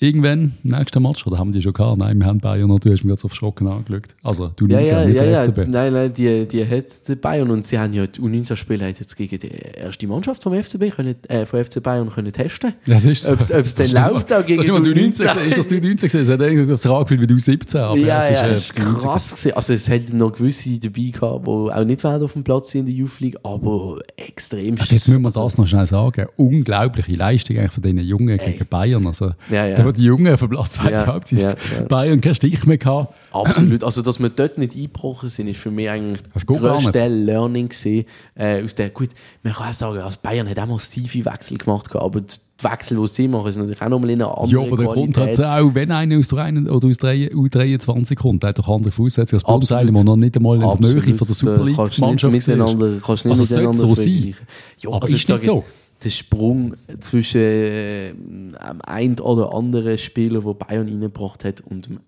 Irgendwann, 0.01 0.55
nächsten 0.65 1.03
Match, 1.03 1.27
oder 1.27 1.39
haben 1.39 1.53
die 1.53 1.63
schon 1.63 1.73
gehabt? 1.73 1.99
Nein, 1.99 2.19
wir 2.19 2.27
haben 2.27 2.39
Bayern 2.39 2.69
noch, 2.69 2.81
du 2.81 2.93
hast 2.93 3.05
mich 3.05 3.13
jetzt 3.13 3.25
auf 3.25 3.35
Schrocken 3.35 3.69
angeschaut. 3.69 4.15
Also, 4.23 4.49
du 4.57 4.67
Ja, 4.67 4.79
19, 4.79 4.93
ja, 4.93 5.05
nicht 5.05 5.17
ja, 5.17 5.23
der 5.23 5.31
ja. 5.31 5.43
FCB. 5.43 5.59
Nein, 5.69 5.93
nein, 5.93 6.13
die, 6.13 6.47
die 6.47 6.67
hat 6.67 7.09
der 7.09 7.15
Bayern 7.17 7.51
und 7.51 7.67
sie 7.67 7.79
haben 7.79 7.93
ja 7.93 8.07
die 8.07 8.21
U19-Spieler 8.21 8.89
jetzt 8.89 9.17
gegen 9.17 9.39
die 9.39 9.49
erste 9.49 10.07
Mannschaft 10.07 10.43
vom 10.43 10.53
FCB 10.61 10.91
können, 10.91 11.15
äh, 11.29 11.47
vom 11.47 11.65
FC 11.65 11.83
Bayern 11.83 12.11
können 12.11 12.33
testen. 12.33 12.75
Das 12.87 13.05
ist 13.05 13.23
so. 13.23 13.33
Ob's 13.33 13.49
Das 13.49 13.75
dann 13.77 13.87
ist 13.87 13.93
läuft 13.93 14.33
auch 14.33 14.45
gegen 14.45 14.61
ist, 14.61 14.67
die 14.67 14.73
du 14.73 15.01
19 15.01 15.27
U19. 15.29 15.49
Ist 15.49 15.59
das 15.59 15.69
du 15.69 15.75
19 15.75 15.97
gewesen? 15.97 16.21
Es 16.23 16.29
hat 16.29 16.41
irgendwie 16.41 16.67
das 16.67 16.87
angefühlt 16.87 17.21
wie 17.21 17.27
du 17.27 17.39
17. 17.39 17.81
Aber 17.81 17.97
ja, 17.97 18.19
es 18.19 18.31
ist, 18.31 18.37
ja, 18.37 18.47
äh, 18.47 18.53
es 18.53 18.63
ist 18.63 18.77
die 18.77 18.83
19 18.83 19.09
krass 19.09 19.31
gewesen. 19.31 19.57
Also 19.57 19.73
es 19.73 19.89
hat 19.89 20.13
noch 20.13 20.33
gewisse 20.33 20.79
dabei 20.79 21.11
gehabt, 21.13 21.47
die 21.47 21.51
auch 21.51 21.85
nicht 21.85 22.05
auf 22.05 22.33
dem 22.33 22.45
Platz 22.45 22.71
sind 22.73 22.81
in 22.81 22.87
der 22.87 22.95
Youth 22.97 23.21
League, 23.21 23.37
aber 23.43 24.01
extrem. 24.17 24.75
Also 24.79 24.95
jetzt 24.95 25.09
müssen 25.09 25.23
wir 25.23 25.31
das 25.31 25.57
noch 25.57 25.69
schnell 25.69 25.87
sagen. 25.87 26.27
Unglaubliche 26.37 27.15
Leistung 27.15 27.57
eigentlich 27.59 27.73
von 27.73 27.83
diesen 27.83 28.01
Jungen 28.01 28.37
gegen 28.37 28.67
Bayern. 28.67 29.07
Also, 29.07 29.31
Ja, 29.51 29.67
ja. 29.67 29.84
Wo 29.85 29.93
die 29.93 30.03
Jungen 30.03 30.33
auf 30.35 30.49
Platz 30.49 30.71
zweite 30.73 30.93
Ja, 30.93 31.07
Halbzeit 31.07 31.41
ja, 31.41 31.49
ja. 31.51 31.87
Bayern 31.89 32.21
keinen 32.21 32.35
Stich 32.35 32.65
mehr 32.67 32.79
gehabt. 32.79 33.15
Absolut. 33.33 33.85
Also, 33.85 34.03
dass 34.03 34.21
wir 34.21 34.29
dort 34.29 34.59
nicht 34.59 34.75
eingebrochen 34.75 35.29
sind, 35.29 35.49
ist 35.49 35.61
für 35.61 35.71
mich 35.71 35.89
eigentlich 35.89 36.23
Das 36.33 36.45
das 36.45 36.47
grösste 36.47 37.09
Learning 37.09 37.69
gewesen, 37.69 38.05
äh, 38.35 38.63
aus 38.63 38.75
der, 38.75 38.91
gut, 38.91 39.11
man 39.43 39.53
kann 39.53 39.69
auch 39.69 39.73
sagen, 39.73 39.99
also 40.01 40.19
Bayern 40.23 40.49
hat 40.49 40.59
auch 40.59 40.67
massive 40.67 41.25
Wechsel 41.25 41.59
gemacht, 41.59 41.89
gehabt, 41.91 42.05
aber 42.05 42.21
die 42.21 42.35
Wechsel, 42.65 42.97
die 42.99 43.07
sie 43.09 43.29
machen, 43.29 43.53
sind 43.53 43.63
natürlich 43.63 43.83
auch 43.83 43.89
nochmal 43.89 44.11
in 44.11 44.23
einer 44.23 44.39
anderen 44.39 44.51
Ja, 44.51 44.67
aber 44.67 44.77
der 44.77 44.87
Grund 44.93 45.17
hat 45.19 45.41
auch, 45.41 45.75
wenn 45.75 45.91
einer 45.91 46.19
aus 46.19 46.29
der 46.29 46.39
einen 46.39 46.69
oder 46.69 46.89
aus 46.89 46.97
der 46.99 47.15
U23 47.15 48.15
kommt, 48.15 48.43
der 48.43 48.51
hat 48.51 48.59
doch 48.59 48.69
andere 48.69 48.93
Voraussetzungen 48.93 49.43
als. 49.43 49.53
Bundesheim, 49.53 49.93
der 49.93 50.05
noch 50.05 50.17
nicht 50.17 50.37
einmal 50.37 50.55
in 50.55 50.61
der 50.61 50.71
Absolut. 50.71 51.07
Nähe 51.07 51.15
von 51.15 51.27
der 51.27 51.35
Super 51.35 51.53
Da 51.53 51.59
kannst 51.59 51.77
du 51.77 51.83
nicht 51.83 51.91
League-Mannschaft 51.99 52.35
ist. 52.35 52.47
miteinander, 52.49 53.01
kannst 53.05 53.25
nicht 53.25 53.39
Also 53.39 53.55
miteinander 53.55 53.79
so 53.79 53.95
sein. 53.95 54.35
Ja, 54.79 54.91
Aber 54.91 55.03
also 55.03 55.15
ist 55.15 55.29
nicht 55.29 55.43
so. 55.43 55.65
Der 56.05 56.11
Sprung 56.11 56.75
zwischen 57.01 57.41
äh, 57.41 58.13
einem 58.59 58.81
ein 58.85 59.19
oder 59.21 59.55
anderen 59.55 59.97
Spieler, 59.97 60.41
den 60.41 60.59
Bayern 60.59 60.89
reingebracht 60.89 61.45
hat, 61.45 61.63
und 61.63 61.87
dem 61.87 62.01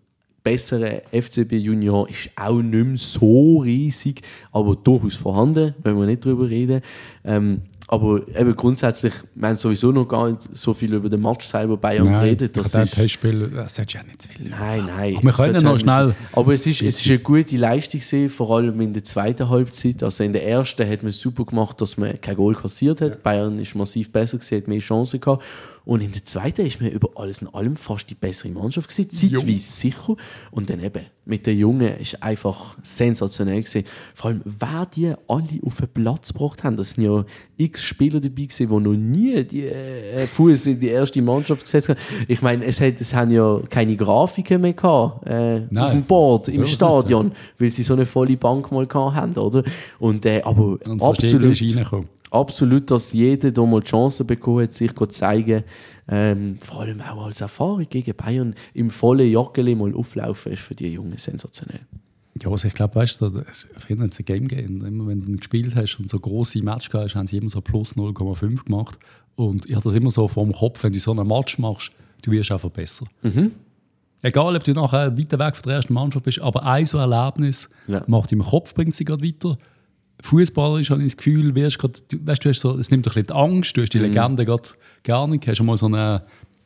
besseren 0.46 1.00
FCB 1.10 1.54
Junior 1.54 2.08
ist 2.08 2.30
auch 2.36 2.62
nicht 2.62 2.86
mehr 2.86 2.96
so 2.96 3.58
riesig, 3.58 4.20
aber 4.52 4.76
durchaus 4.76 5.16
vorhanden, 5.16 5.74
wenn 5.82 5.98
wir 5.98 6.06
nicht 6.06 6.24
drüber 6.24 6.48
reden. 6.48 6.82
Ähm, 7.24 7.62
aber 7.88 8.20
eben 8.36 8.56
grundsätzlich, 8.56 9.12
wir 9.34 9.48
haben 9.48 9.56
sowieso 9.58 9.92
noch 9.92 10.06
gar 10.06 10.28
nicht 10.30 10.42
so 10.52 10.74
viel 10.74 10.92
über 10.92 11.08
den 11.08 11.22
Match 11.22 11.46
selber 11.46 11.76
Bayern 11.76 12.04
Nein, 12.06 12.22
geredet. 12.36 12.56
Das 12.56 12.74
ist, 12.74 12.94
Testspiel, 12.94 13.48
das 13.54 13.78
hättest 13.78 13.94
du 13.94 13.98
ja 13.98 14.04
nicht 14.04 14.22
zu 14.22 14.28
viel. 14.28 14.48
Nein, 14.50 14.84
nein. 14.86 15.14
Aber 15.16 15.24
wir 15.24 15.32
können 15.32 15.62
noch 15.64 15.78
schnell- 15.78 16.14
Aber 16.32 16.52
es 16.54 16.66
ist, 16.66 16.82
es 16.82 17.00
ist 17.00 17.08
eine 17.08 17.20
gute 17.20 17.56
Leistung 17.56 18.00
gewesen, 18.00 18.28
vor 18.28 18.56
allem 18.56 18.80
in 18.80 18.92
der 18.92 19.04
zweiten 19.04 19.48
Halbzeit. 19.48 20.02
Also 20.02 20.24
in 20.24 20.32
der 20.32 20.46
ersten 20.46 20.88
hat 20.88 21.02
man 21.02 21.10
es 21.10 21.20
super 21.20 21.44
gemacht, 21.44 21.80
dass 21.80 21.96
man 21.96 22.20
kein 22.20 22.34
Goal 22.36 22.54
kassiert 22.56 23.00
hat. 23.00 23.22
Bayern 23.22 23.58
ist 23.60 23.74
massiv 23.76 24.10
besser 24.10 24.38
gewesen, 24.38 24.56
hat 24.58 24.68
mehr 24.68 24.80
Chancen 24.80 25.20
gehabt. 25.20 25.44
Und 25.86 26.00
in 26.00 26.10
der 26.10 26.24
zweiten 26.24 26.66
ist 26.66 26.80
man 26.80 26.90
über 26.90 27.10
alles 27.14 27.42
in 27.42 27.46
allem 27.46 27.76
fast 27.76 28.10
die 28.10 28.16
bessere 28.16 28.48
Mannschaft 28.48 28.88
gewesen, 28.88 29.08
zeitweise 29.08 29.58
sicher. 29.60 30.16
Und 30.50 30.68
dann 30.68 30.82
eben 30.82 31.06
mit 31.24 31.46
den 31.46 31.56
Jungen 31.56 31.96
ist 31.98 32.20
einfach 32.24 32.76
sensationell 32.82 33.60
gewesen. 33.60 33.84
Vor 34.12 34.30
allem, 34.30 34.40
wer 34.44 34.88
die 34.92 35.14
alle 35.28 35.60
auf 35.64 35.76
den 35.76 35.88
Platz 35.88 36.32
gebracht 36.32 36.64
haben. 36.64 36.76
Das 36.76 36.90
sind 36.90 37.04
ja 37.04 37.24
x 37.56 37.84
Spieler 37.84 38.18
dabei 38.18 38.46
gewesen, 38.46 38.68
die 38.68 38.74
noch 38.74 38.96
nie 38.96 39.44
die 39.44 39.66
äh, 39.66 40.26
Fuß 40.26 40.66
in 40.66 40.80
die 40.80 40.88
erste 40.88 41.22
Mannschaft 41.22 41.62
gesetzt 41.62 41.90
haben. 41.90 42.00
Ich 42.26 42.42
meine, 42.42 42.64
es, 42.64 42.80
hat, 42.80 43.00
es 43.00 43.14
haben 43.14 43.30
ja 43.30 43.60
keine 43.70 43.94
Grafiken 43.94 44.60
mehr 44.62 44.72
gehabt, 44.72 45.24
äh, 45.24 45.60
Nein. 45.70 45.78
auf 45.78 45.92
dem 45.92 46.02
Board, 46.02 46.48
im 46.48 46.66
Stadion, 46.66 47.30
weil 47.60 47.70
sie 47.70 47.84
so 47.84 47.94
eine 47.94 48.06
volle 48.06 48.36
Bank 48.36 48.72
mal 48.72 48.88
gehabt 48.88 49.14
haben, 49.14 49.36
oder? 49.36 49.62
Und, 50.00 50.26
äh, 50.26 50.42
aber 50.44 50.78
Und 50.84 51.00
absolut. 51.00 51.56
Absolut, 52.32 52.90
dass 52.90 53.12
jeder 53.12 53.50
da 53.50 53.64
mal 53.64 53.80
die 53.80 53.86
Chance 53.88 54.24
bekommen 54.24 54.62
hat, 54.64 54.72
sich 54.72 54.92
zu 54.94 55.06
zeigen. 55.06 55.64
Ähm, 56.08 56.58
vor 56.58 56.80
allem 56.82 57.00
auch 57.00 57.26
als 57.26 57.40
Erfahrung 57.40 57.86
gegen 57.88 58.14
Bayern 58.14 58.54
im 58.74 58.90
vollen 58.90 59.30
Joggeli 59.30 59.74
mal 59.74 59.94
auflaufen, 59.94 60.52
ist 60.52 60.62
für 60.62 60.74
die 60.74 60.88
Jungen 60.88 61.18
sensationell. 61.18 61.80
Ja, 62.42 62.50
also 62.50 62.68
ich 62.68 62.74
glaube, 62.74 62.94
weißt 62.96 63.20
du, 63.20 63.28
früher 63.78 63.98
hat 64.00 64.12
es 64.12 64.18
ein 64.20 64.24
Game 64.24 64.46
gegeben. 64.46 64.84
Immer 64.84 65.06
wenn 65.06 65.22
du 65.22 65.36
gespielt 65.36 65.74
hast 65.74 65.96
und 65.98 66.10
so 66.10 66.18
grosse 66.18 66.62
Match 66.62 66.90
gehabt 66.90 67.08
hast, 67.08 67.14
haben 67.16 67.26
sie 67.26 67.38
immer 67.38 67.48
so 67.48 67.60
plus 67.60 67.94
0,5 67.96 68.64
gemacht. 68.64 68.98
Und 69.36 69.66
ich 69.66 69.74
habe 69.74 69.84
das 69.84 69.94
immer 69.94 70.10
so 70.10 70.28
vor 70.28 70.44
dem 70.44 70.52
Kopf, 70.52 70.82
wenn 70.84 70.92
du 70.92 71.00
so 71.00 71.12
einen 71.12 71.26
Match 71.26 71.58
machst, 71.58 71.92
du 72.22 72.30
wirst 72.30 72.52
einfach 72.52 72.70
besser. 72.70 73.06
Egal, 74.22 74.56
ob 74.56 74.64
du 74.64 74.72
nachher 74.72 75.16
weiter 75.16 75.38
weg 75.38 75.56
von 75.56 75.62
der 75.64 75.76
ersten 75.76 75.94
Mannschaft 75.94 76.24
bist, 76.24 76.40
aber 76.40 76.64
ein 76.64 76.84
so 76.86 76.98
Erlebnis 76.98 77.68
Ja. 77.86 78.02
macht 78.06 78.32
im 78.32 78.42
Kopf, 78.42 78.74
bringt 78.74 78.94
sie 78.94 79.04
gerade 79.04 79.22
weiter. 79.24 79.56
Fußballer 80.22 80.80
ist, 80.80 80.90
habe 80.90 81.00
ich 81.02 81.08
das 81.08 81.16
Gefühl, 81.16 81.54
wirst 81.54 81.78
grad, 81.78 82.02
du, 82.10 82.18
weißt, 82.24 82.44
du 82.44 82.48
hast 82.48 82.60
so, 82.60 82.74
es 82.78 82.90
nimmt 82.90 83.06
doch 83.06 83.12
ein 83.16 83.22
bisschen 83.22 83.26
die 83.28 83.34
Angst, 83.34 83.76
du 83.76 83.82
hast 83.82 83.92
die 83.92 83.98
Legende 83.98 84.44
gerade 84.44 84.68
gar 85.04 85.26
nicht, 85.28 85.46
hast 85.46 85.58
schon 85.58 85.66
mal 85.66 85.76
so 85.78 85.86
einen 85.86 86.20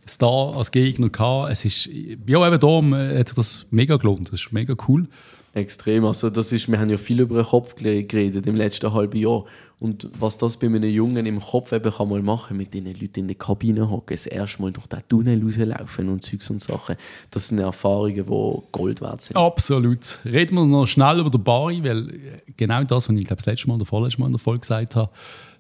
Star 0.09 0.57
als 0.57 0.71
Gegner 0.71 1.09
gehabt. 1.09 1.53
Es 1.53 1.65
ist, 1.65 1.87
ja, 2.27 2.47
eben 2.47 2.61
darum 2.61 2.95
äh, 2.95 3.19
hat 3.19 3.29
sich 3.29 3.37
das 3.37 3.67
mega 3.71 3.97
gelohnt, 3.97 4.33
das 4.33 4.41
ist 4.41 4.53
mega 4.53 4.75
cool. 4.89 5.07
Extrem. 5.53 6.05
Also 6.05 6.31
das 6.31 6.53
ist, 6.53 6.71
wir 6.71 6.79
haben 6.79 6.91
ja 6.91 6.97
viel 6.97 7.21
über 7.21 7.37
den 7.43 7.45
Kopf 7.45 7.75
gere- 7.75 8.05
geredet 8.05 8.47
im 8.47 8.55
letzten 8.55 8.93
halben 8.93 9.19
Jahr. 9.19 9.45
Und 9.81 10.11
was 10.21 10.37
das 10.37 10.59
bei 10.59 10.67
einem 10.67 10.85
Jungen 10.85 11.25
im 11.25 11.41
Kopf 11.41 11.73
eben 11.73 11.91
kann 11.91 12.11
mal 12.11 12.21
machen, 12.23 12.59
mit 12.59 12.75
den 12.75 12.85
Leuten 12.85 13.21
in 13.21 13.29
der 13.29 13.37
Kabine 13.37 13.91
hocken, 13.91 14.15
das 14.15 14.27
erste 14.27 14.61
Mal 14.61 14.73
durch 14.73 14.87
den 14.87 15.01
Tunnel 15.09 15.43
rauslaufen 15.43 16.11
und 16.11 16.23
Zeugs 16.23 16.51
und 16.51 16.63
Sachen, 16.63 16.97
das 17.31 17.49
sind 17.49 17.61
Erfahrungen, 17.61 18.15
die 18.15 18.63
Gold 18.73 19.01
wert 19.01 19.23
sind. 19.23 19.37
Absolut. 19.37 20.21
Reden 20.27 20.57
wir 20.57 20.67
noch 20.67 20.85
schnell 20.85 21.21
über 21.21 21.31
den 21.31 21.43
Bari, 21.43 21.83
weil 21.83 22.11
äh, 22.11 22.53
genau 22.59 22.85
das, 22.85 23.09
was 23.09 23.17
ich 23.17 23.27
glaube, 23.27 23.37
das 23.37 23.47
letzte 23.47 23.69
Mal 23.69 23.77
oder 23.77 23.87
vorletzte 23.87 24.21
Mal 24.21 24.27
in 24.27 24.33
der 24.33 24.39
Folge 24.39 24.61
gesagt 24.61 24.97
habe, 24.97 25.11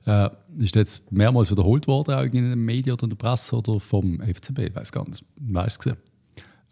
äh, 0.04 0.28
ist 0.58 0.74
jetzt 0.76 1.10
mehrmals 1.10 1.50
wiederholt 1.50 1.86
worden, 1.86 2.14
auch 2.14 2.22
in 2.22 2.32
den 2.32 2.58
Medien 2.58 2.92
oder 2.92 3.04
in 3.04 3.10
der 3.10 3.16
Presse 3.16 3.56
oder 3.56 3.80
vom 3.80 4.20
FCB, 4.20 4.58
ich 4.58 4.76
weiß 4.76 4.92
gar 4.92 5.08
nicht, 5.08 5.24
es 5.66 5.78
gesehen. 5.78 5.96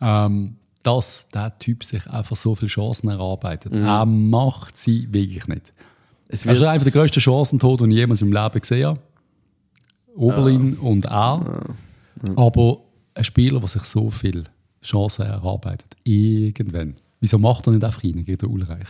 Ähm, 0.02 0.56
dass 0.82 1.28
der 1.28 1.58
Typ 1.58 1.82
sich 1.82 2.06
einfach 2.08 2.36
so 2.36 2.54
viele 2.54 2.68
Chancen 2.68 3.08
erarbeitet. 3.08 3.74
Er 3.74 4.06
macht 4.06 4.76
sie 4.76 5.12
wirklich 5.12 5.46
nicht. 5.48 5.72
Es 6.28 6.44
Er 6.44 6.52
ist 6.52 6.62
einer 6.62 6.84
der 6.84 6.92
grössten 6.92 7.20
Chancentod, 7.20 7.80
den 7.80 7.90
ich 7.90 7.96
jemals 7.96 8.20
im 8.20 8.32
Leben 8.32 8.60
gesehen 8.60 8.86
habe. 8.86 9.00
Oberlin 10.14 10.74
und 10.74 11.06
er. 11.06 11.74
Aber 12.36 12.78
ein 13.14 13.24
Spieler, 13.24 13.60
der 13.60 13.68
sich 13.68 13.82
so 13.82 14.10
viele 14.10 14.44
Chancen 14.82 15.26
erarbeitet, 15.26 15.96
irgendwann. 16.04 16.94
Wieso 17.20 17.38
macht 17.38 17.66
er 17.66 17.72
nicht 17.72 17.84
einfach 17.84 18.04
rein 18.04 18.24
gegen 18.24 18.36
den 18.36 18.48
Ulreich? 18.48 18.88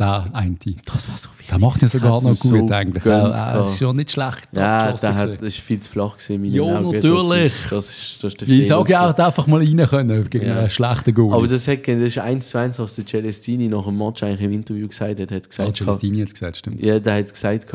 Der 0.00 0.30
eine. 0.32 0.56
das 0.86 1.08
war 1.08 1.16
so 1.18 1.28
wichtig. 1.36 1.48
Der 1.50 1.58
macht 1.60 1.82
ja 1.82 1.88
sogar 1.88 2.12
noch 2.22 2.22
gut 2.22 2.36
so 2.38 2.54
eigentlich. 2.54 3.04
gegönnt 3.04 3.34
Er, 3.38 3.44
er 3.54 3.64
ist 3.64 3.78
ja 3.78 3.92
nicht 3.92 4.10
schlecht. 4.10 4.48
Ja, 4.52 4.92
der 4.92 5.14
hat, 5.14 5.42
ist 5.42 5.58
viel 5.58 5.78
zu 5.80 5.90
flach 5.90 6.16
meinen 6.30 6.46
Ja, 6.46 6.62
Augen. 6.62 6.90
natürlich. 6.92 7.52
Das 7.68 7.70
ist, 7.70 7.72
das 7.72 7.88
ist, 7.90 8.22
das 8.24 8.32
ist 8.32 8.40
der 8.40 8.48
Ich 8.48 8.66
sage 8.66 8.90
ja, 8.92 9.02
er 9.04 9.08
hätte 9.10 9.26
einfach 9.26 9.46
mal 9.46 9.58
rein 9.62 9.86
können 9.86 10.30
gegen 10.30 10.46
Ja. 10.46 10.58
einen 10.60 10.70
schlechten 10.70 11.12
Goal. 11.14 11.34
Aber 11.34 11.46
das, 11.46 11.68
hat, 11.68 11.86
das 11.86 11.96
ist 11.98 12.18
eins 12.18 12.48
zu 12.48 12.58
eins, 12.58 12.78
was 12.78 12.94
der 12.96 13.04
Celestini 13.06 13.68
nach 13.68 13.84
dem 13.84 13.98
Match 13.98 14.22
eigentlich 14.22 14.40
im 14.40 14.52
Interview 14.52 14.88
gesagt 14.88 15.20
hat. 15.20 15.30
hat 15.30 15.48
gesagt, 15.50 15.76
Celestini 15.76 16.18
hat 16.20 16.28
es 16.28 16.34
gesagt, 16.34 16.56
stimmt. 16.56 16.82
Ja, 16.84 16.98
der 16.98 17.14
hat 17.18 17.32
gesagt, 17.32 17.66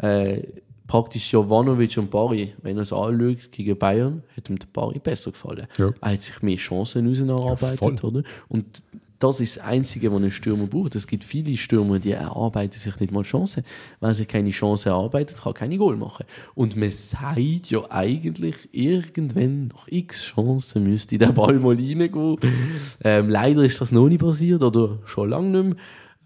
Äh, 0.00 0.42
praktisch 0.86 1.32
Jovanovic 1.32 1.98
und 1.98 2.10
Bari, 2.10 2.54
wenn 2.62 2.76
er 2.78 2.82
es 2.82 2.92
anschaut 2.94 3.52
gegen 3.52 3.76
Bayern, 3.78 4.22
hat 4.34 4.48
ihm 4.48 4.58
der 4.58 4.68
Bari 4.72 4.98
besser 4.98 5.32
gefallen. 5.32 5.66
Ja. 5.76 5.90
Er 6.00 6.12
hat 6.12 6.22
sich 6.22 6.40
mehr 6.40 6.56
Chancen 6.56 7.06
rausgearbeitet, 7.06 8.00
voll. 8.00 8.10
oder? 8.10 8.22
Und 8.48 8.64
das 9.18 9.40
ist 9.40 9.56
das 9.56 9.64
Einzige, 9.64 10.12
was 10.12 10.22
ein 10.22 10.30
Stürmer 10.30 10.66
braucht. 10.66 10.94
Es 10.94 11.06
gibt 11.06 11.24
viele 11.24 11.56
Stürmer, 11.56 11.98
die 11.98 12.12
erarbeiten 12.12 12.78
sich 12.78 12.98
nicht 13.00 13.12
mal 13.12 13.22
Chancen. 13.24 13.64
Wenn 14.00 14.14
sich 14.14 14.28
keine 14.28 14.50
Chance 14.50 14.90
erarbeitet, 14.90 15.40
kann 15.42 15.54
keine 15.54 15.76
Goal 15.76 15.96
machen. 15.96 16.24
Und 16.54 16.76
man 16.76 16.90
sagt 16.90 17.38
ja 17.70 17.80
eigentlich, 17.90 18.54
irgendwann 18.72 19.68
nach 19.68 19.88
x 19.88 20.22
Chancen 20.24 20.84
müsste 20.84 21.18
der 21.18 21.32
Ball 21.32 21.54
mal 21.58 21.74
reingehen. 21.74 22.36
Ähm, 23.02 23.28
leider 23.28 23.64
ist 23.64 23.80
das 23.80 23.90
noch 23.92 24.08
nicht 24.08 24.20
passiert 24.20 24.62
oder 24.62 24.98
schon 25.06 25.30
lange 25.30 25.48
nicht 25.62 25.76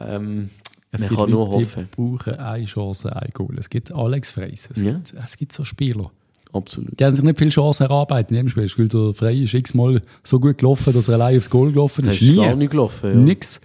mehr. 0.00 0.08
Ähm, 0.16 0.50
man 0.90 1.00
gibt 1.00 1.14
kann 1.16 1.30
nur 1.30 1.46
Leute, 1.46 1.58
die 1.60 1.64
hoffen. 1.64 1.88
brauchen 1.90 2.34
eine 2.38 2.64
Chance, 2.66 3.16
ein 3.16 3.30
Goal. 3.32 3.56
Es 3.58 3.70
gibt 3.70 3.90
Alex 3.92 4.32
Freis. 4.32 4.68
Es, 4.74 4.82
Ja. 4.82 4.92
gibt, 4.92 5.14
es 5.14 5.36
gibt 5.38 5.52
so 5.52 5.64
Spieler. 5.64 6.10
Absolut. 6.52 6.98
Die 6.98 7.04
haben 7.04 7.16
sich 7.16 7.24
nicht 7.24 7.38
viel 7.38 7.48
Chancen 7.48 7.84
erarbeitet 7.84 8.36
in 8.36 8.48
Spiel. 8.48 8.64
Das 8.64 8.72
Spiel 8.72 8.88
der 8.88 9.14
Frey 9.14 9.44
ist 9.44 9.54
x-mal 9.54 10.02
so 10.22 10.38
gut 10.38 10.58
gelaufen, 10.58 10.92
dass 10.92 11.08
er 11.08 11.14
allein 11.14 11.38
aufs 11.38 11.48
Goal 11.48 11.72
gelaufen 11.72 12.04
Das 12.04 12.14
ist. 12.14 12.22
ist 12.22 12.30
Nie. 12.30 12.36
gar 12.36 12.54
nicht 12.54 12.70
gelaufen. 12.70 13.10
Ja. 13.10 13.16
Nix. 13.16 13.60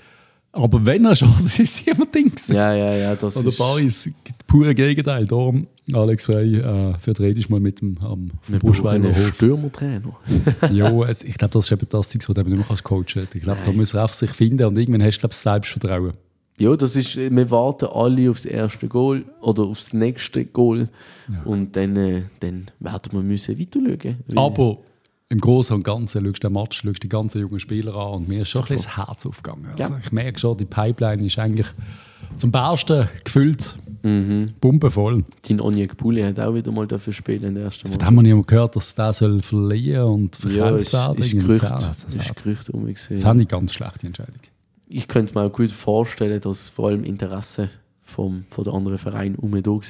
Aber 0.54 0.84
wenn 0.86 1.06
er 1.06 1.14
Chance 1.14 1.44
ist, 1.46 1.60
ist 1.60 1.82
es 1.82 1.88
immer 1.88 2.06
Ding. 2.06 2.32
Ja, 2.48 2.74
ja, 2.74 2.94
ja, 2.94 3.16
das 3.16 3.36
Oder 3.38 3.50
ist... 3.50 4.08
Ist 4.08 4.14
das 4.24 4.34
pure 4.48 4.74
Gegenteil. 4.74 5.26
Darum, 5.28 5.68
Alex 5.94 6.26
Frey, 6.26 6.56
äh, 6.58 6.94
vertretest 6.98 7.50
mal 7.50 7.60
mit 7.60 7.82
dem 7.82 7.96
brauchen 7.96 8.32
einen 8.48 8.60
Buschweiler 8.60 9.10
Hof. 9.10 9.36
Stürmertrainer. 9.36 10.16
ja, 10.72 10.90
es, 11.04 11.24
ich 11.24 11.38
glaube, 11.38 11.54
das 11.54 11.66
ist 11.66 11.72
eben 11.72 11.88
das 11.90 12.10
Zeug, 12.10 12.26
das 12.26 12.34
du 12.34 12.42
eben 12.42 12.50
nicht 12.50 12.58
mehr 12.58 12.68
kannst 12.68 12.84
coachen 12.84 13.28
Ich 13.34 13.42
glaube, 13.42 13.60
da 13.66 13.72
muss 13.72 13.94
er 13.94 14.06
auf 14.06 14.14
sich 14.14 14.32
finden 14.32 14.66
und 14.66 14.78
irgendwann 14.78 15.04
hast 15.04 15.18
du, 15.18 15.20
glaube 15.22 15.34
ich, 15.34 15.38
Selbstvertrauen. 15.40 16.14
Ja, 16.60 16.76
das 16.76 16.96
ist, 16.96 17.16
wir 17.18 17.52
warten 17.52 17.86
alle 17.86 18.30
aufs 18.32 18.46
erste 18.46 18.88
Goal 18.88 19.26
oder 19.42 19.64
aufs 19.64 19.94
nächste 19.94 20.44
Goal 20.46 20.90
und 21.46 21.76
dann, 21.76 21.96
äh, 21.96 22.24
dann 22.40 22.72
werden 22.80 23.12
wir 23.12 23.22
müssen 23.22 23.60
weiter 23.60 23.80
schauen. 23.80 24.18
Weil- 24.28 24.38
Aber 24.38 24.78
im 25.30 25.40
Großen 25.40 25.76
und 25.76 25.84
Ganzen 25.84 26.24
schaust 26.26 26.44
du 26.44 26.48
den 26.48 26.54
Match, 26.54 26.82
schaust 26.82 27.04
die 27.04 27.10
ganzen 27.10 27.42
jungen 27.42 27.60
Spieler 27.60 27.96
an 27.96 28.14
und 28.14 28.28
mir 28.30 28.42
ist 28.42 28.50
schon 28.50 28.62
ein 28.64 28.68
bisschen 28.70 28.90
das 28.96 28.98
Herz 29.08 29.26
aufgegangen. 29.26 29.68
Also 29.78 29.84
Ja. 29.94 30.00
Ich 30.04 30.12
merke 30.12 30.40
schon, 30.40 30.58
die 30.58 30.66
Pipeline 30.66 31.24
ist 31.26 31.38
eigentlich 31.38 31.68
zum 32.38 32.52
Besten 32.52 33.08
gefüllt, 33.24 33.78
Mhm. 34.04 34.54
pumpenvoll. 34.62 35.26
Dein 35.48 35.60
Onyek 35.62 35.96
Puli 35.98 36.22
hat 36.24 36.40
auch 36.40 36.54
wieder 36.54 36.72
mal 36.72 36.88
dafür 36.88 37.12
spielen 37.14 37.54
der 37.56 37.66
ersten 37.66 37.92
Da 37.92 37.98
Mal. 37.98 38.06
haben 38.06 38.16
wir 38.16 38.22
nicht 38.36 38.48
gehört, 38.48 38.76
dass 38.76 38.96
der 38.96 39.12
soll 39.14 39.42
verliehen 39.42 40.02
und 40.04 40.38
Ja, 40.44 40.50
verkauft 40.50 40.82
ist, 40.82 40.94
werden. 40.94 41.18
ist 41.24 41.32
Gerücht, 41.40 41.64
Das 41.64 42.04
das 42.06 42.16
ist 42.16 42.36
Gerücht 42.44 42.70
umgesehen. 42.70 43.20
fand 43.20 43.42
ich 43.42 43.48
ganz 43.48 43.74
schlechte 43.74 44.08
Entscheidung. 44.08 44.40
Ich 44.88 45.08
könnte 45.08 45.34
mir 45.34 45.42
auch 45.42 45.52
gut 45.52 45.72
vorstellen, 45.72 46.40
dass 46.42 46.70
vor 46.70 46.88
allem 46.88 47.04
Interesse 47.04 47.70
vom, 48.02 48.46
von 48.50 48.64
den 48.64 48.74
anderen 48.74 48.98
Vereinen 48.98 49.36
um 49.36 49.52
da 49.62 49.70
war 49.70 49.82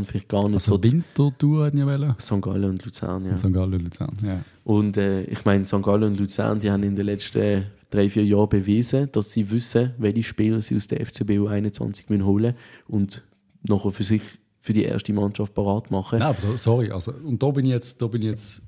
und 0.00 0.06
vielleicht 0.06 0.28
gar 0.28 0.44
nicht 0.44 0.54
Also 0.54 0.76
so 0.76 0.82
Winterthur 0.82 1.66
hätten 1.66 1.78
ja 1.78 1.86
wollen. 1.86 2.14
St. 2.18 2.40
Gallen 2.40 2.70
und 2.70 2.84
Luzern. 2.84 3.24
Ja. 3.26 3.36
St. 3.36 3.52
Gallen, 3.52 3.84
Luzern, 3.84 4.16
ja. 4.24 4.42
Und 4.64 4.96
äh, 4.96 5.22
ich 5.24 5.44
meine, 5.44 5.64
St. 5.64 5.82
Gallen 5.82 6.04
und 6.04 6.18
Luzern, 6.18 6.58
die 6.58 6.70
haben 6.70 6.82
in 6.82 6.94
den 6.94 7.06
letzten 7.06 7.66
drei, 7.90 8.08
vier 8.08 8.24
Jahren 8.24 8.48
bewiesen, 8.48 9.10
dass 9.12 9.32
sie 9.32 9.50
wissen, 9.50 9.92
welche 9.98 10.22
Spieler 10.22 10.62
sie 10.62 10.76
aus 10.76 10.86
der 10.86 11.04
FCB 11.04 11.30
U21 11.38 12.04
müssen 12.08 12.24
holen 12.24 12.54
und 12.88 13.22
nachher 13.62 13.90
für 13.90 14.04
sich, 14.04 14.22
für 14.60 14.72
die 14.72 14.84
erste 14.84 15.12
Mannschaft 15.12 15.54
parat 15.54 15.90
machen. 15.90 16.20
Nein, 16.20 16.28
aber 16.28 16.38
da, 16.40 16.56
sorry, 16.56 16.90
also, 16.90 17.12
und 17.12 17.42
da 17.42 17.50
bin 17.50 17.66
ich 17.66 17.72
jetzt, 17.72 18.00
da 18.00 18.06
bin 18.06 18.22
ich 18.22 18.28
jetzt, 18.28 18.62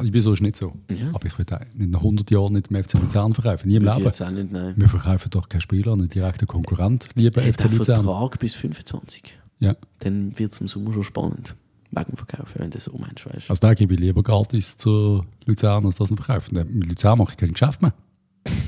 also 0.00 0.06
ich 0.08 0.12
bin 0.12 0.20
sonst 0.22 0.40
nicht 0.40 0.56
so. 0.56 0.72
Ja. 0.90 1.08
Aber 1.12 1.26
ich 1.26 1.38
würde 1.38 1.60
in 1.78 1.94
100 1.94 2.30
Jahren 2.30 2.52
nicht 2.54 2.70
mehr 2.70 2.82
FC 2.82 2.94
Luzern 2.94 3.32
verkaufen, 3.34 3.68
nie 3.68 3.76
im 3.76 3.84
Leben. 3.84 4.02
nicht. 4.04 4.76
Wir 4.76 4.88
verkaufen 4.88 5.30
doch 5.30 5.48
keinen 5.48 5.60
Spieler, 5.60 5.92
einen 5.92 6.08
direkten 6.08 6.46
Konkurrent, 6.46 7.08
lieber 7.14 7.40
FC 7.42 7.70
Luzern. 7.70 7.96
Vertrag 8.04 8.38
bis 8.38 8.54
25. 8.54 9.34
Ja. 9.60 9.76
Dann 10.00 10.38
wird 10.38 10.52
es 10.52 10.60
im 10.60 10.68
Sommer 10.68 10.92
schon 10.94 11.04
spannend. 11.04 11.54
Wegen 11.92 12.16
Verkauf, 12.16 12.50
wenn 12.54 12.70
du 12.70 12.78
so 12.80 12.96
meinst, 12.98 13.26
weißt 13.26 13.48
du. 13.48 13.50
Also 13.52 13.60
da 13.60 13.74
gebe 13.74 13.94
ich 13.94 14.00
lieber 14.00 14.22
gratis 14.22 14.76
zu 14.76 15.24
Luzern, 15.46 15.84
als 15.84 15.96
das 15.96 16.10
ihn 16.10 16.16
verkaufen. 16.16 16.54
Mit 16.72 16.88
Luzern 16.88 17.18
mache 17.18 17.32
ich 17.32 17.36
kein 17.36 17.52
Geschäft 17.52 17.82
mehr. 17.82 17.92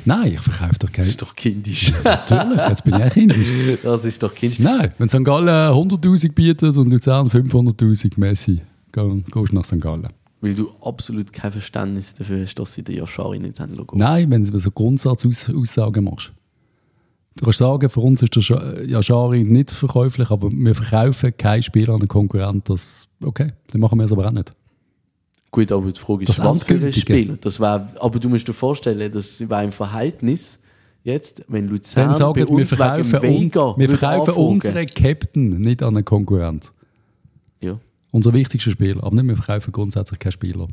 Nein, 0.05 0.33
ich 0.35 0.41
verkaufe 0.41 0.73
doch 0.81 0.89
Das 0.89 0.93
keinen. 0.93 1.09
ist 1.09 1.23
doch 1.23 1.35
kindisch. 1.37 1.93
Natürlich, 2.05 2.59
jetzt 2.69 2.85
bin 2.85 2.95
ich 2.95 3.03
auch 3.05 3.11
kindisch. 3.13 3.49
das 3.83 4.05
ist 4.05 4.23
doch 4.23 4.35
kindisch. 4.35 4.59
Nein, 4.59 4.93
wenn 4.99 5.09
St. 5.09 5.25
Gallen 5.25 5.49
100'000 5.49 6.33
bietet 6.33 6.77
und 6.77 6.91
Luzern 6.91 7.29
500'000 7.29 8.19
Messi, 8.19 8.61
geh- 8.93 9.23
gehst 9.33 9.53
du 9.53 9.55
nach 9.55 9.65
St. 9.65 9.81
Gallen. 9.81 10.09
Weil 10.43 10.55
du 10.55 10.71
absolut 10.83 11.33
kein 11.33 11.53
Verständnis 11.53 12.15
dafür 12.15 12.43
hast, 12.43 12.57
dass 12.57 12.75
sie 12.75 12.83
den 12.83 12.97
Yashari 12.97 13.39
nicht 13.39 13.61
haben 13.61 13.75
lassen. 13.75 13.91
Nein, 13.95 14.29
wenn 14.31 14.43
du 14.43 14.59
so 14.59 14.71
Grundsatzaussagen 14.71 16.05
machst. 16.05 16.33
Du 17.37 17.45
kannst 17.45 17.61
sagen, 17.61 17.89
für 17.89 18.01
uns 18.01 18.23
ist 18.23 18.35
der 18.35 18.85
Yashari 18.85 19.45
nicht 19.45 19.71
verkäuflich, 19.71 20.31
aber 20.31 20.51
wir 20.51 20.75
verkaufen 20.75 21.33
keinen 21.37 21.63
Spieler 21.63 21.95
an 21.95 22.01
einen 22.01 22.09
Konkurrent. 22.09 22.69
Das, 22.69 23.09
okay, 23.23 23.53
dann 23.71 23.81
machen 23.81 23.99
wir 23.99 24.05
es 24.05 24.13
aber 24.13 24.27
auch 24.27 24.33
nicht. 24.33 24.51
Gut, 25.53 25.71
aber 25.71 25.93
die 25.93 26.01
Frage 26.01 26.25
ist, 26.25 26.29
Das 26.31 26.45
was 26.45 26.65
für 26.65 26.75
ein. 26.75 26.93
Spieler? 26.93 27.37
Das 27.41 27.61
wär, 27.61 27.89
aber 28.01 28.19
du 28.19 28.29
musst 28.29 28.49
dir 28.49 28.53
vorstellen, 28.53 29.13
das 29.13 29.49
war 29.49 29.63
im 29.63 29.73
Verhältnis 29.73 30.59
jetzt, 31.05 31.45
wenn 31.47 31.69
Luzern 31.69 32.09
Dann 32.09 32.15
sagen 32.15 32.33
bei 32.33 32.41
wir, 32.41 32.49
wir 32.49 32.55
uns 32.57 32.75
verkaufen, 32.75 33.21
uns, 33.21 33.55
wir 33.79 33.89
verkaufen 33.89 34.35
unseren 34.35 34.87
Captain 34.87 35.49
nicht 35.61 35.83
an 35.83 35.97
einen 35.97 36.05
Konkurrent. 36.05 36.73
Unser 38.13 38.33
wichtigster 38.33 38.71
Spieler. 38.71 39.03
Aber 39.03 39.17
nicht, 39.17 39.27
wir 39.27 39.37
verkaufen 39.37 39.73
grundsätzlich 39.73 40.21
keinen 40.21 40.33
Spieler. 40.33 40.69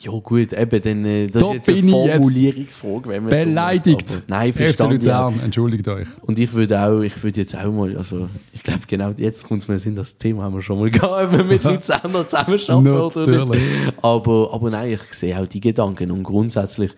ja 0.00 0.10
gut, 0.10 0.52
eben, 0.52 0.82
dann, 0.82 1.04
äh, 1.04 1.28
das 1.28 1.42
Da 1.42 1.48
ist 1.48 1.54
jetzt 1.54 1.68
eine 1.70 1.78
ich 1.78 1.84
jetzt 1.84 1.92
Formulierungsfrage, 2.16 3.08
wenn 3.08 3.22
man 3.24 3.32
so 3.32 3.44
Beleidigt. 3.44 4.02
macht, 4.10 4.16
aber- 4.16 4.22
Nein, 4.28 4.52
FC 4.52 4.56
verstanden. 4.56 5.00
Ja. 5.06 5.28
Luzern, 5.28 5.40
entschuldigt 5.44 5.88
euch. 5.88 6.08
Und 6.22 6.38
ich 6.40 6.52
würde 6.52 6.80
auch, 6.82 7.00
ich 7.02 7.22
würde 7.22 7.40
jetzt 7.40 7.54
auch 7.56 7.72
mal, 7.72 7.96
also 7.96 8.28
ich 8.52 8.62
glaube 8.64 8.80
genau 8.88 9.12
jetzt 9.16 9.44
kommt 9.44 9.62
es 9.62 9.68
mir 9.68 9.78
Sinn, 9.78 9.94
das 9.94 10.18
Thema 10.18 10.42
haben 10.42 10.54
wir 10.54 10.62
schon 10.62 10.80
mal 10.80 10.90
gehabt, 10.90 11.32
ob 11.32 11.38
wir 11.38 11.44
mit 11.44 11.62
Luzerner 11.64 12.26
zusammenarbeiten 12.26 13.22
oder 13.22 13.44
nicht. 13.54 13.62
Aber, 14.02 14.52
aber 14.52 14.70
nein, 14.70 14.92
ich 14.92 15.02
sehe 15.14 15.38
auch 15.40 15.46
die 15.46 15.60
Gedanken 15.60 16.10
und 16.10 16.24
grundsätzlich, 16.24 16.90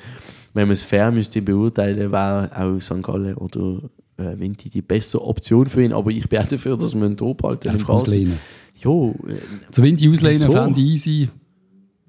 wenn 0.55 0.68
man 0.68 0.72
es 0.74 0.82
fair 0.82 1.11
müsste 1.11 1.43
beurteilen, 1.43 2.11
wäre 2.11 2.51
auch 2.57 2.80
St. 2.80 3.03
Gallen 3.03 3.35
oder 3.35 3.80
äh, 4.16 4.39
Vinti 4.39 4.70
die 4.70 4.80
bessere 4.82 5.22
Option 5.26 5.66
für 5.66 5.82
ihn, 5.82 5.93
aber 5.93 6.11
ich 6.11 6.26
bin 6.28 6.39
auch 6.41 6.47
dafür, 6.49 6.78
dass 6.78 6.95
wir 6.95 7.05
ihn 7.05 7.16
da 7.16 7.32
behalten. 7.32 7.68
Einfach 7.68 7.89
auslehnen. 7.91 8.39
Jo, 8.81 9.14
äh, 9.29 9.35
Zu 9.70 9.83
Winti 9.83 10.09
auslehnen 10.09 10.41
Wieso? 10.49 10.53
fände 10.53 10.81
ich 10.81 10.87
easy. 10.87 11.29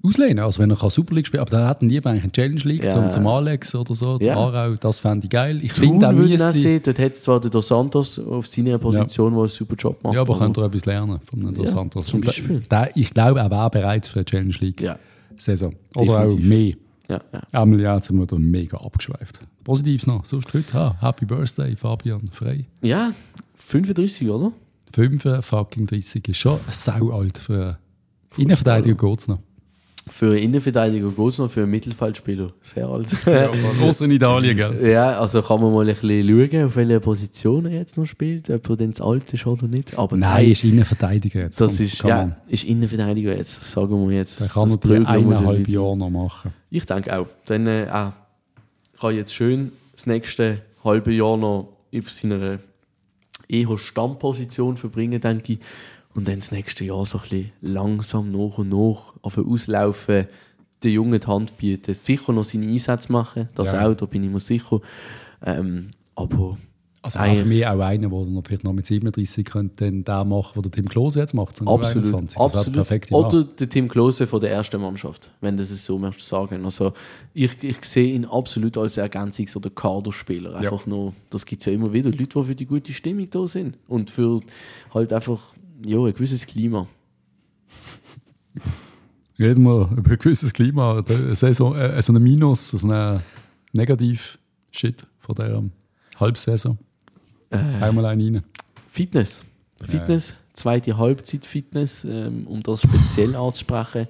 Auslehnen, 0.02 0.38
also 0.40 0.60
wenn 0.62 0.70
er 0.70 0.76
kann 0.76 0.90
Super 0.90 1.14
League 1.16 1.26
spielen 1.26 1.40
aber 1.40 1.50
da 1.50 1.68
hätten 1.68 1.88
lieber 1.88 2.10
eigentlich 2.10 2.22
eine 2.24 2.32
Challenge 2.32 2.60
League 2.60 2.84
Ja. 2.84 2.90
zum, 2.90 3.10
zum 3.10 3.26
Alex 3.26 3.74
oder 3.74 3.94
so, 3.94 4.18
zum 4.18 4.26
Ja. 4.26 4.36
Aarau, 4.36 4.74
das 4.76 5.00
fände 5.00 5.24
ich 5.26 5.30
geil. 5.30 5.64
Ich 5.64 5.72
finde 5.72 6.08
auch 6.08 6.12
würde 6.14 6.30
müsste... 6.30 6.52
sehen, 6.52 6.80
dort 6.84 6.98
hat 6.98 7.16
zwar 7.16 7.40
der 7.40 7.50
Dos 7.50 7.66
Santos 7.68 8.18
auf 8.20 8.46
seiner 8.46 8.78
Position, 8.78 9.32
der 9.32 9.40
einen 9.40 9.48
super 9.48 9.74
Job 9.76 10.04
macht. 10.04 10.14
Ja, 10.14 10.20
aber 10.20 10.38
könnt 10.38 10.56
ihr 10.58 10.64
etwas 10.64 10.84
lernen 10.86 11.18
von 11.28 11.40
einem 11.40 11.54
Dos 11.54 11.66
Ja, 11.66 11.72
Santos. 11.72 12.06
zum 12.06 12.20
Beispiel. 12.20 12.60
Der, 12.70 12.90
ich 12.94 13.10
glaube, 13.10 13.40
er 13.40 13.50
wäre 13.50 13.70
bereit 13.70 14.06
für 14.06 14.16
eine 14.20 14.24
Challenge 14.26 14.54
League 14.60 14.80
Ja, 14.80 14.96
Saison. 15.36 15.74
Oder 15.96 16.20
Definitiv. 16.26 16.44
auch 16.44 16.48
mehr. 16.48 16.74
ja, 17.08 17.20
ja. 17.52 17.60
Einmal 17.62 17.80
ja, 17.80 17.94
jetzt 17.96 18.06
sind 18.06 18.18
wir 18.18 18.26
da 18.26 18.36
mega 18.36 18.76
abgeschweift. 18.78 19.40
Positives 19.64 20.06
noch. 20.06 20.24
Sonst 20.24 20.52
heute, 20.54 20.72
ha, 20.74 20.96
Happy 21.00 21.24
Birthday, 21.24 21.74
Fabian 21.74 22.28
Frey. 22.30 22.66
ja, 22.82 23.12
35, 23.56 24.28
oder? 24.30 24.52
5 24.96 25.44
fucking 25.44 25.86
30 25.86 26.26
ist 26.26 26.38
schon 26.38 26.58
sau 26.70 27.10
alt 27.10 27.36
für 27.36 27.54
einen 27.54 27.76
Innenverteidiger 28.38 28.94
geht's 28.94 29.28
noch. 29.28 29.40
Für 30.08 30.30
einen 30.30 30.38
Innenverteidiger 30.38 31.10
geht 31.10 31.28
es 31.28 31.36
noch, 31.36 31.50
für 31.50 31.64
einen 31.64 31.70
Mittelfeldspieler 31.72 32.52
sehr 32.62 32.88
alt. 32.88 33.08
Außer 33.82 34.06
in 34.06 34.12
Italien, 34.12 34.56
gell? 34.56 34.90
ja, 34.90 35.20
also 35.20 35.42
kann 35.42 35.60
man 35.60 35.74
mal 35.74 35.86
ein 35.86 35.94
bisschen 35.94 36.50
schauen, 36.50 36.64
auf 36.64 36.76
welche 36.76 37.00
Position 37.00 37.66
er 37.66 37.72
jetzt 37.72 37.98
noch 37.98 38.06
spielt, 38.06 38.48
ob 38.48 38.70
er 38.70 38.76
denn 38.78 38.94
zu 38.94 39.04
alt 39.04 39.30
ist 39.34 39.46
oder 39.46 39.68
nicht. 39.68 39.98
Aber 39.98 40.16
Nein, 40.16 40.52
ist 40.52 40.64
Innenverteidiger 40.64 41.40
jetzt. 41.40 41.60
das 41.60 41.78
ist, 41.78 42.02
ja, 42.02 42.34
ist 42.48 42.64
Innenverteidiger 42.64 43.36
jetzt, 43.36 43.70
sagen 43.70 44.08
wir 44.08 44.16
jetzt. 44.16 44.40
Der 44.40 44.48
kann 44.48 44.68
das 44.70 44.80
den 44.80 45.04
eineinhalb. 45.04 45.68
Jahre 45.68 45.98
noch 45.98 46.08
machen. 46.08 46.54
Ich 46.70 46.86
denke 46.86 47.18
auch. 47.18 47.26
Dann 47.44 47.66
äh, 47.66 47.86
auch, 47.92 48.12
kann 48.98 49.14
jetzt 49.14 49.34
schön 49.34 49.72
das 49.92 50.06
nächste 50.06 50.62
halbe 50.82 51.12
Jahr 51.12 51.36
noch 51.36 51.68
auf 51.94 52.10
seiner 52.10 52.60
eher 53.48 53.78
Stammposition 53.78 54.76
verbringen, 54.76 55.20
denke 55.20 55.54
ich. 55.54 55.58
Und 56.14 56.28
dann 56.28 56.36
das 56.38 56.50
nächste 56.50 56.84
Jahr 56.84 57.04
so 57.04 57.18
ein 57.18 57.22
bisschen 57.22 57.52
langsam 57.60 58.30
nach 58.32 58.58
und 58.58 58.70
nach 58.70 59.14
auf 59.22 59.36
auslaufen, 59.38 60.26
den 60.82 60.92
Jungen 60.92 61.20
die 61.20 61.26
Hand 61.26 61.58
bieten. 61.58 61.94
Sicher 61.94 62.32
noch 62.32 62.44
seine 62.44 62.66
Einsätze 62.66 63.12
machen, 63.12 63.48
das 63.54 63.72
Ja. 63.72 63.86
auch, 63.86 63.94
da 63.94 64.06
bin 64.06 64.24
ich 64.24 64.30
mir 64.30 64.40
sicher. 64.40 64.80
Ähm, 65.44 65.90
aber 66.14 66.56
Also 67.06 67.20
auch 67.20 67.36
für 67.36 67.44
mich 67.44 67.64
auch 67.64 67.78
einer, 67.78 68.08
der 68.08 68.18
noch 68.18 68.42
vielleicht 68.44 68.64
noch 68.64 68.72
mit 68.72 68.84
37 68.84 69.44
könnte 69.44 69.84
dann 69.84 70.02
der 70.02 70.24
machen, 70.24 70.52
was 70.56 70.62
der 70.62 70.72
Tim 70.72 70.88
Klose 70.88 71.20
jetzt 71.20 71.34
macht. 71.34 71.62
absolut, 71.62 71.84
21. 71.84 72.36
Das 72.36 72.36
wäre 72.36 72.44
absolut. 72.44 72.74
perfekt. 72.74 73.12
Oder 73.12 73.44
der 73.44 73.68
Tim 73.68 73.88
Klose 73.88 74.26
von 74.26 74.40
der 74.40 74.50
ersten 74.50 74.80
Mannschaft, 74.80 75.30
wenn 75.40 75.56
das 75.56 75.70
es 75.70 75.86
so 75.86 75.98
möchtest 75.98 76.28
sagen. 76.28 76.64
Also 76.64 76.94
ich, 77.32 77.62
ich 77.62 77.84
sehe 77.84 78.12
ihn 78.12 78.24
absolut 78.24 78.76
als 78.76 78.98
Ergänzungs- 78.98 79.56
oder 79.56 79.70
Kaderspieler. 79.70 80.56
Einfach 80.56 80.84
nur, 80.86 81.12
das 81.30 81.46
gibt 81.46 81.62
es 81.62 81.66
ja 81.66 81.72
immer 81.72 81.92
wieder, 81.92 82.10
Leute, 82.10 82.26
die 82.26 82.44
für 82.44 82.54
die 82.56 82.66
gute 82.66 82.92
Stimmung 82.92 83.30
da 83.30 83.46
sind. 83.46 83.78
Und 83.86 84.10
für 84.10 84.40
halt 84.92 85.12
einfach 85.12 85.54
ja, 85.84 85.98
ein 85.98 86.12
gewisses 86.12 86.44
Klima. 86.44 86.88
Reden 89.38 89.64
wir 89.64 89.90
über 89.96 90.10
ein 90.10 90.18
gewisses 90.18 90.52
Klima. 90.52 91.04
Saison, 91.32 91.76
äh, 91.76 92.02
so 92.02 92.12
ein 92.12 92.22
Minus, 92.22 92.70
so 92.70 92.88
ein 92.88 93.20
Negativ-Shit 93.72 95.06
von 95.18 95.34
der 95.34 95.54
ähm, 95.54 95.72
Halbsaison. 96.18 96.78
Äh. 97.50 97.56
Einmal 97.82 98.06
einen 98.06 98.36
rein. 98.36 98.44
Fitness. 98.90 99.44
Fitness, 99.82 100.34
zweite 100.54 100.96
Halbzeit-Fitness, 100.96 102.04
ähm, 102.04 102.46
um 102.46 102.62
das 102.62 102.82
speziell 102.82 103.36
anzusprechen, 103.36 104.08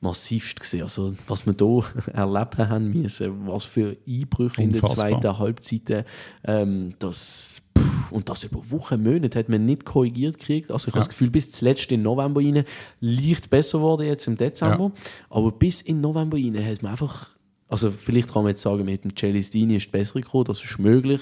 massivst 0.00 0.60
gesehen. 0.60 0.82
Also, 0.82 1.14
was 1.26 1.46
wir 1.46 1.54
hier 1.58 1.84
erleben 2.14 2.68
haben 2.68 2.92
müssen, 2.92 3.46
was 3.46 3.64
für 3.64 3.96
Einbrüche 4.06 4.62
in 4.62 4.72
der 4.72 4.82
Unfassbar. 4.82 5.10
zweiten 5.10 5.38
Halbzeit, 5.38 6.06
ähm, 6.44 6.94
das, 6.98 7.62
und 8.10 8.28
das 8.28 8.44
über 8.44 8.70
Wochen, 8.70 9.02
Monate 9.02 9.38
hat 9.38 9.48
man 9.48 9.64
nicht 9.64 9.84
korrigiert 9.84 10.38
gekriegt. 10.38 10.70
Also 10.70 10.88
ich 10.88 10.94
habe 10.94 11.00
das 11.00 11.08
Gefühl, 11.08 11.30
bis 11.30 11.50
zuletzt 11.50 11.90
in 11.92 12.02
November 12.02 12.40
rein, 12.40 12.64
leicht 13.00 13.50
besser 13.50 13.80
wurde 13.80 14.04
jetzt 14.04 14.26
im 14.26 14.36
Dezember, 14.36 14.92
aber 15.30 15.52
bis 15.52 15.80
in 15.80 16.00
November 16.00 16.36
rein 16.36 16.64
hat 16.64 16.82
man 16.82 16.92
einfach, 16.92 17.28
also 17.68 17.90
vielleicht 17.90 18.32
kann 18.32 18.42
man 18.42 18.50
jetzt 18.50 18.62
sagen, 18.62 18.84
mit 18.84 19.04
dem 19.04 19.16
Celestini 19.16 19.76
ist 19.76 19.86
es 19.86 19.90
besser 19.90 20.20
gekommen, 20.20 20.44
das 20.44 20.62
ist 20.62 20.78
möglich, 20.78 21.20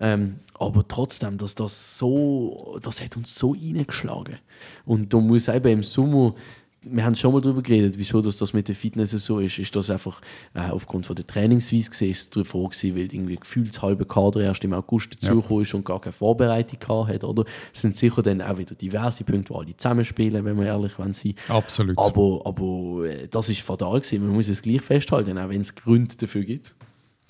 ähm, 0.00 0.36
aber 0.58 0.86
trotzdem, 0.88 1.38
dass 1.38 1.54
das 1.54 1.98
so, 1.98 2.78
das 2.82 3.02
hat 3.02 3.16
uns 3.16 3.34
so 3.34 3.52
reingeschlagen. 3.52 4.38
Und 4.84 5.12
da 5.12 5.18
muss 5.18 5.48
eben 5.48 5.68
im 5.68 5.82
Sommer, 5.82 6.34
wir 6.82 7.04
haben 7.04 7.14
schon 7.14 7.32
mal 7.32 7.42
darüber 7.42 7.62
geredet, 7.62 7.98
wieso 7.98 8.22
das, 8.22 8.36
das 8.38 8.54
mit 8.54 8.68
der 8.68 8.74
Fitness 8.74 9.10
so 9.10 9.38
ist. 9.38 9.58
Ist 9.58 9.76
das 9.76 9.90
einfach 9.90 10.20
äh, 10.54 10.70
aufgrund 10.70 11.04
von 11.04 11.14
der 11.14 11.26
Trainingsweise 11.26 11.90
gesehen, 11.90 12.10
ist 12.10 12.34
es 12.34 12.48
froh 12.48 12.68
gewesen, 12.68 12.96
weil 12.96 13.12
irgendwie 13.12 13.36
gefühlt 13.36 13.68
das 13.68 13.82
halbe 13.82 14.06
Kader 14.06 14.40
erst 14.40 14.64
im 14.64 14.72
August 14.72 15.14
dazugekommen 15.14 15.62
ist 15.62 15.74
und 15.74 15.84
gar 15.84 16.00
keine 16.00 16.14
Vorbereitung 16.14 16.78
gehabt 16.78 17.10
hat, 17.10 17.24
oder? 17.24 17.44
Es 17.74 17.82
sind 17.82 17.96
sicher 17.96 18.22
dann 18.22 18.40
auch 18.40 18.56
wieder 18.56 18.74
diverse 18.74 19.24
Punkte, 19.24 19.52
wo 19.52 19.58
alle 19.58 19.76
zusammenspielen, 19.76 20.44
wenn 20.44 20.58
wir 20.58 20.66
ehrlich 20.66 20.92
sein. 20.92 21.34
Absolut. 21.48 21.98
Aber, 21.98 22.40
aber 22.44 23.04
äh, 23.04 23.28
das 23.28 23.50
ist 23.50 23.60
fatal 23.60 24.00
gewesen. 24.00 24.26
Man 24.26 24.34
muss 24.34 24.48
es 24.48 24.62
gleich 24.62 24.80
festhalten, 24.80 25.36
auch 25.36 25.50
wenn 25.50 25.60
es 25.60 25.74
Gründe 25.74 26.16
dafür 26.16 26.44
gibt. 26.44 26.74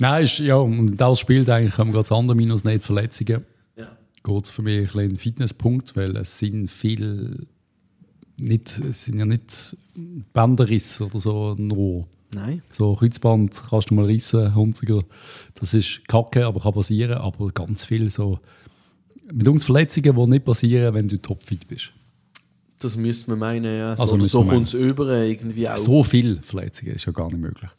Nein, 0.01 0.24
ist, 0.24 0.38
ja, 0.38 0.57
und 0.57 0.96
das 0.96 1.20
spielt 1.20 1.48
eigentlich, 1.51 1.76
haben 1.76 1.88
wir 1.88 1.94
gerade 1.94 2.09
das 2.09 2.18
andere 2.18 2.34
Minus 2.34 2.64
nicht, 2.64 2.82
Verletzungen. 2.82 3.44
Ja. 3.76 3.88
Geht 4.24 4.44
es 4.44 4.51
für 4.51 4.62
mich 4.62 4.78
ein 4.78 4.84
bisschen 4.84 5.11
ein 5.11 5.18
Fitnesspunkt, 5.18 5.94
weil 5.94 6.16
es 6.16 6.38
sind 6.38 6.70
viel, 6.70 7.46
nicht, 8.36 8.78
es 8.78 9.05
sind 9.05 9.18
ja 9.18 9.26
nicht 9.26 9.76
Bänderrisse 10.32 11.05
oder 11.05 11.20
so 11.20 11.55
nur. 11.59 12.07
Nein. 12.32 12.62
So 12.70 12.94
Kreuzband 12.94 13.61
kannst 13.68 13.90
du 13.90 13.94
mal 13.94 14.07
rissen, 14.07 14.55
Hunziger. 14.55 15.03
Das 15.55 15.74
ist 15.74 16.07
kacke, 16.09 16.46
aber 16.46 16.61
kann 16.61 16.72
passieren. 16.72 17.18
Aber 17.18 17.51
ganz 17.51 17.84
viel 17.84 18.09
so 18.09 18.38
mit 19.32 19.48
uns 19.48 19.64
Verletzungen, 19.64 20.14
die 20.16 20.26
nicht 20.26 20.44
passieren, 20.44 20.94
wenn 20.94 21.09
du 21.09 21.20
topfit 21.20 21.66
bist. 21.66 21.92
Das 22.78 22.96
müsste 22.96 23.30
man 23.30 23.40
meinen, 23.40 23.76
ja. 23.76 23.96
So, 23.96 24.03
Also 24.03 24.26
so 24.26 24.44
kommt 24.44 24.68
es 24.68 24.74
über 24.74 25.22
irgendwie 25.22 25.68
auch. 25.68 25.76
So 25.76 26.03
viele 26.05 26.40
Verletzungen 26.40 26.94
ist 26.94 27.05
ja 27.05 27.12
gar 27.12 27.26
nicht 27.26 27.40
möglich. 27.40 27.70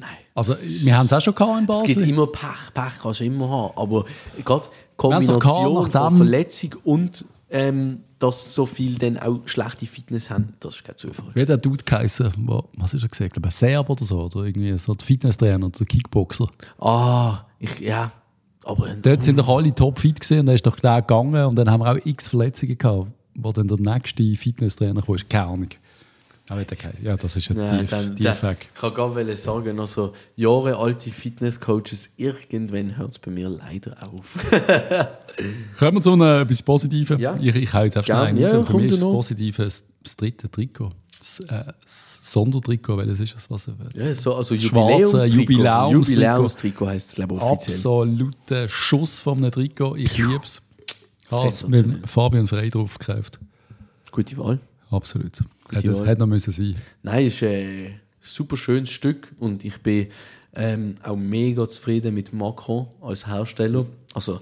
Nein. 0.00 0.10
Also, 0.34 0.54
wir 0.84 0.96
haben 0.96 1.06
es 1.06 1.12
auch 1.12 1.20
schon 1.20 1.34
gehabt 1.34 1.58
in 1.58 1.68
Es 1.68 1.82
gibt 1.82 1.98
Basel. 1.98 2.08
immer 2.08 2.26
Pech, 2.28 2.72
Pech 2.74 2.92
kannst 3.02 3.20
du 3.20 3.24
immer 3.24 3.48
haben. 3.48 3.76
Aber 3.76 4.04
gerade 4.44 4.68
Kombination 4.96 5.90
von 5.90 6.16
Verletzung 6.16 6.74
und 6.84 7.24
ähm, 7.50 8.00
dass 8.18 8.54
so 8.54 8.66
viele 8.66 8.98
dann 8.98 9.18
auch 9.18 9.40
schlechte 9.46 9.86
Fitness 9.86 10.30
haben, 10.30 10.54
das 10.60 10.76
ist 10.76 10.84
kein 10.84 10.96
Zufall. 10.96 11.30
Wie 11.34 11.46
der 11.46 11.56
Dude 11.56 11.84
geheißen? 11.84 12.32
Was 12.76 12.94
ist 12.94 13.02
er 13.02 13.08
gesagt? 13.08 13.28
Ich 13.28 13.32
glaube, 13.32 13.50
Serb 13.50 13.88
oder 13.88 14.04
so. 14.04 14.24
Oder 14.24 14.44
irgendwie 14.44 14.76
so 14.78 14.94
der 14.94 15.06
Fitnesstrainer 15.06 15.66
oder 15.66 15.78
der 15.78 15.86
Kickboxer. 15.86 16.48
Ah, 16.80 17.44
ich, 17.58 17.78
ja. 17.80 18.10
Aber 18.64 18.88
Dort 19.02 19.22
sind 19.22 19.38
doch 19.38 19.48
alle 19.48 19.74
topfit 19.74 20.20
gesehen 20.20 20.40
und 20.40 20.46
dann 20.46 20.56
ist 20.56 20.66
doch 20.66 20.78
der 20.78 21.00
gegangen 21.00 21.44
und 21.46 21.56
dann 21.56 21.70
haben 21.70 21.80
wir 21.80 21.90
auch 21.92 22.04
x 22.04 22.28
Verletzungen 22.28 22.76
gehabt, 22.76 23.08
wo 23.34 23.52
dann 23.52 23.68
der 23.68 23.78
nächste 23.78 24.36
Fitnesstrainer 24.36 25.00
kam. 25.00 25.16
Keine 25.28 25.44
Ahnung. 25.46 25.68
Aber 26.48 26.64
der 26.64 26.76
keine- 26.76 26.94
Ja, 27.02 27.16
das 27.16 27.36
ist 27.36 27.48
jetzt 27.48 27.62
Ja, 27.62 27.78
tief, 27.78 27.90
dann, 27.90 28.16
tief 28.16 28.42
weg. 28.42 28.68
ich 28.74 28.80
kann 28.80 28.94
gar 28.94 29.14
wollen 29.14 29.36
sagen, 29.36 29.76
noch 29.76 29.86
so 29.86 30.12
Jahre 30.36 30.76
alte 30.76 31.10
Fitnesscoaches, 31.10 32.14
irgendwann 32.16 32.96
hört 32.96 33.10
es 33.12 33.18
bei 33.18 33.30
mir 33.30 33.48
leider 33.48 33.96
auf. 34.02 34.38
Kommen 35.78 35.96
wir 35.98 36.02
zu 36.02 36.12
einem 36.12 36.42
etwas 36.42 36.62
Positiven. 36.62 37.18
Ja. 37.18 37.36
Ich, 37.40 37.54
ich 37.54 37.72
hau 37.72 37.82
jetzt 37.84 37.96
einfach 37.96 38.22
einen 38.22 38.38
Ja, 38.38 38.62
Für 38.64 38.76
mich 38.76 38.86
ist 38.92 38.94
das. 38.94 39.00
Positive 39.00 39.64
das, 39.64 39.84
das 40.02 40.16
dritte 40.16 40.50
Trikot. 40.50 40.90
Das, 41.18 41.40
äh, 41.40 41.72
das 41.82 42.32
Sondertrikot, 42.32 42.96
welches 42.98 43.20
ist 43.20 43.34
das? 43.34 43.50
Was, 43.50 43.68
Ja, 43.94 44.14
so, 44.14 44.34
also 44.36 44.54
Jubiläumstrikot. 44.54 45.26
Jubiläumstrikot. 45.26 45.92
Jubiläumstrikot 45.92 46.86
heisst 46.86 47.08
es, 47.10 47.14
glaube 47.16 47.34
ich, 47.36 47.40
offiziell. 47.42 47.76
Absoluter 47.76 48.68
Schuss 48.68 49.20
von 49.20 49.38
einem 49.38 49.50
Trikot. 49.50 49.96
Ich 49.96 50.16
liebe 50.16 50.40
es. 50.42 50.62
Habe 51.30 51.48
es 51.48 51.66
mit. 51.68 52.08
Fabian 52.08 52.46
Frey 52.46 52.70
drauf 52.70 52.98
gekauft. 52.98 53.38
Gute 54.10 54.36
Wahl. 54.38 54.60
Absolut. 54.90 55.32
Hätte, 55.72 55.94
Wahl. 55.94 56.06
hätte 56.06 56.20
noch 56.20 56.26
müssen 56.26 56.52
sein. 56.52 56.74
Nein, 57.02 57.26
es 57.26 57.34
ist 57.34 57.42
ein 57.44 58.00
super 58.20 58.56
schönes 58.56 58.90
Stück 58.90 59.28
und 59.38 59.64
ich 59.64 59.78
bin 59.82 60.08
ähm, 60.54 60.96
auch 61.02 61.16
mega 61.16 61.68
zufrieden 61.68 62.14
mit 62.14 62.32
Macron 62.32 62.88
als 63.00 63.26
Hersteller. 63.26 63.86
Also 64.14 64.40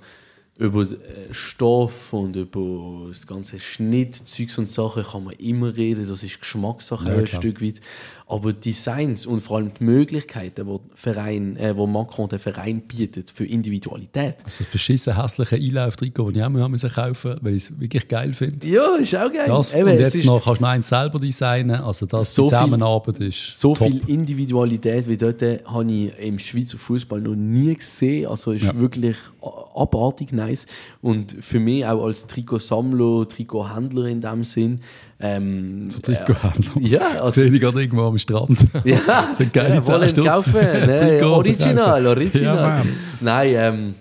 über 0.59 0.83
äh, 0.83 1.33
Stoff 1.33 2.13
und 2.13 2.35
über 2.37 3.09
das 3.09 3.27
ganze 3.27 3.59
Schnitt, 3.59 4.15
Zeugs 4.15 4.57
und 4.57 4.71
Sachen 4.71 5.03
kann 5.03 5.25
man 5.25 5.35
immer 5.35 5.77
reden. 5.77 6.09
Das 6.09 6.23
ist 6.23 6.41
Geschmackssache 6.41 7.07
Ja, 7.07 7.17
ein. 7.17 7.27
Stück 7.27 7.61
weit. 7.61 7.81
Aber 8.29 8.53
Designs 8.53 9.25
und 9.25 9.39
vor 9.41 9.59
allem 9.59 9.73
die 9.79 9.85
Möglichkeiten, 9.85 10.67
die 10.67 10.79
Verein, 10.97 11.57
äh, 11.59 11.77
wo 11.77 11.87
Macron 11.87 12.29
der 12.29 12.41
Verein 12.41 12.81
bietet 12.81 13.31
für 13.31 13.45
Individualität. 13.45 14.39
Also 14.45 14.65
das 14.65 14.73
beschissen 14.73 15.15
hässliche 15.23 15.55
Einlauftrikot, 15.55 16.31
das 16.33 16.37
ich 16.37 16.43
auch 16.43 16.49
mal 16.49 16.69
müssen 16.69 16.91
kaufen 16.91 17.37
weil 17.43 17.55
ich 17.55 17.63
es 17.71 17.79
wirklich 17.81 18.09
geil 18.09 18.33
finde. 18.33 18.67
Ja, 18.67 18.97
ist 18.97 19.15
auch 19.15 19.33
geil. 19.33 19.45
Das, 19.47 19.77
Eben, 19.77 19.91
und 19.91 19.99
jetzt 20.01 20.25
noch 20.25 20.43
kannst 20.45 20.61
du 20.61 20.65
eins 20.67 20.89
selber 20.89 21.21
designen. 21.21 21.81
Also 21.81 22.05
das 22.07 22.35
So 22.35 22.43
die 22.43 22.49
viel- 22.49 22.59
Zusammenarbeit 22.59 23.19
ist 23.21 23.61
So 23.61 23.75
top. 23.77 23.87
viel 23.93 24.03
Individualität 24.09 25.09
wie 25.09 25.17
dort 25.17 25.41
äh, 25.43 25.61
habe 25.65 25.89
ich 25.93 26.19
im 26.19 26.41
Schweizer 26.41 26.79
Fußball 26.79 27.21
noch 27.21 27.37
nie 27.37 27.77
gesehen. 27.77 28.27
Also 28.27 28.51
ist 28.51 28.65
Ja. 28.65 28.77
wirklich 28.77 29.17
a- 29.41 29.81
abartig 29.83 30.33
nice. 30.33 30.67
Und 31.01 31.37
für 31.41 31.61
mich 31.61 31.87
auch 31.87 32.05
als 32.05 32.27
Trikotsammler, 32.27 33.29
Trikothändler 33.29 34.07
in 34.07 34.21
dem 34.21 34.43
Sinn. 34.43 34.81
Ähm, 35.19 35.89
Trikothändler. 36.03 36.83
Ja, 36.83 36.99
Das 36.99 37.21
also, 37.21 37.33
sehe 37.33 37.47
ich 37.47 37.61
gerade 37.61 37.81
irgendwo 37.81 38.07
am 38.07 38.19
Strand. 38.19 38.67
ja, 38.85 39.31
sind 39.33 39.53
geile 39.53 39.77
ja, 39.77 39.83
10 39.83 39.95
wollen 39.95 40.15
kaufen. 40.15 40.53
Ne? 40.55 40.97
Trikot 41.01 41.37
Original, 41.37 42.07
original. 42.07 42.57
Ja. 42.57 42.83
Nein, 43.21 43.55
ähm, 43.57 43.95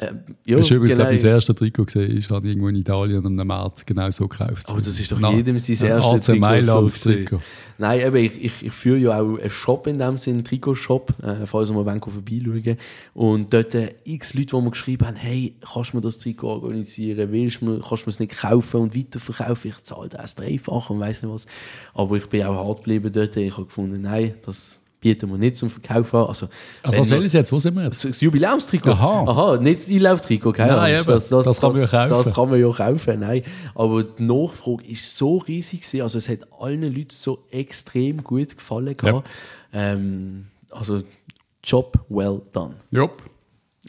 ähm, 0.00 0.20
ja, 0.44 0.56
Das 0.56 0.66
ist 0.66 0.70
übrigens, 0.70 0.96
glaube 0.96 1.14
ich, 1.14 1.22
das 1.22 1.30
erste 1.30 1.54
Trikot 1.54 1.86
gesehen, 1.86 2.16
ist, 2.16 2.30
habe 2.30 2.46
ich 2.46 2.52
irgendwo 2.52 2.68
in 2.68 2.76
Italien 2.76 3.24
am 3.24 3.46
Markt 3.46 3.86
genau 3.86 4.10
so 4.10 4.28
gekauft. 4.28 4.68
Aber 4.68 4.80
das 4.80 5.00
ist 5.00 5.10
doch 5.10 5.18
Na, 5.18 5.32
jedem 5.32 5.58
sein 5.58 5.88
erstes 5.88 6.26
Trikot 6.26 6.40
Mailand 6.40 6.96
so. 6.96 7.10
Trikot. 7.10 7.40
Nein, 7.78 8.00
eben, 8.00 8.16
ich, 8.16 8.44
ich, 8.44 8.66
ich 8.66 8.72
führe 8.72 8.98
ja 8.98 9.20
auch 9.20 9.38
einen 9.38 9.50
Shop 9.50 9.86
in 9.86 9.98
dem 9.98 10.16
Sinne, 10.18 10.38
einen 10.38 10.44
Trikot-Shop, 10.44 11.14
äh, 11.22 11.46
falls 11.46 11.70
ihr 11.70 11.74
mal 11.74 12.00
vorbeischauen 12.00 12.76
Und 13.14 13.54
dort 13.54 13.74
äh, 13.74 13.94
x 14.04 14.34
Leute, 14.34 14.56
die 14.56 14.62
mir 14.62 14.70
geschrieben 14.70 15.06
haben, 15.06 15.16
hey, 15.16 15.54
kannst 15.72 15.92
du 15.92 15.96
mir 15.96 16.00
das 16.02 16.18
Trikot 16.18 16.48
organisieren, 16.48 17.32
willst 17.32 17.62
du 17.62 17.78
kannst 17.78 18.04
du 18.04 18.08
mir 18.08 18.12
es 18.12 18.20
nicht 18.20 18.36
kaufen 18.36 18.80
und 18.80 18.96
weiterverkaufen? 18.96 19.70
Ich 19.70 19.82
zahle 19.84 20.08
das 20.08 20.34
dreifach 20.34 20.90
und 20.90 21.00
weiss 21.00 21.22
nicht 21.22 21.32
was. 21.32 21.46
Aber 21.94 22.16
ich 22.16 22.26
bin 22.26 22.44
auch 22.44 22.66
hart 22.66 22.78
geblieben 22.78 23.12
dort. 23.12 23.36
Ich 23.36 23.52
habe 23.52 23.66
gefunden, 23.66 24.02
nein, 24.02 24.34
das 24.44 24.80
bieten 25.00 25.30
wir 25.30 25.38
nicht 25.38 25.56
zum 25.56 25.70
Verkauf 25.70 26.12
an. 26.14 26.26
Also, 26.26 26.48
Also 26.82 26.98
was 26.98 27.10
will 27.10 27.24
ich 27.24 27.32
jetzt? 27.32 27.52
Wo 27.52 27.58
sind 27.58 27.76
wir 27.76 27.84
jetzt? 27.84 28.04
das 28.04 28.20
Jubiläumstrikot. 28.20 28.90
Aha. 28.90 29.24
Aha, 29.28 29.56
nicht 29.58 29.80
das 29.80 29.88
Einlauftrikot, 29.88 30.52
keine 30.52 30.72
Nein, 30.72 30.94
eben. 30.96 31.06
Das, 31.06 31.28
das, 31.28 31.44
Das 31.46 31.60
kann 31.60 31.72
man 31.72 31.80
ja 31.82 31.86
kaufen. 31.86 32.08
Das 32.24 32.34
kann 32.34 32.50
man 32.50 32.60
ja 32.60 32.70
kaufen, 32.70 33.20
nein. 33.20 33.42
Aber 33.74 34.02
die 34.04 34.22
Nachfrage 34.24 34.84
ist 34.86 35.16
so 35.16 35.36
riesig 35.38 35.82
gewesen. 35.82 36.02
Also 36.02 36.18
es 36.18 36.28
hat 36.28 36.40
allen 36.60 36.82
Leuten 36.82 37.10
so 37.10 37.44
extrem 37.50 38.24
gut 38.24 38.56
gefallen. 38.56 38.96
gehabt. 38.96 39.28
Ähm, 39.72 40.46
also 40.70 41.00
Job 41.62 41.98
well 42.08 42.40
done. 42.52 42.74
Jupp. 42.90 43.22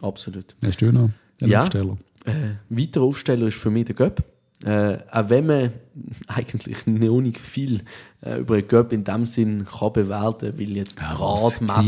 Absolut. 0.01 0.55
Hast 0.63 0.81
du 0.81 0.91
noch 0.91 1.09
einen 1.41 1.51
Ja. 1.51 1.61
Aufsteller? 1.61 1.97
Äh, 2.25 2.33
weiterer 2.69 3.03
Aufsteller 3.03 3.47
ist 3.47 3.57
für 3.57 3.69
mich 3.71 3.85
der 3.85 3.95
Göpp. 3.95 4.23
Äh, 4.65 4.97
auch 5.11 5.29
wenn 5.29 5.47
man 5.47 5.73
eigentlich 6.27 6.85
noch 6.85 7.21
nicht 7.21 7.39
viel 7.39 7.81
über 8.21 8.59
den 8.59 8.67
Göpp 8.67 8.91
in 8.91 9.05
dem 9.05 9.25
Sinn 9.25 9.65
kann 9.65 9.93
bewerten, 9.93 10.53
weil 10.57 10.71
jetzt 10.71 10.99
Gradmesser... 10.99 11.81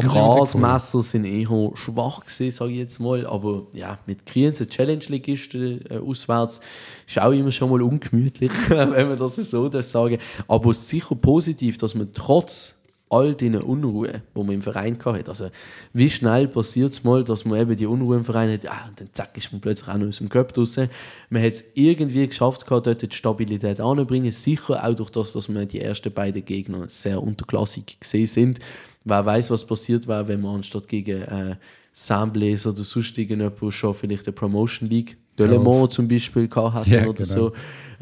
Gradmesser 0.00 1.02
sind 1.02 1.24
eher 1.24 1.72
schwach 1.74 2.20
gewesen, 2.20 2.56
sage 2.56 2.70
ich 2.72 2.78
jetzt 2.78 3.00
mal. 3.00 3.26
Aber 3.26 3.66
ja, 3.72 3.98
mit 4.06 4.24
Kriens, 4.24 4.60
ein 4.60 4.68
Challenge 4.68 5.04
League 5.08 5.28
äh, 5.28 5.98
auswärts, 5.98 6.60
ist 7.08 7.20
auch 7.20 7.32
immer 7.32 7.50
schon 7.50 7.70
mal 7.70 7.82
ungemütlich, 7.82 8.52
wenn 8.68 8.90
man 8.90 9.18
das 9.18 9.36
so 9.36 9.68
darf 9.68 9.84
sagen. 9.84 10.18
Aber 10.46 10.72
sicher 10.74 11.16
positiv, 11.16 11.76
dass 11.78 11.96
man 11.96 12.10
trotz 12.14 12.79
all 13.10 13.34
diesen 13.34 13.56
Unruhen, 13.56 14.22
die 14.36 14.38
man 14.38 14.54
im 14.54 14.62
Verein 14.62 14.96
hatte, 15.04 15.28
also 15.28 15.50
wie 15.92 16.08
schnell 16.08 16.46
passiert 16.46 16.92
es 16.92 17.02
mal, 17.02 17.24
dass 17.24 17.44
man 17.44 17.60
eben 17.60 17.76
die 17.76 17.86
Unruhe 17.86 18.16
im 18.16 18.24
Verein 18.24 18.52
hat, 18.52 18.66
ah, 18.70 18.86
und 18.88 19.00
dann 19.00 19.08
zack, 19.12 19.36
ist 19.36 19.50
man 19.52 19.60
plötzlich 19.60 19.88
auch 19.88 19.98
noch 19.98 20.06
aus 20.06 20.18
dem 20.18 20.28
Cup 20.28 20.54
draussen. 20.54 20.88
Man 21.28 21.42
hat 21.42 21.52
es 21.52 21.64
irgendwie 21.74 22.26
geschafft, 22.26 22.66
gehabt, 22.66 22.86
dort 22.86 23.02
die 23.02 23.14
Stabilität 23.14 23.80
anzubringen. 23.80 24.30
Sicher 24.30 24.84
auch 24.84 24.94
durch 24.94 25.10
das, 25.10 25.32
dass 25.32 25.48
man 25.48 25.66
die 25.66 25.80
ersten 25.80 26.12
beiden 26.12 26.44
Gegner 26.44 26.88
sehr 26.88 27.20
unterklassig 27.20 27.98
gesehen 27.98 28.28
sind. 28.28 28.58
Wer 29.04 29.26
weiß, 29.26 29.50
was 29.50 29.66
passiert 29.66 30.06
wäre, 30.06 30.28
wenn 30.28 30.42
man 30.42 30.56
anstatt 30.56 30.86
gegen 30.86 31.22
äh, 31.22 31.56
Sambles 31.92 32.64
oder 32.64 32.84
sonst 32.84 33.18
irgendjemand 33.18 33.74
schon 33.74 33.94
vielleicht 33.94 34.26
eine 34.28 34.34
Promotion 34.34 34.88
League, 34.88 35.16
Delemont 35.36 35.92
zum 35.92 36.06
Beispiel, 36.06 36.48
gehabt 36.48 36.86
hätte 36.86 36.90
Ja, 36.90 37.06
oder 37.08 37.24
genau. 37.24 37.34
so. 37.34 37.52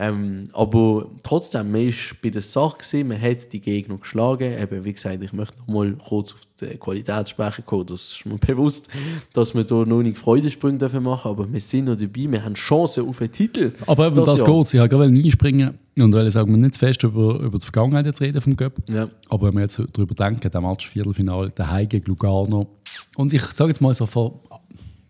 Ähm, 0.00 0.44
aber 0.52 1.10
trotzdem, 1.24 1.72
man 1.72 1.80
ist 1.80 2.14
bei 2.22 2.30
der 2.30 2.40
Sache 2.40 2.78
gewesen, 2.78 3.08
man 3.08 3.20
hat 3.20 3.52
die 3.52 3.60
Gegner 3.60 3.96
geschlagen. 3.98 4.56
Eben, 4.56 4.84
wie 4.84 4.92
gesagt, 4.92 5.20
ich 5.22 5.32
möchte 5.32 5.58
noch 5.58 5.66
mal 5.66 5.92
kurz 5.94 6.34
auf 6.34 6.40
die 6.60 6.76
Qualität 6.76 7.28
sprechen 7.28 7.66
kommen. 7.66 7.86
Das 7.86 8.12
ist 8.12 8.24
mir 8.24 8.38
bewusst, 8.46 8.88
dass 9.32 9.56
wir 9.56 9.64
da 9.64 9.84
noch 9.84 10.02
nicht 10.02 10.16
Freudensprünge 10.16 11.00
machen, 11.00 11.28
aber 11.30 11.52
wir 11.52 11.60
sind 11.60 11.86
noch 11.86 11.96
dabei, 11.96 12.30
wir 12.30 12.44
haben 12.44 12.54
Chancen 12.54 13.08
auf 13.08 13.20
einen 13.20 13.32
Titel. 13.32 13.72
Aber 13.88 14.06
eben, 14.06 14.14
das, 14.24 14.38
Jahr. 14.38 14.46
geht. 14.46 14.74
Ich 14.74 14.80
wollte 14.80 14.88
gerade 14.96 15.04
einspringen 15.04 15.78
und 15.98 16.12
weil 16.12 16.30
sagen 16.30 16.52
wir 16.52 16.58
nicht 16.58 16.74
zu 16.74 16.80
fest 16.80 17.02
über, 17.02 17.40
über 17.40 17.58
die 17.58 17.64
Vergangenheit 17.64 18.06
jetzt 18.06 18.20
reden 18.20 18.40
vom 18.40 18.56
Göpp. 18.56 18.80
Ja. 18.88 19.08
Aber 19.28 19.48
wenn 19.48 19.54
wir 19.54 19.62
jetzt 19.62 19.82
darüber 19.92 20.14
denken, 20.14 20.48
der 20.48 20.60
Match 20.60 20.88
Viertelfinale, 20.88 21.50
der 21.50 21.70
Heim 21.70 21.88
gegen 21.88 22.06
Lugano. 22.06 22.68
Und 23.16 23.32
ich 23.32 23.42
sage 23.42 23.70
jetzt 23.70 23.80
mal 23.80 23.92
so 23.94 24.06
vor 24.06 24.40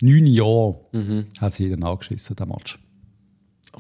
neun 0.01 0.26
Jahren 0.26 0.76
Mhm. 0.93 1.26
hat 1.41 1.53
sie 1.53 1.64
jeden 1.64 1.82
angeschissen, 1.84 2.36
der 2.36 2.47
Match. 2.47 2.78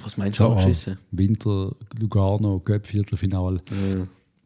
Was 0.02 0.16
meinst 0.16 0.40
du, 0.40 0.46
angeschissen? 0.46 0.98
Winter, 1.10 1.72
Lugano, 1.98 2.60
Göpp 2.64 2.86
Viertelfinale. 2.86 3.60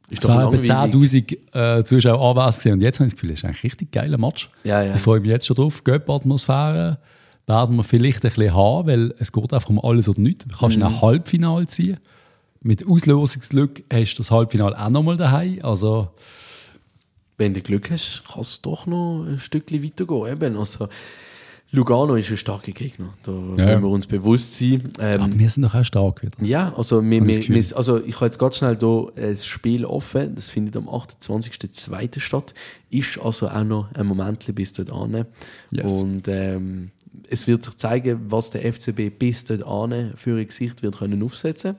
Ist 0.08 0.24
doch 0.24 0.28
waren 0.30 0.52
etwa 0.54 0.84
langweilig. 0.84 1.38
10'000 1.54 1.78
äh, 1.80 1.84
Zuschauer 1.84 2.36
anwesend 2.36 2.74
und 2.74 2.80
jetzt 2.82 2.98
habe 2.98 3.06
ich 3.06 3.12
das 3.12 3.20
Gefühl, 3.20 3.30
das 3.30 3.38
ist 3.38 3.44
eigentlich 3.44 3.58
ein 3.64 3.66
richtig 3.66 3.92
geiler 3.92 4.18
Match. 4.18 4.50
Ja, 4.64 4.82
ja. 4.82 4.94
Ich 4.94 5.00
freue 5.00 5.20
mich 5.20 5.30
jetzt 5.30 5.46
schon 5.46 5.56
drauf. 5.56 5.82
Göpp-Atmosphäre 5.84 6.98
werden 7.46 7.76
wir 7.76 7.82
vielleicht 7.84 8.24
ein 8.24 8.30
bisschen 8.30 8.54
haben, 8.54 8.88
weil 8.88 9.14
es 9.18 9.32
geht 9.32 9.52
einfach 9.52 9.68
um 9.70 9.80
alles 9.82 10.08
oder 10.08 10.20
nichts. 10.20 10.44
Du 10.46 10.56
kannst 10.56 10.76
Mhm. 10.76 10.82
in 10.82 10.88
ein 10.88 11.00
Halbfinale 11.00 11.66
ziehen. 11.66 11.98
Mit 12.60 12.86
Auslosungsglück 12.86 13.82
hast 13.92 14.14
du 14.14 14.18
das 14.18 14.30
Halbfinale 14.30 14.78
auch 14.78 14.90
nochmal 14.90 15.16
daheim. 15.16 15.58
Also, 15.62 16.08
Wenn 17.38 17.54
du 17.54 17.60
Glück 17.60 17.90
hast, 17.90 18.22
kann 18.30 18.42
es 18.42 18.60
doch 18.60 18.86
noch 18.86 19.24
ein 19.26 19.38
Stückchen 19.38 19.82
weitergehen. 19.82 20.26
Eben, 20.32 20.56
also, 20.56 20.86
Lugano 21.74 22.16
ist 22.16 22.30
ein 22.30 22.36
starker 22.36 22.72
Gegner. 22.72 23.14
Da 23.22 23.32
müssen 23.32 23.82
wir 23.82 23.88
uns 23.88 24.06
bewusst 24.06 24.56
sein. 24.56 24.82
Ähm, 25.00 25.20
aber 25.22 25.38
wir 25.38 25.48
sind 25.48 25.62
doch 25.62 25.74
auch 25.74 25.84
stark 25.84 26.22
wieder. 26.22 26.32
Ja, 26.42 26.72
also, 26.76 27.02
wir, 27.02 27.26
wir, 27.26 27.48
wir, 27.48 27.76
also 27.76 28.04
ich 28.04 28.14
habe 28.16 28.26
jetzt 28.26 28.38
ganz 28.38 28.58
schnell 28.58 28.78
hier 28.78 29.12
ein 29.16 29.36
Spiel 29.36 29.86
offen. 29.86 30.34
Das 30.34 30.50
findet 30.50 30.76
am 30.76 30.86
28.02. 30.86 32.20
statt. 32.20 32.52
Ist 32.90 33.18
also 33.18 33.48
auch 33.48 33.64
noch 33.64 33.90
ein 33.94 34.06
Moment 34.06 34.54
bis 34.54 34.74
dort 34.74 34.92
an. 34.92 35.24
Yes. 35.70 36.02
Und 36.02 36.28
ähm, 36.28 36.90
es 37.30 37.46
wird 37.46 37.64
sich 37.64 37.76
zeigen, 37.78 38.20
was 38.28 38.50
der 38.50 38.70
FCB 38.70 39.18
bis 39.18 39.46
dort 39.46 39.66
an 39.66 40.12
für 40.16 40.38
ein 40.38 40.46
Gesicht 40.46 40.82
wird 40.82 40.98
können 40.98 41.22
aufsetzen 41.22 41.76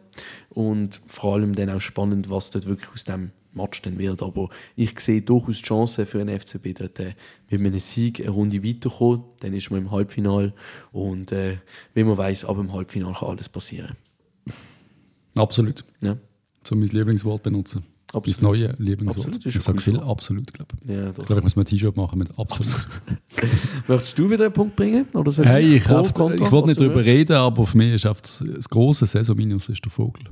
Und 0.50 1.02
vor 1.06 1.36
allem 1.36 1.54
dann 1.54 1.70
auch 1.70 1.82
spannend, 1.82 2.32
was 2.32 2.50
dort 2.50 2.66
wirklich 2.66 2.92
aus 2.92 3.04
dem 3.04 3.30
Match 3.56 3.82
dann 3.82 3.98
wird. 3.98 4.22
Aber 4.24 4.50
ich 4.76 5.00
sehe 5.00 5.22
durchaus 5.22 5.58
die 5.58 5.64
Chance 5.64 6.06
für 6.06 6.24
den 6.24 6.40
FCB 6.40 6.74
dort 6.80 7.00
äh, 7.00 7.14
mit 7.50 7.62
einem 7.62 7.80
Sieg 7.80 8.20
eine 8.22 8.30
Runde 8.30 8.64
weiterkommen. 8.64 9.24
Dann 9.42 9.54
ist 9.54 9.70
man 9.72 9.82
im 9.82 9.92
Halbfinale. 9.92 10.54
Und 10.92 11.32
äh, 11.32 11.58
wie 11.94 12.04
man 12.04 12.18
weiß, 12.18 12.46
ab 12.46 12.58
dem 12.58 12.72
Halbfinale 12.74 13.14
kann 13.14 13.30
alles 13.30 13.50
passieren. 13.50 13.96
Absolut. 15.36 15.84
Ja. 16.02 16.18
So 16.64 16.76
mein 16.76 16.88
Lieblingswort 16.88 17.44
benutzen. 17.44 17.84
Absolut. 18.14 18.42
Mein 18.44 18.52
neues 18.52 18.76
Lieblingswort. 18.80 19.26
Absolut, 19.28 19.46
ich 19.48 19.60
sage 19.64 19.82
viel 19.82 20.00
absolut, 20.00 20.54
glaube 20.54 20.76
ich. 20.84 20.90
Ja, 20.90 21.10
Ich 21.10 21.16
glaube, 21.16 21.38
ich 21.40 21.44
muss 21.44 21.56
mir 21.56 21.64
ein 21.64 21.66
T-Shirt 21.66 21.98
machen 21.98 22.20
mit 22.20 22.30
absolut. 22.38 22.88
Möchtest 23.88 24.20
du 24.20 24.30
wieder 24.30 24.46
einen 24.46 24.54
Punkt 24.54 24.76
bringen? 24.76 25.08
Oder 25.16 25.32
soll 25.32 25.46
Hey, 25.48 25.78
ich, 25.78 25.84
Pro, 25.84 25.96
hab, 25.96 26.14
Kontra, 26.14 26.46
ich 26.46 26.52
wollte 26.52 26.68
nicht 26.68 26.80
darüber 26.80 26.96
willst? 26.98 27.10
reden, 27.10 27.36
aber 27.36 27.66
für 27.66 27.76
mich 27.78 27.94
ist 27.96 28.06
das, 28.06 28.44
das 28.56 28.70
große 28.70 29.08
Saisonminus 29.08 29.68
ist 29.70 29.84
der 29.84 29.92
Vogel. 29.92 30.26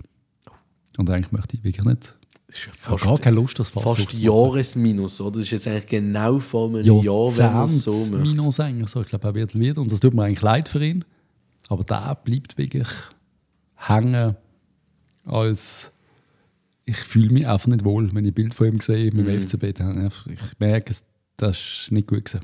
Und 0.97 1.09
eigentlich 1.09 1.31
möchte 1.31 1.57
ich 1.57 1.63
wirklich 1.63 1.85
nicht. 1.85 2.15
Ist 2.51 2.65
ja 2.65 2.71
Ich 2.77 2.85
habe 2.85 2.97
fast, 2.97 3.03
gar 3.05 3.19
keine 3.19 3.35
Lust, 3.37 3.57
das 3.59 3.69
Fass 3.69 3.83
fast. 3.83 4.13
Jahresminus, 4.19 5.21
oder? 5.21 5.37
Das 5.39 5.45
ist 5.47 5.51
jetzt 5.51 5.67
eigentlich 5.67 5.87
genau 5.87 6.39
vor 6.39 6.67
einem 6.69 6.83
Jahr, 6.83 7.37
wenn 7.37 7.53
man 7.53 7.65
es 7.65 7.83
so. 7.83 7.93
Minus 8.11 8.59
eigentlich 8.59 8.89
so. 8.89 9.01
Ich 9.01 9.07
glaube, 9.07 9.27
er 9.27 9.35
wird 9.35 9.57
wieder. 9.57 9.79
Und 9.79 9.91
das 9.91 9.99
tut 10.01 10.13
mir 10.13 10.23
eigentlich 10.23 10.41
leid 10.41 10.67
für 10.67 10.83
ihn. 10.83 11.05
Aber 11.69 11.83
der 11.83 12.15
bleibt 12.23 12.57
wirklich 12.57 12.89
hängen 13.77 14.35
als 15.23 15.91
ich 16.85 16.97
fühle 16.97 17.29
mich 17.29 17.47
einfach 17.47 17.67
nicht 17.67 17.85
wohl, 17.85 18.13
wenn 18.13 18.25
ich 18.25 18.31
ein 18.31 18.33
Bild 18.33 18.53
von 18.53 18.67
ihm 18.67 18.79
sehe 18.81 19.05
mit 19.13 19.25
dem 19.27 19.33
Mhm. 19.33 19.39
FCB. 19.41 19.63
Ich 20.31 20.59
merke, 20.59 20.93
das 21.37 21.57
ist 21.57 21.91
nicht 21.91 22.07
gut 22.07 22.25
gewesen. 22.25 22.43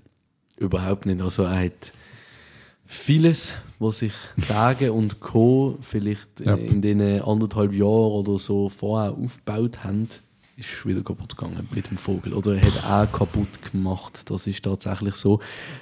Überhaupt 0.58 1.06
nicht. 1.06 1.22
Also 1.22 1.44
er 1.44 1.66
hat 1.66 1.92
vieles, 2.88 3.56
was 3.80 4.00
sich 4.00 4.14
Tage 4.48 4.92
und 4.94 5.20
Co. 5.20 5.78
vielleicht 5.82 6.40
Ja. 6.40 6.56
in 6.56 6.82
den 6.82 7.22
anderthalb 7.22 7.74
Jahren 7.74 8.12
oder 8.12 8.40
so 8.40 8.70
vorher 8.70 9.12
aufgebaut 9.12 9.84
haben, 9.84 10.08
ist 10.56 10.86
wieder 10.86 11.04
kaputt 11.04 11.38
gegangen 11.38 11.68
mit 11.72 11.90
dem 11.90 11.98
Vogel. 11.98 12.34
Oder 12.34 12.56
er 12.56 12.64
hat 12.64 13.12
auch 13.12 13.18
kaputt 13.18 13.72
gemacht. 13.72 14.30
Das 14.32 14.48
ist 14.48 14.64
tatsächlich 14.64 15.16
so. 15.16 15.40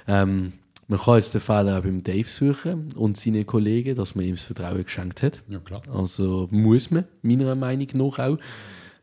Ähm, 0.08 0.54
man 0.88 1.00
kann 1.00 1.16
jetzt 1.16 1.34
den 1.34 1.42
Fehler 1.42 1.80
auch 1.80 1.84
beim 1.84 2.04
Dave 2.04 2.28
suchen 2.28 2.92
und 2.96 3.18
seinen 3.18 3.46
Kollegen, 3.46 3.96
dass 3.96 4.16
man 4.16 4.26
ihm 4.26 4.36
das 4.36 4.44
Vertrauen 4.44 4.84
geschenkt 4.84 5.24
hat. 5.24 5.42
Ja, 5.48 5.60
klar. 5.60 5.82
Also 5.92 6.48
muss 6.52 6.92
man, 6.92 7.06
meiner 7.22 7.56
Meinung 7.56 7.88
nach 7.94 8.20
auch. 8.20 8.38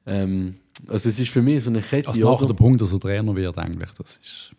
Ähm, 0.07 0.57
also 0.88 1.09
es 1.09 1.18
ist 1.18 1.30
für 1.30 1.42
mich 1.42 1.64
so 1.64 1.70
eine 1.70 1.80
Kette. 1.80 2.09
Also 2.09 2.20
nachher 2.20 2.44
oder? 2.44 2.46
der 2.48 2.55
Punkt, 2.55 2.80
dass 2.80 2.92
er 2.92 3.00
Trainer 3.00 3.34
wird, 3.34 3.57
eigentlich, 3.59 3.90
das 3.92 4.18
ist... 4.18 4.53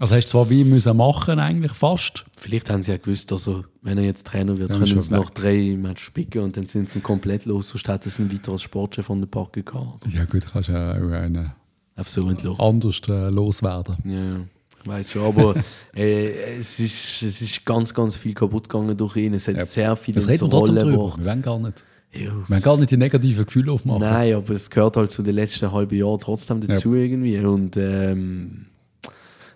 Also 0.00 0.16
hast 0.16 0.24
du 0.24 0.30
zwar 0.30 0.50
wie 0.50 0.64
müssen 0.64 0.96
machen, 0.96 1.38
eigentlich 1.38 1.72
fast. 1.72 2.24
Vielleicht 2.38 2.68
haben 2.68 2.82
sie 2.82 2.90
ja 2.90 2.96
gewusst, 2.96 3.30
also 3.30 3.64
wenn 3.82 3.96
er 3.98 4.04
jetzt 4.04 4.26
Trainer 4.26 4.58
wird, 4.58 4.70
Dann 4.70 4.80
können 4.84 5.00
sie 5.00 5.12
nach 5.12 5.30
drei 5.30 5.76
Matches 5.78 6.00
spicken 6.06 6.42
und 6.42 6.56
dann 6.56 6.66
sind 6.66 6.90
sie 6.90 6.98
komplett 7.00 7.44
los, 7.44 7.68
sonst 7.68 7.86
hätten 7.88 8.10
sie 8.10 8.22
ihn 8.22 8.32
weiter 8.32 8.52
als 8.52 8.62
Sportchef 8.62 9.06
von 9.06 9.20
der 9.20 9.28
Park 9.28 9.52
gehabt. 9.52 10.04
Ja 10.12 10.24
gut, 10.24 10.44
kannst 10.52 10.68
ja 10.68 10.92
auch 10.92 11.10
einen 11.12 11.52
Auf 11.96 12.08
so 12.10 12.26
anders 12.58 13.02
äh, 13.08 13.28
loswerden. 13.30 13.96
Ja, 14.04 14.40
ich 14.82 14.88
weiß 14.90 15.10
schon, 15.12 15.22
aber 15.26 15.54
äh, 15.94 16.58
es, 16.58 16.80
ist, 16.80 17.22
es 17.22 17.40
ist 17.40 17.64
ganz, 17.64 17.94
ganz 17.94 18.16
viel 18.16 18.34
kaputt 18.34 18.68
gegangen 18.68 18.96
durch 18.96 19.14
ihn. 19.16 19.34
Es 19.34 19.46
hat 19.46 19.56
Ja. 19.58 19.64
sehr 19.64 19.94
viele 19.96 20.16
Das 20.16 20.26
reden 20.26 20.42
wir 20.42 20.50
trotzdem 20.50 20.74
drüber. 20.74 20.90
gebracht. 20.90 21.18
Wir 21.20 21.26
wollen 21.26 21.42
gar 21.42 21.58
nicht. 21.60 21.84
Ja, 22.12 22.32
wollen 22.48 22.62
gar 22.62 22.76
nicht 22.78 22.90
die 22.90 22.96
negativen 22.96 23.46
Gefühle 23.46 23.70
aufmachen. 23.72 24.00
Nein, 24.00 24.34
aber 24.34 24.54
es 24.54 24.68
gehört 24.70 24.96
halt 24.96 25.12
zu 25.12 25.22
den 25.22 25.36
letzten 25.36 25.70
halben 25.70 25.96
Jahren 25.96 26.18
trotzdem 26.20 26.60
dazu 26.66 26.94
irgendwie. 26.96 27.38
Und 27.38 27.76
ähm, 27.76 28.66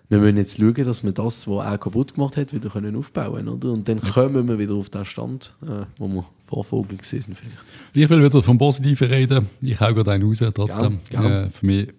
wir 0.09 0.17
müssen 0.17 0.37
jetzt 0.37 0.57
schauen, 0.57 0.73
dass 0.73 1.03
wir 1.03 1.11
das, 1.11 1.47
was 1.47 1.65
er 1.65 1.77
kaputt 1.77 2.15
gemacht 2.15 2.35
hat, 2.35 2.51
wieder 2.51 2.69
können 2.69 2.95
aufbauen 2.95 3.45
können. 3.45 3.71
Und 3.71 3.87
dann 3.87 4.01
kommen 4.01 4.47
wir 4.47 4.57
wieder 4.57 4.73
auf 4.73 4.89
den 4.89 5.05
Stand, 5.05 5.53
äh, 5.61 5.85
wo 5.97 6.07
wir 6.07 6.25
vor 6.47 6.63
Vogel 6.63 6.97
gesehen 6.97 7.35
vielleicht. 7.35 7.63
Ich 7.93 8.09
will 8.09 8.23
wieder 8.23 8.41
vom 8.41 8.57
Positiven 8.57 9.07
reden. 9.07 9.47
Ich 9.61 9.79
hau 9.79 9.93
gerade 9.93 10.13
einen 10.13 10.23
raus, 10.23 10.43
trotzdem. 10.53 10.99
Gell, 11.09 11.21
gell. 11.21 11.31
Äh, 11.45 11.49
für 11.51 11.65
mich, 11.65 11.89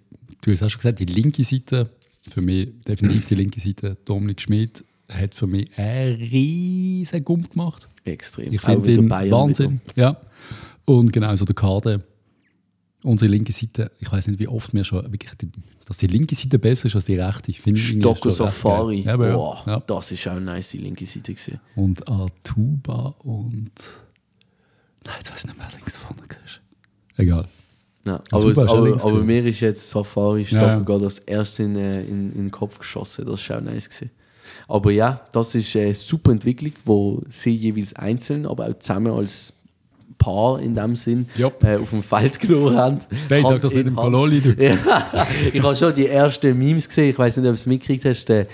du 0.42 0.50
hast 0.50 0.62
auch 0.64 0.70
schon 0.70 0.78
gesagt, 0.80 0.98
die 0.98 1.04
linke 1.04 1.44
Seite, 1.44 1.90
für 2.20 2.42
mich 2.42 2.70
definitiv 2.86 3.26
die 3.26 3.36
linke 3.36 3.60
Seite, 3.60 3.96
Dominik 4.04 4.40
Schmidt, 4.40 4.84
hat 5.08 5.34
für 5.36 5.46
mich 5.46 5.70
einen 5.78 6.16
riesen 6.16 7.24
Gump 7.24 7.52
gemacht. 7.52 7.88
Extrem. 8.04 8.52
Ich 8.52 8.60
finde 8.60 8.88
wieder 8.88 9.02
ihn 9.02 9.08
Bayern 9.08 9.30
Wahnsinn. 9.30 9.80
Ja. 9.94 10.16
Und 10.84 11.12
genauso 11.12 11.44
der 11.44 11.54
Kader. 11.54 12.00
Unsere 13.02 13.30
linke 13.30 13.52
Seite, 13.52 13.90
ich 13.98 14.12
weiß 14.12 14.26
nicht, 14.26 14.38
wie 14.38 14.48
oft 14.48 14.74
wir 14.74 14.84
schon 14.84 15.02
wirklich, 15.10 15.32
die, 15.40 15.48
dass 15.86 15.98
die 15.98 16.06
linke 16.06 16.34
Seite 16.34 16.58
besser 16.58 16.86
ist 16.86 16.94
als 16.94 17.06
die 17.06 17.16
rechte. 17.16 17.50
Ich 17.50 17.60
finde 17.60 17.80
Stocko 17.80 18.28
Safari. 18.28 19.00
Ja, 19.00 19.14
aber 19.14 19.30
ja. 19.66 19.80
Das 19.86 20.12
ist 20.12 20.28
auch 20.28 20.38
nice, 20.38 20.70
die 20.70 20.78
linke 20.78 21.06
Seite. 21.06 21.32
Gewesen. 21.32 21.60
Und 21.76 22.06
Artuba 22.08 23.14
und. 23.20 23.72
Nein, 25.04 25.14
jetzt 25.18 25.32
weiß 25.32 25.40
ich 25.40 25.46
nicht 25.46 25.58
mehr, 25.58 25.68
links 25.74 25.96
vorne 25.96 26.22
siehst. 26.28 26.60
Egal. 27.16 27.48
Ja, 28.04 28.22
aber, 28.30 28.52
ja 28.52 28.62
aber, 28.68 29.04
aber 29.04 29.24
mir 29.24 29.44
ist 29.44 29.60
jetzt 29.60 29.90
Safari 29.90 30.44
Stocko 30.44 30.64
ja. 30.64 30.78
gerade 30.80 31.04
das 31.04 31.18
erste 31.20 31.62
in, 31.64 31.76
äh, 31.76 32.02
in, 32.02 32.32
in 32.32 32.44
den 32.44 32.50
Kopf 32.50 32.78
geschossen. 32.78 33.26
Das 33.26 33.40
ist 33.40 33.50
auch 33.50 33.60
nice. 33.60 33.88
Gewesen. 33.88 34.10
Aber 34.68 34.90
ja, 34.90 35.26
das 35.32 35.54
ist 35.54 35.74
eine 35.76 35.94
super 35.94 36.32
Entwicklung, 36.32 36.72
wo 36.84 37.22
sie 37.28 37.54
jeweils 37.54 37.94
einzeln, 37.94 38.46
aber 38.46 38.68
auch 38.68 38.78
zusammen 38.78 39.12
als 39.12 39.59
Paar 40.20 40.60
in 40.60 40.74
dem 40.76 40.94
Sinn 40.94 41.26
Jupp. 41.36 41.64
äh, 41.64 41.76
auf 41.76 41.90
dem 41.90 42.02
Feld 42.04 42.38
genommen 42.38 42.76
haben. 42.76 42.98
Nein, 43.28 43.42
sag 43.42 43.50
Hand 43.52 43.64
das 43.64 43.74
nicht 43.74 43.88
im 43.88 43.94
du. 43.96 44.54
Ja, 44.62 44.76
ich 45.52 45.62
habe 45.62 45.74
schon 45.74 45.94
die 45.94 46.06
ersten 46.06 46.56
Memes 46.56 46.86
gesehen. 46.86 47.10
Ich 47.10 47.18
weiß 47.18 47.36
nicht, 47.38 47.46
ob 47.46 47.50
du 47.52 47.54
es 47.54 47.66
mitgekriegt 47.66 48.04
hast. 48.04 48.26
Der, 48.28 48.46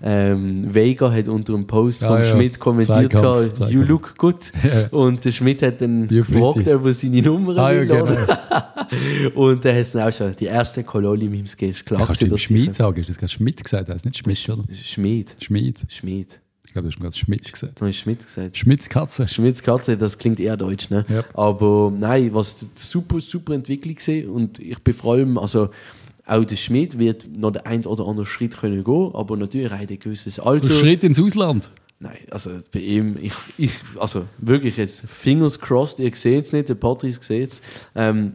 ähm, 0.00 0.72
Vega 0.72 1.10
hat 1.10 1.26
unter 1.26 1.54
einem 1.54 1.66
Post 1.66 2.02
Ja, 2.02 2.08
von 2.10 2.18
ja. 2.18 2.24
Schmidt 2.24 2.60
kommentiert, 2.60 3.10
Zweikampf, 3.10 3.58
gehabt, 3.58 3.58
you 3.72 3.82
Zweikampf. 3.82 3.88
look 3.88 4.16
good. 4.16 4.36
Und 4.92 5.24
der 5.24 5.32
Schmidt 5.32 5.60
hat 5.62 5.80
dann 5.82 6.06
gefragt, 6.06 6.68
ob 6.68 6.84
er 6.86 6.92
seine 6.92 7.20
Nummer 7.20 7.56
Ah, 7.58 7.72
ja, 7.72 7.82
genau. 7.84 8.06
Und 9.34 9.64
er 9.64 9.72
hat 9.74 9.80
es 9.82 9.90
dann 9.92 10.08
auch 10.08 10.12
schon 10.12 10.36
die 10.36 10.46
ersten 10.46 10.86
Kololi-Memes 10.86 11.56
gegeben. 11.56 11.72
Ist 11.72 11.84
klar, 11.84 12.06
Kannst 12.06 12.22
du 12.22 12.36
Schmied 12.38 12.76
sagen? 12.76 13.00
Ist 13.00 13.08
das 13.10 13.18
gerade 13.18 13.32
Schmidt 13.32 13.62
gesagt? 13.64 13.88
Heißt 13.88 14.04
nicht 14.04 14.18
Schmidt, 14.18 14.48
oder? 14.48 14.62
die- 14.68 14.76
Schmied. 14.84 15.34
Schmied. 15.88 16.40
Ich 16.78 16.82
glaube, 16.82 16.82
du 16.82 16.88
hast 16.88 16.98
mir 16.98 17.04
gerade 17.04 17.16
Schmidt 17.16 17.52
gesagt. 17.52 17.94
Schmidt 17.94 18.26
gesagt. 18.26 18.56
Schmidts 18.56 18.88
Katze. 18.88 19.28
Schmidts 19.28 19.62
Katze, 19.62 19.96
das 19.96 20.18
klingt 20.18 20.40
eher 20.40 20.56
deutsch, 20.56 20.90
ne? 20.90 21.04
Ja. 21.08 21.24
Aber 21.34 21.92
nein, 21.96 22.32
was 22.32 22.66
super, 22.74 23.20
super 23.20 23.54
Entwicklung 23.54 23.94
gesehen 23.94 24.28
und 24.30 24.58
ich 24.58 24.78
bin 24.78 24.94
vor 24.94 25.14
allem, 25.14 25.38
also 25.38 25.70
auch 26.26 26.44
der 26.44 26.56
Schmidt 26.56 26.98
wird 26.98 27.26
noch 27.36 27.52
den 27.52 27.64
ein 27.64 27.84
oder 27.86 28.06
anderen 28.06 28.26
Schritt 28.26 28.56
können 28.56 28.84
gehen, 28.84 29.10
aber 29.14 29.36
natürlich 29.36 29.72
auch 29.72 29.78
ein 29.78 29.98
gewisses 29.98 30.38
Alter. 30.38 30.66
Der 30.66 30.74
Schritt 30.74 31.02
ins 31.02 31.18
Ausland. 31.18 31.70
Nein, 32.00 32.18
also 32.30 32.50
bei 32.70 32.80
ihm, 32.80 33.16
ich, 33.20 33.32
ich, 33.56 33.70
also 33.98 34.26
wirklich 34.38 34.76
jetzt, 34.76 35.00
fingers 35.08 35.58
crossed, 35.58 35.98
ihr 35.98 36.14
seht 36.14 36.44
es 36.44 36.52
nicht, 36.52 36.68
der 36.68 36.76
Patrice 36.76 37.20
sieht 37.22 37.48
es. 37.48 37.62
Ähm, 37.94 38.34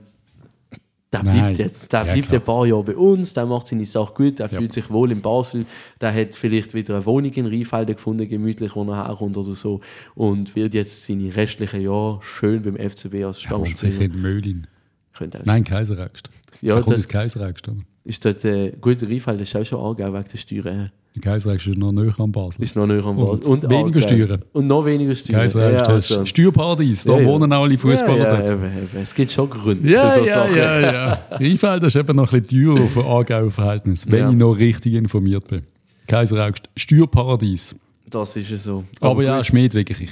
der 1.14 1.24
Nein. 1.24 1.38
bleibt 1.38 1.58
jetzt, 1.60 1.94
der 1.94 2.06
Ja, 2.06 2.14
bleibt 2.14 2.28
klar. 2.28 2.42
ein 2.42 2.44
paar 2.46 2.66
Jahre 2.66 2.84
bei 2.84 2.96
uns, 2.98 3.34
der 3.34 3.46
macht 3.46 3.68
seine 3.68 3.86
Sache 3.86 4.14
gut, 4.14 4.40
der 4.40 4.50
fühlt 4.50 4.74
sich 4.74 4.90
wohl 4.90 5.12
in 5.12 5.22
Basel, 5.22 5.66
der 6.02 6.14
hat 6.14 6.34
vielleicht 6.36 6.74
wieder 6.74 6.96
eine 6.96 7.06
Wohnung 7.06 7.32
in 7.32 7.46
Rheinfelden 7.46 7.96
gefunden, 7.96 8.28
gemütlich, 8.28 8.76
wo 8.76 8.84
er 8.84 9.08
herkommt 9.08 9.38
oder 9.38 9.54
so 9.56 9.80
und 10.16 10.56
wird 10.56 10.74
jetzt 10.74 11.06
seine 11.06 11.34
restlichen 11.36 11.82
Jahre 11.82 12.20
schön 12.22 12.64
beim 12.64 12.76
FCB 12.76 13.24
als 13.24 13.46
Er 13.46 13.52
wohnt 13.60 13.78
sicher 13.78 13.94
Stammspieler. 13.94 14.02
in 14.16 14.22
Möhlin. 14.22 14.68
Könnte 15.14 15.40
auch 15.40 15.46
Nein, 15.46 15.64
Kaiseraugst. 15.64 16.30
Ja, 16.62 16.76
er 16.76 16.82
kommt 16.82 16.98
das- 16.98 17.06
aus 17.06 17.08
Kaiseraugst. 17.08 17.68
Ist 18.06 18.26
dort, 18.26 18.44
äh, 18.44 18.72
gut, 18.82 19.02
Rheinfelden 19.04 19.44
ist 19.44 19.56
auch 19.56 19.64
schon 19.66 19.80
angegeben 19.80 20.14
wegen 20.14 20.28
der 20.32 20.38
Steuern. 20.38 20.92
Hä? 21.16 21.20
Kaiseraugst 21.20 21.68
ist 21.68 21.78
noch 21.78 21.92
näher 21.92 22.14
an 22.20 22.32
Basel. 22.32 22.64
Ist 22.64 22.76
noch 22.76 22.88
näher 22.88 23.06
am 23.06 23.18
Und 23.18 23.62
Ball. 23.62 23.70
weniger. 23.70 24.02
Steuern. 24.02 24.42
Und 24.54 24.68
noch 24.68 24.86
weniger 24.86 25.16
Steuern. 25.16 25.42
Kaiseraugst 25.42 25.88
Ja, 25.88 25.96
ist 25.96 26.12
also- 26.12 26.26
Steuerparadies. 26.26 27.04
Da 27.04 27.14
Ja, 27.14 27.20
ja. 27.22 27.28
wohnen 27.28 27.52
alle 27.54 27.78
Fußballer 27.78 28.18
ja, 28.18 28.24
ja, 28.34 28.38
dort. 28.42 28.50
eben, 28.50 28.84
eben. 28.84 28.98
Es 29.02 29.14
gibt 29.16 29.32
schon 29.32 29.50
Gründe 29.50 29.90
Ja, 29.90 30.10
für 30.10 30.20
so 30.22 30.26
ja, 30.26 30.34
Sachen. 30.34 30.56
ja, 30.58 30.80
ja. 30.80 31.20
Rheinfeld 31.32 31.84
ist 31.84 31.96
eben 31.96 32.16
noch 32.16 32.32
ein 32.34 32.42
bisschen 32.42 32.76
teurer 32.76 32.88
für 32.90 33.06
Aargauer 33.06 33.52
Verhältnis, 33.52 34.06
wenn 34.10 34.20
Ja. 34.20 34.30
ich 34.32 34.38
noch 34.38 34.54
richtig 34.54 34.94
informiert 34.96 35.48
bin. 35.48 35.62
Kaiseraugst, 36.08 36.70
Steuerparadies. 36.76 37.76
Das 38.10 38.36
ist 38.36 38.52
es 38.52 38.64
so. 38.66 38.84
Aber, 39.02 39.24
ja, 39.24 39.38
gut. 39.38 39.46
Schmied 39.48 39.74
wirklich. 39.74 40.02
Ich, 40.02 40.12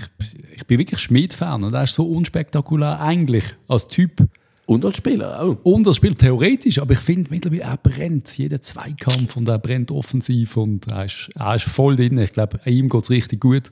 ich 0.56 0.66
bin 0.66 0.80
wirklich 0.80 1.00
Schmied-Fan 1.00 1.64
und 1.64 1.74
er 1.74 1.84
ist 1.84 1.94
so 1.94 2.04
unspektakulär 2.06 3.00
eigentlich 3.00 3.44
als 3.68 3.88
Typ. 3.88 4.24
Und 4.72 4.86
als 4.86 4.98
Spieler 4.98 5.42
auch. 5.42 5.58
Und 5.64 5.86
das 5.86 5.98
spielt 5.98 6.20
theoretisch, 6.20 6.80
aber 6.80 6.94
ich 6.94 7.00
finde 7.00 7.30
mittlerweile, 7.30 7.64
er 7.64 7.78
brennt 7.78 8.38
jeden 8.38 8.62
Zweikampf 8.64 9.36
und 9.36 9.48
er 9.50 9.60
brennt 9.60 9.92
offensiv 9.92 10.56
und 10.56 10.88
er 10.88 11.06
ist, 11.06 11.30
er 11.36 11.56
ist 11.56 11.66
voll 11.66 11.96
drin. 11.98 12.18
Ich 12.18 12.32
glaube, 12.32 12.60
ihm 12.66 12.88
geht 12.88 13.04
es 13.04 13.10
richtig 13.10 13.42
gut. 13.42 13.72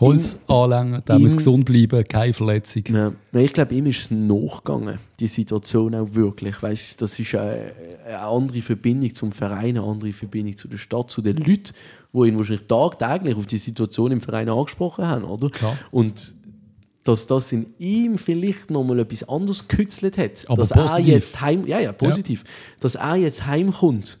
Holz 0.00 0.38
anlängen, 0.48 1.02
der 1.06 1.16
ihm- 1.16 1.22
muss 1.22 1.36
gesund 1.36 1.66
bleiben, 1.66 2.02
keine 2.08 2.32
Verletzung. 2.32 2.82
Ja. 2.88 3.12
Ich 3.32 3.52
glaube, 3.52 3.74
ihm 3.74 3.86
ist 3.86 4.00
es 4.00 4.10
nachgegangen, 4.10 4.98
die 5.20 5.26
Situation 5.28 5.94
auch 5.94 6.08
wirklich. 6.14 6.60
Weißt, 6.60 7.00
das 7.00 7.18
ist 7.18 7.34
eine, 7.34 7.72
eine 8.06 8.18
andere 8.20 8.62
Verbindung 8.62 9.14
zum 9.14 9.30
Verein, 9.30 9.76
eine 9.78 9.82
andere 9.82 10.12
Verbindung 10.12 10.56
zu 10.56 10.66
der 10.68 10.78
Stadt, 10.78 11.10
zu 11.10 11.22
den 11.22 11.36
Leuten, 11.36 11.72
die 12.12 12.18
ihn 12.28 12.36
wahrscheinlich 12.38 12.66
tagtäglich 12.66 13.36
auf 13.36 13.46
die 13.46 13.58
Situation 13.58 14.10
im 14.10 14.20
Verein 14.20 14.48
angesprochen 14.48 15.06
haben. 15.06 15.24
Oder? 15.24 15.48
Klar. 15.50 15.76
Und 15.92 16.34
dass 17.04 17.26
das 17.26 17.52
in 17.52 17.66
ihm 17.78 18.16
vielleicht 18.18 18.70
nochmal 18.70 18.98
etwas 19.00 19.28
anderes 19.28 19.68
gekützelt 19.68 20.16
hat. 20.18 20.44
Aber 20.48 20.56
dass 20.56 20.70
positiv. 20.70 21.06
er 21.08 21.14
jetzt 21.14 21.40
heim, 21.40 21.66
ja, 21.66 21.78
ja, 21.78 21.92
positiv. 21.92 22.44
Dass 22.80 22.94
er 22.94 23.16
jetzt 23.16 23.46
heimkommt 23.46 24.18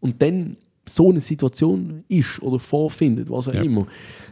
und 0.00 0.20
dann 0.22 0.56
so 0.86 1.08
eine 1.10 1.20
Situation 1.20 2.04
ist 2.08 2.42
oder 2.42 2.58
vorfindet, 2.58 3.30
was 3.30 3.48
auch 3.48 3.54
Ja. 3.54 3.62
immer. 3.62 3.86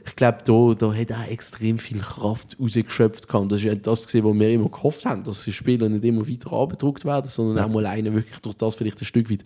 Ich 0.06 0.16
glaube, 0.16 0.38
da, 0.44 0.74
da 0.74 0.92
hat 0.94 1.10
er 1.10 1.30
extrem 1.30 1.78
viel 1.78 2.00
Kraft 2.00 2.56
rausgeschöpft. 2.60 3.28
gehabt. 3.28 3.50
Das 3.52 3.60
ist 3.60 3.64
ja 3.64 3.74
das, 3.74 4.06
gewesen, 4.06 4.24
was 4.26 4.38
wir 4.38 4.50
immer 4.50 4.68
gehofft 4.68 5.04
haben, 5.06 5.22
dass 5.24 5.44
die 5.44 5.52
Spieler 5.52 5.88
nicht 5.88 6.04
immer 6.04 6.28
weiter 6.28 6.52
abgedruckt 6.52 7.04
werden, 7.06 7.28
sondern 7.28 7.64
auch 7.64 7.72
mal 7.72 7.86
einer 7.86 8.12
wirklich 8.12 8.38
durch 8.40 8.56
das 8.56 8.74
vielleicht 8.74 9.00
ein 9.00 9.04
Stück 9.06 9.30
weit 9.30 9.44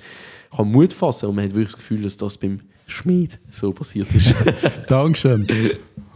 kann 0.54 0.70
Mut 0.72 0.92
fassen. 0.92 1.26
Und 1.28 1.36
man 1.36 1.44
hat 1.44 1.50
wirklich 1.54 1.72
das 1.72 1.76
Gefühl, 1.76 2.02
dass 2.02 2.16
das 2.16 2.38
beim 2.38 2.60
Schmied 2.86 3.38
so 3.50 3.70
passiert 3.72 4.12
ist. 4.14 4.34
Dankeschön. 4.88 5.46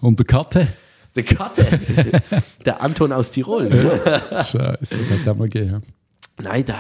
Und 0.01 0.19
der 0.19 0.27
Katte? 0.27 0.69
Der 1.15 1.23
Katte, 1.23 1.67
der 2.65 2.81
Anton 2.83 3.13
aus 3.13 3.33
Tirol. 3.33 3.71
Scheiße, 3.71 4.99
kann 5.09 5.19
es 5.19 5.29
auch 5.29 5.37
mal 5.37 5.49
geben. 5.49 5.83
Nein, 6.41 6.65
der, 6.65 6.77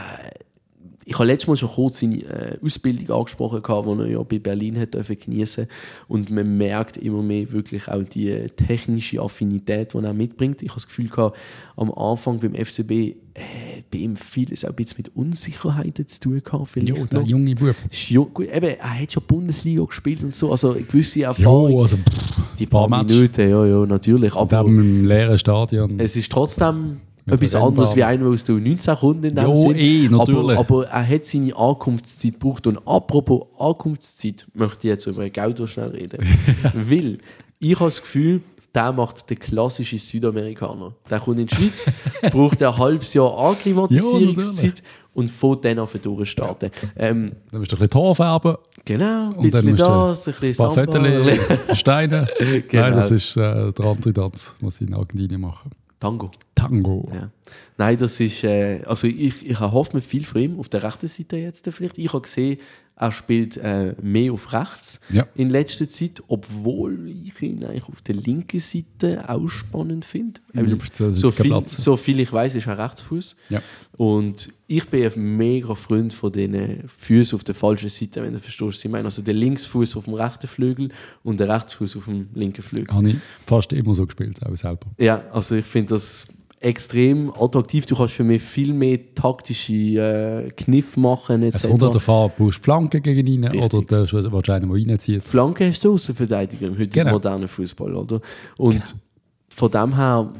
ich 1.11 1.19
habe 1.19 1.27
letztes 1.27 1.49
Mal 1.49 1.57
schon 1.57 1.71
kurz 1.71 1.99
seine 1.99 2.19
äh, 2.23 2.57
Ausbildung 2.65 3.11
angesprochen, 3.17 3.61
die 3.67 4.03
er 4.05 4.11
ja 4.11 4.23
bei 4.23 4.39
Berlin 4.39 4.79
hat 4.79 4.93
geniessen 5.21 5.67
Und 6.07 6.31
man 6.31 6.57
merkt 6.57 6.97
immer 6.99 7.21
mehr 7.21 7.51
wirklich 7.51 7.89
auch 7.89 8.03
die 8.05 8.29
äh, 8.31 8.49
technische 8.49 9.21
Affinität, 9.21 9.93
die 9.93 9.99
er 9.99 10.15
mitbringt. 10.15 10.63
Ich 10.63 10.69
habe 10.69 10.77
das 10.77 10.87
Gefühl 10.87 11.09
gehabt, 11.09 11.37
am 11.77 11.91
Anfang 11.93 12.39
beim 12.39 12.55
FCB 12.55 12.91
äh, 12.91 13.83
bei 13.91 13.99
ihm 13.99 14.15
vieles 14.15 14.65
auch 14.65 14.69
ein 14.69 14.77
bisschen 14.77 14.99
mit 14.99 15.17
Unsicherheiten 15.17 16.07
zu 16.07 16.21
tun 16.21 16.43
gehabt. 16.45 16.77
Jo, 16.77 17.05
der 17.07 17.21
noch. 17.21 17.27
junge 17.27 17.57
Bub. 17.57 17.75
Ju- 17.91 18.27
gut, 18.33 18.47
eben, 18.47 18.67
er 18.79 19.01
hat 19.01 19.11
schon 19.13 19.25
Bundesliga 19.27 19.85
gespielt 19.85 20.23
und 20.23 20.33
so, 20.35 20.53
also 20.53 20.73
eine 20.75 20.83
gewisse 20.83 21.25
Erfahrung. 21.25 21.73
Jo, 21.73 21.83
also 21.83 21.97
pff, 21.97 22.57
die 22.57 22.67
paar 22.67 22.89
Match. 22.89 23.13
Minuten, 23.13 23.51
ja, 23.51 23.67
ja, 23.67 23.85
natürlich. 23.85 24.35
Aber 24.37 24.61
im 24.61 25.07
leeren 25.07 25.39
Stadion. 25.39 25.99
es 25.99 26.15
ist 26.15 26.31
trotzdem 26.31 27.01
etwas 27.33 27.51
der 27.51 27.63
anderes 27.63 27.97
wie 27.97 28.05
einer, 28.05 28.25
der 28.25 28.33
aus 28.33 28.45
der 28.45 28.55
19 28.57 28.97
kommt 28.97 29.25
in 29.25 29.35
dem 29.35 29.45
Jo, 29.45 29.55
Sinn. 29.55 29.77
eh, 29.77 30.09
natürlich. 30.09 30.59
Aber, 30.59 30.59
aber 30.59 30.87
er 30.87 31.09
hat 31.09 31.27
seine 31.27 31.57
Ankunftszeit 31.57 32.33
gebraucht. 32.35 32.67
Und 32.67 32.79
apropos 32.87 33.43
Ankunftszeit, 33.59 34.47
möchte 34.55 34.79
ich 34.89 34.91
jetzt 34.91 35.07
über 35.07 35.29
Gaudo 35.31 35.67
schnell 35.67 35.91
reden. 35.91 36.19
Weil 36.75 37.19
ich 37.59 37.75
habe 37.75 37.91
das 37.91 38.01
Gefühl, 38.01 38.43
der 38.75 38.93
macht 38.93 39.29
den 39.29 39.39
klassischen 39.39 39.99
Südamerikaner. 39.99 40.95
Der 41.09 41.21
kommt 41.21 41.41
in 41.41 41.47
die 41.47 41.55
Schweiz, 41.55 41.91
braucht 42.33 42.63
ein 42.63 42.77
halbes 42.77 43.13
Jahr 43.15 43.37
Akklimatisierungszeit 43.37 44.83
und 45.13 45.31
fährt 45.31 45.65
dann 45.65 45.79
auf 45.81 45.93
durchstarten. 45.93 46.71
Ähm, 46.97 47.33
Dann 47.51 47.61
musst 47.61 47.73
du 47.73 47.77
ein 47.77 47.79
bisschen 47.81 47.91
Tor 47.91 48.15
färben. 48.15 48.57
genau, 48.85 49.33
ein 49.37 49.51
bisschen 49.51 49.77
das, 49.77 50.29
ein 50.29 50.35
bisschen 50.41 50.73
Samba, 50.73 50.99
ein 51.69 51.77
Steine. 51.77 52.29
Genau. 52.69 52.83
Nein, 52.83 52.93
das 52.95 53.11
ist 53.11 53.37
äh, 53.37 53.73
der 53.73 53.85
andere 53.85 54.13
Tanz, 54.13 54.55
was 54.61 54.77
sie 54.77 54.85
in 54.85 54.95
Argentinien 54.95 55.41
machen. 55.41 55.71
Tango. 56.01 56.31
Tango. 56.55 57.09
Ja. 57.13 57.31
Nein, 57.77 57.99
das 57.99 58.19
ist, 58.21 58.43
äh, 58.43 58.83
also 58.87 59.07
ich, 59.07 59.47
ich 59.47 59.61
erhoffe 59.61 59.97
mir 59.97 60.03
viel 60.03 60.25
von 60.25 60.41
ihm 60.41 60.59
auf 60.59 60.69
der 60.69 60.83
rechten 60.83 61.09
Seite 61.09 61.37
jetzt 61.37 61.69
vielleicht. 61.71 61.99
Ich 61.99 62.13
habe 62.13 62.23
gesehen, 62.23 62.59
er 63.01 63.13
spielt 63.13 63.57
äh, 63.57 63.95
mehr 64.03 64.33
auf 64.35 64.53
rechts 64.53 65.01
Ja. 65.11 65.27
in 65.35 65.49
letzter 65.49 65.89
Zeit, 65.89 66.23
obwohl 66.29 67.09
ich 67.09 67.41
ihn 67.41 67.65
eigentlich 67.65 67.89
auf 67.89 68.03
der 68.03 68.15
linken 68.17 68.61
Seite 68.61 69.27
auch 69.27 69.49
spannend 69.49 70.05
finde. 70.05 70.41
So, 71.15 71.31
viel, 71.31 71.63
so 71.67 71.97
viel 71.97 72.21
ich 72.21 72.31
weiß, 72.31 72.55
ist 72.57 72.67
er 72.67 72.77
Rechtsfuß. 72.77 73.37
Ja. 73.49 73.63
Und 73.97 74.51
ich 74.67 74.87
bin 74.89 75.05
ein 75.11 75.37
mega 75.37 75.75
Freund 75.75 76.13
von 76.13 76.31
den 76.31 76.85
Füßen 76.89 77.37
auf 77.37 77.45
der 77.45 77.55
falschen 77.55 77.89
Seite, 77.89 78.23
wenn 78.23 78.35
du 78.35 78.39
verstehst, 78.39 78.69
was 78.79 78.85
ich 78.85 78.91
meine. 78.91 79.07
Also 79.07 79.23
der 79.23 79.35
Linksfuß 79.35 79.97
auf 79.97 80.05
dem 80.05 80.15
rechten 80.15 80.47
Flügel 80.47 80.91
und 81.23 81.41
der 81.41 81.49
Rechtsfuß 81.49 81.97
auf 81.97 82.05
dem 82.05 82.29
linken 82.35 82.63
Flügel. 82.63 82.95
Habe 82.95 83.11
ich 83.11 83.17
fast 83.47 83.73
immer 83.73 83.95
so 83.95 84.05
gespielt, 84.05 84.39
auch 84.45 84.55
selber. 84.57 84.87
Ja, 84.99 85.23
also 85.33 85.55
ich 85.57 85.65
finde 85.65 85.95
das 85.95 86.29
extrem 86.61 87.33
attraktiv. 87.33 87.87
Du 87.87 87.97
kannst 87.97 88.15
für 88.15 88.25
mich 88.25 88.43
viel 88.43 88.75
mehr 88.75 88.99
taktische 89.15 89.73
äh, 89.73 90.51
Kniff 90.51 90.97
machen. 90.97 91.43
Es 91.43 91.65
etc. 91.65 91.69
kommt 91.71 91.83
an 91.83 91.93
der 91.93 92.01
Farbe, 92.01 92.35
brauchst 92.37 92.59
du 92.59 92.63
Flanken 92.65 93.03
gegen 93.03 93.27
ihn 93.27 93.45
Richtig. 93.45 93.75
oder 93.75 93.83
der 93.87 94.13
willst 94.13 94.51
einen, 94.51 94.69
der 94.69 94.89
reinzieht. 94.91 95.25
Flanke 95.25 95.67
hast 95.69 95.83
du 95.85 95.95
Außenverteidiger 95.95 96.67
im 96.67 96.75
heutigen 96.75 96.91
Genau. 96.91 97.13
modernen 97.13 97.49
Fußball, 97.49 97.95
oder? 97.95 98.21
Und 98.59 98.95
von 99.49 99.71
dem 99.71 99.97
her 99.97 100.33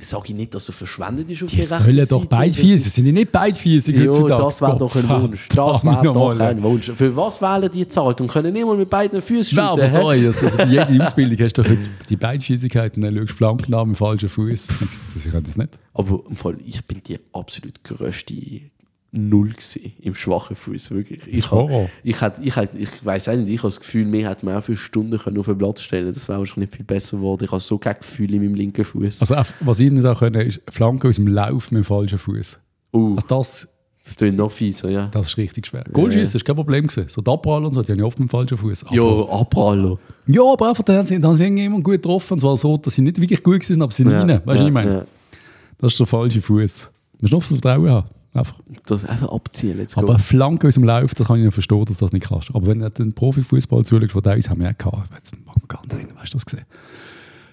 sage 0.00 0.24
ich 0.28 0.34
nicht, 0.34 0.54
dass 0.54 0.68
er 0.68 0.72
verschwendet 0.74 1.30
ist 1.30 1.42
auf 1.42 1.50
Die 1.50 1.56
rechten 1.60 1.84
sollen 1.84 2.06
doch 2.08 2.20
Seite. 2.22 2.28
beidfüßig, 2.28 2.92
sind 2.92 3.04
die 3.04 3.12
nicht 3.12 3.32
beidfüßig 3.32 3.96
Ja, 3.96 4.02
heutzutage? 4.06 4.42
das 4.42 4.60
wäre 4.62 4.78
doch 4.78 4.96
ein 4.96 5.08
Wunsch. 5.22 5.48
Das 5.48 5.84
wäre 5.84 6.02
doch 6.02 6.38
ein 6.40 6.62
Wunsch. 6.62 6.92
Für 6.94 7.16
was 7.16 7.40
wählen 7.42 7.70
die 7.72 7.88
zahlt 7.88 8.20
und 8.20 8.28
können 8.28 8.52
nicht 8.52 8.66
mal 8.66 8.76
mit 8.76 8.88
beiden 8.90 9.20
Füßen 9.22 9.56
Nein, 9.56 9.66
shooten? 9.68 9.80
aber 9.80 9.88
sorry, 9.88 10.32
jede 10.68 11.04
Ausbildung 11.04 11.38
hast 11.44 11.58
du 11.58 11.62
doch 11.62 11.70
heute 11.70 11.90
die 12.08 12.16
Beidfüßigkeit 12.16 12.96
und 12.96 13.02
dann 13.02 13.16
schaust 13.16 13.30
du 13.30 13.34
Flanken 13.34 13.74
an 13.74 13.88
mit 13.88 13.98
falschen 13.98 14.28
Fuß. 14.28 14.68
Ich 15.24 15.30
kann 15.32 15.42
das 15.42 15.56
nicht. 15.56 15.70
Aber 15.94 16.20
im 16.28 16.36
Fall, 16.36 16.56
ich 16.64 16.84
bin 16.84 17.02
die 17.06 17.18
absolut 17.32 17.82
grösste 17.82 18.34
Null 19.10 19.50
gewesen, 19.52 19.92
im 20.02 20.14
schwachen 20.14 20.54
Fuß 20.54 20.90
wirklich. 20.90 21.26
Ich, 21.26 21.38
ist 21.38 21.50
Horror. 21.50 21.84
hab- 21.84 21.90
ich, 22.04 22.20
hat, 22.20 22.38
ich, 22.44 22.54
hat, 22.56 22.70
ich 22.74 22.90
weiß 23.02 23.30
auch 23.30 23.36
nicht, 23.36 23.48
ich 23.48 23.58
habe 23.60 23.68
das 23.68 23.80
Gefühl, 23.80 24.04
mir 24.04 24.28
hätte 24.28 24.44
man 24.44 24.56
auch 24.56 24.62
für 24.62 24.76
Stunden 24.76 25.18
können 25.18 25.38
auf 25.38 25.46
den 25.46 25.56
Platz 25.56 25.80
stellen 25.80 26.12
Das 26.12 26.28
wäre 26.28 26.38
wahrscheinlich 26.38 26.70
viel 26.70 26.84
besser 26.84 27.16
geworden. 27.16 27.44
Ich 27.44 27.50
habe 27.50 27.60
so 27.60 27.78
kein 27.78 27.96
Gefühl 27.98 28.34
in 28.34 28.42
meinem 28.42 28.54
linken 28.54 28.84
Fuß. 28.84 29.20
Also, 29.22 29.34
was 29.60 29.80
ich 29.80 29.90
nicht 29.90 30.04
auch 30.04 30.18
können, 30.18 30.42
ist 30.46 30.60
Flanken 30.68 31.08
aus 31.08 31.16
dem 31.16 31.26
Lauf 31.28 31.70
mit 31.70 31.82
dem 31.82 31.84
falschen 31.84 32.18
Fuß. 32.18 32.58
uh, 32.92 33.14
Also 33.16 33.26
das, 33.28 33.68
das 34.04 34.16
klingt 34.16 34.36
noch 34.36 34.52
fieser, 34.52 34.90
ja. 34.90 35.06
das 35.06 35.28
ist 35.28 35.36
richtig 35.38 35.66
schwer. 35.68 35.84
Goalschießen 35.90 36.36
ist 36.36 36.44
kein 36.44 36.56
Problem 36.56 36.86
gewesen. 36.86 37.08
So 37.08 37.22
die 37.22 37.30
Abprall 37.30 37.64
und 37.64 37.72
so, 37.72 37.82
die 37.82 37.92
habe 37.92 38.00
ich 38.02 38.06
oft 38.06 38.18
mit 38.18 38.28
dem 38.28 38.30
falschen 38.30 38.58
Fuß. 38.58 38.84
Ja, 38.90 39.02
Abrallo. 39.02 39.98
Ja, 40.26 40.42
aber 40.52 40.68
einfach, 40.68 40.82
dann 40.84 40.96
haben 40.98 41.06
sie, 41.06 41.14
dann 41.18 41.30
haben 41.30 41.36
sie 41.36 41.44
irgendwie 41.44 41.64
immer 41.64 41.76
gut 41.80 41.94
getroffen. 41.94 42.34
Und 42.34 42.40
zwar 42.40 42.58
so, 42.58 42.76
dass 42.76 42.94
sie 42.94 43.00
nicht 43.02 43.18
wirklich 43.18 43.42
gut 43.42 43.68
waren, 43.70 43.80
aber 43.82 43.92
sie 43.92 44.02
sind 44.02 44.12
Ja, 44.12 44.20
rein. 44.20 44.28
Weißt 44.28 44.46
du, 44.46 44.50
ja, 44.50 44.60
was 44.60 44.66
ich 44.66 44.72
meine? 44.72 44.92
ja. 44.92 45.04
Das 45.78 45.92
ist 45.92 45.98
der 45.98 46.06
falsche 46.06 46.42
Fuß. 46.42 46.90
Du 47.14 47.18
musst 47.22 47.32
noch 47.32 47.42
Vertrauen 47.42 47.90
haben. 47.90 48.08
Einfach. 48.34 48.60
Das 48.86 49.04
einfach 49.04 49.30
abziehen, 49.32 49.78
let's 49.78 49.96
Aber 49.96 50.06
go. 50.08 50.12
eine 50.12 50.18
Flanke 50.22 50.68
aus 50.68 50.74
dem 50.74 50.84
Lauf, 50.84 51.14
das 51.14 51.26
kann 51.26 51.38
ich 51.38 51.44
nicht 51.44 51.54
verstehen, 51.54 51.84
dass 51.86 51.96
du 51.98 52.04
das 52.04 52.12
nicht 52.12 52.28
kannst. 52.28 52.54
Aber 52.54 52.66
wenn 52.66 52.80
du 52.80 52.90
den 52.90 53.12
Profifußball 53.12 53.84
zuschaust, 53.84 54.12
von 54.12 54.22
uns 54.22 54.48
haben 54.50 54.60
wir 54.60 54.66
ja 54.68 54.72
gehabt, 54.72 55.08
jetzt 55.14 55.32
mag 55.46 55.56
man 55.56 55.66
gar 55.68 55.82
nicht 55.82 55.92
erinnern, 55.92 56.16
weißt 56.16 56.34
du 56.34 56.36
das 56.36 56.46
gesehen? 56.46 56.64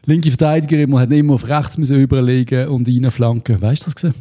Linke 0.05 0.30
Verteidiger, 0.30 0.86
man 0.88 0.99
hat 1.01 1.11
immer 1.11 1.34
auf 1.34 1.47
rechts 1.47 1.78
müssen 1.78 1.95
überlegen 1.99 2.67
und 2.67 2.88
reinflanken. 2.88 3.59
Weißt 3.61 3.82
du 3.84 3.86
das 3.86 3.95
gesehen? 3.95 4.13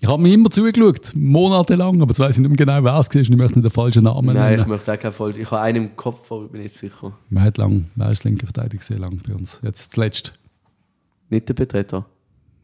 Ich 0.00 0.08
habe 0.08 0.22
mir 0.22 0.32
immer 0.32 0.48
zugeschaut, 0.48 1.12
monatelang, 1.16 2.00
aber 2.00 2.10
jetzt 2.12 2.20
weiss 2.20 2.36
ich 2.36 2.40
nicht 2.40 2.48
mehr 2.48 2.56
genau, 2.56 2.84
wer 2.84 2.96
es 2.98 3.08
war. 3.10 3.16
und 3.16 3.20
Ich 3.22 3.30
möchte 3.36 3.58
nicht 3.58 3.64
den 3.64 3.70
falschen 3.70 4.04
Namen 4.04 4.32
Nein, 4.34 4.52
ich 4.52 4.58
nennen. 4.58 4.70
möchte 4.70 4.92
auch 4.92 4.98
keinen 4.98 5.12
Fall. 5.12 5.36
Ich 5.36 5.50
habe 5.50 5.60
einen 5.62 5.84
im 5.88 5.96
Kopf, 5.96 6.30
aber 6.30 6.44
ich 6.44 6.50
bin 6.52 6.62
nicht 6.62 6.74
sicher. 6.74 7.12
Man 7.28 7.42
hat 7.42 7.58
lang, 7.58 7.86
wer 7.96 8.10
ist 8.12 8.22
linke 8.22 8.46
Verteidiger 8.46 8.82
sehr 8.82 8.98
lang 8.98 9.20
bei 9.26 9.34
uns? 9.34 9.60
Jetzt 9.64 9.90
zuletzt. 9.90 10.34
Nicht 11.30 11.48
der 11.48 11.54
Betreter. 11.54 12.06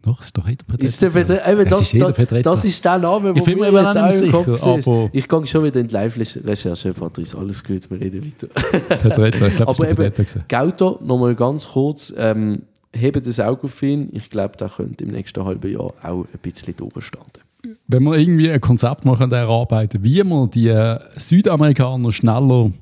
Doch, 0.04 0.20
ist 0.20 0.36
doch 0.36 0.46
jeder 0.46 0.64
Petretta. 0.64 0.84
Ist 0.84 1.00
der 1.00 1.08
Petre 1.08 1.42
eben, 1.50 1.66
das, 1.66 1.80
ist 1.80 1.92
jeder 1.94 2.12
das, 2.12 2.64
ist 2.66 2.84
der 2.84 2.98
Name, 2.98 3.32
bin 3.32 3.58
mir 3.58 3.72
jetzt 3.72 3.96
auch 3.96 4.10
im 4.10 4.32
Kopf 4.32 4.58
sicher, 4.58 5.08
Ich 5.12 5.26
gehe 5.26 5.46
schon 5.46 5.64
wieder 5.64 5.80
in 5.80 5.88
die 5.88 5.94
Live-Recherche, 5.94 6.92
Patrice. 6.92 7.38
Alles 7.38 7.64
gut, 7.64 7.90
wir 7.90 7.98
reden 7.98 8.22
weiter. 8.22 8.48
Petretta, 8.98 9.46
ich 9.46 9.56
glaube, 9.56 9.72
es 9.72 9.78
Aber 9.80 9.88
eben. 9.88 10.12
Gauto, 10.46 11.00
nochmal 11.02 11.34
ganz 11.34 11.68
kurz, 11.68 12.12
ähm, 12.18 12.64
hebt 12.92 13.26
das 13.26 13.40
Auge 13.40 13.64
auf 13.64 13.82
ihn. 13.82 14.10
Ich 14.12 14.28
glaube, 14.28 14.58
der 14.58 14.68
könnte 14.68 15.04
im 15.04 15.10
nächsten 15.10 15.42
halben 15.42 15.72
Jahr 15.72 15.94
auch 16.02 16.26
ein 16.30 16.38
bisschen 16.42 16.74
oben 16.82 17.00
starten. 17.00 17.40
wenn 17.86 18.02
wir 18.02 18.18
irgendwie 18.18 18.50
ein 18.50 18.60
Konzept 18.60 19.06
machen 19.06 19.32
erarbeiten, 19.32 20.02
wie 20.02 20.22
wir 20.22 20.46
die 20.48 21.18
Südamerikaner 21.18 22.12
schneller 22.12 22.72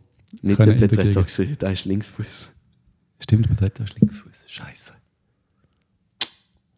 Nicht 0.43 0.59
der 0.59 0.75
gesehen, 0.75 1.57
der 1.61 1.71
ist 1.71 1.85
Linksfuß. 1.85 2.51
Stimmt, 3.21 3.49
hat 3.49 3.79
ist 3.79 4.01
Linksfuß. 4.01 4.45
Scheiße. 4.49 4.95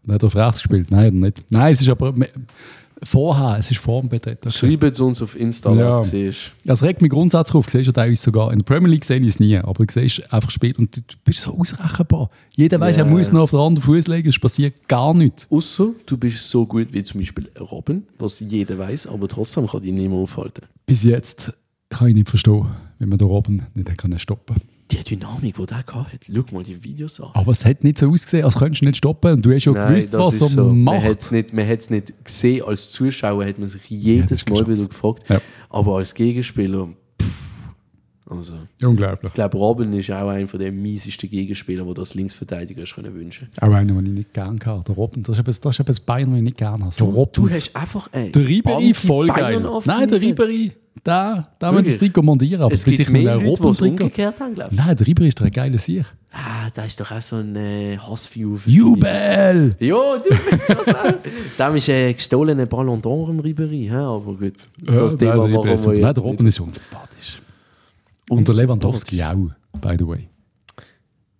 Hat 0.09 0.23
er 0.23 0.27
auf 0.27 0.37
rechts 0.37 0.63
gespielt? 0.63 0.91
Nein, 0.91 1.09
oder 1.17 1.27
nicht. 1.27 1.45
Nein, 1.51 1.73
es 1.73 1.81
ist 1.81 1.89
aber 1.89 2.15
vorher, 3.03 3.59
es 3.59 3.71
ist 3.71 3.81
vor 3.81 4.01
dem 4.01 4.09
Betreten. 4.09 4.51
Schreibt 4.51 4.85
es 4.85 5.01
uns 5.01 5.21
auf 5.21 5.39
Insta, 5.39 5.73
Ja. 5.75 5.89
was 5.89 6.11
du 6.11 6.17
siehst. 6.17 6.53
Das 6.65 6.83
regt 6.83 7.03
mich 7.03 7.11
grundsätzlich 7.11 7.55
auf. 7.55 7.67
Du 7.67 7.73
siehst 7.73 7.87
ja 7.87 7.93
teilweise 7.93 8.23
sogar. 8.23 8.53
In 8.53 8.61
der 8.61 8.65
Premier 8.65 8.89
League 8.91 9.05
sehe 9.05 9.19
ich 9.21 9.29
es 9.29 9.41
nie, 9.41 9.57
aber 9.59 9.85
du 9.85 9.93
siehst 9.93 10.33
einfach 10.33 10.51
spielt 10.51 10.79
und 10.79 10.97
du 10.97 11.01
du 11.01 11.15
bist 11.25 11.41
so 11.41 11.59
ausrechenbar. 11.59 12.31
Jeder 12.57 12.81
weiß, 12.81 12.97
Ja. 12.97 13.05
er 13.05 13.11
muss 13.11 13.33
noch 13.33 13.43
auf 13.43 13.51
den 13.51 13.61
anderen 13.61 13.85
Fuß 13.85 14.07
legen, 14.07 14.29
es 14.29 14.39
passiert 14.39 14.89
gar 14.89 15.13
nichts. 15.13 15.47
Außer 15.51 15.89
du 16.07 16.17
bist 16.17 16.49
so 16.49 16.67
gut 16.67 16.93
wie 16.93 17.03
zum 17.03 17.21
Beispiel 17.21 17.51
Robin, 17.61 18.05
was 18.19 18.41
jeder 18.41 18.79
weiß, 18.79 19.07
aber 19.09 19.29
trotzdem 19.29 19.67
kann 19.67 19.83
dich 19.83 19.93
niemand 19.93 20.23
aufhalten. 20.23 20.65
Bis 20.87 21.03
jetzt 21.03 21.53
kann 21.91 22.09
ich 22.09 22.15
nicht 22.15 22.29
verstehen, 22.31 22.67
wie 22.99 23.07
man 23.07 23.19
den 23.19 23.29
Robben 23.29 23.67
nicht 23.75 23.91
hat 23.91 23.99
können 23.99 24.19
stoppen 24.19 24.57
Die 24.91 25.03
Dynamik, 25.03 25.57
die 25.57 25.67
der 25.67 25.83
gehabt 25.83 26.13
hat, 26.13 26.21
schau 26.27 26.45
mal 26.55 26.63
die 26.63 26.83
Videos 26.85 27.19
an. 27.19 27.31
Aber 27.33 27.53
es 27.53 27.65
hat 27.65 27.83
nicht 27.85 27.99
so 27.99 28.11
ausgesehen, 28.11 28.45
als 28.45 28.55
könntest 28.57 28.83
du 28.83 28.87
nicht 28.87 28.99
stoppen. 28.99 29.33
Und 29.33 29.43
du 29.45 29.53
hast 29.55 29.63
schon 29.63 29.75
gewusst, 29.75 30.13
was 30.13 30.41
er 30.57 30.63
Man 30.63 30.85
macht. 30.85 31.03
hat 31.03 31.21
es 31.21 31.31
nicht, 31.31 31.53
man 31.55 31.67
hat's 31.67 31.89
nicht 31.89 32.13
gesehen. 32.25 32.63
Als 32.67 32.91
Zuschauer 32.91 33.47
hat 33.47 33.59
man 33.59 33.67
sich 33.69 33.83
jedes 33.89 34.43
ist 34.43 34.51
Mal 34.51 34.67
wieder 34.69 34.87
gefragt. 34.87 35.29
Ja. 35.31 35.41
Aber 35.71 35.97
als 35.97 36.13
Gegenspieler, 36.15 36.89
pff, 37.21 37.29
also, 38.31 38.55
Unglaublich. 38.83 39.31
ich 39.31 39.35
glaube, 39.35 39.57
Robin 39.57 39.93
ist 39.95 40.11
auch 40.11 40.29
einer 40.29 40.47
der 40.47 40.71
miesesten 40.73 41.31
Gegenspieler, 41.31 41.85
die 41.85 41.95
das 41.95 42.15
Linksverteidiger 42.15 42.85
können 42.85 43.15
wünschen. 43.15 43.49
Auch 43.61 43.73
einer, 43.73 43.93
den 43.95 44.07
ich 44.07 44.13
nicht 44.13 44.35
gerne 44.35 44.59
hatte. 44.65 44.85
Der 44.85 44.95
Robben. 44.97 45.23
Das 45.23 45.37
ist 45.37 45.41
etwas, 45.41 45.61
das 45.61 45.75
ist 45.77 45.81
etwas 45.81 46.01
Bayern, 46.01 46.29
den 46.31 46.37
ich 46.39 46.43
nicht 46.45 46.57
gerne 46.59 46.85
habe. 46.85 46.95
So 46.95 47.07
Du 47.07 47.11
Robbens. 47.11 47.55
hast 47.55 47.75
einfach 47.75 48.13
einen 48.13 48.33
Der 48.33 48.47
Ribery 48.47 48.93
voll 48.95 49.29
geil. 49.29 49.67
Nein, 49.87 50.09
der 50.09 50.21
Ribery, 50.21 50.73
da, 51.03 51.49
da 51.59 51.83
das? 51.83 51.99
Trikot 51.99 52.23
montieren. 52.23 52.63
Aber 52.63 52.73
Es 52.73 52.85
gibt 52.85 53.11
mehr 53.11 53.37
Leute, 53.37 53.63
die 53.63 53.69
es 53.69 53.83
umgekehrt 53.83 54.41
haben, 54.41 54.55
glaubst 54.55 54.79
du? 54.79 54.83
Nein, 54.83 54.97
der 54.97 55.07
Ribery 55.07 55.29
ist 55.29 55.41
doch 55.41 55.47
ein 55.47 55.51
geiler 55.51 55.79
Sieg. 55.79 56.05
Ah, 56.33 56.71
da 56.73 56.85
ist 56.85 56.99
doch 57.01 57.11
auch 57.11 57.21
so 57.23 57.37
ein 57.37 57.55
äh, 57.57 57.99
Hassview. 57.99 58.59
Jubel! 58.67 59.75
Ja, 59.79 59.95
auch. 59.95 60.21
Dem 61.59 61.77
ist 61.77 61.89
ein 61.91 62.15
gestohlener 62.15 62.67
Ballon 62.67 63.01
d'Or 63.03 63.31
im 63.31 63.41
Ribery, 63.41 63.91
aber 63.91 64.35
gut. 64.35 64.55
Das 64.83 65.17
Thema 65.17 65.37
nein, 65.37 65.53
machen 65.53 65.65
wir 65.69 65.77
Nein, 65.77 65.95
jetzt 65.97 66.17
der 66.17 66.23
Robben 66.23 66.47
ist 66.47 66.61
unsympathisch. 66.61 67.41
Und 68.29 68.49
der 68.49 68.55
Lewandowski 68.55 69.23
auch, 69.23 69.51
by 69.81 69.97
the 69.99 70.07
way. 70.07 70.29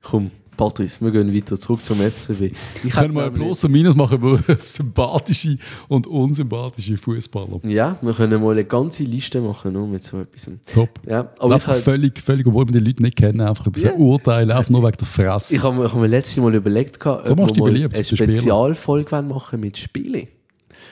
Komm, 0.03 0.31
Patrice, 0.57 1.01
wir 1.01 1.11
gehen 1.11 1.35
weiter 1.35 1.59
zurück 1.59 1.83
zum 1.85 1.97
FCB. 1.99 2.55
Ich 2.85 2.93
Können 2.93 3.15
wir 3.15 3.31
Plus 3.31 3.65
und 3.65 3.73
Minus 3.73 3.95
machen 3.95 4.19
über 4.19 4.39
sympathische 4.65 5.59
und 5.89 6.07
unsympathische 6.07 6.97
Fußballer. 6.97 7.61
Ja, 7.65 7.99
wir 8.01 8.13
können 8.13 8.43
mal 8.43 8.53
eine 8.53 8.65
ganze 8.65 9.05
Liste 9.05 9.41
machen 9.41 9.73
nur 9.73 9.87
mit 9.87 10.03
so 10.03 10.21
etwas. 10.21 10.51
Top. 10.73 10.89
Ja, 11.07 11.21
aber 11.39 11.47
ich 11.49 11.53
einfach 11.55 11.73
habe 11.73 11.81
völlig, 11.83 12.19
völlig, 12.21 12.47
obwohl 12.47 12.69
wir 12.69 12.81
die 12.81 12.87
Leute 12.87 13.03
nicht 13.03 13.17
kennen, 13.17 13.41
einfach 13.41 13.67
über 13.67 13.79
Ja. 13.81 13.91
so 13.91 13.97
urteilen, 13.97 14.51
einfach 14.51 14.71
nur 14.71 14.83
wegen 14.83 14.97
der 14.99 15.07
Fresse. 15.07 15.57
ich 15.57 15.63
hab, 15.63 15.75
mir- 15.75 15.85
hab 15.93 15.95
mir 16.01 16.07
letztes 16.07 16.37
Mal 16.43 16.55
überlegt, 16.55 17.01
gehabt, 17.01 17.27
So 17.27 17.33
ob 17.33 17.39
wir 17.57 17.63
mal 17.63 17.75
eine. 17.75 18.05
Spezialfolge 18.05 19.23
machen 19.23 19.61
mit 19.61 19.77
Spielen. 19.77 20.29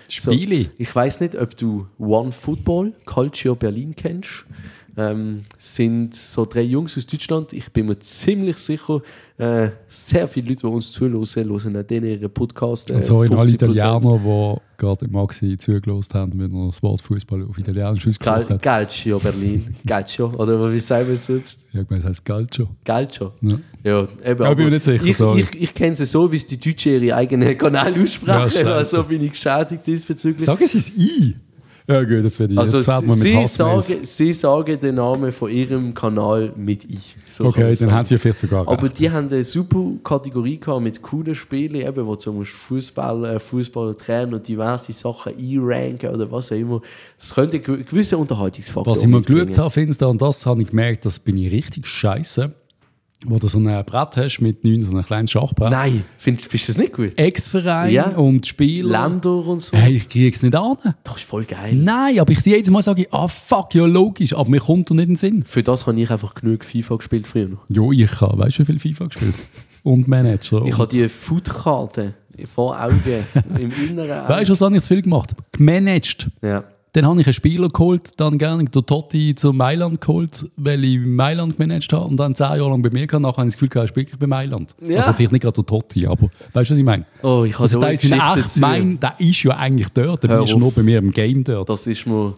So, 0.09 0.31
Spiele. 0.33 0.71
ich 0.77 0.95
weiß 0.95 1.21
nicht, 1.21 1.37
ob 1.37 1.57
du 1.57 1.87
One 1.99 2.33
Football, 2.33 2.93
Culture 3.07 3.57
Berlin 3.57 3.95
kennst. 3.97 4.45
Ähm, 4.95 5.41
sind 5.59 6.15
so 6.15 6.45
drei 6.45 6.61
Jungs 6.63 6.99
aus 6.99 7.07
Deutschland. 7.07 7.55
Ich 7.55 7.73
bin 7.73 7.87
mir 7.87 7.99
ziemlich 7.99 8.59
sicher, 8.59 9.01
äh, 9.39 9.71
sehr 9.89 10.29
viele 10.29 10.49
Leute, 10.51 10.61
die 10.61 10.67
uns 10.67 10.93
zuhören, 10.93 11.25
hören 11.35 11.77
auch 11.79 11.83
denen 11.83 12.07
ihren 12.11 12.31
Podcast. 12.31 12.91
Äh, 12.91 12.97
Und 12.97 13.05
so 13.07 13.23
in 13.23 13.33
alle 13.33 13.49
50%. 13.49 13.55
Italiener, 13.55 14.01
die 14.23 14.77
gerade 14.77 15.05
im 15.07 15.13
Maxi 15.13 15.57
zugelost 15.57 16.13
haben, 16.13 16.39
wenn 16.39 16.55
er 16.55 16.67
das 16.67 16.83
Wort 16.83 17.01
Fußball 17.01 17.43
auf 17.49 17.57
Italienisch 17.57 18.07
ausgesprochen 18.07 18.41
Gal 18.41 18.49
hat. 18.51 18.63
Calcio 18.63 19.19
Berlin. 19.19 19.75
Calcio, 19.87 20.27
oder 20.35 20.71
wie 20.71 20.79
sagen 20.79 21.07
wir 21.07 21.15
es 21.15 21.25
sonst? 21.25 21.61
Ich 21.71 21.75
habe 21.77 21.87
gemeint, 21.87 22.05
es 22.05 22.11
heißt 22.11 22.25
Calcio. 22.27 22.69
Calcio. 22.85 23.33
Ja. 23.41 23.59
Ja, 23.85 24.09
eben, 24.27 24.43
Ja, 24.45 24.55
bin 24.55 24.65
mir 24.67 24.71
nicht 24.73 24.83
sicher, 24.85 25.05
Ich, 25.07 25.17
sorry. 25.17 25.41
ich, 25.41 25.61
ich 25.63 25.73
kenne 25.75 25.97
sie 25.97 26.05
so, 26.05 26.31
wie 26.31 26.37
es 26.37 26.47
die 26.47 26.61
Deutschen 26.61 27.03
ihre 27.03 27.17
eigenen 27.17 27.57
Kanäle 27.57 27.97
Ja, 27.97 28.03
aussprechen. 28.03 28.51
scheiße. 28.51 28.75
also 28.75 29.03
bin 29.05 29.25
ich 29.25 29.33
geschädigt 29.33 29.87
diesbezüglich. 29.87 30.45
Sagen 30.45 30.67
Sie 30.67 30.77
es 30.79 30.93
ein. 30.95 31.41
Ja 31.89 32.03
gut, 32.05 32.25
das 32.25 32.39
werde 32.39 32.53
ich. 32.55 32.59
Also 32.61 32.79
jetzt 32.79 33.03
mit 33.07 33.15
sie, 33.15 33.47
sagen, 33.49 33.99
sie 34.03 34.33
sagen 34.33 34.79
den 34.79 34.95
Namen 34.95 35.33
von 35.33 35.51
ihrem 35.51 35.93
Kanal 35.93 36.53
mit 36.57 36.85
I. 36.85 36.97
So 37.27 37.47
Okay, 37.47 37.75
dann 37.75 37.91
haben 37.93 38.05
sie 38.05 38.15
ja 38.15 38.19
vielleicht 38.19 38.39
sogar 38.39 38.69
Aber 38.69 38.83
recht. 38.85 38.99
die 39.01 39.11
haben 39.11 39.29
eine 39.29 39.43
super 39.43 39.85
Kategorie 40.05 40.59
gehabt 40.61 40.83
mit 40.83 41.03
coolen 41.03 41.35
Spielen, 41.35 41.75
eben, 41.75 42.07
wo 42.07 42.15
zum 42.15 42.39
Beispiel 42.39 42.57
Fußball, 42.57 43.25
äh, 43.25 43.39
Fußballer 43.41 43.97
trainen 43.97 44.35
und 44.35 44.47
diverse 44.47 44.93
Sachen 44.93 45.33
einranken 45.37 46.11
oder 46.15 46.31
was 46.31 46.53
auch 46.53 46.57
immer. 46.57 46.81
Das 47.19 47.35
könnte 47.35 47.57
einen 47.57 47.65
gew- 47.65 47.83
gewissen 47.85 48.17
Unterhaltungsfaktor 48.19 48.93
Was 48.95 49.03
ich 49.03 49.09
mal 49.09 49.19
mitbringen. 49.19 49.47
geschaut 49.49 49.59
habe, 49.59 49.71
Finster, 49.71 50.09
und 50.09 50.23
das 50.23 50.47
habe 50.47 50.63
ich 50.63 50.69
gemerkt, 50.69 51.05
das 51.05 51.19
bin 51.19 51.37
ich 51.37 51.51
richtig 51.51 51.87
scheiße. 51.87 52.53
Wo 53.27 53.39
du 53.39 53.47
so 53.47 53.59
ein 53.59 53.85
Brett 53.85 54.17
hast 54.17 54.41
mit 54.41 54.65
neun, 54.65 54.83
so 54.83 54.91
einem 54.93 55.05
kleinen 55.05 55.29
Schachbrett. 55.29 55.71
Nein, 55.71 56.05
find, 56.19 56.43
findest 56.43 56.69
du 56.69 56.73
das 56.73 56.79
nicht 56.79 56.93
gut? 56.93 57.13
Ex-Verein 57.17 57.93
Ja. 57.93 58.09
und 58.17 58.47
Spieler. 58.47 59.09
Länder 59.09 59.47
und 59.47 59.63
so. 59.63 59.77
Hey, 59.77 59.97
ich 59.97 60.09
kriege 60.09 60.35
es 60.35 60.43
nicht 60.43 60.55
an. 60.57 60.77
Das 61.05 61.17
ist 61.17 61.25
voll 61.25 61.45
geil. 61.45 61.75
Nein, 61.75 62.19
aber 62.19 62.33
ich 62.33 62.41
jedes 62.45 62.71
Mal 62.71 62.83
sage, 62.83 63.07
ah 63.13 63.29
fuck, 63.29 63.75
ja 63.75 63.87
logisch, 63.87 64.35
aber 64.35 64.49
mir 64.51 64.61
kommt 64.61 64.91
er 64.91 64.95
nicht 64.95 65.03
in 65.05 65.11
den 65.11 65.17
Sinn. 65.17 65.45
Für 65.47 65.63
das 65.63 65.87
habe 65.87 66.01
ich 66.01 66.11
einfach 66.11 66.35
genug 66.35 66.65
FIFA 66.65 66.97
gespielt 66.97 67.27
früher 67.27 67.49
noch. 67.49 67.65
Jo, 67.69 67.93
ich 67.93 68.21
habe, 68.21 68.39
weißt 68.39 68.59
du, 68.59 68.63
wie 68.69 68.79
viel 68.79 68.79
FIFA 68.95 69.07
gespielt? 69.07 69.35
Und 69.85 70.07
Manager. 70.09 70.65
Ich 70.67 70.79
habe 70.79 70.87
die 70.89 71.09
Foodkarte 71.09 72.15
vor 72.55 72.81
Augen, 72.83 73.25
im 73.59 73.71
inneren. 73.89 74.29
Weißt 74.29 74.49
du, 74.49 74.53
was 74.53 74.61
habe 74.61 74.77
ich 74.77 74.83
zu 74.83 74.95
viel 74.95 75.03
gemacht? 75.03 75.33
Gemanagt. 75.53 76.29
Ja. 76.43 76.65
Dann 76.95 77.07
habe 77.07 77.21
ich 77.23 77.27
einen 77.27 77.33
Spieler 77.33 77.69
geholt, 77.69 78.11
dann 78.19 78.37
gerne 78.37 78.65
den 78.65 78.85
Totti 78.87 79.35
zu 79.35 79.55
Mailand 79.55 80.01
geholt, 80.03 80.51
weil 80.57 80.85
ich 80.85 80.99
Mailand 80.99 81.57
gemanagt 81.57 81.91
habe 81.93 82.05
und 82.05 82.21
dann 82.21 82.35
zehn 82.35 82.49
Jahre 82.59 82.69
lang 82.69 82.83
bei 82.83 82.91
mir 82.91 83.07
gehabt. 83.07 83.23
Nachher 83.23 83.39
habe 83.39 83.49
ich 83.49 83.55
das 83.55 83.61
Gefühl, 83.61 83.81
er 83.81 83.87
spielt 83.89 84.07
wirklich 84.09 84.21
bei 84.21 84.27
Mailand. 84.27 84.77
Ja. 84.81 84.99
Also 84.99 85.15
vielleicht 85.15 85.33
nicht 85.33 85.41
gerade 85.43 85.55
der 85.55 85.65
Totti, 85.65 86.07
aber 86.07 86.29
weißt 86.53 86.69
du, 86.71 86.75
was 86.75 86.79
ich 86.79 86.85
meine? 86.85 87.07
Oh, 87.23 87.45
ich 87.45 87.55
habe 87.55 87.63
Also 87.63 87.81
so 87.81 87.87
eine 87.87 87.95
Geschichte 87.95 88.17
echt, 88.17 88.37
dazu. 88.45 88.61
mein, 88.61 89.01
der 89.01 89.15
ist 89.19 89.43
ja 89.43 89.57
eigentlich 89.57 89.89
dort, 89.89 90.23
der 90.25 90.41
ist 90.43 90.51
ja 90.51 90.59
nur 90.59 90.71
bei 90.73 90.83
mir 90.83 90.99
im 90.99 91.11
Game 91.11 91.43
dort. 91.45 91.67
Das 91.69 91.87
ist 91.87 92.07
mir 92.07 92.35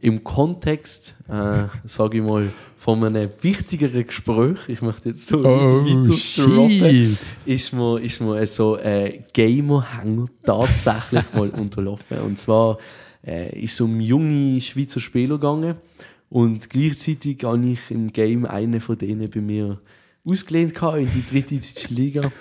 im 0.00 0.22
Kontext, 0.22 1.14
äh, 1.28 1.64
sage 1.86 2.18
ich 2.18 2.22
mal, 2.22 2.50
von 2.76 3.02
einem 3.02 3.28
wichtigeren 3.40 4.06
Gespräch, 4.06 4.58
ich 4.68 4.82
möchte 4.82 5.08
jetzt 5.08 5.26
so 5.26 5.38
Oh, 5.38 5.42
weiter 5.42 6.44
droppen, 6.44 7.18
ist 7.46 7.72
mir, 7.72 7.98
ist 8.00 8.20
mir 8.20 8.46
so 8.46 8.76
ein 8.76 9.24
Gamer-Hänger 9.32 10.26
tatsächlich 10.44 11.24
mal 11.34 11.48
unterlaufen. 11.48 12.18
Und 12.18 12.38
zwar 12.38 12.76
äh, 13.26 13.58
ist 13.58 13.74
es 13.74 13.80
um 13.80 14.00
junge 14.00 14.60
Schweizer 14.60 15.00
Spieler 15.00 15.36
gegangen 15.36 15.76
und 16.30 16.70
gleichzeitig 16.70 17.44
habe 17.44 17.66
ich 17.66 17.90
im 17.90 18.12
Game 18.12 18.46
einen 18.46 18.80
von 18.80 18.98
denen 18.98 19.30
bei 19.30 19.40
mir 19.40 19.80
ausgelehnt 20.28 20.72
in 20.72 21.08
die 21.10 21.24
dritte 21.30 21.54
deutsche 21.54 21.94
Liga. 21.94 22.32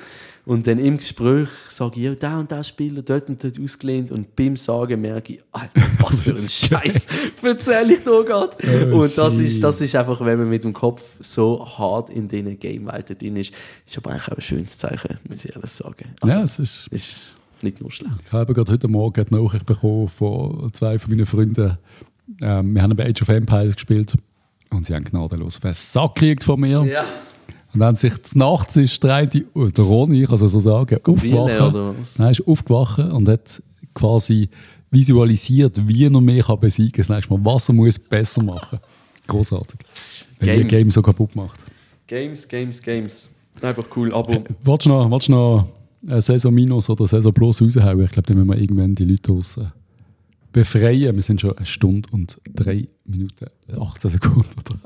Und 0.46 0.68
dann 0.68 0.78
im 0.78 0.98
Gespräch 0.98 1.50
sage 1.70 1.96
ich, 1.96 2.04
ja, 2.04 2.14
der 2.14 2.38
und 2.38 2.52
der 2.52 2.64
Spieler, 2.64 3.02
dort 3.02 3.30
und 3.30 3.44
dort 3.44 3.60
ausgelehnt. 3.60 4.12
Und 4.12 4.36
beim 4.36 4.56
Sagen 4.56 5.02
merke 5.02 5.34
ich, 5.34 5.40
Alter, 5.52 5.82
was 6.00 6.22
für 6.22 6.32
ein 6.32 6.38
Scheiß 6.38 7.08
erzähle 7.42 7.96
ich 7.96 8.04
da 8.04 8.22
gerade. 8.22 8.56
Oh, 8.92 9.02
und 9.02 9.18
das 9.18 9.40
ist, 9.40 9.64
das 9.64 9.82
ist 9.82 9.96
einfach, 9.96 10.24
wenn 10.24 10.38
man 10.38 10.50
mit 10.50 10.64
dem 10.64 10.74
Kopf 10.74 11.02
so 11.20 11.66
hart 11.66 12.12
in 12.12 12.28
diesen 12.28 12.60
Game-Welten 12.60 13.18
drin 13.18 13.38
ist, 13.38 13.54
ist 13.88 13.98
aber 13.98 14.12
eigentlich 14.12 14.28
auch 14.28 14.36
ein 14.36 14.42
schönes 14.42 14.78
Zeichen, 14.78 15.18
muss 15.28 15.46
ich 15.46 15.56
ehrlich 15.56 15.72
sagen. 15.72 16.14
Also, 16.22 16.36
ja, 16.38 16.44
es 16.44 16.60
ist. 16.60 16.88
ist 16.92 17.16
nicht 17.64 17.82
nur 17.82 17.92
schlecht. 17.92 18.16
Ich 18.26 18.32
habe 18.32 18.54
gerade 18.54 18.72
heute 18.72 18.88
Morgen 18.88 19.26
eine 19.26 19.42
Nachricht 19.42 19.66
bekommen 19.66 20.08
von 20.08 20.72
zwei 20.74 21.00
von 21.00 21.12
meinen 21.12 21.26
Freunden. 21.26 21.78
Ähm, 22.42 22.74
wir 22.74 22.82
haben 22.82 22.96
bei 22.96 23.08
Age 23.08 23.22
of 23.22 23.30
Empires 23.30 23.76
gespielt 23.76 24.16
und 24.72 24.86
sie 24.86 24.96
haben 24.96 25.04
gnadenlos 25.04 25.60
den 25.60 25.74
Sack 25.74 26.16
gekriegt 26.16 26.44
von 26.44 26.60
mir. 26.60 26.84
Ja. 26.84 27.04
Und 27.74 27.82
dann 27.82 27.96
sich 27.96 28.14
Nachts 28.36 28.78
ist 28.78 29.04
der, 29.04 29.16
eine, 29.16 29.30
oh, 29.54 29.68
der 29.68 29.84
Ronny, 29.84 30.24
ich 30.24 30.30
kann 30.30 30.42
es 30.42 30.52
so 30.52 30.60
sagen, 30.62 30.98
aufgewacht. 31.04 31.62
oder? 31.62 31.96
Nein, 32.18 32.32
ist 32.32 32.48
aufgewacht 32.48 33.00
und 33.00 33.28
hat 33.28 33.62
quasi 33.94 34.50
visualisiert, 34.90 35.86
wie 35.86 36.06
er 36.06 36.22
mich 36.22 36.46
kann 36.46 36.60
besiegen 36.60 36.92
kann. 36.94 37.02
Das 37.02 37.10
nächste 37.10 37.34
Mal, 37.34 37.54
was 37.54 37.68
er 37.70 37.74
muss 37.74 38.00
besser 38.00 38.44
machen. 38.44 38.80
Großartig. 39.28 39.80
Wenn 40.40 40.48
Game. 40.48 40.60
ihr 40.60 40.66
Game 40.66 40.92
so 40.92 41.02
kaputt 41.02 41.36
macht. 41.36 41.60
Games, 42.08 42.48
Games, 42.48 42.82
Games. 42.82 43.30
Einfach 43.62 43.86
cool, 43.96 44.14
aber 44.14 44.44
Wolltest 44.64 44.86
du 44.86 44.90
noch, 44.90 45.10
willst 45.10 45.28
du 45.28 45.32
noch 45.32 45.68
Saison 46.22 46.54
Minus 46.54 46.90
oder 46.90 47.08
Saison 47.08 47.34
Plus 47.34 47.62
raushauen? 47.62 48.02
Ich 48.02 48.12
glaube, 48.12 48.28
dann 48.28 48.38
müssen 48.38 48.50
wir 48.50 48.58
irgendwann 48.62 48.96
die 48.96 49.06
Leute 49.06 49.32
raus 49.32 49.60
befreien. 50.56 51.16
Wir 51.16 51.22
sind 51.22 51.42
schon 51.42 51.58
eine 51.58 51.66
Stunde 51.66 52.08
und 52.14 52.40
drei 52.54 52.88
Minuten, 53.04 53.48
18 53.78 54.10
Sekunden. 54.10 54.46
Oder? 54.58 54.80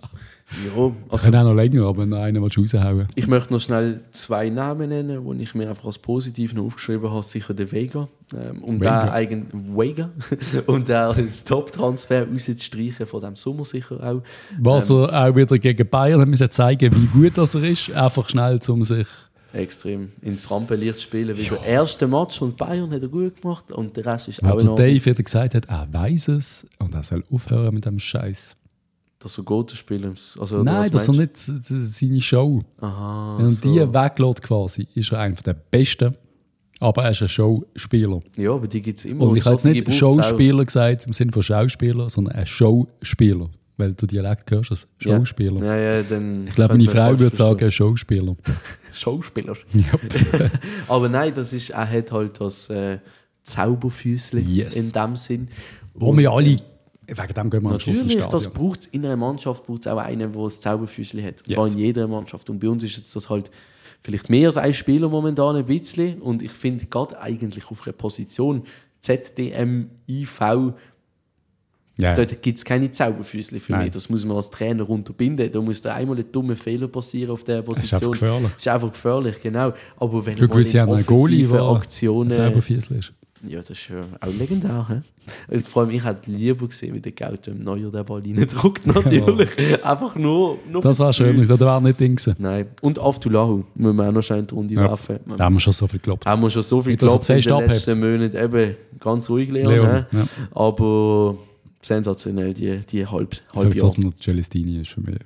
ja, 0.65 0.75
Wir 0.75 0.93
also 1.09 1.23
können 1.25 1.35
auch 1.35 1.43
noch 1.43 1.53
länger, 1.53 1.85
aber 1.85 2.07
noch 2.07 2.17
einen 2.17 2.41
willst 2.41 2.57
du 2.57 2.61
raushauen. 2.61 3.07
ich 3.13 3.27
möchte 3.27 3.53
noch 3.53 3.61
schnell 3.61 4.01
zwei 4.11 4.49
Namen 4.49 4.89
nennen, 4.89 5.23
die 5.37 5.43
ich 5.43 5.53
mir 5.53 5.69
einfach 5.69 5.85
als 5.85 5.99
positiv 5.99 6.55
noch 6.55 6.63
aufgeschrieben 6.65 7.11
habe. 7.11 7.21
Sicher 7.21 7.53
der 7.53 7.71
Vega. 7.71 8.07
Ähm, 8.33 8.63
um 8.63 8.79
Vega. 8.81 9.01
den 9.01 9.09
eigen 9.09 9.77
Vega. 9.77 10.09
um 10.65 10.83
den 10.83 10.95
als 10.95 11.43
Top-Transfer 11.45 12.27
rauszustreichen 12.27 13.05
von 13.05 13.21
dem 13.21 13.35
Sommer 13.35 13.63
sicher 13.65 14.01
auch. 14.03 14.23
Was 14.59 14.89
Ähm. 14.89 14.95
er 15.03 15.27
auch 15.29 15.35
wieder 15.35 15.59
gegen 15.59 15.87
Bayern 15.87 16.21
hat 16.21 16.27
müssen 16.27 16.49
zeigen, 16.49 16.91
wie 16.95 17.05
gut 17.07 17.37
das 17.37 17.53
er 17.53 17.63
ist. 17.63 17.91
Einfach 17.91 18.27
schnell, 18.27 18.59
um 18.69 18.83
sich 18.83 19.07
Extrem. 19.53 20.11
Ins 20.21 20.49
Rampenlicht 20.51 21.01
spielen. 21.01 21.35
Wie 21.37 21.43
der 21.43 21.63
erste 21.63 22.07
Match 22.07 22.41
und 22.41 22.55
Bayern 22.55 22.91
hat 22.91 23.01
er 23.01 23.07
gut 23.07 23.41
gemacht 23.41 23.71
und 23.71 23.97
der 23.97 24.05
Rest 24.05 24.27
ist 24.27 24.43
Weil 24.43 24.51
auch 24.51 24.57
der 24.57 24.75
Dave 24.75 25.05
wieder 25.05 25.23
gesagt 25.23 25.55
hat, 25.55 25.65
er 25.65 25.87
weiß 25.91 26.27
es 26.29 26.67
und 26.77 26.93
er 26.93 27.03
soll 27.03 27.23
aufhören 27.31 27.73
mit 27.73 27.85
dem 27.85 27.99
Scheiß. 27.99 28.55
Dass 29.17 29.37
er 29.37 29.43
gut 29.43 29.71
spielen 29.71 30.15
Also, 30.39 30.63
Nein, 30.63 30.75
was 30.75 30.91
das 30.91 31.01
ist 31.01 31.07
doch 31.09 31.15
meinst 31.15 31.49
nicht 31.49 31.71
äh, 31.71 31.85
seine 31.85 32.21
Show. 32.21 32.63
Aha. 32.79 33.37
Wenn 33.37 33.47
er 33.47 33.51
so. 33.51 33.73
die 33.73 33.93
weglässt 33.93 34.41
quasi, 34.43 34.87
ist 34.95 35.11
er 35.11 35.19
einer 35.19 35.35
der 35.35 35.53
Besten. 35.53 36.15
Aber 36.79 37.03
er 37.03 37.11
ist 37.11 37.21
ein 37.21 37.27
Showspieler. 37.27 38.21
Ja, 38.37 38.53
aber 38.53 38.67
die 38.67 38.81
gibt 38.81 38.99
es 38.99 39.05
immer. 39.05 39.25
Und 39.25 39.35
ich 39.35 39.43
habe 39.43 39.55
jetzt 39.55 39.65
nicht. 39.65 39.93
Schauspieler 39.93 40.63
gesagt 40.63 41.05
im 41.05 41.11
Sinne 41.11 41.33
von 41.33 41.43
Schauspieler, 41.43 42.09
sondern 42.09 42.35
ein 42.35 42.45
Showspieler. 42.45 43.49
Weil 43.79 43.93
du 43.93 44.05
Dialekt 44.05 44.51
hörst, 44.51 44.71
Ja. 44.99 45.17
Schauspieler. 45.17 45.63
Ja, 45.63 45.77
ja, 45.77 46.03
dann 46.03 46.47
Ich 46.47 46.53
glaube, 46.55 46.73
meine 46.75 46.89
Frau 46.89 47.17
würde 47.17 47.33
sagen, 47.33 47.71
Schauspieler. 47.71 48.35
Schauspieler. 48.93 49.55
Ja. 49.73 49.85
Aber 50.89 51.07
nein, 51.07 51.33
das 51.33 51.53
ist, 51.53 51.69
er 51.69 51.89
hat 51.89 52.11
halt 52.11 52.41
das 52.41 52.69
äh, 52.69 52.99
Zauberfüßchen 53.43 54.47
Yes. 54.47 54.75
in 54.75 54.91
dem 54.91 55.15
Sinn. 55.15 55.47
Wo 55.93 56.15
wir 56.17 56.29
alle, 56.31 56.57
wegen 57.07 57.33
dem 57.33 57.49
gehen 57.49 57.63
wir 57.63 57.71
am 57.71 57.79
Schluss 57.79 58.01
ins 58.03 58.13
Natürlich, 58.13 58.25
das 58.27 58.47
braucht 58.49 58.85
in 58.91 59.05
einer 59.05 59.15
Mannschaft 59.15 59.65
braucht 59.65 59.81
es 59.81 59.87
auch 59.87 59.97
einen, 59.97 60.33
der 60.33 60.43
das 60.43 60.59
Zauberfüßchen 60.59 61.23
hat. 61.23 61.35
Yes. 61.47 61.55
zwar 61.55 61.67
in 61.67 61.77
jeder 61.77 62.07
Mannschaft. 62.09 62.49
Und 62.49 62.59
bei 62.59 62.67
uns 62.67 62.83
ist 62.83 62.97
jetzt 62.97 63.15
das 63.15 63.29
halt 63.29 63.49
vielleicht 64.01 64.29
mehr 64.29 64.47
als 64.49 64.57
ein 64.57 64.73
Spieler 64.73 65.07
momentan 65.07 65.55
ein 65.55 65.65
bisschen. 65.65 66.21
Und 66.21 66.43
ich 66.43 66.51
finde 66.51 66.85
gerade 66.85 67.19
eigentlich 67.21 67.71
auf 67.71 67.81
einer 67.87 67.93
Position 67.93 68.63
ZDM, 68.99 69.89
IV, 70.09 70.41
Ja. 72.01 72.15
dort 72.15 72.41
gibt 72.41 72.57
es 72.57 72.65
keine 72.65 72.91
Zauberfüßchen 72.91 73.59
für 73.59 73.71
Nein. 73.73 73.83
mich. 73.85 73.91
Das 73.91 74.09
muss 74.09 74.23
man 74.25 74.37
als 74.37 74.49
Trainer 74.49 74.89
unterbinden. 74.89 75.51
Da 75.51 75.61
muss 75.61 75.81
da 75.81 75.95
einmal 75.95 76.17
ein 76.17 76.31
dummer 76.31 76.55
Fehler 76.55 76.87
passieren 76.87 77.31
auf 77.31 77.43
der 77.43 77.61
Das 77.61 77.79
ist 77.83 77.91
Position. 77.91 78.01
einfach 78.01 78.11
gefährlich. 78.19 78.51
Das 78.55 78.61
ist 78.61 78.67
einfach 78.69 78.91
gefährlich, 78.91 79.35
genau. 79.41 79.73
Aber 79.97 80.25
wenn 80.25 80.35
Du 80.35 80.45
ja, 80.59 80.83
in 80.85 81.05
Goalie, 81.05 81.45
offensiven 81.45 81.59
ein 81.59 81.75
Aktionen... 81.75 82.33
Zauberfiesel 82.33 82.97
ist. 82.97 83.13
Ja, 83.47 83.57
das 83.59 83.69
ist 83.69 83.87
ja 83.87 84.01
auch 84.19 84.37
legendär. 84.37 84.85
He? 84.89 85.53
Und 85.55 85.65
vor 85.65 85.83
allem, 85.83 85.91
ich 85.91 86.03
hätte 86.03 86.29
lieber 86.29 86.67
gesehen, 86.67 86.93
wie 86.95 86.99
der 86.99 87.13
Gauto 87.13 87.51
im 87.51 87.63
Neujahr 87.63 87.89
den 87.91 88.05
Ball 88.05 88.21
reindruckt, 88.21 88.85
natürlich. 88.93 89.49
Einfach 89.83 90.15
nur, 90.15 90.57
nur 90.69 90.81
Das 90.81 90.99
war 90.99 91.13
schön, 91.13 91.47
das 91.47 91.59
wäre 91.59 91.81
nicht 91.81 91.99
Ding. 92.01 92.19
Nein. 92.37 92.67
Und 92.81 92.99
Aftulahu 92.99 93.63
müssen 93.75 93.95
wir 93.95 94.09
auch 94.09 94.11
noch 94.11 94.21
schnell 94.23 94.39
in 94.39 94.47
die 94.47 94.55
Runde 94.55 94.73
Ja. 94.75 94.81
werfen. 94.89 95.19
Da 95.37 95.45
haben 95.45 95.55
wir 95.55 95.59
schon 95.61 95.71
so 95.71 95.87
viel 95.87 95.99
geglaubt. 95.99 96.25
Haben 96.25 96.41
wir 96.41 96.49
schon 96.49 96.63
so 96.63 96.81
viel 96.81 96.97
geglaubt 96.97 97.29
in 97.29 97.39
den 97.39 97.67
letzten 97.67 97.99
Monaten. 97.99 98.35
Eben, 98.35 98.75
ganz 98.99 99.29
ruhig, 99.29 99.49
Leon. 99.49 99.69
Leon, 99.71 100.05
ja. 100.11 100.23
Aber 100.51 101.37
sensationell, 101.81 102.53
die, 102.53 102.79
die 102.79 103.05
halb, 103.05 103.35
halb 103.55 103.73
das 103.73 103.97
mit 103.97 104.21
Celestini 104.21 104.81
ist 104.81 104.89
für 104.89 105.01
mich. 105.01 105.19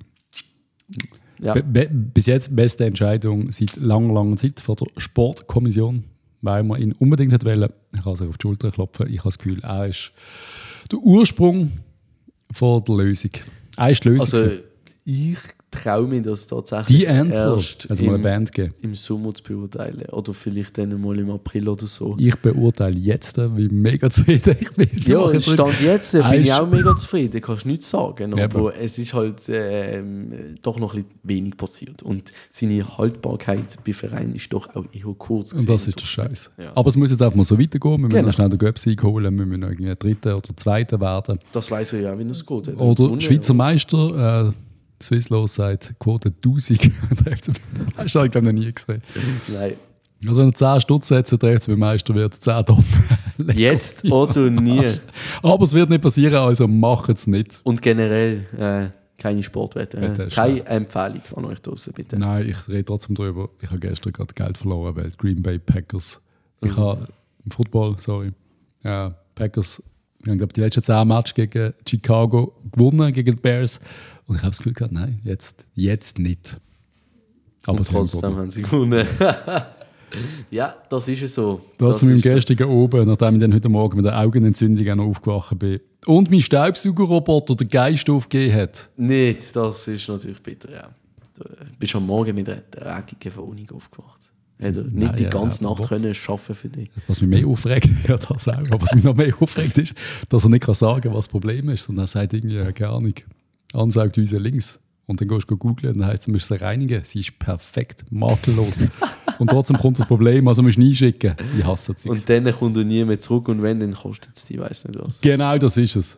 ja. 1.39 1.53
Be 1.53 1.89
bis 1.91 2.25
jetzt 2.25 2.55
beste 2.55 2.85
Entscheidung 2.85 3.51
seit 3.51 3.75
langer, 3.77 4.13
langer 4.13 4.37
Zeit 4.37 4.59
von 4.59 4.75
der 4.75 4.87
Sportkommission, 4.97 6.03
weil 6.41 6.63
man 6.63 6.81
ihn 6.81 6.91
unbedingt 6.93 7.33
hat 7.33 7.45
wollen. 7.45 7.69
Ich 7.93 8.03
kann 8.03 8.15
sich 8.15 8.27
auf 8.27 8.37
die 8.37 8.43
Schulter 8.43 8.71
klopfen. 8.71 9.07
Ich 9.09 9.19
habe 9.19 9.29
das 9.29 9.37
Gefühl, 9.37 9.59
er 9.63 9.87
ist 9.87 10.11
der 10.91 10.99
Ursprung 10.99 11.71
von 12.51 12.83
der 12.83 12.95
Lösung. 12.95 13.31
Er 13.77 13.89
ist 13.89 14.03
die 14.03 14.09
Lösung. 14.09 14.39
Also, 14.39 14.51
ich 15.05 15.37
traue 15.73 16.07
mir 16.07 16.21
das 16.21 16.47
tatsächlich 16.47 16.99
die 16.99 17.07
Answer 17.07 17.55
erst 17.55 17.83
hat 17.89 17.91
es 17.91 18.01
mal 18.01 18.07
eine 18.07 18.15
im, 18.15 18.21
Band 18.21 18.51
gegeben. 18.51 18.73
im 18.81 18.95
Sommer 18.95 19.33
zu 19.33 19.43
beurteilen. 19.43 20.05
Oder 20.11 20.33
vielleicht 20.33 20.77
dann 20.77 20.99
mal 21.01 21.17
im 21.19 21.29
April 21.31 21.67
oder 21.69 21.87
so. 21.87 22.15
Ich 22.19 22.35
beurteile 22.37 22.97
jetzt, 22.97 23.37
wie 23.37 23.67
mega 23.69 24.09
zufrieden 24.09 24.55
ich 24.59 24.71
bin. 24.71 24.89
Ja, 25.05 25.19
und 25.19 25.43
Stand 25.43 25.81
jetzt 25.81 26.13
äh, 26.15 26.21
bin 26.21 26.43
ich 26.43 26.53
auch 26.53 26.69
mega 26.69 26.95
zufrieden, 26.95 27.41
kannst 27.41 27.65
du 27.65 27.69
nichts 27.69 27.89
sagen. 27.89 28.37
Ja, 28.37 28.45
Aber 28.45 28.59
aber- 28.59 28.77
es 28.77 28.97
ist 28.97 29.13
halt 29.13 29.41
ähm, 29.49 30.55
doch 30.61 30.79
noch 30.79 30.93
ein 30.93 31.03
bisschen 31.03 31.19
wenig 31.23 31.57
passiert. 31.57 32.03
Und 32.03 32.31
seine 32.49 32.97
Haltbarkeit 32.97 33.77
bei 33.85 33.93
Vereinen 33.93 34.35
ist 34.35 34.51
doch 34.53 34.73
auch 34.75 34.85
eher 34.93 35.13
kurz. 35.17 35.51
Und 35.53 35.67
das 35.69 35.83
gewesen. 35.85 35.89
ist 35.89 35.99
der 36.01 36.05
Scheiß. 36.05 36.51
Ja. 36.57 36.71
Aber 36.75 36.87
es 36.89 36.95
muss 36.95 37.11
jetzt 37.11 37.21
einfach 37.21 37.35
mal 37.35 37.43
so 37.43 37.59
weitergehen. 37.59 37.91
Wir 37.93 37.97
müssen 38.07 38.13
Genau. 38.19 38.31
schnell 38.31 38.49
den 38.49 38.59
Göpsieg 38.59 39.03
holen. 39.03 39.37
Wir 39.37 39.45
müssen 39.45 39.59
noch 39.61 39.69
irgendwie 39.69 39.93
Dritter 39.95 40.35
oder 40.35 40.55
Zweiter 40.55 40.99
werden. 40.99 41.39
Das 41.51 41.69
weiß 41.71 41.93
er 41.93 42.01
ja 42.01 42.19
wie 42.19 42.23
es 42.23 42.45
geht. 42.45 42.79
Oder 42.81 43.21
Schweizer 43.21 43.53
Meister. 43.53 44.47
Äh, 44.49 44.51
Swisslos 45.03 45.55
sagt 45.55 45.95
Quote 45.99 46.29
1000. 46.29 46.81
Der 47.25 47.37
FCB 47.37 47.97
Meister 47.97 48.19
habe 48.19 48.27
ich 48.27 48.31
glaube 48.31 48.45
noch 48.47 48.51
nie 48.53 48.71
gesehen. 48.71 49.01
Nein. 49.47 49.73
Also 50.27 50.39
wenn 50.39 50.49
er 50.49 50.55
10 50.55 50.81
Stutz 50.81 51.07
setzt, 51.09 51.43
der 51.43 51.59
FCB 51.59 51.77
Meister 51.77 52.15
wird 52.15 52.41
10 52.41 52.65
Tonnen. 52.65 52.85
Jetzt 53.53 54.05
oder 54.05 54.49
nie. 54.49 54.99
Aber 55.41 55.63
es 55.63 55.73
wird 55.73 55.89
nicht 55.89 56.01
passieren, 56.01 56.35
also 56.35 56.67
macht 56.67 57.09
es 57.09 57.27
nicht. 57.27 57.59
Und 57.63 57.81
generell 57.81 58.45
äh, 58.57 58.89
keine 59.17 59.43
Sportwette. 59.43 60.01
Wette 60.01 60.23
Äh. 60.23 60.29
Keine 60.29 60.65
Empfehlung 60.65 61.21
an 61.35 61.45
euch 61.45 61.61
draußen, 61.61 61.93
bitte. 61.93 62.17
Nein, 62.17 62.49
ich 62.49 62.67
rede 62.67 62.85
trotzdem 62.85 63.15
darüber. 63.15 63.49
Ich 63.61 63.69
habe 63.69 63.79
gestern 63.79 64.13
gerade 64.13 64.33
Geld 64.33 64.57
verloren, 64.57 64.95
weil 64.95 65.09
die 65.09 65.17
Green 65.17 65.41
Bay 65.41 65.59
Packers. 65.59 66.21
Mhm. 66.61 66.69
Ich 66.69 66.77
habe 66.77 67.07
im 67.45 67.51
Football, 67.51 67.95
sorry, 67.99 68.31
ja, 68.83 69.15
Packers, 69.35 69.81
haben 70.27 70.37
glaube 70.37 70.53
die 70.53 70.61
letzten 70.61 70.83
10 70.83 71.07
Matches 71.07 71.33
gegen 71.33 71.73
Chicago 71.87 72.53
gewonnen, 72.71 73.13
gegen 73.13 73.35
die 73.35 73.41
Bears. 73.41 73.79
Und 74.33 74.37
ich 74.37 74.41
habe 74.41 74.49
das 74.49 74.57
Gefühl 74.57 74.73
gehabt, 74.73 74.91
nein, 74.91 75.19
jetzt, 75.23 75.63
jetzt 75.75 76.17
nicht. 76.17 76.59
Aber 77.67 77.77
Und 77.77 77.87
haben 77.87 78.07
trotzdem 78.07 78.35
haben 78.35 78.49
sie 78.49 78.63
gewonnen. 78.63 79.07
ja, 80.49 80.75
das 80.89 81.07
ist 81.07 81.21
es 81.21 81.35
so. 81.35 81.61
Das 81.77 82.01
mit 82.01 82.13
dem 82.13 82.17
ist 82.17 82.23
so. 82.23 82.33
gestrigen 82.33 82.67
oben, 82.67 83.07
nachdem 83.07 83.35
ich 83.35 83.41
dann 83.41 83.53
heute 83.53 83.69
Morgen 83.69 83.97
mit 83.97 84.07
der 84.07 84.17
Augenentzündung 84.17 84.89
auch 84.89 84.95
noch 84.95 85.05
aufgewacht 85.05 85.59
bin. 85.59 85.81
Und 86.07 86.31
mein 86.31 86.41
Staubsaugerroboter 86.41 87.55
den 87.55 87.69
Geist 87.69 88.09
aufgegeben 88.09 88.55
hat. 88.55 88.89
Nicht, 88.97 89.55
das 89.55 89.87
ist 89.87 90.09
natürlich 90.09 90.41
bitter, 90.41 90.71
ja. 90.71 90.89
Du 91.35 91.43
bist 91.77 91.95
am 91.95 92.07
Morgen 92.07 92.33
mit 92.33 92.49
einer 92.49 92.63
dreckigen 92.71 93.35
Wohnung 93.35 93.69
aufgewacht. 93.71 94.31
Er 94.57 94.71
nicht 94.71 94.93
Nein, 94.95 95.15
die 95.15 95.25
ganze 95.25 95.63
ja, 95.63 95.69
Nacht 95.69 95.89
können 95.89 96.15
arbeiten 96.27 96.55
für 96.55 96.69
dich. 96.69 96.89
Was 97.05 97.21
mich 97.21 97.29
mehr 97.29 97.47
aufregt, 97.47 97.87
ja 98.07 98.17
das 98.17 98.47
auch, 98.47 98.57
aber 98.57 98.81
was 98.81 98.95
mich 98.95 99.03
noch 99.03 99.15
mehr 99.15 99.31
aufregt 99.39 99.77
ist, 99.77 99.93
dass 100.27 100.43
er 100.43 100.49
nicht 100.49 100.63
kann 100.63 100.73
sagen 100.73 101.09
was 101.13 101.25
das 101.25 101.27
Problem 101.27 101.69
ist, 101.69 101.83
sondern 101.83 102.05
er 102.05 102.07
sagt 102.07 102.33
irgendwie, 102.33 102.55
ja, 102.55 102.71
keine 102.71 102.89
Ahnung, 102.93 103.13
ansaugt 103.73 104.17
uns 104.17 104.31
links. 104.31 104.79
Und 105.05 105.19
dann 105.19 105.27
gehst 105.27 105.51
du 105.51 105.57
googeln 105.57 105.93
und 105.93 105.99
dann 105.99 106.07
heisst, 106.07 106.27
du 106.27 106.31
musst 106.31 106.47
sie 106.47 106.59
reinigen. 106.59 107.03
Sie 107.03 107.19
ist 107.19 107.37
perfekt, 107.37 108.05
makellos. 108.09 108.85
und 109.37 109.49
trotzdem 109.49 109.77
kommt 109.77 109.99
das 109.99 110.05
Problem, 110.05 110.47
also 110.47 110.61
musst 110.61 110.77
du 110.77 110.81
einschicken. 110.81 111.35
Ich 111.57 111.65
hasse 111.65 111.93
das. 111.93 112.05
Und 112.05 112.29
dann 112.29 112.51
kommt 112.53 112.77
er 112.77 112.85
nie 112.85 113.03
mehr 113.03 113.19
zurück 113.19 113.49
und 113.49 113.61
wenn, 113.61 113.81
dann 113.81 113.93
kostet 113.93 114.35
es 114.35 114.45
dich, 114.45 114.57
weiß 114.57 114.85
nicht 114.85 114.99
was. 115.03 115.19
Genau 115.19 115.57
das 115.57 115.75
ist 115.75 115.97
es. 115.97 116.17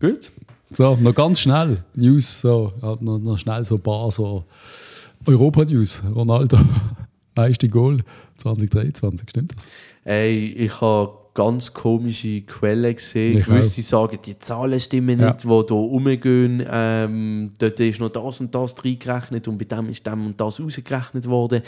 Gut. 0.00 0.32
So, 0.70 0.96
noch 0.96 1.14
ganz 1.14 1.38
schnell. 1.38 1.84
News, 1.94 2.40
so, 2.40 2.72
noch, 2.82 3.20
noch 3.20 3.38
schnell 3.38 3.64
so 3.64 3.76
ein 3.76 3.82
paar 3.82 4.10
so 4.10 4.44
Europa-News. 5.24 6.02
Ronaldo, 6.12 6.58
meiste 7.36 7.68
Goal 7.68 8.00
2023, 8.38 9.30
stimmt 9.30 9.54
das? 9.54 9.68
Ey, 10.04 10.48
ich 10.48 10.80
habe 10.80 11.16
ganz 11.36 11.72
komische 11.72 12.40
Quellen 12.40 12.94
gesehen. 12.96 13.38
Ich 13.38 13.46
Gewisse 13.46 13.82
sagen, 13.82 14.18
die 14.24 14.38
Zahlen 14.38 14.80
stimmen 14.80 15.20
Ja. 15.20 15.32
nicht, 15.32 15.44
die 15.44 15.48
hier 15.48 15.76
rumgehen. 15.76 16.64
Ähm, 16.68 17.52
dort 17.58 17.78
ist 17.78 18.00
noch 18.00 18.08
das 18.08 18.40
und 18.40 18.54
das 18.54 18.74
reingerechnet 18.84 19.46
und 19.46 19.58
bei 19.58 19.66
dem 19.66 19.90
ist 19.90 20.04
dem 20.06 20.26
und 20.26 20.40
das 20.40 20.58
rausgerechnet 20.58 21.28
worden. 21.28 21.62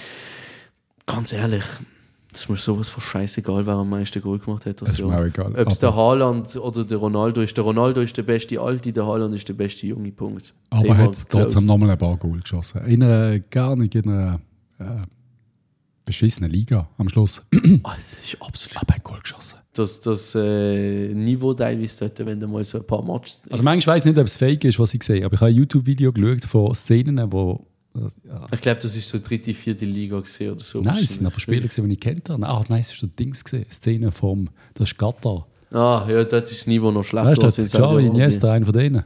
Ganz 1.06 1.32
ehrlich, 1.34 1.64
das 2.32 2.42
ist 2.42 2.48
mir 2.48 2.56
sowas 2.56 2.88
von 2.88 3.02
scheißegal, 3.02 3.66
wer 3.66 3.74
am 3.74 3.90
meisten 3.90 4.22
Goal 4.22 4.38
gemacht 4.38 4.64
hat. 4.64 4.80
Das 4.80 4.90
ist 4.92 5.00
mir 5.00 5.18
auch 5.18 5.24
egal. 5.24 5.54
Ob 5.54 5.68
es 5.68 5.78
der 5.78 5.94
Haaland 5.94 6.56
oder 6.56 6.84
der 6.84 6.98
Ronaldo 6.98 7.42
ist. 7.42 7.56
Der 7.56 7.64
Ronaldo 7.64 8.00
ist 8.00 8.16
der 8.16 8.22
beste 8.22 8.58
Alte, 8.60 8.90
der 8.92 9.06
Haaland 9.06 9.34
ist 9.34 9.48
der 9.48 9.54
beste 9.54 9.86
junge 9.86 10.12
Punkt. 10.12 10.54
Aber 10.70 10.88
er 10.88 10.96
hat 10.96 11.28
trotzdem 11.28 11.66
nochmal 11.66 11.90
ein 11.90 11.98
paar 11.98 12.16
Goal 12.16 12.40
geschossen. 12.40 12.84
In 12.86 13.02
einer, 13.02 13.38
gar 13.38 13.76
nicht 13.76 13.94
in 13.94 14.08
einer 14.08 14.40
äh, 14.78 14.84
beschissenen 16.08 16.50
Liga 16.50 16.88
am 16.98 17.08
Schluss. 17.08 17.42
Ah, 17.84 17.94
das 17.94 18.24
ist 18.24 18.42
absolut 18.42 18.76
Aber 18.76 18.88
er 18.88 18.94
hat 18.96 19.04
Goal 19.04 19.20
geschossen. 19.20 19.58
das, 19.74 20.00
das 20.00 20.34
äh, 20.34 21.12
Niveau 21.14 21.54
teilweise 21.54 21.98
dort, 22.00 22.26
wenn 22.26 22.40
du 22.40 22.48
mal 22.48 22.64
so 22.64 22.78
ein 22.78 22.86
paar 22.86 23.02
Matches... 23.02 23.40
Also 23.50 23.62
manchmal 23.62 23.96
weiß 23.96 24.06
ich 24.06 24.12
nicht, 24.12 24.20
ob 24.20 24.26
es 24.26 24.36
fake 24.36 24.64
ist, 24.64 24.78
was 24.78 24.92
ich 24.94 25.02
sehe, 25.02 25.24
aber 25.24 25.34
ich 25.34 25.40
habe 25.40 25.50
ein 25.50 25.56
YouTube-Video 25.56 26.12
geschaut 26.12 26.44
von 26.44 26.74
Szenen, 26.74 27.30
wo... 27.32 27.60
Ja, 27.94 28.46
Ich 28.52 28.60
glaube, 28.60 28.80
das 28.80 28.94
ist 28.96 29.08
so 29.08 29.18
dritte, 29.18 29.52
vierte 29.54 29.84
Liga 29.84 30.20
gesehen 30.20 30.52
oder 30.52 30.60
so. 30.64 30.80
nein, 30.80 31.02
es 31.02 31.14
sind 31.14 31.26
aber 31.26 31.40
Spieler, 31.40 31.62
gewesen, 31.62 31.88
die 31.88 31.94
ich 31.94 32.00
kennt 32.00 32.28
habe. 32.30 32.46
Ah, 32.46 32.64
nein, 32.68 32.80
es 32.80 32.92
ist 32.92 33.02
der 33.02 33.08
Dings 33.10 33.42
gesehen. 33.44 33.66
Szene 33.70 34.10
vom... 34.12 34.48
Das 34.74 34.88
ist 34.90 34.98
Qatar. 34.98 35.46
Ah, 35.70 36.06
ja, 36.08 36.24
dort 36.24 36.50
ist 36.50 36.60
das 36.60 36.66
Niveau 36.66 36.90
noch 36.90 37.04
schlechter 37.04 37.30
Weißt 37.30 37.42
du, 37.42 37.46
das 37.46 37.58
ist 37.58 37.70
Saudi-Arabien. 37.72 38.14
Iniesta, 38.14 38.52
einer 38.52 38.64
von 38.64 38.74
denen. 38.74 39.04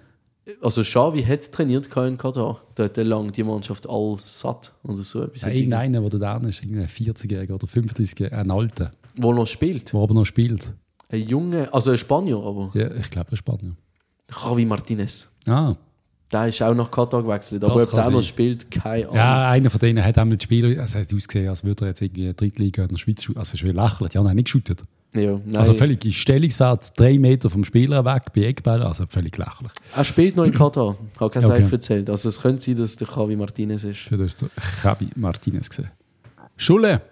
Also 0.61 0.83
Xavi 0.83 1.23
hat 1.23 1.53
trainiert 1.53 1.87
in 1.97 2.19
Katar. 2.19 2.61
Dort 2.75 2.97
lang 2.97 3.31
die 3.31 3.45
Mannschaft 3.45 3.89
all 3.89 4.17
satt 4.25 4.73
oder 4.83 5.03
so. 5.05 5.29
Ja, 5.35 5.49
irgendeiner, 5.49 6.01
der 6.09 6.19
da 6.19 6.37
ist, 6.39 6.63
irgendein 6.63 6.89
40-Jähriger 6.89 7.55
oder 7.55 7.67
35-Jähriger, 7.67 8.33
ein 8.33 8.51
Alter, 8.51 8.93
Wo 9.17 9.33
noch 9.33 9.47
spielt. 9.47 9.93
der 9.93 10.01
aber 10.01 10.15
noch 10.15 10.25
spielt. 10.27 10.73
Ein 11.09 11.29
Junge, 11.29 11.73
also 11.73 11.91
ein 11.93 11.99
Spanier, 11.99 12.39
aber 12.39 12.71
Ja, 12.75 12.91
ich 12.93 13.11
glaube, 13.11 13.31
ist 13.33 13.39
Spanier. 13.39 13.73
Javi 14.45 14.65
Martinez. 14.65 15.29
Ah, 15.47 15.75
Der 16.33 16.47
ist 16.49 16.61
auch 16.63 16.75
nach 16.75 16.91
Katar 16.91 17.23
gewechselt. 17.23 17.63
Das 17.63 17.71
Aber 17.71 17.83
ob 17.83 17.91
der 17.91 18.11
noch 18.11 18.23
spielt, 18.23 18.71
keine 18.71 19.05
Ahnung. 19.05 19.17
Ja, 19.17 19.51
einer 19.51 19.71
von 19.71 19.79
denen 19.79 20.03
hat 20.05 20.17
einmal 20.19 20.39
die 20.39 20.45
Spieler, 20.45 20.81
also 20.81 20.99
hat 20.99 21.13
ausgesehen, 21.15 21.49
als 21.51 21.63
würde 21.63 21.85
er 21.85 21.89
jetzt 21.89 22.01
irgendwie 22.03 22.23
in 22.23 22.27
der 22.29 22.35
Drittliga 22.35 22.83
in 22.83 22.89
der 22.89 22.97
Schweiz 22.97 23.23
shooten. 23.23 23.39
Also, 23.39 23.51
es 23.55 23.63
ist 23.63 23.67
wie 23.69 23.73
lächerlich. 23.73 24.15
Ja, 24.15 24.23
nein, 24.23 24.37
nicht 24.37 24.47
geshootet. 24.47 24.83
Ja. 25.15 25.39
Also, 25.57 25.75
völlig 25.75 26.19
Stellungswert, 26.19 26.99
drei 26.99 27.19
Meter 27.19 27.51
vom 27.51 27.65
Spieler 27.65 28.05
weg, 28.05 28.33
bei 28.35 28.45
Eckball, 28.45 28.83
also 28.83 29.05
völlig 29.07 29.37
lächerlich. 29.37 29.73
er 29.95 30.05
spielt 30.05 30.37
noch 30.37 30.45
in 30.45 30.53
Katar. 30.53 30.97
Ich 31.15 31.21
habe 31.21 31.31
keine 31.31 31.47
Okay. 31.47 31.69
Erzählt. 31.71 32.09
Also 32.09 32.31
es 32.31 32.41
könnte 32.41 32.63
sein, 32.63 32.77
dass 32.77 32.97
der 32.97 33.09
Javi 33.15 33.37
Martinez 33.37 33.85
ist. 33.85 33.99
Für 34.01 34.17
das 34.17 34.37
der 34.37 34.49
Javi 34.83 35.09
Martinez 35.17 35.69
gesehen. 35.69 35.91
Schulle. 36.57 37.03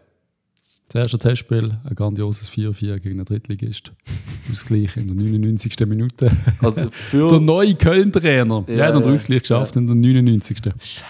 Das 0.92 1.02
erste 1.02 1.18
Testspiel, 1.20 1.78
ein 1.84 1.94
grandioses 1.94 2.50
4-4 2.50 2.98
gegen 2.98 3.18
den 3.18 3.24
Drittligist. 3.24 3.92
Ausgleich 4.50 4.96
in 4.96 5.06
der 5.06 5.14
99. 5.16 5.78
Minute. 5.86 6.30
Also 6.60 6.90
der 7.12 7.40
neue 7.40 7.74
Köln-Trainer. 7.76 8.64
Ja, 8.66 8.72
Ja, 8.72 8.76
der 8.76 8.86
hat 8.86 8.94
den 8.96 9.08
ja, 9.08 9.14
Ausgleich 9.14 9.42
geschafft 9.42 9.76
in 9.76 9.86
der 9.86 9.94
99. 9.94 10.58
Scheiße. 10.80 11.04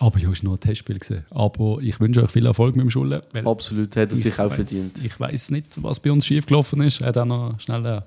Aber 0.00 0.18
ja, 0.18 0.30
es 0.30 0.42
war 0.42 0.48
nur 0.50 0.56
ein 0.56 0.60
Testspiel. 0.60 0.98
Gewesen. 0.98 1.24
Aber 1.30 1.78
ich 1.82 2.00
wünsche 2.00 2.22
euch 2.24 2.30
viel 2.30 2.46
Erfolg 2.46 2.74
mit 2.74 2.84
dem 2.84 2.90
Schule. 2.90 3.22
weil 3.32 3.46
Absolut, 3.46 3.94
hat 3.96 4.10
er 4.10 4.16
sich 4.16 4.34
auch 4.38 4.46
weiss- 4.50 4.54
verdient. 4.54 5.04
Ich 5.04 5.20
weiß 5.20 5.50
nicht, 5.50 5.66
was 5.82 6.00
bei 6.00 6.10
uns 6.10 6.26
schiefgelaufen 6.26 6.80
ist. 6.82 7.00
Er 7.02 7.08
hat 7.08 7.18
auch 7.18 7.24
noch 7.26 7.60
schnell 7.60 7.86
einen- 7.86 8.02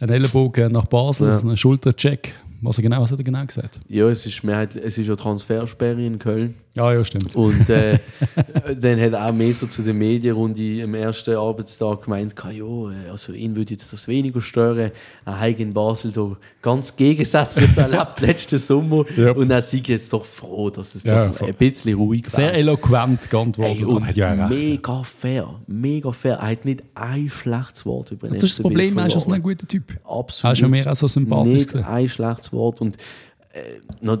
einen 0.00 0.10
Ellenbogen 0.12 0.72
nach 0.72 0.86
Basel, 0.86 1.28
Ja. 1.28 1.34
also 1.34 1.46
einen 1.46 1.56
Schultercheck. 1.56 2.34
Was, 2.62 2.76
er 2.78 2.82
genau, 2.82 3.00
was 3.00 3.10
hat 3.12 3.18
er 3.18 3.24
genau 3.24 3.44
gesagt? 3.46 3.80
Ja, 3.88 4.08
es 4.10 4.26
ist, 4.26 4.44
Mehrheit, 4.44 4.76
es 4.76 4.98
ist 4.98 5.06
ja 5.06 5.16
Transfersperre 5.16 6.04
in 6.04 6.18
Köln. 6.18 6.54
Ja, 6.74 6.92
ja, 6.92 7.04
stimmt. 7.04 7.34
Und 7.34 7.68
äh, 7.68 7.98
dann 8.80 9.00
hat 9.00 9.12
er 9.12 9.26
auch 9.26 9.32
mehr 9.32 9.52
so 9.52 9.66
zu 9.66 9.82
der 9.82 9.92
Medienrunde 9.92 10.84
am 10.84 10.94
ersten 10.94 11.34
Arbeitstag 11.34 12.04
gemeint, 12.04 12.34
ja, 12.44 12.50
äh, 12.52 13.10
also 13.10 13.32
ihn 13.32 13.56
würde 13.56 13.74
jetzt 13.74 13.92
das 13.92 14.06
weniger 14.06 14.40
stören. 14.40 14.92
Er 15.26 15.40
hat 15.40 15.58
in 15.58 15.72
Basel 15.72 16.12
da 16.12 16.36
ganz 16.62 16.94
gegensätzliches 16.94 17.76
erlebt 17.76 18.20
letzten 18.20 18.58
Sommer. 18.58 19.04
Ja. 19.16 19.32
Und 19.32 19.50
er 19.50 19.62
sei 19.62 19.82
jetzt 19.84 20.12
doch 20.12 20.24
froh, 20.24 20.70
dass 20.70 20.94
es 20.94 21.02
Ja, 21.02 21.26
doch 21.26 21.40
ein 21.40 21.54
bisschen 21.54 21.94
ruhig 21.94 22.22
war. 22.24 22.30
Sehr 22.30 22.54
eloquent 22.54 23.28
geantwortet. 23.28 23.78
Ey, 23.80 23.84
und 23.84 24.16
ja 24.16 24.48
mega 24.48 25.02
fair, 25.02 25.48
mega 25.66 26.12
fair. 26.12 26.36
Er 26.36 26.50
hat 26.50 26.64
nicht 26.64 26.84
ein 26.94 27.28
schlechtes 27.28 27.84
Wort 27.84 28.12
über 28.12 28.28
den 28.28 28.38
Das 28.38 28.50
ist 28.50 28.58
das 28.58 28.62
Problem, 28.62 28.96
er 28.96 29.08
ist 29.08 29.28
ein 29.28 29.42
guter 29.42 29.66
Typ. 29.66 29.98
Absolut. 30.04 30.44
Er 30.44 30.52
ist 30.52 30.60
ja 30.60 30.68
mehr 30.68 30.86
als 30.86 31.00
so 31.00 31.08
sympathisch 31.08 31.52
Nicht 31.52 31.76
ein 31.76 32.08
schlechtes 32.08 32.52
Wort. 32.52 32.80
Und 32.80 32.96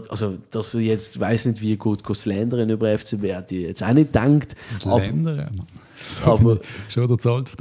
also, 0.08 0.38
dass 0.50 0.74
er 0.74 0.80
jetzt, 0.80 1.18
weiß 1.20 1.46
nicht, 1.46 1.60
wie 1.60 1.76
gut 1.76 2.02
slandern 2.16 2.68
über 2.70 2.88
hat 2.92 3.52
ich 3.52 3.62
jetzt 3.62 3.82
auch 3.82 3.92
nicht 3.92 4.12
gedacht. 4.12 4.56
Das 4.70 4.86
Aber, 6.22 6.58
Schon 6.88 7.08
der 7.08 7.18
zahlt. 7.18 7.56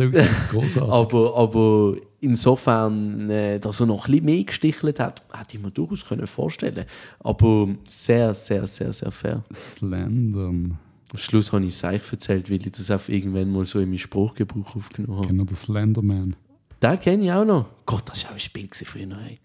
Großartig. 0.49 0.91
aber, 0.91 1.35
aber 1.35 1.97
insofern, 2.21 3.29
äh, 3.29 3.59
dass 3.59 3.79
er 3.79 3.85
noch 3.85 4.07
ein 4.07 4.11
bisschen 4.11 4.25
mehr 4.25 4.43
gestichelt 4.43 4.99
hat, 4.99 5.23
hätte 5.31 5.57
ich 5.57 5.61
mir 5.61 5.71
durchaus 5.71 6.05
können 6.05 6.25
vorstellen 6.25 6.85
Aber 7.19 7.67
sehr, 7.85 8.33
sehr, 8.33 8.65
sehr, 8.65 8.93
sehr 8.93 9.11
fair. 9.11 9.43
Slandern. 9.53 10.77
Am 11.11 11.17
Schluss 11.17 11.51
habe 11.51 11.65
ich 11.65 11.75
es 11.75 11.83
euch 11.83 12.01
erzählt, 12.11 12.49
weil 12.49 12.65
ich 12.65 12.71
das 12.71 12.91
auf 12.91 13.09
irgendwann 13.09 13.51
mal 13.51 13.65
so 13.65 13.79
in 13.79 13.89
meinen 13.89 13.97
Spruchgebrauch 13.97 14.75
aufgenommen 14.75 15.17
habe. 15.17 15.27
Genau, 15.27 15.43
der 15.43 15.57
Slenderman. 15.57 16.35
Den 16.81 16.99
kenne 16.99 17.23
ich 17.25 17.31
auch 17.31 17.45
noch. 17.45 17.65
Gott, 17.85 18.03
das 18.07 18.23
war 18.23 18.31
auch 18.31 18.35
ein 18.35 18.39
Spiel 18.39 18.69
früher. 18.71 19.17
Ey. 19.27 19.39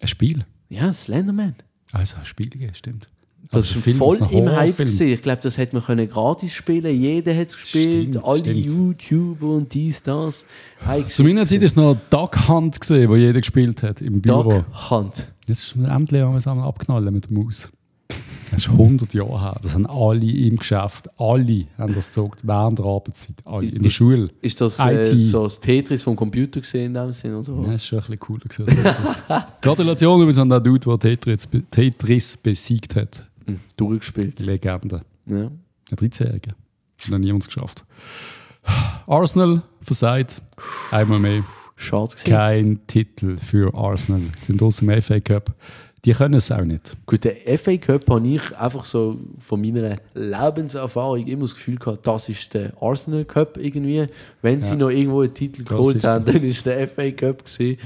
Ein 0.00 0.08
Spiel? 0.08 0.44
Ja, 0.68 0.92
Slenderman. 0.92 1.54
Also 1.92 2.16
ein 2.16 2.24
Spiel 2.24 2.48
gegeben, 2.48 2.74
stimmt. 2.74 3.08
Das 3.52 3.76
Also 3.76 3.90
ist 3.90 3.96
voll 3.96 4.18
im 4.32 4.50
Hype 4.50 4.76
gewesen. 4.76 5.06
Ich 5.08 5.22
glaube, 5.22 5.40
das 5.42 5.56
hätte 5.56 5.76
man 5.76 5.84
können 5.84 6.08
gratis 6.08 6.52
spielen. 6.52 7.00
Jeder 7.00 7.36
hat 7.36 7.48
es 7.48 7.56
gespielt. 7.56 8.08
Stimmt, 8.10 8.24
alle 8.24 8.38
stimmt. 8.40 8.66
YouTuber 8.66 9.46
und 9.46 9.72
dies, 9.72 10.02
das. 10.02 10.44
Zu 11.08 11.22
meiner 11.22 11.46
Zeit 11.46 11.60
war 11.60 11.66
es 11.66 11.76
noch 11.76 11.96
Duck 12.10 12.48
Hunt, 12.48 12.80
gewesen, 12.80 13.08
wo 13.08 13.14
jeder 13.14 13.40
gespielt 13.40 13.82
hat 13.84 14.00
im 14.00 14.20
Büro. 14.20 14.42
Duck 14.52 14.90
Hunt. 14.90 15.28
Jetzt 15.46 15.64
ist 15.64 15.76
endlich 15.76 16.22
haben 16.22 16.32
wir 16.32 16.38
es 16.38 16.46
abknallen 16.48 17.14
mit 17.14 17.30
der 17.30 17.38
Maus. 17.38 17.70
Das 18.50 18.64
ist 18.64 18.68
100 18.70 19.12
Jahre 19.12 19.40
her. 19.40 19.56
Das 19.62 19.74
haben 19.74 19.86
alle 19.86 20.24
im 20.24 20.56
Geschäft, 20.56 21.08
alle 21.18 21.66
haben 21.76 21.94
das 21.94 22.06
gezockt, 22.06 22.46
während 22.46 22.78
der 22.78 22.86
Arbeitszeit. 22.86 23.34
Alle. 23.44 23.66
In 23.68 23.82
der 23.82 23.90
Schule. 23.90 24.30
Ist 24.40 24.60
das 24.60 24.78
äh, 24.78 25.16
so 25.16 25.44
das 25.44 25.60
Tetris 25.60 26.02
vom 26.04 26.14
Computer 26.16 26.60
gesehen 26.60 26.86
in 26.86 26.94
dem 26.94 27.12
Sinn 27.12 27.34
oder 27.34 27.52
Ja, 27.52 27.58
was? 27.58 27.66
das 27.66 27.76
ist 27.76 27.86
schon 27.86 27.98
ein 27.98 28.02
bisschen 28.02 28.18
cooler. 28.20 28.40
gewesen. 28.48 28.84
Gratulation 29.60 30.16
übrigens 30.20 30.38
an 30.38 30.48
den 30.48 30.62
Dude, 30.62 30.96
der 30.96 30.98
Tetris, 30.98 31.48
Tetris 31.70 32.36
besiegt 32.36 32.94
hat. 32.96 33.26
Hm, 33.46 33.60
durchgespielt. 33.76 34.38
Die 34.38 34.44
Legende. 34.44 35.02
Ja. 35.26 35.36
Ein 35.36 35.50
13-Jähriger. 35.96 36.54
Hat 37.02 37.10
noch 37.10 37.18
niemand 37.18 37.46
geschafft. 37.46 37.84
Arsenal 39.06 39.62
versagt. 39.82 40.40
Einmal 40.90 41.18
mehr. 41.18 41.42
Schade 41.76 42.14
gewesen. 42.14 42.30
Kein 42.30 42.80
Titel 42.86 43.36
für 43.36 43.74
Arsenal. 43.74 44.22
Sind 44.46 44.62
aus 44.62 44.78
dem 44.78 45.02
FA 45.02 45.20
Cup. 45.20 45.54
Die 46.06 46.12
können 46.12 46.34
es 46.34 46.50
auch 46.52 46.64
nicht. 46.64 46.96
Gut, 47.04 47.24
der 47.24 47.36
FA 47.58 47.76
Cup 47.76 48.08
habe 48.08 48.26
ich 48.28 48.56
einfach 48.56 48.84
so 48.84 49.18
von 49.40 49.60
meiner 49.60 49.96
Lebenserfahrung 50.14 51.26
immer 51.26 51.42
das 51.42 51.54
Gefühl 51.54 51.76
gehabt, 51.76 52.06
das 52.06 52.28
ist 52.28 52.54
der 52.54 52.72
Arsenal 52.80 53.24
Cup 53.24 53.58
irgendwie. 53.58 54.06
Wenn 54.40 54.62
sie 54.62 54.70
Ja. 54.72 54.76
noch 54.76 54.90
irgendwo 54.90 55.20
einen 55.22 55.34
Titel 55.34 55.62
Das 55.64 55.68
geholt 55.76 56.04
haben, 56.04 56.24
so. 56.26 56.32
dann 56.32 56.42
ist 56.44 56.64
der 56.64 56.86
FA 56.88 57.10
Cup 57.10 57.44
gewesen. 57.44 57.78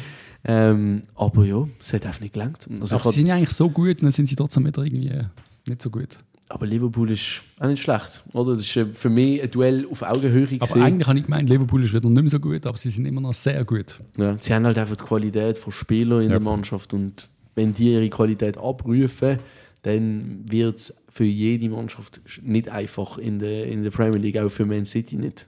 Ähm, 0.44 1.02
aber 1.16 1.44
ja, 1.44 1.66
es 1.80 1.92
hat 1.92 2.06
einfach 2.06 2.20
nicht 2.20 2.32
gelangt. 2.34 2.66
Also 2.80 2.97
Aber 2.97 3.05
sie 3.10 3.18
sind 3.20 3.26
ja 3.26 3.34
eigentlich 3.34 3.51
so 3.51 3.68
gut, 3.68 4.02
dann 4.02 4.10
sind 4.12 4.26
sie 4.26 4.36
trotzdem 4.36 4.66
wieder 4.66 4.82
irgendwie 4.82 5.18
nicht 5.66 5.82
so 5.82 5.90
gut. 5.90 6.18
Aber 6.48 6.66
Liverpool 6.66 7.10
ist 7.12 7.42
auch 7.60 7.68
nicht 7.68 7.80
schlecht, 7.82 8.22
oder? 8.32 8.55
Das 8.55 8.62
ist 8.62 8.76
äh, 8.76 8.86
für 8.86 9.09
mich 9.09 9.40
ein 9.42 9.51
Duell 9.51 9.86
auf 9.90 10.02
Augenhöhe 10.02 10.48
Aber 10.59 10.66
gesehen. 10.66 10.82
eigentlich 10.82 11.06
habe 11.09 11.18
ich 11.18 11.24
gemeint, 11.24 11.48
Liverpool 11.48 11.84
ist 11.84 11.92
wieder 11.92 12.09
nicht 12.09 12.20
mehr 12.22 12.28
so 12.30 12.40
gut, 12.40 12.66
aber 12.66 12.76
sie 12.76 12.90
sind 12.90 13.06
immer 13.06 13.20
noch 13.20 13.34
sehr 13.34 13.64
gut. 13.64 14.01
Ja, 14.18 14.36
sie 14.40 14.52
haben 14.52 14.64
halt 14.66 14.76
einfach 14.76 14.97
die 14.97 15.05
Qualität 15.05 15.56
von 15.59 15.72
Spielern 15.72 16.18
in 16.20 16.24
Ja. 16.24 16.30
der 16.30 16.40
Mannschaft 16.40 16.92
und 16.92 17.28
wenn 17.60 17.74
die 17.74 17.92
ihre 17.92 18.08
Qualität 18.08 18.56
abrufen, 18.58 19.38
dann 19.82 20.44
wird 20.50 20.76
es 20.78 21.02
für 21.10 21.24
jede 21.24 21.68
Mannschaft 21.68 22.20
nicht 22.42 22.68
einfach 22.68 23.18
in 23.18 23.38
der, 23.38 23.66
in 23.66 23.82
der 23.82 23.90
Premier 23.90 24.18
League, 24.18 24.38
auch 24.38 24.48
für 24.50 24.64
Man 24.64 24.86
City 24.86 25.16
nicht. 25.16 25.46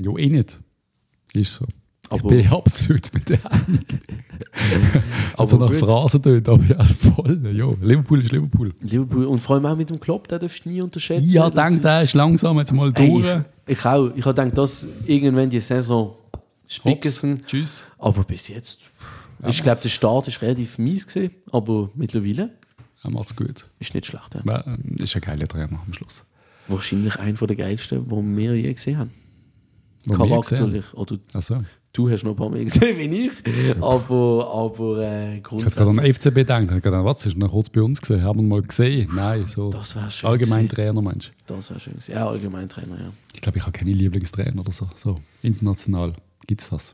Ja, 0.00 0.16
eh 0.16 0.28
nicht. 0.28 0.60
Ist 1.34 1.54
so. 1.54 1.66
Aber- 2.08 2.32
ich 2.32 2.42
bin 2.44 2.52
absolut 2.52 3.12
mit 3.14 3.28
der 3.28 3.38
also 5.36 5.56
nach 5.58 5.68
gut. 5.68 5.76
Phrasen 5.76 6.22
tönt, 6.22 6.48
aber 6.48 6.64
ja, 6.64 6.82
voll. 6.82 7.40
Ja, 7.54 7.66
Liverpool 7.80 8.20
ist 8.22 8.32
Liverpool. 8.32 8.74
Liverpool 8.80 9.24
und 9.26 9.38
vor 9.40 9.56
allem 9.56 9.66
auch 9.66 9.76
mit 9.76 9.90
dem 9.90 10.00
Klopp, 10.00 10.28
den 10.28 10.40
darfst 10.40 10.64
du 10.64 10.68
nie 10.70 10.80
unterschätzen. 10.82 11.26
Ich 11.28 11.36
habe 11.38 11.54
Das 11.54 11.68
gedacht, 11.68 11.84
der 11.84 12.02
ist 12.02 12.14
langsam 12.14 12.58
jetzt 12.58 12.72
mal 12.72 12.92
Ey, 12.94 13.08
durch. 13.08 13.26
ich, 13.66 13.78
ich 13.78 13.84
auch. 13.86 14.08
Ich 14.16 14.24
habe 14.26 14.34
gedacht, 14.34 14.58
dass 14.58 14.88
irgendwann 15.06 15.50
die 15.50 15.60
Saison 15.60 16.14
spicken. 16.68 17.42
Tschüss. 17.46 17.84
Aber 17.98 18.24
bis 18.24 18.48
jetzt. 18.48 18.80
Ich 19.48 19.62
glaube, 19.62 19.80
der 19.82 19.88
Start 19.88 20.28
ist 20.28 20.42
relativ 20.42 20.78
mies 20.78 21.06
gewesen, 21.06 21.34
aber 21.50 21.90
mittlerweile 21.94 22.50
Er 23.02 23.10
macht 23.10 23.28
es 23.30 23.36
gut. 23.36 23.66
ist 23.78 23.94
nicht 23.94 24.06
schlecht. 24.06 24.34
Ja. 24.34 24.40
Aber, 24.40 24.66
ähm, 24.66 24.96
Ist 24.98 25.14
ein 25.16 25.22
geiler 25.22 25.46
Trainer 25.46 25.80
am 25.86 25.92
Schluss. 25.92 26.24
Wahrscheinlich 26.68 27.16
einer 27.18 27.32
der 27.46 27.56
geilsten, 27.56 28.04
die 28.08 28.36
wir 28.36 28.54
je 28.54 28.72
gesehen 28.72 28.98
haben. 28.98 29.10
Wo 30.04 30.12
wir 30.12 30.28
Charakterlich. 30.28 30.94
Oder 30.94 31.18
Also, 31.34 31.62
du 31.92 32.08
hast 32.10 32.22
noch 32.22 32.30
ein 32.30 32.36
paar 32.36 32.48
mehr 32.50 32.64
gesehen 32.64 32.96
wie 32.98 33.26
ich. 33.26 33.32
Aber, 33.82 34.50
aber 34.54 34.98
äh, 34.98 35.38
ich 35.38 35.44
habe 35.44 35.60
gerade 35.60 35.90
an 35.90 35.96
grundsätzlich. 35.96 35.96
den 35.96 36.14
FCB 36.14 36.34
gedacht. 36.36 36.62
Ich 36.64 36.70
habe 36.70 36.80
gedacht, 36.80 37.04
was 37.04 37.26
ist 37.26 37.36
noch 37.36 37.50
kurz 37.50 37.68
bei 37.68 37.82
uns 37.82 38.00
gesehen? 38.00 38.22
Haben 38.22 38.38
wir 38.38 38.42
ihn 38.44 38.48
mal 38.48 38.62
gesehen? 38.62 39.10
Nein, 39.14 39.46
so. 39.46 39.70
Das 39.70 39.94
wäre 39.96 40.10
schön. 40.10 40.30
Allgemein 40.30 40.66
gewesen. 40.68 40.74
Trainer, 40.76 41.02
meinst 41.02 41.28
du? 41.46 41.54
Das 41.54 41.70
wäre 41.70 41.80
schön. 41.80 41.92
gewesen. 41.94 42.12
Ja, 42.12 42.28
allgemein 42.28 42.68
Trainer, 42.68 42.98
ja. 42.98 43.12
Ich 43.34 43.40
glaube, 43.40 43.58
ich 43.58 43.62
habe 43.66 43.72
keine 43.72 43.92
Lieblingstrainer 43.92 44.60
oder 44.60 44.72
so. 44.72 44.88
So 44.94 45.16
international. 45.42 46.12
Gibt 46.46 46.60
es 46.62 46.68
das? 46.68 46.92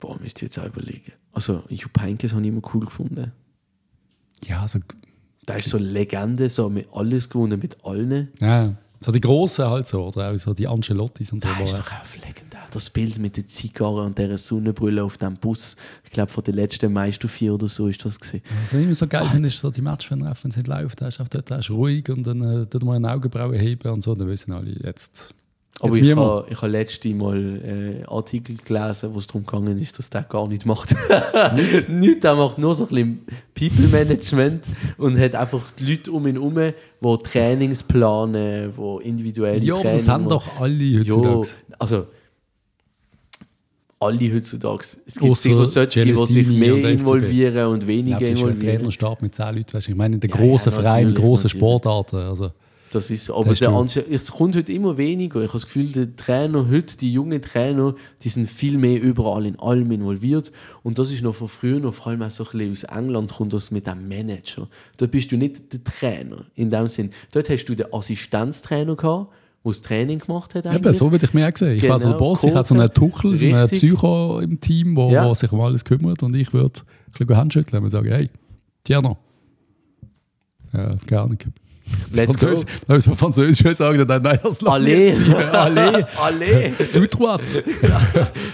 Boah, 0.00 0.18
müsst 0.20 0.40
ihr 0.42 0.46
jetzt 0.46 0.58
auch 0.58 0.66
überlegen. 0.66 1.12
Also, 1.34 1.62
Jupp 1.68 2.00
Heynckes 2.00 2.32
habe 2.32 2.42
ich 2.42 2.48
immer 2.48 2.62
cool 2.72 2.84
gefunden. 2.84 3.32
Ja, 4.46 4.62
also, 4.62 4.78
Der 5.46 5.56
ist 5.56 5.68
so 5.68 5.76
eine 5.76 5.86
Legende, 5.86 6.48
so 6.48 6.68
mit 6.68 6.88
alles 6.92 7.28
gewonnen, 7.28 7.58
mit 7.60 7.76
allen. 7.84 8.28
ja, 8.40 8.74
so 9.04 9.12
die 9.12 9.20
Großen 9.20 9.66
halt 9.66 9.86
so. 9.86 10.06
Oder 10.06 10.32
auch 10.32 10.38
so 10.38 10.54
die 10.54 10.66
Ancelottis 10.66 11.30
und 11.30 11.42
so. 11.42 11.48
Der 11.48 11.64
ist 11.64 11.76
doch 11.76 11.92
auch 11.92 12.26
legendär. 12.26 12.60
Das 12.70 12.88
Bild 12.88 13.18
mit 13.18 13.36
der 13.36 13.46
Zigarre 13.46 14.02
und 14.02 14.16
der 14.16 14.38
Sonnenbrille 14.38 15.04
auf 15.04 15.18
dem 15.18 15.36
Bus. 15.36 15.76
Ich 16.04 16.10
glaube, 16.10 16.32
von 16.32 16.42
den 16.42 16.54
letzten 16.54 16.90
Meister 16.90 17.28
vier 17.28 17.52
oder 17.52 17.68
so 17.68 17.86
ist 17.88 18.02
das 18.02 18.18
gesehen. 18.18 18.40
Was 18.62 18.72
ich 18.72 18.82
immer 18.82 18.94
so 18.94 19.06
geil 19.06 19.24
finde, 19.26 19.48
ist 19.48 19.58
so 19.58 19.70
die 19.70 19.82
Match, 19.82 20.10
wenn 20.10 20.22
wenn 20.22 20.32
es 20.32 20.56
nicht 20.56 20.66
läuft, 20.66 21.02
da 21.02 21.08
ist 21.08 21.20
auf 21.20 21.28
dort 21.28 21.50
da 21.50 21.56
ist 21.56 21.68
ruhig 21.70 22.08
und 22.08 22.26
dann 22.26 22.62
äh, 22.62 22.66
tut 22.66 22.82
man 22.82 22.96
eine 22.96 23.12
Augenbraue 23.12 23.58
heben 23.58 23.92
und 23.92 24.02
so, 24.02 24.14
dann 24.14 24.26
wissen 24.26 24.52
alle, 24.52 24.72
jetzt. 24.82 25.34
Aber 25.80 25.96
jetzt 25.96 26.06
ich 26.06 26.16
habe 26.16 26.46
ich 26.50 26.62
ha 26.62 26.66
letzte 26.66 27.08
Mal 27.14 27.60
äh, 28.04 28.04
Artikel 28.06 28.56
gelesen, 28.64 29.10
wo 29.12 29.18
es 29.18 29.26
darum 29.26 29.44
gegangen 29.44 29.76
ist, 29.80 29.98
dass 29.98 30.08
der 30.08 30.22
gar 30.22 30.46
nicht 30.46 30.64
macht. 30.64 30.94
nicht, 31.88 32.22
der 32.24 32.34
macht 32.36 32.58
nur 32.58 32.74
so 32.74 32.84
ein 32.88 32.88
bisschen 32.88 33.26
People-Management 33.54 34.62
und 34.98 35.18
hat 35.18 35.34
einfach 35.34 35.62
die 35.72 35.90
Leute 35.90 36.12
um 36.12 36.26
ihn 36.28 36.36
herum, 36.36 36.54
die 36.56 37.22
Trainings 37.28 37.82
planen, 37.82 38.72
die 38.76 39.08
individuell 39.08 39.62
Ja, 39.62 39.82
das 39.82 40.08
haben 40.08 40.28
doch 40.28 40.60
alle 40.60 40.72
Ja, 40.84 41.00
heutzutage. 41.00 41.48
also 41.78 42.06
alle 44.00 44.34
heutzutage. 44.34 44.84
Es 45.06 45.14
gibt 45.14 45.30
Ausser 45.30 45.42
sicher 45.42 45.66
solche, 45.66 46.04
die 46.04 46.26
sich 46.26 46.46
mehr 46.48 46.74
und 46.74 46.84
involvieren 46.84 47.66
und 47.68 47.82
Ich 47.82 47.88
weniger 47.88 48.18
ein 48.18 48.26
involvieren. 48.26 48.76
Trainerstab 48.76 49.22
mit 49.22 49.34
10 49.34 49.54
Leuten. 49.56 49.74
Weißt 49.74 49.88
ich 49.88 49.94
meine, 49.94 50.14
in 50.16 50.20
den 50.20 50.30
Ja, 50.30 50.36
großen 50.36 50.72
ja, 50.72 50.80
Vereinen, 50.80 51.14
großen 51.14 51.46
natürlich. 51.48 51.60
Sportarten. 51.60 52.16
Also, 52.16 52.50
Das 52.94 53.10
ist. 53.10 53.30
Aber 53.30 53.50
Das 53.50 53.58
der. 53.58 53.70
Anse 53.70 54.04
es 54.08 54.30
kommt 54.30 54.54
heute 54.56 54.72
immer 54.72 54.96
weniger. 54.96 55.40
Ich 55.40 55.48
habe 55.48 55.58
das 55.58 55.64
Gefühl, 55.66 55.88
der 55.88 56.14
Trainer 56.16 56.68
heute, 56.70 56.96
die 56.96 57.12
jungen 57.12 57.42
Trainer, 57.42 57.94
die 58.22 58.28
sind 58.28 58.48
viel 58.48 58.78
mehr 58.78 59.02
überall 59.02 59.46
in 59.46 59.58
allem 59.58 59.90
involviert. 59.90 60.52
Und 60.82 60.98
das 60.98 61.10
ist 61.10 61.22
noch 61.22 61.34
von 61.34 61.48
früher, 61.48 61.80
noch 61.80 61.92
vor 61.94 62.08
allem 62.08 62.22
auch 62.22 62.30
so 62.30 62.44
ein 62.44 62.50
bisschen 62.58 62.72
aus 62.72 62.96
England, 62.96 63.32
kommt 63.32 63.52
das 63.52 63.70
mit 63.70 63.86
dem 63.86 64.06
Manager. 64.08 64.68
Da 64.96 65.06
bist 65.06 65.32
du 65.32 65.36
nicht 65.36 65.72
der 65.72 65.82
Trainer 65.82 66.44
in 66.54 66.70
dem 66.70 66.86
Sinn. 66.88 67.10
Dort 67.32 67.48
hast 67.50 67.64
du 67.64 67.74
den 67.74 67.92
Assistenztrainer 67.92 68.94
gehabt, 68.96 69.30
der 69.64 69.72
das 69.72 69.82
Training 69.82 70.18
gemacht 70.20 70.54
hat. 70.54 70.66
eben, 70.66 70.74
eigentlich. 70.76 70.96
so 70.96 71.10
würde 71.10 71.26
ich 71.26 71.34
mir 71.34 71.48
auch 71.48 71.56
sehen. 71.56 71.74
Ich 71.76 71.80
Genau, 71.82 71.94
war 71.94 71.98
so 71.98 72.08
der 72.10 72.16
Boss, 72.18 72.44
ich 72.44 72.54
hatte 72.54 72.68
so 72.68 72.74
einen. 72.74 72.88
Tuchel, 72.92 73.36
so 73.36 73.46
einen. 73.46 73.68
Psycho 73.68 74.38
im 74.40 74.60
Team, 74.60 74.94
der 74.94 75.08
Ja. 75.10 75.34
sich 75.34 75.50
um 75.50 75.60
alles 75.60 75.84
kümmert 75.84 76.22
und 76.22 76.34
ich 76.36 76.52
würde 76.52 76.80
ein 76.80 77.12
bisschen 77.18 77.36
Handschütteln 77.36 77.82
und 77.82 77.90
sagen, 77.90 78.08
hey, 78.10 78.30
Tierno. 78.84 79.16
Ja, 80.72 80.94
keine 81.06 81.20
Ahnung. 81.22 81.38
Let's 82.12 82.26
go. 82.26 82.32
Französisch, 82.32 82.66
wenn 82.86 83.00
so 83.00 83.14
Französisch 83.14 83.76
sagen, 83.76 84.06
dann 84.06 84.22
nein, 84.22 84.38
das 84.42 84.60
ich 84.60 84.68
Allez. 84.68 85.16
Allez. 85.52 86.06
Allez. 86.18 86.72
Du 86.92 87.06
droite. 87.06 87.64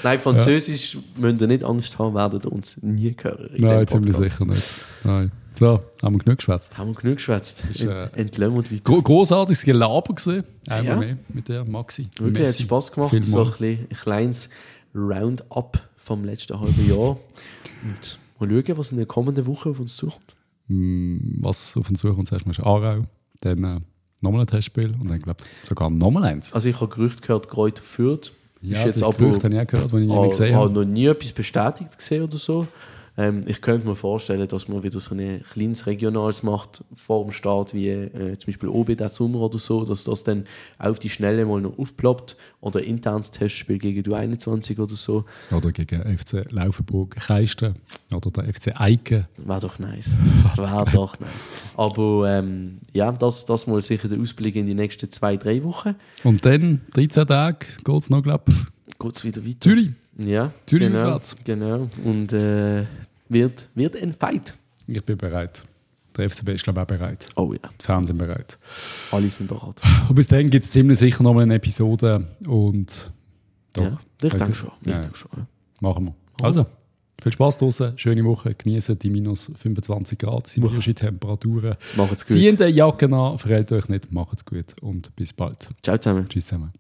Nein, 0.03 0.19
Französisch 0.19 0.99
müsst 1.17 1.41
ihr 1.41 1.47
nicht 1.47 1.65
Angst 1.65 1.99
haben, 1.99 2.15
werden 2.15 2.41
ihr 2.43 2.53
uns 2.53 2.77
nie 2.83 3.15
hören. 3.21 3.51
in 3.55 3.65
Nein, 3.65 3.87
ziemlich 3.87 4.17
sicher 4.17 4.45
nicht. 4.45 4.63
Nein. 5.05 5.31
So, 5.59 5.79
haben 6.03 6.15
wir 6.15 6.19
genug 6.21 6.39
geschwätzt. 6.39 6.77
Haben 6.79 6.91
wir 6.91 6.95
genug 6.95 7.17
geschwätzt. 7.17 7.63
Äh, 7.81 8.05
Ent, 8.05 8.17
Entlösen 8.17 8.55
wir 8.57 8.63
die 8.63 8.75
weiter. 8.77 8.83
Gro 8.85 9.03
großartiges 9.03 9.63
Gelaber 9.63 10.15
gesehen. 10.15 10.45
Einmal 10.67 10.85
Ja. 10.87 10.97
mehr 10.97 11.19
mit 11.29 11.49
der 11.49 11.65
Maxi. 11.67 12.09
Wirklich, 12.19 12.39
hat 12.39 12.55
Messi. 12.55 12.63
Spass 12.63 12.91
gemacht. 12.91 13.11
Vielmal. 13.11 13.29
So 13.31 13.43
ein, 13.43 13.51
bisschen, 13.51 13.87
ein 13.91 13.97
kleines 13.97 14.49
Roundup 14.95 15.79
vom 15.99 16.25
letzten 16.25 16.59
halben 16.59 16.89
Jahr. 16.89 17.19
Und 17.83 18.19
mal 18.39 18.49
schauen, 18.49 18.79
was 18.79 18.91
in 18.93 18.97
der 18.97 19.07
kommenden 19.07 19.47
Woche 19.47 19.69
auf 19.69 19.81
uns 19.81 19.97
zukommt. 19.97 20.35
was 20.69 21.77
auf 21.77 21.91
uns 21.91 22.01
zuerst 22.01 22.47
mal 22.47 22.53
ist 22.53 22.61
Aarau, 22.61 23.05
dann 23.41 23.65
äh, 23.65 23.81
nochmal 24.21 24.43
ein 24.43 24.47
Testspiel 24.47 24.95
und 25.01 25.11
dann 25.11 25.19
glaube 25.21 25.43
ich 25.63 25.69
sogar 25.69 25.91
nochmal 25.91 26.25
eins. 26.25 26.53
Also 26.53 26.69
ich 26.69 26.81
habe 26.81 26.89
Gerüchte 26.89 27.23
gehört, 27.23 27.49
Kräuter 27.49 27.83
führt. 27.83 28.33
Ja, 28.63 28.79
ist 28.81 28.85
jetzt 28.87 28.97
das 28.97 29.03
aber 29.05 29.17
Gerücht 29.19 29.43
habe 29.45 29.55
ich 29.55 29.61
auch 29.61 29.67
gehört, 29.67 29.93
wenn 29.93 30.03
ich 30.03 30.09
ihn 30.11 30.15
habe 30.15 30.29
gesehen 30.29 30.55
habe 30.55 30.65
habe. 30.71 30.81
noch 30.81 30.85
nie 30.85 31.07
etwas 31.07 31.33
bestätigt 31.33 31.97
gesehen 31.97 32.25
oder 32.25 32.37
so. 32.37 32.67
Ähm, 33.21 33.43
ich 33.47 33.61
könnte 33.61 33.87
mir 33.87 33.97
vorstellen, 33.97 34.49
dass 34.49 34.67
man 34.69 34.83
wieder 34.83 34.99
so 34.99 35.15
ein 35.15 35.43
kleines 35.43 35.87
Regionales 35.87 36.43
macht 36.43 36.83
vor 36.97 37.23
dem 37.23 37.33
Start, 37.33 37.75
wie 37.75 37.89
äh, 37.89 38.39
zum 38.39 38.47
Beispiel 38.47 38.71
OB 38.71 38.97
der 38.97 39.11
Sommer 39.11 39.41
oder 39.41 39.59
so, 39.59 39.85
dass 39.85 40.05
das 40.05 40.25
dann 40.25 40.47
auf 40.79 40.99
die 40.99 41.11
Schnelle 41.11 41.45
mal 41.45 41.61
noch 41.61 41.79
aufploppt 41.79 42.39
oder 42.63 42.83
internes 42.83 43.31
Testspiel 43.31 43.77
gegen 43.77 44.03
du 44.03 44.15
21 44.15 44.79
oder 44.79 44.97
so. 44.97 45.27
Oder 45.55 45.71
gegen 45.71 46.01
FC 46.17 46.51
Laufenburg 46.51 47.17
Keisten 47.17 47.75
oder 48.15 48.31
der 48.31 48.55
FC 48.55 48.73
Eiken. 48.81 49.27
Wäre 49.37 49.61
doch 49.61 49.79
nice. 49.79 50.17
Wäre 50.57 50.87
doch 50.91 51.21
nice. 51.21 51.49
Aber 51.77 52.39
ähm, 52.39 52.79
ja, 52.95 53.13
das, 53.13 53.45
das 53.45 53.67
mal 53.67 53.83
sicher 53.83 54.09
der 54.09 54.19
Ausblick 54.19 54.57
in 54.57 54.67
die 54.67 54.75
nächsten 54.75 55.11
zwei, 55.11 55.37
drei 55.37 55.63
Wochen. 55.63 55.95
Und 56.25 56.47
dann, 56.47 56.81
13 56.95 57.27
Tage, 57.27 57.67
geht 57.85 58.03
es 58.03 58.09
noch, 58.09 58.23
glaube 58.23 58.45
ich, 58.49 58.57
Geht 59.01 59.17
es 59.17 59.25
wieder 59.25 59.45
weiter. 59.45 59.61
Zürich. 59.61 59.91
Ja, 60.19 60.53
Zürich 60.67 60.89
genau, 60.89 61.01
auswärts. 61.01 61.37
genau. 61.45 61.89
Und 62.05 62.33
äh, 62.35 62.85
wird, 63.31 63.69
wird 63.75 63.97
ein 64.03 64.13
Fight. 64.13 64.55
Ich 64.87 65.03
bin 65.05 65.17
bereit. 65.17 65.65
Der 66.17 66.29
FCB 66.29 66.49
ist, 66.51 66.65
glaube 66.65 66.81
ich, 66.81 66.83
auch 66.83 66.87
bereit. 66.99 67.29
Oh 67.37 67.53
ja, 67.55 67.61
Die 67.81 67.85
Fans 67.85 68.09
sind 68.09 68.19
bereit. 68.19 68.59
alle 69.13 69.31
sind 69.31 69.47
bereit. 69.49 69.81
Und 70.09 70.15
bis 70.17 70.29
dann 70.29 70.51
gibt 70.51 70.65
es 70.65 70.71
ziemlich 70.73 70.99
sicher 70.99 71.23
noch 71.23 71.33
mal 71.33 71.45
eine 71.45 71.55
Episode. 71.55 72.27
Und 72.47 73.11
doch. 73.75 73.85
Ja, 73.85 73.99
ich 74.23 74.35
denke 74.35 74.55
schon. 74.55 74.71
Ich 74.83 74.89
Ja. 74.89 74.99
denke 74.99 75.17
schon 75.17 75.31
ja. 75.37 75.47
Machen 75.81 76.07
wir. 76.07 76.15
Also, 76.45 76.67
viel 77.23 77.33
Spaß 77.33 77.59
draußen, 77.59 77.97
schöne 77.97 78.25
Woche, 78.25 78.51
genießen 78.51 78.99
die 78.99 79.09
minus 79.11 79.51
25 79.57 80.19
Grad, 80.19 80.47
sibirischen 80.47 80.95
Temperaturen. 80.95 81.77
Macht's 81.97 82.27
gut. 82.27 82.37
Ziehen 82.37 82.57
die 82.57 82.65
Jacken 82.65 83.15
an, 83.15 83.39
verhält 83.39 83.71
euch 83.73 83.89
nicht, 83.89 84.11
macht's 84.11 84.45
gut 84.45 84.75
und 84.83 85.15
bis 85.17 85.33
bald. 85.33 85.69
Ciao 85.83 85.97
zusammen. 85.97 86.29
Tschüss 86.29 86.47
zusammen. 86.49 86.73